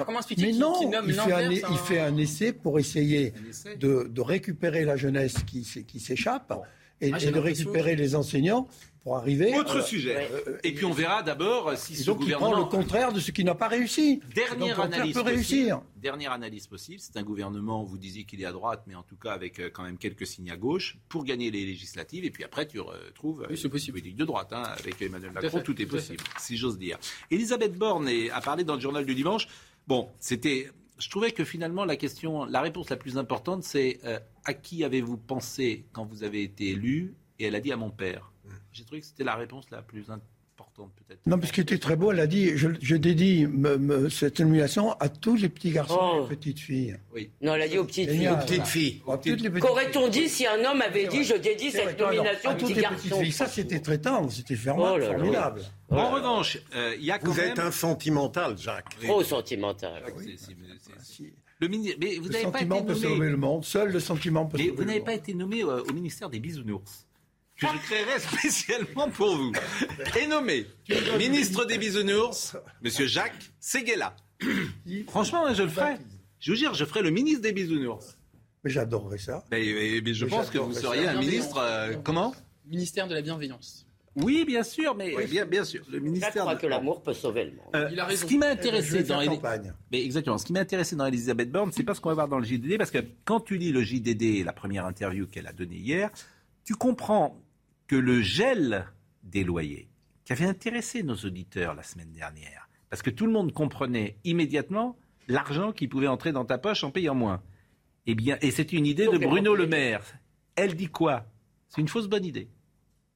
Comment 0.05 0.19
expliquer 0.19 0.47
Mais 0.47 0.53
non, 0.53 0.91
il, 1.05 1.13
fait 1.13 1.34
un, 1.34 1.51
il 1.51 1.77
fait 1.77 1.99
un 1.99 2.17
essai 2.17 2.53
pour 2.53 2.80
essayer 2.80 3.34
de, 3.77 4.21
récupérer 4.21 4.85
la 4.85 4.95
jeunesse 4.95 5.43
qui, 5.45 5.63
qui 5.88 5.99
s'échappe 5.99 6.53
et, 7.01 7.11
ah, 7.13 7.17
de 7.17 7.39
récupérer 7.39 7.95
les 7.95 8.15
enseignants 8.15 8.67
pour 9.03 9.17
arriver. 9.17 9.57
Autre 9.57 9.77
euh, 9.77 9.81
sujet. 9.81 10.30
Euh, 10.31 10.57
et 10.63 10.73
puis 10.73 10.85
on 10.85 10.91
verra 10.91 11.23
d'abord 11.23 11.76
si 11.77 11.95
ce 11.95 12.05
donc 12.05 12.19
gouvernement. 12.19 12.49
Il 12.49 12.53
prend 12.53 12.59
le 12.59 12.69
contraire 12.69 13.13
de 13.13 13.19
ce 13.19 13.31
qui 13.31 13.43
n'a 13.43 13.55
pas 13.55 13.67
réussi. 13.67 14.21
Dernière 14.35 14.80
analyse 14.80 15.13
peut 15.13 15.21
réussir. 15.21 15.81
Dernière 15.95 16.31
analyse 16.31 16.67
possible. 16.67 16.99
C'est 16.99 17.17
un 17.17 17.23
gouvernement. 17.23 17.84
Vous 17.84 17.97
disiez 17.97 18.26
qu'il 18.26 18.41
est 18.41 18.45
à 18.45 18.51
droite, 18.51 18.84
mais 18.88 18.95
en 18.95 19.03
tout 19.03 19.15
cas 19.15 19.31
avec 19.31 19.59
euh, 19.59 19.69
quand 19.71 19.84
même 19.84 19.97
quelques 19.97 20.27
signes 20.27 20.51
à 20.51 20.57
gauche 20.57 20.97
pour 21.07 21.23
gagner 21.23 21.49
les 21.51 21.65
législatives. 21.65 22.26
Et 22.26 22.31
puis 22.31 22.43
après, 22.43 22.67
tu 22.67 22.80
retrouves 22.80 23.45
oui, 23.49 23.59
une 23.61 23.69
politique 23.69 24.15
de 24.15 24.26
droite 24.26 24.51
hein, 24.51 24.63
avec 24.77 25.01
Emmanuel 25.01 25.31
Macron. 25.31 25.61
Tout, 25.61 25.81
est 25.81 25.85
possible, 25.85 26.23
si 26.39 26.57
j'ose 26.57 26.77
dire. 26.77 26.97
Elisabeth 27.31 27.77
Borne 27.77 28.09
a 28.34 28.41
parlé 28.41 28.63
dans 28.63 28.76
le 28.76 28.81
journal 28.81 29.05
du 29.05 29.15
dimanche. 29.15 29.47
Bon, 29.88 30.09
c'était. 30.19 30.69
Je 30.97 31.09
trouvais 31.09 31.31
que 31.31 31.45
finalement 31.45 31.85
la 31.85 31.95
question, 31.95 32.43
la 32.43 32.59
réponse 32.59 32.89
la 32.89 32.97
plus 32.97 33.17
importante, 33.17 33.63
c'est 33.63 33.99
à 34.43 34.53
qui 34.53 34.84
avez-vous 34.84 35.15
pensé 35.15 35.85
quand 35.93 36.05
vous 36.05 36.23
avez 36.23 36.43
été 36.43 36.71
élu? 36.71 37.15
Et 37.39 37.45
elle 37.45 37.55
a 37.55 37.61
dit 37.61 37.71
à 37.71 37.77
mon 37.77 37.89
père. 37.89 38.28
J'ai 38.71 38.84
trouvé 38.85 39.01
que 39.01 39.07
c'était 39.07 39.23
la 39.23 39.35
réponse 39.35 39.69
la 39.71 39.81
plus 39.81 40.09
importante 40.09 40.30
peut-être. 40.95 41.19
Non, 41.26 41.38
parce 41.38 41.49
ce 41.49 41.53
qui 41.53 41.61
était 41.61 41.77
très 41.77 41.95
beau, 41.95 42.11
elle 42.11 42.19
a 42.19 42.27
dit, 42.27 42.57
je, 42.57 42.95
dédie 42.95 43.47
cette 44.09 44.39
nomination 44.39 44.91
à 44.93 45.09
tous 45.09 45.35
les 45.35 45.49
petits 45.49 45.71
garçons 45.71 45.95
et 45.95 46.17
les 46.17 46.23
oh. 46.23 46.27
petites 46.27 46.59
filles. 46.59 46.97
Oui. 47.13 47.31
Non, 47.41 47.55
elle 47.55 47.63
a 47.63 47.67
dit 47.67 47.77
aux 47.77 47.85
petites 47.85 48.09
filles. 48.09 48.30
Aux 48.30 48.38
petites 48.38 48.65
filles. 48.65 49.01
Qu'aurait-on 49.59 50.07
dit 50.07 50.30
si 50.30 50.45
un 50.45 50.63
homme 50.65 50.81
avait 50.81 51.07
dit, 51.07 51.23
je 51.23 51.35
dédie 51.35 51.71
cette 51.71 51.99
nomination 51.99 52.51
aux 52.51 52.55
petits 52.55 52.73
garçons 52.73 53.31
Ça, 53.31 53.47
c'était 53.47 53.80
très 53.80 53.99
tendre, 53.99 54.31
c'était 54.31 54.55
oh 54.55 54.99
formidable. 54.99 55.61
En 55.89 56.11
revanche, 56.11 56.59
euh, 56.76 56.95
il 56.99 57.05
y 57.05 57.11
a 57.11 57.17
quand 57.17 57.31
Vous 57.31 57.39
êtes 57.39 57.59
un 57.59 57.71
sentimental, 57.71 58.57
Jacques. 58.57 58.95
Trop 59.01 59.23
sentimental. 59.23 60.03
Le, 61.61 61.67
mais 61.67 62.17
vous 62.17 62.30
n'avez 62.30 62.45
pas 62.51 62.61
été 62.61 62.65
nommé. 62.65 62.85
Peut 62.85 62.95
sauver 62.95 63.30
le 63.30 63.38
monde. 63.38 63.65
Seul 63.65 63.91
le 63.91 63.99
sentiment 63.99 64.45
peut 64.45 64.57
mais 64.57 64.69
Vous 64.69 64.85
n'avez 64.85 65.01
pas 65.01 65.13
été 65.13 65.34
nommé 65.34 65.61
euh, 65.61 65.84
au 65.84 65.93
ministère 65.93 66.30
des 66.30 66.39
bisounours 66.39 67.05
que 67.60 67.68
je 67.68 67.77
créerai 67.84 68.19
spécialement 68.19 69.10
pour 69.10 69.36
vous. 69.36 69.52
Et 70.19 70.27
nommé 70.27 70.65
ministre 71.18 71.65
des 71.65 71.77
bisounours, 71.77 72.56
Monsieur 72.81 73.07
Jacques 73.07 73.52
Seguela. 73.60 74.15
Franchement, 75.07 75.53
je 75.53 75.64
le 75.64 75.69
ferai. 75.69 75.95
Je 76.40 76.52
vous 76.52 76.57
jure, 76.57 76.73
je 76.73 76.86
ferai 76.86 77.02
le 77.02 77.10
ministre 77.10 77.41
des 77.41 77.52
bisounours. 77.52 78.18
Mais 78.64 78.69
j'adorerais 78.69 79.18
ça. 79.18 79.44
Mais, 79.52 79.64
je 79.64 80.26
pense 80.26 80.49
que 80.49 80.57
vous 80.57 80.73
seriez 80.73 81.07
un 81.07 81.19
ministre. 81.19 81.57
Euh, 81.57 81.95
comment? 82.03 82.34
Ministère 82.65 83.07
de 83.07 83.14
la 83.14 83.22
bienveillance. 83.22 83.86
Oui, 84.15 84.44
bien 84.45 84.64
sûr, 84.64 84.95
mais 84.95 85.15
bien, 85.27 85.45
bien 85.45 85.64
sûr, 85.64 85.84
le 85.90 85.99
ministère. 85.99 86.31
Je 86.34 86.40
crois 86.40 86.56
que 86.56 86.68
l'amour 86.68 87.02
peut 87.02 87.14
sauver 87.14 87.45
le 87.45 87.52
monde. 87.52 87.68
Euh, 87.76 87.90
Il 87.91 87.99
a 87.99 88.06
raison. 88.06 88.22
Ce 88.22 88.26
qui 88.26 88.38
m'a 88.38 88.48
intéressé 88.48 89.03
dans 89.03 89.19
mais 89.91 90.03
exactement, 90.03 90.38
ce 90.38 90.45
qui 90.45 90.53
m'a 90.53 90.60
intéressé 90.60 90.95
dans 90.95 91.06
Elisabeth 91.06 91.52
Borne, 91.52 91.72
c'est 91.72 91.84
pas 91.84 91.94
ce 91.94 92.02
qu'on 92.02 92.10
va 92.10 92.15
voir 92.15 92.27
dans 92.27 92.40
le 92.40 92.45
JDD, 92.45 92.77
parce 92.77 92.91
que 92.91 92.99
quand 93.23 93.40
tu 93.40 93.57
lis 93.57 93.72
le 93.72 93.81
JDD, 93.84 94.44
la 94.44 94.53
première 94.53 94.86
interview 94.86 95.27
qu'elle 95.27 95.48
a 95.48 95.53
donnée 95.53 95.77
hier, 95.77 96.10
tu 96.65 96.76
comprends 96.76 97.40
que 97.90 97.95
le 97.95 98.22
gel 98.22 98.86
des 99.24 99.44
loyers, 99.44 99.90
qui 100.24 100.32
avait 100.32 100.45
intéressé 100.45 101.02
nos 101.02 101.16
auditeurs 101.16 101.74
la 101.74 101.82
semaine 101.82 102.11
dernière, 102.14 102.70
parce 102.90 103.02
que 103.02 103.10
tout 103.10 103.26
le 103.26 103.32
monde 103.32 103.52
comprenait 103.52 104.18
immédiatement 104.24 104.95
l'argent 105.28 105.72
qui 105.72 105.88
pouvait 105.88 106.07
entrer 106.07 106.32
dans 106.32 106.45
ta 106.45 106.60
poche 106.60 106.84
en 106.84 106.91
payant 106.91 107.16
moins. 107.16 107.41
Eh 108.06 108.14
bien, 108.14 108.38
et 108.41 108.52
c'est 108.52 108.74
une 108.74 108.86
idée 108.86 109.07
de 109.07 109.18
Bruno 109.18 109.56
Le 109.56 109.66
Maire. 109.66 110.03
Elle 110.56 110.76
dit 110.76 110.88
quoi? 110.88 111.26
C'est 111.68 111.82
une 111.82 111.88
fausse 111.88 112.07
bonne 112.07 112.26
idée. 112.26 112.49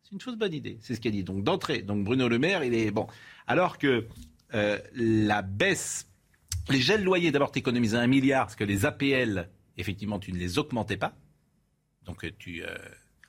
C'est 0.01 0.11
une 0.11 0.19
fausse 0.19 0.37
bonne 0.37 0.53
idée. 0.53 0.79
C'est 0.81 0.95
ce 0.95 1.01
qu'elle 1.01 1.11
dit. 1.11 1.23
Donc 1.23 1.43
d'entrée. 1.43 1.83
Donc 1.83 2.03
Bruno 2.03 2.27
Le 2.27 2.39
Maire, 2.39 2.63
il 2.63 2.73
est 2.73 2.89
bon. 2.89 3.05
Alors 3.45 3.77
que 3.77 4.07
euh, 4.55 4.79
la 4.95 5.43
baisse, 5.43 6.09
les 6.69 6.79
gels 6.79 7.03
loyers, 7.03 7.31
d'abord 7.31 7.51
tu 7.51 7.59
économisais 7.59 7.97
un 7.97 8.07
milliard, 8.07 8.47
parce 8.47 8.55
que 8.55 8.63
les 8.63 8.85
APL, 8.87 9.49
effectivement, 9.77 10.17
tu 10.17 10.33
ne 10.33 10.37
les 10.37 10.57
augmentais 10.57 10.97
pas. 10.97 11.15
Donc 12.05 12.25
tu 12.39 12.63
euh, 12.63 12.75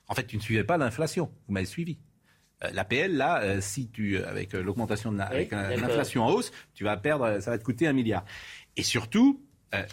En 0.07 0.13
fait, 0.13 0.25
tu 0.25 0.37
ne 0.37 0.41
suivais 0.41 0.63
pas 0.63 0.77
l'inflation. 0.77 1.31
Vous 1.47 1.53
m'avez 1.53 1.65
suivi. 1.65 1.97
Euh, 2.63 2.69
L'APL, 2.71 3.13
là, 3.13 3.41
euh, 3.41 3.61
si 3.61 3.89
tu, 3.89 4.17
avec 4.17 4.53
l'augmentation 4.53 5.11
de 5.11 5.19
avec 5.19 5.51
l'inflation 5.51 6.23
en 6.23 6.31
hausse, 6.31 6.51
tu 6.73 6.83
vas 6.83 6.97
perdre, 6.97 7.39
ça 7.39 7.51
va 7.51 7.57
te 7.57 7.63
coûter 7.63 7.87
un 7.87 7.93
milliard. 7.93 8.23
Et 8.77 8.83
surtout, 8.83 9.41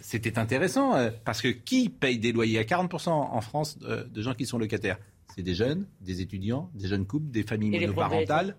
c'était 0.01 0.39
intéressant 0.39 1.11
parce 1.25 1.43
que 1.43 1.49
qui 1.49 1.89
paye 1.89 2.17
des 2.19 2.31
loyers 2.31 2.61
à 2.61 2.63
40% 2.63 3.09
en 3.09 3.41
France 3.41 3.79
de 3.81 4.23
gens 4.23 4.33
qui 4.33 4.47
sont 4.47 4.57
locataires? 4.57 4.99
C'est 5.35 5.43
des 5.43 5.55
jeunes, 5.55 5.87
des 6.01 6.21
étudiants, 6.21 6.71
des 6.75 6.87
jeunes 6.87 7.05
couples, 7.05 7.31
des 7.33 7.43
familles 7.43 7.81
monoparentales. 7.81 8.57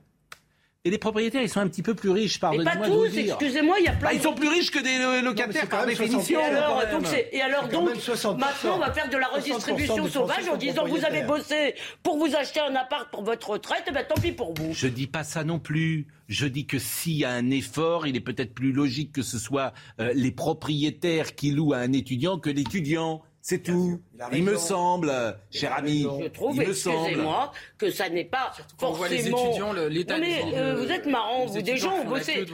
Et 0.86 0.90
les 0.90 0.98
propriétaires, 0.98 1.42
ils 1.42 1.48
sont 1.48 1.62
un 1.62 1.70
petit 1.70 1.82
peu 1.82 1.96
plus 1.96 2.10
riches, 2.10 2.42
pardonnez-moi 2.42 2.90
de 2.90 2.92
vous 2.92 3.08
dire. 3.08 3.36
excusez-moi, 3.36 3.78
il 3.80 3.86
y 3.86 3.88
a 3.88 3.94
plein 3.94 4.10
bah, 4.10 4.14
Ils 4.14 4.22
sont 4.22 4.34
plus 4.34 4.50
riches 4.50 4.70
que 4.70 4.80
des 4.80 5.22
locataires 5.22 5.70
par 5.70 5.86
définition. 5.86 6.42
Et 6.42 6.44
alors, 6.44 6.84
donc, 6.92 7.06
et 7.32 7.42
alors 7.42 7.70
donc 7.70 7.90
maintenant, 8.38 8.76
on 8.76 8.80
va 8.80 8.92
faire 8.92 9.10
de 9.10 9.16
la 9.16 9.28
redistribution 9.28 10.10
sauvage 10.10 10.50
en 10.50 10.58
disant 10.58 10.86
vous 10.86 11.06
avez 11.06 11.22
bossé 11.24 11.76
pour 12.04 12.18
vous 12.18 12.36
acheter 12.36 12.60
un 12.60 12.76
appart 12.76 13.10
pour 13.10 13.24
votre 13.24 13.52
retraite, 13.52 13.90
ben 13.94 14.06
tant 14.06 14.20
pis 14.20 14.34
pour 14.34 14.54
vous. 14.54 14.74
Je 14.74 14.88
dis 14.88 15.08
pas 15.08 15.24
ça 15.24 15.46
non 15.46 15.58
plus. 15.58 16.08
Je 16.28 16.48
dis 16.48 16.66
que 16.66 16.80
s'il 16.80 17.14
y 17.14 17.24
a 17.24 17.32
un 17.32 17.50
effort, 17.50 18.06
il 18.06 18.18
est 18.18 18.22
peut-être 18.22 18.54
plus 18.54 18.74
logique 18.74 19.14
que 19.14 19.22
ce 19.22 19.40
soit 19.40 19.72
euh, 20.02 20.12
les 20.14 20.32
propriétaires 20.32 21.36
qui 21.36 21.52
louent 21.52 21.74
à 21.74 21.78
un 21.78 21.94
étudiant 21.94 22.40
que 22.40 22.50
l'étudiant. 22.50 23.22
C'est 23.46 23.62
tout. 23.62 24.00
Il, 24.32 24.46
me 24.46 24.56
semble, 24.56 25.12
cher 25.52 25.74
ami. 25.76 26.08
Je 26.22 26.28
trouve, 26.28 26.62
excusez-moi, 26.62 27.52
que 27.78 27.92
ça 27.92 28.08
n'est 28.08 28.24
pas 28.24 28.54
forcément. 28.78 29.10
les 29.10 29.28
étudiants, 29.28 29.74
l'état 29.74 30.18
mais 30.18 30.56
euh, 30.56 30.76
vous 30.76 30.90
êtes 30.90 31.06
marrants, 31.06 31.46
vous. 31.48 31.62
Des 31.62 31.76
gens 31.76 31.94
ont 31.94 32.06
bossé. 32.06 32.46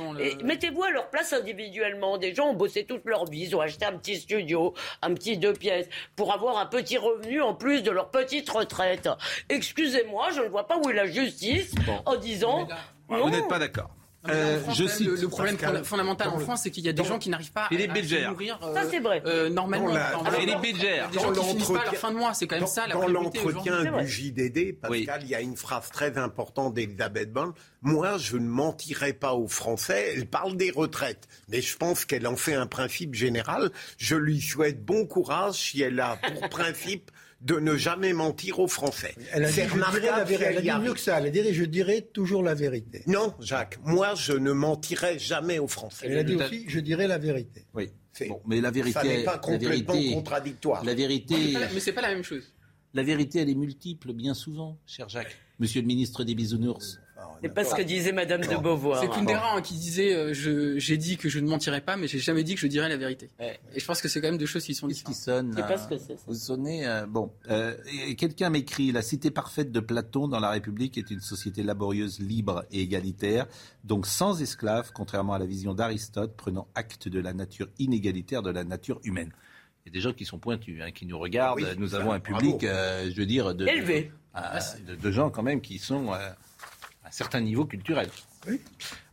Mettez-vous 0.44 0.84
à 0.84 0.90
leur 0.90 1.11
place 1.11 1.32
individuellement. 1.32 2.18
Des 2.18 2.34
gens 2.34 2.48
ont 2.48 2.56
bossé 2.56 2.86
toute 2.86 3.06
leur 3.06 3.26
vie. 3.26 3.41
Ils 3.44 3.56
ont 3.56 3.61
acheté 3.61 3.86
un 3.86 3.95
petit 3.99 4.16
studio, 4.16 4.74
un 5.03 5.14
petit 5.14 5.38
deux 5.38 5.53
pièces, 5.53 5.88
pour 6.16 6.34
avoir 6.34 6.57
un 6.57 6.66
petit 6.66 6.98
revenu 6.98 7.40
en 7.40 7.53
plus 7.53 7.84
de 7.84 7.91
leur 7.91 8.10
petite 8.10 8.49
retraite. 8.49 9.07
Excusez-moi, 9.49 10.32
je 10.36 10.41
ne 10.41 10.48
vois 10.48 10.68
pas 10.68 10.80
où 10.80 10.90
est 10.90 10.94
la 10.94 11.06
justice 11.06 11.72
en 12.07 12.16
disant. 12.16 12.68
Vous 13.10 13.30
n'êtes 13.30 13.48
pas 13.48 13.60
d'accord. 13.60 13.91
Euh, 14.31 14.60
je 14.73 14.88
cite, 14.88 15.07
le, 15.07 15.27
problème 15.27 15.57
fondamental 15.84 16.30
en 16.30 16.39
France, 16.39 16.61
c'est 16.64 16.72
qu'il 16.72 16.85
y 16.85 16.89
a 16.89 16.93
des 16.93 17.03
gens 17.03 17.19
qui 17.19 17.30
n'arrivent 17.30 17.51
pas 17.51 17.65
à, 17.65 17.69
se 17.69 18.30
nourrir 18.30 18.60
ça, 18.73 18.84
c'est 18.89 18.99
vrai. 18.99 19.22
Euh, 19.26 19.49
normalement. 19.49 19.93
Philippe 20.38 20.61
Bilger. 20.61 21.03
Des 21.11 21.19
gens 21.19 21.31
qui 21.31 21.43
finissent 21.43 21.68
pas 21.68 21.81
à 21.81 21.85
la 21.85 21.93
fin 21.93 22.11
de 22.11 22.18
mois, 22.18 22.34
c'est 22.34 22.47
quand 22.47 22.57
même 22.57 22.68
ça 22.68 22.88
la 22.88 22.93
Dans 22.93 23.07
l'entretien 23.07 23.84
du 23.84 24.07
JDD, 24.07 24.80
Pascal, 24.80 25.22
il 25.23 25.30
y 25.30 25.35
a 25.35 25.41
une 25.41 25.57
phrase 25.57 25.89
très 25.91 26.18
importante 26.18 26.73
d'Elisabeth 26.73 27.31
Borne. 27.31 27.53
Moi, 27.81 28.18
je 28.18 28.38
ne 28.38 28.47
mentirai 28.47 29.14
pas 29.14 29.34
aux 29.34 29.47
Français. 29.47 30.14
Elle 30.15 30.26
parle 30.26 30.57
des 30.57 30.72
retraites, 30.72 31.27
mais 31.47 31.61
je 31.61 31.77
pense 31.77 32.06
qu'elle 32.06 32.27
en 32.27 32.35
fait 32.35 32.53
un 32.53 32.68
principe 32.68 33.15
général. 33.15 33.72
Je 33.97 34.15
lui 34.15 34.41
souhaite 34.41 34.84
bon 34.84 35.06
courage 35.06 35.56
si 35.56 35.81
elle 35.81 35.99
a 35.99 36.18
pour 36.18 36.49
principe 36.49 37.11
de 37.41 37.60
ne 37.60 37.76
jamais 37.76 38.14
mentir 38.14 38.60
aux 38.60 38.68
Français. 38.68 39.16
Elle 39.32 39.45
a 39.45 39.52
dit, 39.52 39.61
je 39.61 39.78
la 39.78 40.24
vérité. 40.24 40.45
Elle 40.45 40.57
a 40.57 40.61
dit 40.61 40.86
mieux 40.86 40.94
que 40.94 40.99
ça. 40.99 41.20
Elle 41.20 41.28
a 41.28 41.30
dit, 41.30 41.53
je 41.53 41.64
dirai 41.64 42.02
toujours 42.02 42.44
la 42.44 42.53
vérité. 42.53 43.03
Non, 43.07 43.34
Jacques, 43.40 43.80
moi, 43.84 44.14
je 44.16 44.34
ne 44.34 44.52
mentirai 44.52 45.20
jamais 45.20 45.60
aux 45.60 45.68
Français. 45.68 46.07
Elle 46.10 46.18
a 46.18 46.24
dit 46.24 46.36
aussi, 46.36 46.66
je 46.68 46.80
dirai 46.80 47.07
la 47.07 47.18
vérité. 47.18 47.66
Oui. 47.74 47.90
Bon, 48.28 48.41
mais 48.45 48.60
la 48.60 48.72
vérité, 48.72 48.99
ça 48.99 49.03
n'est 49.03 49.24
pas 49.24 49.38
complètement 49.38 49.95
contradictoire. 50.14 50.84
La 50.84 50.94
vérité, 50.94 51.56
mais 51.74 51.80
c'est 51.80 51.94
pas 51.94 52.02
la 52.02 52.10
même 52.10 52.24
chose. 52.24 52.52
La 52.94 53.03
vérité, 53.03 53.40
elle 53.40 53.49
est 53.49 53.56
multiple, 53.56 54.14
bien 54.14 54.34
souvent, 54.34 54.78
cher 54.86 55.07
Jacques. 55.07 55.38
Monsieur 55.60 55.82
le 55.82 55.88
ministre 55.88 56.24
des 56.24 56.36
bisounours. 56.36 56.99
C'est 57.41 57.54
pas 57.54 57.64
ce 57.64 57.76
que 57.76 57.82
disait 57.82 58.12
Madame 58.12 58.41
de 58.41 58.56
Beauvoir. 58.56 59.00
C'est 59.00 59.10
Kundera 59.10 59.62
qui 59.62 59.76
disait 59.76 60.14
euh, 60.14 60.34
j'ai 60.78 60.98
dit 60.98 61.18
que 61.18 61.30
je 61.30 61.40
ne 61.40 61.48
mentirais 61.48 61.82
pas, 61.82 61.96
mais 61.96 62.08
j'ai 62.08 62.20
jamais 62.20 62.44
dit 62.44 62.56
que 62.56 62.62
je 62.62 62.68
dirais 62.68 62.90
la 62.90 62.98
vérité. 62.98 63.30
Et 63.40 63.80
je 63.80 63.86
pense 63.86 64.02
que 64.02 64.08
c'est 64.08 64.22
quand 64.22 64.28
même 64.28 64.38
deux 64.38 64.46
choses 64.46 64.66
qui 64.66 64.76
sont 64.76 64.88
différentes. 64.88 65.16
Qui 65.16 65.22
sonne 65.22 65.56
pas 65.56 65.78
ce 65.78 65.88
que 65.88 65.98
c'est. 65.98 66.18
Vous 66.28 66.34
sonnez 66.34 66.88
euh, 66.88 67.06
bon. 67.06 67.32
Euh, 67.50 67.76
quelqu'un 68.18 68.50
m'écrit 68.50 68.91
la 68.91 69.02
cité 69.02 69.32
parfaite 69.32 69.72
de 69.72 69.80
Platon 69.80 70.28
dans 70.28 70.40
la 70.40 70.50
République 70.50 70.98
est 70.98 71.12
une 71.12 71.20
société 71.20 71.64
laborieuse, 71.64 72.20
libre 72.20 72.66
et 72.72 72.82
égalitaire, 72.82 73.48
donc 73.84 74.06
sans 74.06 74.41
esclaves, 74.41 74.91
contrairement 74.94 75.34
à 75.34 75.40
la 75.40 75.46
vision 75.46 75.74
d'Aristote, 75.74 76.36
prenant 76.36 76.68
acte 76.76 77.08
de 77.08 77.20
la 77.20 77.34
nature 77.34 77.68
inégalitaire 77.80 78.41
de 78.41 78.52
la 78.52 78.64
nature 78.64 79.00
humaine. 79.04 79.32
Il 79.86 79.90
y 79.90 79.91
a 79.91 79.94
des 79.94 80.02
gens 80.02 80.14
qui 80.14 80.26
sont 80.26 80.40
pointus, 80.40 80.82
hein, 80.82 80.91
qui 80.91 81.06
nous 81.06 81.18
regardent. 81.18 81.62
nous 81.78 81.96
avons 81.96 82.12
un 82.12 82.20
public, 82.20 82.62
je 82.62 83.16
veux 83.16 83.26
dire, 83.26 83.56
de, 83.56 83.66
élevé, 83.66 84.12
de, 85.02 85.12
gens 85.12 85.30
quand 85.30 85.44
même 85.44 85.62
qui 85.62 85.80
sont 85.80 86.12
un 87.10 87.11
certain 87.11 87.41
niveau 87.41 87.65
culturel. 87.65 88.07
Oui. 88.48 88.61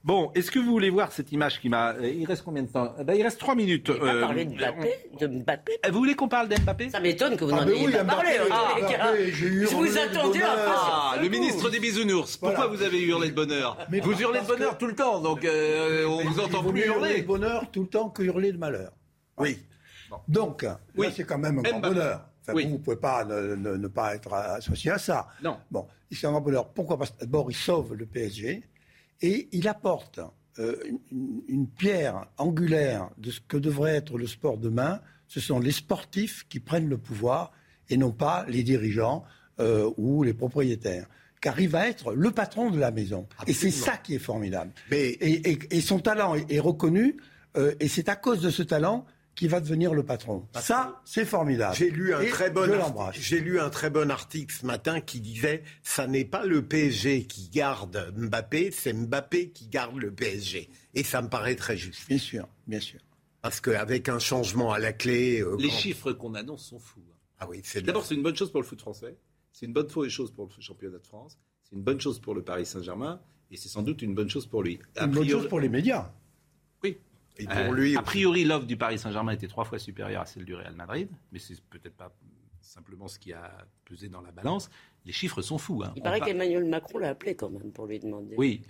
Bon, 0.05 0.31
est-ce 0.35 0.51
que 0.51 0.59
vous 0.59 0.71
voulez 0.71 0.91
voir 0.91 1.11
cette 1.11 1.33
image 1.33 1.61
qui 1.61 1.69
m'a. 1.69 1.95
Euh, 1.95 2.09
il 2.09 2.27
reste 2.27 2.43
combien 2.45 2.63
de 2.63 2.69
temps? 2.69 2.95
Eh 3.01 3.05
ben, 3.05 3.15
Il 3.15 3.23
reste 3.23 3.41
trois 3.41 3.55
minutes. 3.57 3.91
On 3.91 4.05
euh, 4.05 4.21
parler 4.21 4.45
de 4.45 4.55
Mbappé, 4.55 4.91
de 5.19 5.27
Mbappé. 5.27 5.73
Euh, 5.85 5.91
vous 5.91 5.99
voulez 5.99 6.15
qu'on 6.15 6.29
parle 6.29 6.49
d'Mbappé? 6.49 6.91
Ça 6.91 7.01
m'étonne 7.01 7.37
que 7.37 7.45
vous 7.45 7.53
ah, 7.53 7.65
n'en 7.65 7.69
ayez 7.69 7.91
pas 7.91 8.05
parlé. 8.05 8.31
Ah, 8.51 9.15
je 9.33 9.75
vous 9.75 9.99
attendais 9.99 10.41
Ah, 10.45 11.17
le 11.21 11.29
ministre 11.29 11.71
des 11.71 11.81
bisounours. 11.81 12.37
Pourquoi 12.37 12.67
vous 12.69 12.83
avez 12.83 13.03
hurlé 13.03 13.31
de 13.31 13.35
bonheur? 13.35 13.79
Vous 13.91 14.21
hurlez 14.21 14.41
de 14.41 14.47
bonheur 14.47 14.79
tout 14.79 14.87
le 14.87 14.95
temps, 14.95 15.21
donc 15.21 15.45
on 15.45 16.23
vous 16.25 16.41
entend 16.41 16.63
plus 16.63 16.85
hurler. 16.85 17.23
de 17.23 17.27
bonheur 17.27 17.65
tout 17.73 17.83
le 17.83 17.89
temps 17.89 18.11
que 18.11 18.23
hurler 18.23 18.53
de 18.53 18.59
malheur. 18.59 18.93
Oui. 19.39 19.59
Donc, 20.29 20.65
oui. 20.97 21.09
c'est 21.15 21.25
quand 21.25 21.39
même 21.39 21.59
un 21.59 21.63
grand 21.63 21.81
bonheur. 21.81 22.29
Vous 22.49 22.61
ne 22.61 22.77
pouvez 22.79 22.97
pas 22.97 23.25
ne, 23.25 23.89
pas 23.89 24.15
être 24.15 24.33
associé 24.33 24.91
à 24.91 24.99
ça. 24.99 25.29
Non. 25.43 25.59
Bon, 25.71 25.87
grand 26.23 26.41
bonheur. 26.41 26.69
Pourquoi? 26.69 26.99
Parce 26.99 27.11
que 27.11 27.21
d'abord, 27.21 27.51
il 27.51 27.57
sauve 27.57 27.95
le 27.95 28.07
PSG 28.07 28.63
et 29.23 29.49
il 29.53 29.69
apporte 29.69 30.21
euh, 30.59 30.77
une, 31.49 31.69
pierre 31.69 32.27
angulaire 32.39 33.11
de 33.19 33.31
ce 33.31 33.41
que 33.41 33.57
devrait 33.57 33.97
être 33.97 34.17
le 34.17 34.27
sport 34.27 34.59
demain. 34.59 35.01
Ce 35.29 35.41
sont 35.41 35.59
les 35.59 35.73
sportifs 35.73 36.47
qui 36.49 36.61
prennent 36.61 36.89
le 36.89 36.99
pouvoir 36.99 37.53
et 37.89 37.97
non 37.97 38.13
pas 38.13 38.45
les 38.49 38.63
dirigeants 38.63 39.25
euh, 39.61 39.91
ou 39.97 40.23
les 40.23 40.35
propriétaires. 40.35 41.07
Car 41.41 41.61
il 41.61 41.69
va 41.69 41.89
être 41.89 42.15
le 42.15 42.31
patron 42.31 42.71
de 42.71 42.79
la 42.79 42.91
maison. 42.91 43.27
Et 43.47 43.53
c'est 43.53 43.71
ça 43.71 43.97
qui 43.99 44.15
est 44.15 44.21
formidable. 44.21 44.73
Et, 44.91 45.81
son 45.81 45.99
talent 45.99 46.35
est, 46.35 46.59
reconnu. 46.59 47.19
Euh, 47.57 47.75
et 47.79 47.89
c'est 47.89 48.09
à 48.09 48.17
cause 48.17 48.41
de 48.41 48.51
ce 48.51 48.63
talent 48.63 49.05
qui 49.37 49.49
va 49.49 49.61
devenir 49.61 49.95
le 49.95 50.03
patron. 50.03 50.49
ça, 50.55 51.01
c'est 51.05 51.27
formidable. 51.27 51.77
J'ai 51.77 51.91
lu 51.91 52.15
un 52.15 52.25
très 52.25 52.51
bon 52.51 52.67
j'ai 53.13 53.39
lu 53.39 53.61
un 53.61 53.71
très 53.71 53.91
bon 53.91 54.11
article 54.11 54.55
ce 54.59 54.67
matin 54.67 55.01
qui 55.01 55.21
disait 55.21 55.63
ça 55.83 56.07
n'est 56.07 56.25
pas 56.25 56.45
le 56.45 56.67
PSG 56.67 57.27
qui 57.27 57.51
garde 57.51 58.13
Mbappé, 58.17 58.71
c'est 58.73 58.95
Mbappé 58.95 59.51
qui 59.51 59.69
garde 59.69 59.97
le 59.99 60.11
PSG. 60.11 60.71
Et 60.95 61.05
ça 61.05 61.21
me 61.21 61.29
paraît 61.29 61.55
très 61.55 61.77
juste. 61.77 62.09
Bien 62.09 62.19
sûr, 62.19 62.49
bien 62.67 62.81
sûr. 62.81 63.01
Parce 63.43 63.61
qu'avec 63.61 64.09
un 64.09 64.19
changement 64.19 64.73
à 64.73 64.79
la 64.79 64.93
clé, 64.93 65.41
euh, 65.41 65.57
les 65.59 65.71
chiffres 65.71 66.13
qu'on 66.13 66.35
annonce 66.35 66.65
sont 66.65 66.79
fous. 66.79 67.05
Hein. 67.09 67.17
Ah 67.39 67.47
oui, 67.49 67.61
c'est 67.63 67.83
d'abord 67.83 68.07
c'est 68.07 68.15
une 68.15 68.23
bonne 68.23 68.35
chose 68.35 68.51
pour 68.51 68.63
le 68.63 68.67
foot 68.67 68.81
français, 68.81 69.19
c'est 69.53 69.67
une 69.67 69.75
bonne 69.75 69.89
chose 70.09 70.33
pour 70.33 70.47
le 70.47 70.63
championnat 70.63 70.99
de 70.99 71.07
France, 71.07 71.39
c'est 71.63 71.77
une 71.77 71.83
bonne 71.83 72.01
chose 72.01 72.19
pour 72.19 72.35
le 72.35 72.43
Paris 72.43 72.65
Saint-Germain 72.65 73.21
et 73.51 73.57
c'est 73.59 73.69
sans 73.69 73.83
doute 73.83 74.01
une 74.01 74.15
bonne 74.15 74.31
chose 74.31 74.47
pour 74.47 74.63
lui. 74.63 74.81
une 75.01 75.11
bonne 75.11 75.29
chose 75.29 75.49
pour 75.49 75.61
les 75.61 75.69
médias. 75.69 76.11
Euh, 77.41 77.97
a 77.97 78.03
priori, 78.03 78.45
l'offre 78.45 78.67
du 78.67 78.77
Paris 78.77 78.99
Saint-Germain 78.99 79.33
était 79.33 79.49
trois 79.49 79.65
fois 79.65 79.79
supérieure 79.79 80.23
à 80.23 80.27
celle 80.27 80.45
du 80.45 80.55
Real 80.55 80.75
Madrid, 80.75 81.09
mais 81.33 81.39
c'est 81.39 81.61
peut-être 81.61 81.97
pas 81.97 82.13
simplement 82.61 83.09
ce 83.09 83.19
qui 83.19 83.33
a 83.33 83.67
pesé 83.85 84.09
dans 84.09 84.21
la 84.23 84.33
balance. 84.33 84.71
Les 85.05 85.13
chiffres 85.13 85.41
sont 85.43 85.59
fous. 85.59 85.83
Hein. 85.85 85.93
Il 85.97 86.03
paraît 86.03 86.21
qu'Emmanuel 86.21 86.65
Macron 86.65 86.99
l'a 86.99 87.11
appelé 87.11 87.37
quand 87.37 87.51
même 87.51 87.71
pour 87.73 87.87
lui 87.87 87.99
demander. 87.99 88.35
Oui, 88.37 88.63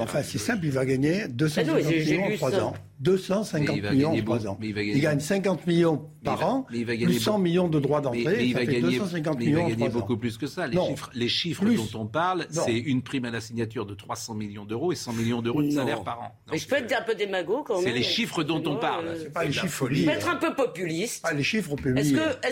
enfin, 0.00 0.22
c'est 0.22 0.38
simple, 0.38 0.66
il 0.66 0.72
va 0.72 0.84
gagner 0.84 1.28
250 1.28 1.82
ah 1.84 1.90
millions 1.90 2.24
en 2.24 2.36
3 2.36 2.60
ans. 2.60 2.74
250 3.00 3.76
millions 3.92 4.12
en 4.12 4.22
3 4.22 4.46
ans. 4.46 4.58
Il, 4.62 5.00
gagne 5.00 5.20
50 5.20 5.66
millions 5.66 6.10
par 6.22 6.46
an, 6.46 6.62
plus 6.62 7.20
100 7.20 7.38
millions 7.38 7.68
de 7.68 7.80
droits 7.80 8.00
d'entrée. 8.00 8.44
il 8.44 8.54
va 8.54 8.64
gagner, 8.64 8.80
250 8.80 9.38
millions 9.38 9.58
il 9.58 9.64
va 9.64 9.70
gagner 9.70 9.88
beaucoup 9.90 10.16
plus 10.16 10.38
que 10.38 10.46
ça. 10.46 10.66
Les 10.66 10.80
chiffres, 10.80 11.10
les 11.14 11.28
chiffres 11.28 11.64
dont 11.64 12.00
on 12.00 12.06
parle, 12.06 12.46
c'est 12.50 12.76
une 12.76 13.02
prime 13.02 13.24
à 13.24 13.30
la 13.30 13.40
signature 13.40 13.84
de 13.86 13.94
300 13.94 14.34
millions 14.34 14.64
d'euros 14.64 14.92
et 14.92 14.96
100 14.96 15.12
millions 15.12 15.42
d'euros 15.42 15.62
de 15.62 15.70
salaire 15.70 16.02
par 16.02 16.20
an. 16.20 16.40
Mais 16.50 16.58
je 16.58 16.66
peux 16.66 16.76
être 16.76 16.92
un 16.98 17.02
peu 17.02 17.14
démago 17.14 17.62
quand 17.62 17.76
même. 17.76 17.84
C'est 17.84 17.92
les 17.92 18.02
chiffres 18.02 18.42
dont 18.42 18.62
on 18.66 18.76
parle. 18.76 19.16
C'est 19.18 19.32
pas 19.32 19.44
les 19.44 19.52
chiffres 19.52 19.88
Je 19.90 20.04
peux 20.04 20.10
être 20.10 20.28
un 20.28 20.36
peu 20.36 20.54
populiste. 20.54 21.22
Pas 21.22 21.32
les 21.32 21.42
chiffres. 21.42 21.74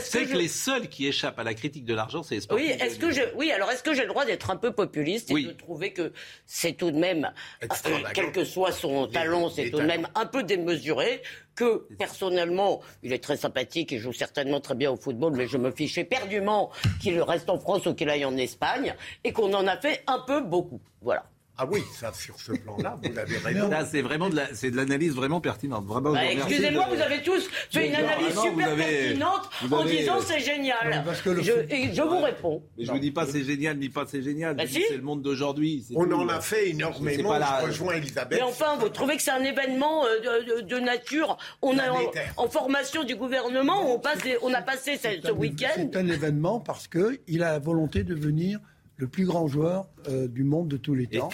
C'est 0.00 0.26
que 0.26 0.36
les 0.36 0.48
seuls 0.48 0.88
qui 0.88 1.06
échappent 1.06 1.38
à 1.38 1.44
la 1.44 1.54
critique 1.54 1.84
de 1.84 1.94
l'argent, 1.94 2.22
c'est 2.22 2.36
les 2.36 2.40
sportifs. 2.40 2.66
Oui, 2.66 2.84
est-ce 2.84 2.98
que 2.98 3.10
je, 3.10 3.22
oui, 3.36 3.50
alors 3.50 3.70
est-ce 3.70 3.82
que 3.82 3.94
j'ai 3.94 4.02
le 4.02 4.08
droit 4.08 4.24
d'être 4.24 4.50
un 4.50 4.56
peu 4.56 4.72
populiste 4.72 5.30
et 5.30 5.42
de 5.42 5.52
trouver 5.52 5.92
que 5.92 6.12
c'est 6.46 6.72
tout 6.72 6.90
de 6.90 6.98
même 7.02 7.32
quel 8.14 8.30
que 8.30 8.44
soit 8.44 8.72
son 8.72 9.08
talent, 9.08 9.50
c'est 9.50 9.70
tout 9.70 9.78
de 9.78 9.82
même 9.82 10.06
un 10.14 10.26
peu 10.26 10.44
démesuré, 10.44 11.22
que 11.54 11.86
personnellement, 11.98 12.80
il 13.02 13.12
est 13.12 13.22
très 13.22 13.36
sympathique 13.36 13.92
et 13.92 13.98
joue 13.98 14.12
certainement 14.12 14.60
très 14.60 14.74
bien 14.74 14.90
au 14.92 14.96
football, 14.96 15.34
mais 15.36 15.48
je 15.48 15.58
me 15.58 15.70
fiche 15.70 15.98
éperdument 15.98 16.70
qu'il 17.00 17.20
reste 17.20 17.50
en 17.50 17.58
France 17.58 17.86
ou 17.86 17.94
qu'il 17.94 18.08
aille 18.08 18.24
en 18.24 18.36
Espagne, 18.36 18.94
et 19.24 19.32
qu'on 19.32 19.52
en 19.52 19.66
a 19.66 19.76
fait 19.76 20.02
un 20.06 20.20
peu 20.20 20.40
beaucoup. 20.40 20.80
Voilà. 21.02 21.24
Ah 21.58 21.66
oui, 21.70 21.82
ça, 21.94 22.12
sur 22.14 22.40
ce 22.40 22.52
plan-là, 22.52 22.98
vous 23.02 23.18
avez 23.18 23.36
raison. 23.36 23.68
Là, 23.68 23.84
c'est 23.84 24.00
vraiment 24.00 24.30
de, 24.30 24.36
la, 24.36 24.54
c'est 24.54 24.70
de 24.70 24.76
l'analyse 24.76 25.14
vraiment 25.14 25.40
pertinente. 25.42 25.84
Vraiment, 25.84 26.12
bah, 26.12 26.24
excusez-moi, 26.24 26.86
vous 26.90 27.00
avez 27.00 27.22
tous 27.22 27.46
fait 27.70 27.88
une 27.88 27.94
analyse 27.94 28.38
super 28.40 28.74
pertinente 28.74 29.50
en 29.70 29.84
disant 29.84 30.20
c'est 30.20 30.40
génial. 30.40 31.04
je, 31.24 31.52
et 31.74 31.92
je 31.92 32.02
vous 32.02 32.20
réponds. 32.20 32.62
Mais 32.78 32.86
je 32.86 32.92
vous 32.92 32.98
dis 32.98 33.10
pas 33.10 33.26
c'est 33.26 33.44
génial, 33.44 33.76
ni 33.76 33.90
pas 33.90 34.06
c'est 34.06 34.22
génial. 34.22 34.56
Bah 34.56 34.64
c'est 34.66 34.96
le 34.96 35.02
monde 35.02 35.20
d'aujourd'hui. 35.20 35.84
On 35.94 36.10
en 36.12 36.28
a 36.28 36.40
fait 36.40 36.70
énormément. 36.70 37.34
Je 37.34 37.66
rejoins 37.66 37.94
Elisabeth. 37.94 38.38
Mais 38.38 38.44
enfin, 38.44 38.76
vous 38.78 38.88
trouvez 38.88 39.16
que 39.16 39.22
c'est 39.22 39.30
un 39.30 39.44
événement 39.44 40.06
euh, 40.06 40.62
de, 40.62 40.78
nature 40.78 41.36
On 41.60 41.78
a 41.78 41.84
en, 42.36 42.48
formation 42.48 43.04
du 43.04 43.14
gouvernement, 43.14 43.94
on, 43.94 43.98
passe 43.98 44.20
on 44.42 44.52
a 44.54 44.62
passé 44.62 44.96
ce, 44.96 45.30
week-end. 45.30 45.68
C'est 45.76 45.96
un 45.96 46.08
événement 46.08 46.60
parce 46.60 46.88
qu'il 46.88 47.42
a 47.42 47.52
la 47.52 47.58
volonté 47.58 48.04
de 48.04 48.14
venir 48.14 48.58
le 49.02 49.08
plus 49.08 49.24
grand 49.24 49.48
joueur 49.48 49.88
euh, 50.08 50.28
du 50.28 50.44
monde 50.44 50.68
de 50.68 50.76
tous 50.76 50.94
les 50.94 51.08
temps. 51.08 51.30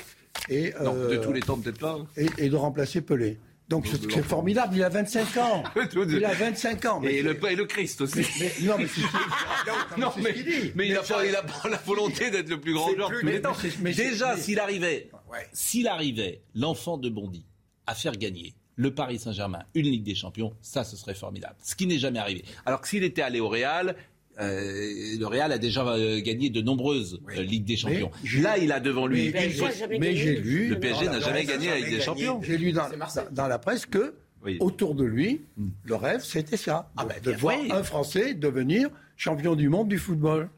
Et, 0.48 0.72
non, 0.82 0.94
de 0.94 0.98
euh, 0.98 1.22
tous 1.22 1.34
les 1.34 1.40
temps, 1.40 1.58
peut-être 1.58 1.78
pas. 1.78 1.98
Hein. 2.00 2.26
Et, 2.38 2.48
de 2.48 2.56
remplacer 2.56 3.02
Pelé. 3.02 3.38
Donc 3.68 3.86
c'est 3.86 4.22
formidable, 4.22 4.74
il 4.76 4.82
a 4.82 4.88
25 4.88 5.36
ans. 5.36 5.62
il 6.08 6.24
a 6.24 6.32
25 6.32 6.84
ans. 6.86 7.02
et, 7.02 7.20
le, 7.20 7.38
et 7.50 7.56
le 7.56 7.66
Christ 7.66 8.00
aussi. 8.00 8.20
non, 8.62 8.76
mais 8.78 8.86
c'est 8.86 9.02
non, 9.98 10.10
mais, 10.16 10.34
mais 10.74 10.88
il, 10.88 10.96
a 10.96 11.02
pas, 11.02 11.68
la 11.68 11.76
volonté 11.84 12.30
d'être 12.30 12.48
le 12.48 12.58
plus 12.58 12.72
grand 12.72 12.88
joueur 12.94 13.10
de 13.10 13.20
tous 13.20 13.26
les 13.26 13.42
temps. 13.42 13.52
Déjà, 13.82 14.38
s'il 14.38 14.58
arrivait, 14.58 15.10
s'il 15.52 15.86
arrivait, 15.88 16.40
l'enfant 16.54 16.96
de 16.96 17.10
Bondy, 17.10 17.44
à 17.86 17.94
faire 17.94 18.16
gagner 18.16 18.54
le 18.76 18.94
Paris 18.94 19.18
Saint-Germain 19.18 19.64
une 19.74 19.84
Ligue 19.84 20.04
des 20.04 20.14
Champions, 20.14 20.54
ça, 20.62 20.84
ce 20.84 20.96
serait 20.96 21.14
formidable. 21.14 21.56
Ce 21.62 21.74
qui 21.74 21.86
n'est 21.86 21.98
jamais 21.98 22.20
arrivé. 22.20 22.46
Alors 22.64 22.80
que 22.80 22.88
s'il 22.88 23.04
était 23.04 23.20
allé 23.20 23.40
au 23.40 23.50
Real, 23.50 23.94
euh, 24.40 25.16
le 25.18 25.26
Real 25.26 25.50
a 25.52 25.58
déjà 25.58 25.86
euh, 25.86 26.20
gagné 26.20 26.50
de 26.50 26.60
nombreuses 26.60 27.20
euh, 27.36 27.42
Ligues 27.42 27.64
des 27.64 27.76
Champions. 27.76 28.10
Là, 28.40 28.58
il 28.58 28.70
a 28.70 28.80
devant 28.80 29.06
lui. 29.06 29.32
Mais, 29.32 30.14
j'ai 30.14 30.36
lu. 30.36 30.68
Le 30.68 30.78
PSG 30.78 31.06
n'a 31.06 31.20
jamais 31.20 31.44
gagné 31.44 31.68
la 31.68 31.78
Ligue 31.78 31.90
des 31.90 32.00
Champions. 32.00 32.40
J'ai 32.42 32.56
lu 32.56 32.72
dans, 32.72 33.48
la 33.48 33.58
presse 33.58 33.86
que 33.86 34.14
autour 34.60 34.94
de 34.94 35.04
lui, 35.04 35.42
hmm. 35.56 35.68
le 35.84 35.94
rêve, 35.96 36.22
c'était 36.22 36.56
ça, 36.56 36.90
ah, 36.96 37.06
de 37.22 37.32
voir 37.32 37.56
un 37.70 37.82
Français 37.82 38.34
devenir 38.34 38.88
champion 39.16 39.56
du 39.56 39.68
monde 39.68 39.88
du 39.88 39.98
football. 39.98 40.48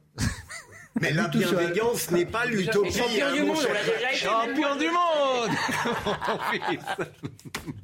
Mais 1.00 1.12
la 1.12 1.28
bienveillance 1.28 2.10
n'est 2.10 2.26
pas 2.26 2.46
l'utopie. 2.46 2.92
Champion 2.92 3.26
hein, 3.26 3.34
du 3.34 3.42
monde, 3.42 3.66
Champion 4.14 4.76
du 4.76 4.86
monde 4.90 5.50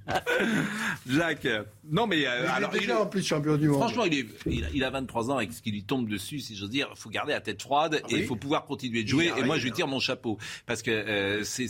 Jacques. 1.07 1.49
Non, 1.89 2.07
mais. 2.07 2.27
Euh, 2.27 2.47
alors, 2.51 2.71
il 2.73 2.79
est 2.79 2.81
déjà 2.81 3.01
en 3.01 3.07
plus 3.07 3.25
champion 3.25 3.57
du 3.57 3.69
monde. 3.69 3.79
Franchement, 3.79 4.05
il, 4.05 4.19
est, 4.19 4.27
il, 4.75 4.85
a, 4.85 4.91
23 4.91 5.31
ans 5.31 5.41
et 5.41 5.49
ce 5.51 5.63
qui 5.63 5.71
lui 5.71 5.85
tombe 5.85 6.09
dessus, 6.09 6.41
si 6.41 6.57
j'ose 6.57 6.71
dire, 6.71 6.89
il 6.91 6.99
faut 6.99 7.11
garder 7.11 7.33
la 7.33 7.41
tête 7.41 7.63
froide 7.63 8.01
ah 8.03 8.07
et 8.11 8.17
il 8.17 8.27
faut 8.27 8.37
pouvoir 8.37 8.65
continuer 8.65 9.05
de 9.05 9.09
jouer. 9.09 9.31
Et 9.37 9.45
moi, 9.45 9.59
je 9.59 9.65
lui 9.65 9.73
tire 9.73 9.87
mon 9.87 10.01
chapeau. 10.01 10.39
Parce 10.67 10.83
que 10.83 10.91
euh, 10.91 11.45
c'est 11.45 11.69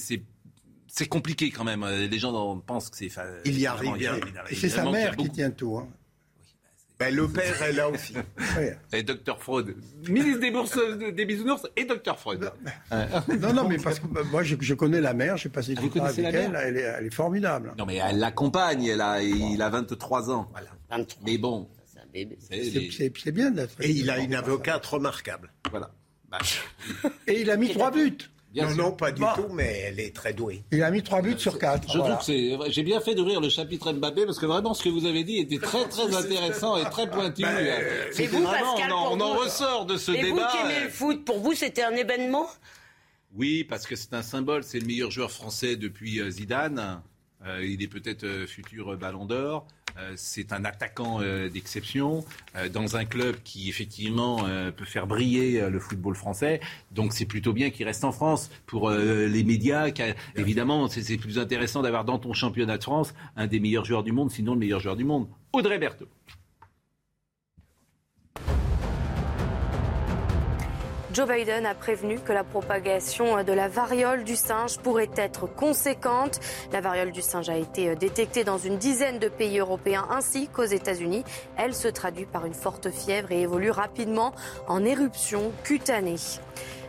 c'est 0.88 1.06
compliqué 1.06 1.50
quand 1.50 1.64
même. 1.64 1.84
Les 1.84 2.18
gens 2.18 2.56
pensent 2.58 2.88
que 2.88 2.96
c'est. 2.96 3.10
Il 3.44 3.58
y 3.58 3.66
arrive 3.66 3.96
bien. 3.96 4.18
C'est 4.52 4.70
sa 4.70 4.90
mère 4.90 5.16
qui 5.16 5.30
tient 5.30 5.50
tout. 5.50 5.76
Hein. 5.76 5.88
Ben, 6.98 7.14
le 7.14 7.28
père 7.28 7.62
est 7.62 7.72
là 7.72 7.90
aussi. 7.90 8.14
Et 8.92 9.02
Docteur 9.02 9.42
Freud. 9.42 9.76
Ministre 10.08 10.40
des 10.40 10.50
bourses 10.50 10.78
des 11.12 11.26
bisounours 11.26 11.66
et 11.76 11.84
Docteur 11.84 12.18
Freud. 12.18 12.50
Non, 12.90 13.52
non, 13.52 13.68
mais 13.68 13.76
parce 13.76 14.00
que 14.00 14.06
moi, 14.06 14.42
je, 14.42 14.74
connais 14.74 15.02
la 15.02 15.12
mère, 15.12 15.36
j'ai 15.36 15.50
passé 15.50 15.74
du 15.74 15.90
temps 15.90 16.04
avec 16.04 16.18
elle, 16.18 16.58
elle 16.58 16.76
est, 16.76 16.80
elle 16.80 17.06
est, 17.06 17.14
formidable. 17.14 17.74
Non, 17.76 17.84
mais 17.84 17.96
elle 17.96 18.18
l'accompagne, 18.18 18.82
il 18.82 19.00
a, 19.00 19.22
il 19.22 19.60
a 19.60 19.68
23 19.68 20.30
ans. 20.30 20.50
Voilà. 20.52 21.04
Mais 21.24 21.36
bon. 21.36 21.68
C'est 22.14 23.30
bien 23.30 23.50
d'être. 23.50 23.74
Et 23.80 23.90
il 23.90 24.08
a 24.08 24.18
une 24.18 24.34
avocate 24.34 24.86
remarquable. 24.86 25.52
Voilà. 25.70 25.90
Bah, 26.30 26.38
et 27.26 27.42
il 27.42 27.50
a 27.50 27.56
mis 27.56 27.68
trois 27.68 27.90
buts 27.90 28.16
non, 28.56 28.74
non, 28.74 28.92
pas 28.92 29.12
du 29.12 29.22
tout, 29.34 29.48
mais 29.52 29.84
elle 29.86 30.00
est 30.00 30.14
très 30.14 30.32
douée. 30.32 30.64
Il 30.72 30.82
a 30.82 30.90
mis 30.90 31.02
trois 31.02 31.22
buts 31.22 31.38
sur 31.38 31.58
quatre. 31.58 31.90
Je 31.92 31.98
trouve 31.98 32.18
que 32.18 32.24
c'est. 32.24 32.56
J'ai 32.70 32.82
bien 32.82 33.00
fait 33.00 33.14
d'ouvrir 33.14 33.40
le 33.40 33.48
chapitre 33.48 33.92
Mbappé 33.92 34.26
parce 34.26 34.38
que 34.38 34.46
vraiment 34.46 34.74
ce 34.74 34.82
que 34.82 34.88
vous 34.88 35.06
avez 35.06 35.24
dit 35.24 35.38
était 35.38 35.58
très 35.58 35.84
très 35.88 36.14
intéressant 36.14 36.76
et 36.76 36.84
très 36.84 37.10
pointu. 37.10 37.42
Ben, 37.42 38.10
c'est 38.12 38.26
vous, 38.26 38.42
Pascal, 38.42 38.92
on, 38.92 39.20
en, 39.20 39.34
ressort 39.34 39.86
de 39.86 39.96
ce 39.96 40.12
débat. 40.12 40.26
Et 40.26 40.30
vous 40.30 40.36
qui 40.36 40.56
aimez 40.64 40.84
le 40.84 40.90
foot, 40.90 41.24
pour 41.24 41.40
vous 41.40 41.54
c'était 41.54 41.82
un 41.82 41.94
événement? 41.94 42.46
Oui, 43.34 43.64
parce 43.64 43.86
que 43.86 43.96
c'est 43.96 44.14
un 44.14 44.22
symbole. 44.22 44.64
C'est 44.64 44.80
le 44.80 44.86
meilleur 44.86 45.10
joueur 45.10 45.30
français 45.30 45.76
depuis 45.76 46.20
euh, 46.20 46.30
Zidane. 46.30 47.02
Euh, 47.44 47.64
il 47.64 47.82
est 47.82 47.88
peut-être 47.88 48.24
euh, 48.24 48.46
futur 48.46 48.96
Ballon 48.96 49.26
d'Or. 49.26 49.66
Euh, 49.98 50.12
c'est 50.16 50.52
un 50.52 50.64
attaquant 50.64 51.20
euh, 51.20 51.48
d'exception 51.48 52.24
euh, 52.56 52.68
dans 52.68 52.96
un 52.96 53.04
club 53.04 53.36
qui 53.44 53.68
effectivement 53.68 54.44
peut 54.76 54.84
faire 54.84 55.06
briller 55.06 55.68
le 55.68 55.80
football 55.80 56.14
français. 56.14 56.60
Donc 56.90 57.12
c'est 57.12 57.26
plutôt 57.26 57.52
bien 57.52 57.70
qu'il 57.70 57.86
reste 57.86 58.04
en 58.04 58.12
France. 58.12 58.50
Pour 58.66 58.90
les 58.90 59.44
médias, 59.44 59.88
évidemment, 60.36 60.88
c'est 60.88 61.16
plus 61.16 61.38
intéressant 61.38 61.82
d'avoir 61.82 62.04
dans 62.04 62.18
ton 62.18 62.32
championnat 62.32 62.78
de 62.78 62.82
France 62.82 63.14
un 63.36 63.46
des 63.46 63.60
meilleurs 63.60 63.84
joueurs 63.84 64.02
du 64.02 64.12
monde, 64.12 64.30
sinon 64.30 64.54
le 64.54 64.60
meilleur 64.60 64.80
joueur 64.80 64.96
du 64.96 65.04
monde. 65.04 65.28
Audrey 65.52 65.78
Berthaud. 65.78 66.08
Joe 71.16 71.26
Biden 71.26 71.64
a 71.64 71.74
prévenu 71.74 72.18
que 72.18 72.34
la 72.34 72.44
propagation 72.44 73.42
de 73.42 73.52
la 73.54 73.68
variole 73.68 74.22
du 74.22 74.36
singe 74.36 74.76
pourrait 74.76 75.08
être 75.16 75.46
conséquente. 75.46 76.40
La 76.72 76.82
variole 76.82 77.10
du 77.10 77.22
singe 77.22 77.48
a 77.48 77.56
été 77.56 77.96
détectée 77.96 78.44
dans 78.44 78.58
une 78.58 78.76
dizaine 78.76 79.18
de 79.18 79.30
pays 79.30 79.58
européens 79.58 80.06
ainsi 80.10 80.46
qu'aux 80.48 80.64
États-Unis. 80.64 81.24
Elle 81.56 81.74
se 81.74 81.88
traduit 81.88 82.26
par 82.26 82.44
une 82.44 82.52
forte 82.52 82.90
fièvre 82.90 83.32
et 83.32 83.40
évolue 83.40 83.70
rapidement 83.70 84.34
en 84.68 84.84
éruption 84.84 85.52
cutanée. 85.64 86.16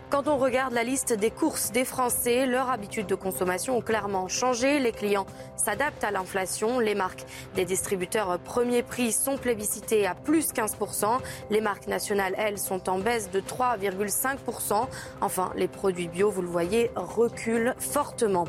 Quand 0.10 0.30
on 0.30 0.38
regarde 0.38 0.72
la 0.72 0.86
liste 0.86 1.12
des 1.12 1.32
courses 1.32 1.74
des 1.74 1.84
Français, 1.84 2.46
leurs 2.46 2.70
habitudes 2.70 3.08
de 3.08 3.16
consommation 3.16 3.78
ont 3.78 3.82
clairement 3.82 4.30
changé. 4.30 4.80
Les 4.80 4.94
clients 4.94 5.26
s'adaptent 5.58 6.06
à 6.06 6.12
l'inflation. 6.12 6.80
Les 6.80 6.96
marques 6.96 7.26
des 7.56 7.66
distributeurs 7.66 8.40
premier 8.40 8.84
prix 8.84 9.12
sont 9.12 9.38
plébiscitées 9.38 10.08
à 10.08 10.16
plus 10.16 10.54
15%. 10.54 11.20
Les 11.50 11.60
marques 11.60 11.88
nationales, 11.88 12.36
elles, 12.38 12.58
sont 12.58 12.90
en 12.90 13.00
baisse 13.00 13.30
de 13.32 13.42
3,5%. 13.42 14.88
Enfin, 15.20 15.52
les 15.58 15.68
produits 15.68 16.08
bio, 16.08 16.30
vous 16.30 16.42
le 16.42 16.48
voyez, 16.48 16.90
reculent 16.96 17.76
fortement. 17.78 18.46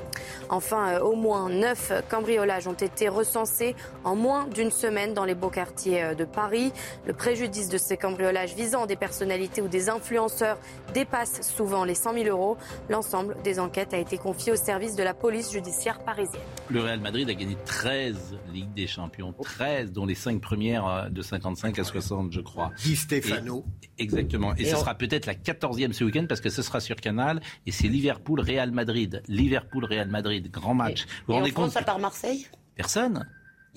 Enfin, 0.51 0.91
euh, 0.93 1.01
au 1.01 1.17
moins 1.17 1.49
9 1.49 2.05
cambriolages 2.09 2.69
ont 2.69 2.73
été 2.73 3.09
recensés 3.09 3.75
en 4.05 4.15
moins 4.15 4.47
d'une 4.47 4.71
semaine 4.71 5.13
dans 5.13 5.25
les 5.25 5.35
beaux 5.35 5.51
quartiers 5.51 6.05
euh, 6.05 6.15
de 6.15 6.25
Paris. 6.25 6.73
Le 7.05 7.15
préjudice 7.15 7.69
de 7.69 7.79
ces 7.79 7.97
cambriolages 7.97 8.55
visant 8.55 8.87
des 8.87 8.97
personnalités 8.97 9.61
ou 9.61 9.67
des 9.67 9.89
influenceurs 9.91 10.59
dépasse 10.95 11.48
souvent 11.49 11.85
les 11.85 11.95
100 11.95 12.15
000 12.15 12.27
euros. 12.27 12.57
L'ensemble 12.89 13.37
des 13.43 13.59
enquêtes 13.59 13.95
a 13.95 13.99
été 13.99 14.19
confié 14.19 14.53
au 14.53 14.57
service 14.57 14.97
de 14.97 15.03
la 15.03 15.15
police 15.15 15.53
judiciaire 15.53 15.99
parisienne. 16.01 16.43
Le 16.69 16.81
Real 16.81 17.01
Madrid 17.01 17.29
a 17.29 17.35
gagné 17.35 17.57
13 17.65 18.39
Ligues 18.53 18.75
des 18.75 18.87
Champions, 18.87 19.33
13, 19.33 19.93
dont 19.93 20.07
les 20.07 20.15
5 20.15 20.41
premières 20.41 20.87
euh, 20.87 21.09
de 21.09 21.23
55 21.23 21.79
à 21.79 21.85
60, 21.85 22.33
je 22.33 22.41
crois. 22.41 22.71
Di 22.79 22.97
Stefano. 22.97 23.65
exactement. 23.99 24.55
Et, 24.57 24.65
ce 24.65 24.77
sera 24.77 24.95
peut-être 24.95 25.27
la 25.27 25.35
14e 25.35 25.93
ce 25.93 26.05
week-end 26.05 26.27
parce 26.29 26.41
que 26.41 26.51
ce 26.51 26.63
sera 26.63 26.81
sur 26.81 26.97
Canal 26.97 27.41
et 27.67 27.73
c'est 27.73 27.89
Liverpool-Real 27.89 28.71
Madrid. 28.71 29.23
Liverpool-Real 29.29 30.09
Madrid, 30.09 30.51
grand 30.51 30.75
match. 30.75 31.07
vous 31.27 31.35
et 31.35 31.37
rendez 31.37 31.51
en 31.51 31.55
compte 31.55 31.71
France, 31.71 31.83
à 31.83 31.85
part 31.85 31.99
Marseille? 31.99 32.47
Personne. 32.77 33.27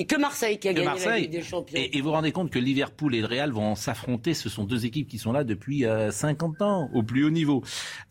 A 0.01 0.05
que 0.05 0.19
Marseille 0.19 0.59
qui 0.59 0.67
a 0.67 0.73
gagné 0.73 1.05
la 1.05 1.17
Ligue 1.19 1.31
des 1.31 1.41
Champions. 1.41 1.77
Et, 1.77 1.97
vous 1.99 2.05
vous 2.05 2.11
rendez 2.11 2.31
compte 2.31 2.49
que 2.49 2.59
Liverpool 2.59 3.15
et 3.15 3.21
le 3.21 3.27
Real 3.27 3.51
vont 3.51 3.75
s'affronter. 3.75 4.33
Ce 4.33 4.49
sont 4.49 4.63
deux 4.63 4.85
équipes 4.85 5.07
qui 5.07 5.17
sont 5.17 5.31
là 5.31 5.43
depuis 5.43 5.85
50 6.11 6.61
euh, 6.61 6.65
ans, 6.65 6.89
au 6.93 7.03
plus 7.03 7.23
haut 7.23 7.29
niveau. 7.29 7.63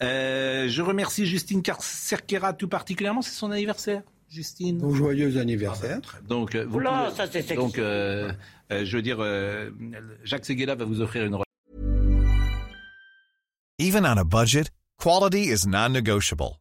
Euh, 0.02 0.68
je 0.68 0.82
remercie 0.82 1.26
Justine 1.26 1.62
Cerquera 1.80 2.52
tout 2.52 2.68
particulièrement. 2.68 3.22
C'est 3.22 3.34
son 3.34 3.50
anniversaire. 3.50 4.02
Justine. 4.28 4.78
Bon 4.78 4.94
joyeux 4.94 5.38
anniversaire. 5.38 6.00
Donc, 6.28 6.54
euh, 6.54 6.64
vous 6.68 6.80
ça 6.82 7.26
c'est 7.30 7.54
Donc, 7.54 7.76
je 7.76 8.96
veux 8.96 9.02
dire, 9.02 9.18
Jacques 10.24 10.46
Seguela 10.46 10.74
va 10.74 10.84
vous 10.84 11.00
offrir 11.00 11.24
une. 11.24 11.36
Even 13.78 14.04
on 14.04 14.18
a 14.18 14.24
budget, 14.24 14.70
quality 14.98 15.50
is 15.50 15.66
non-negotiable. 15.66 16.60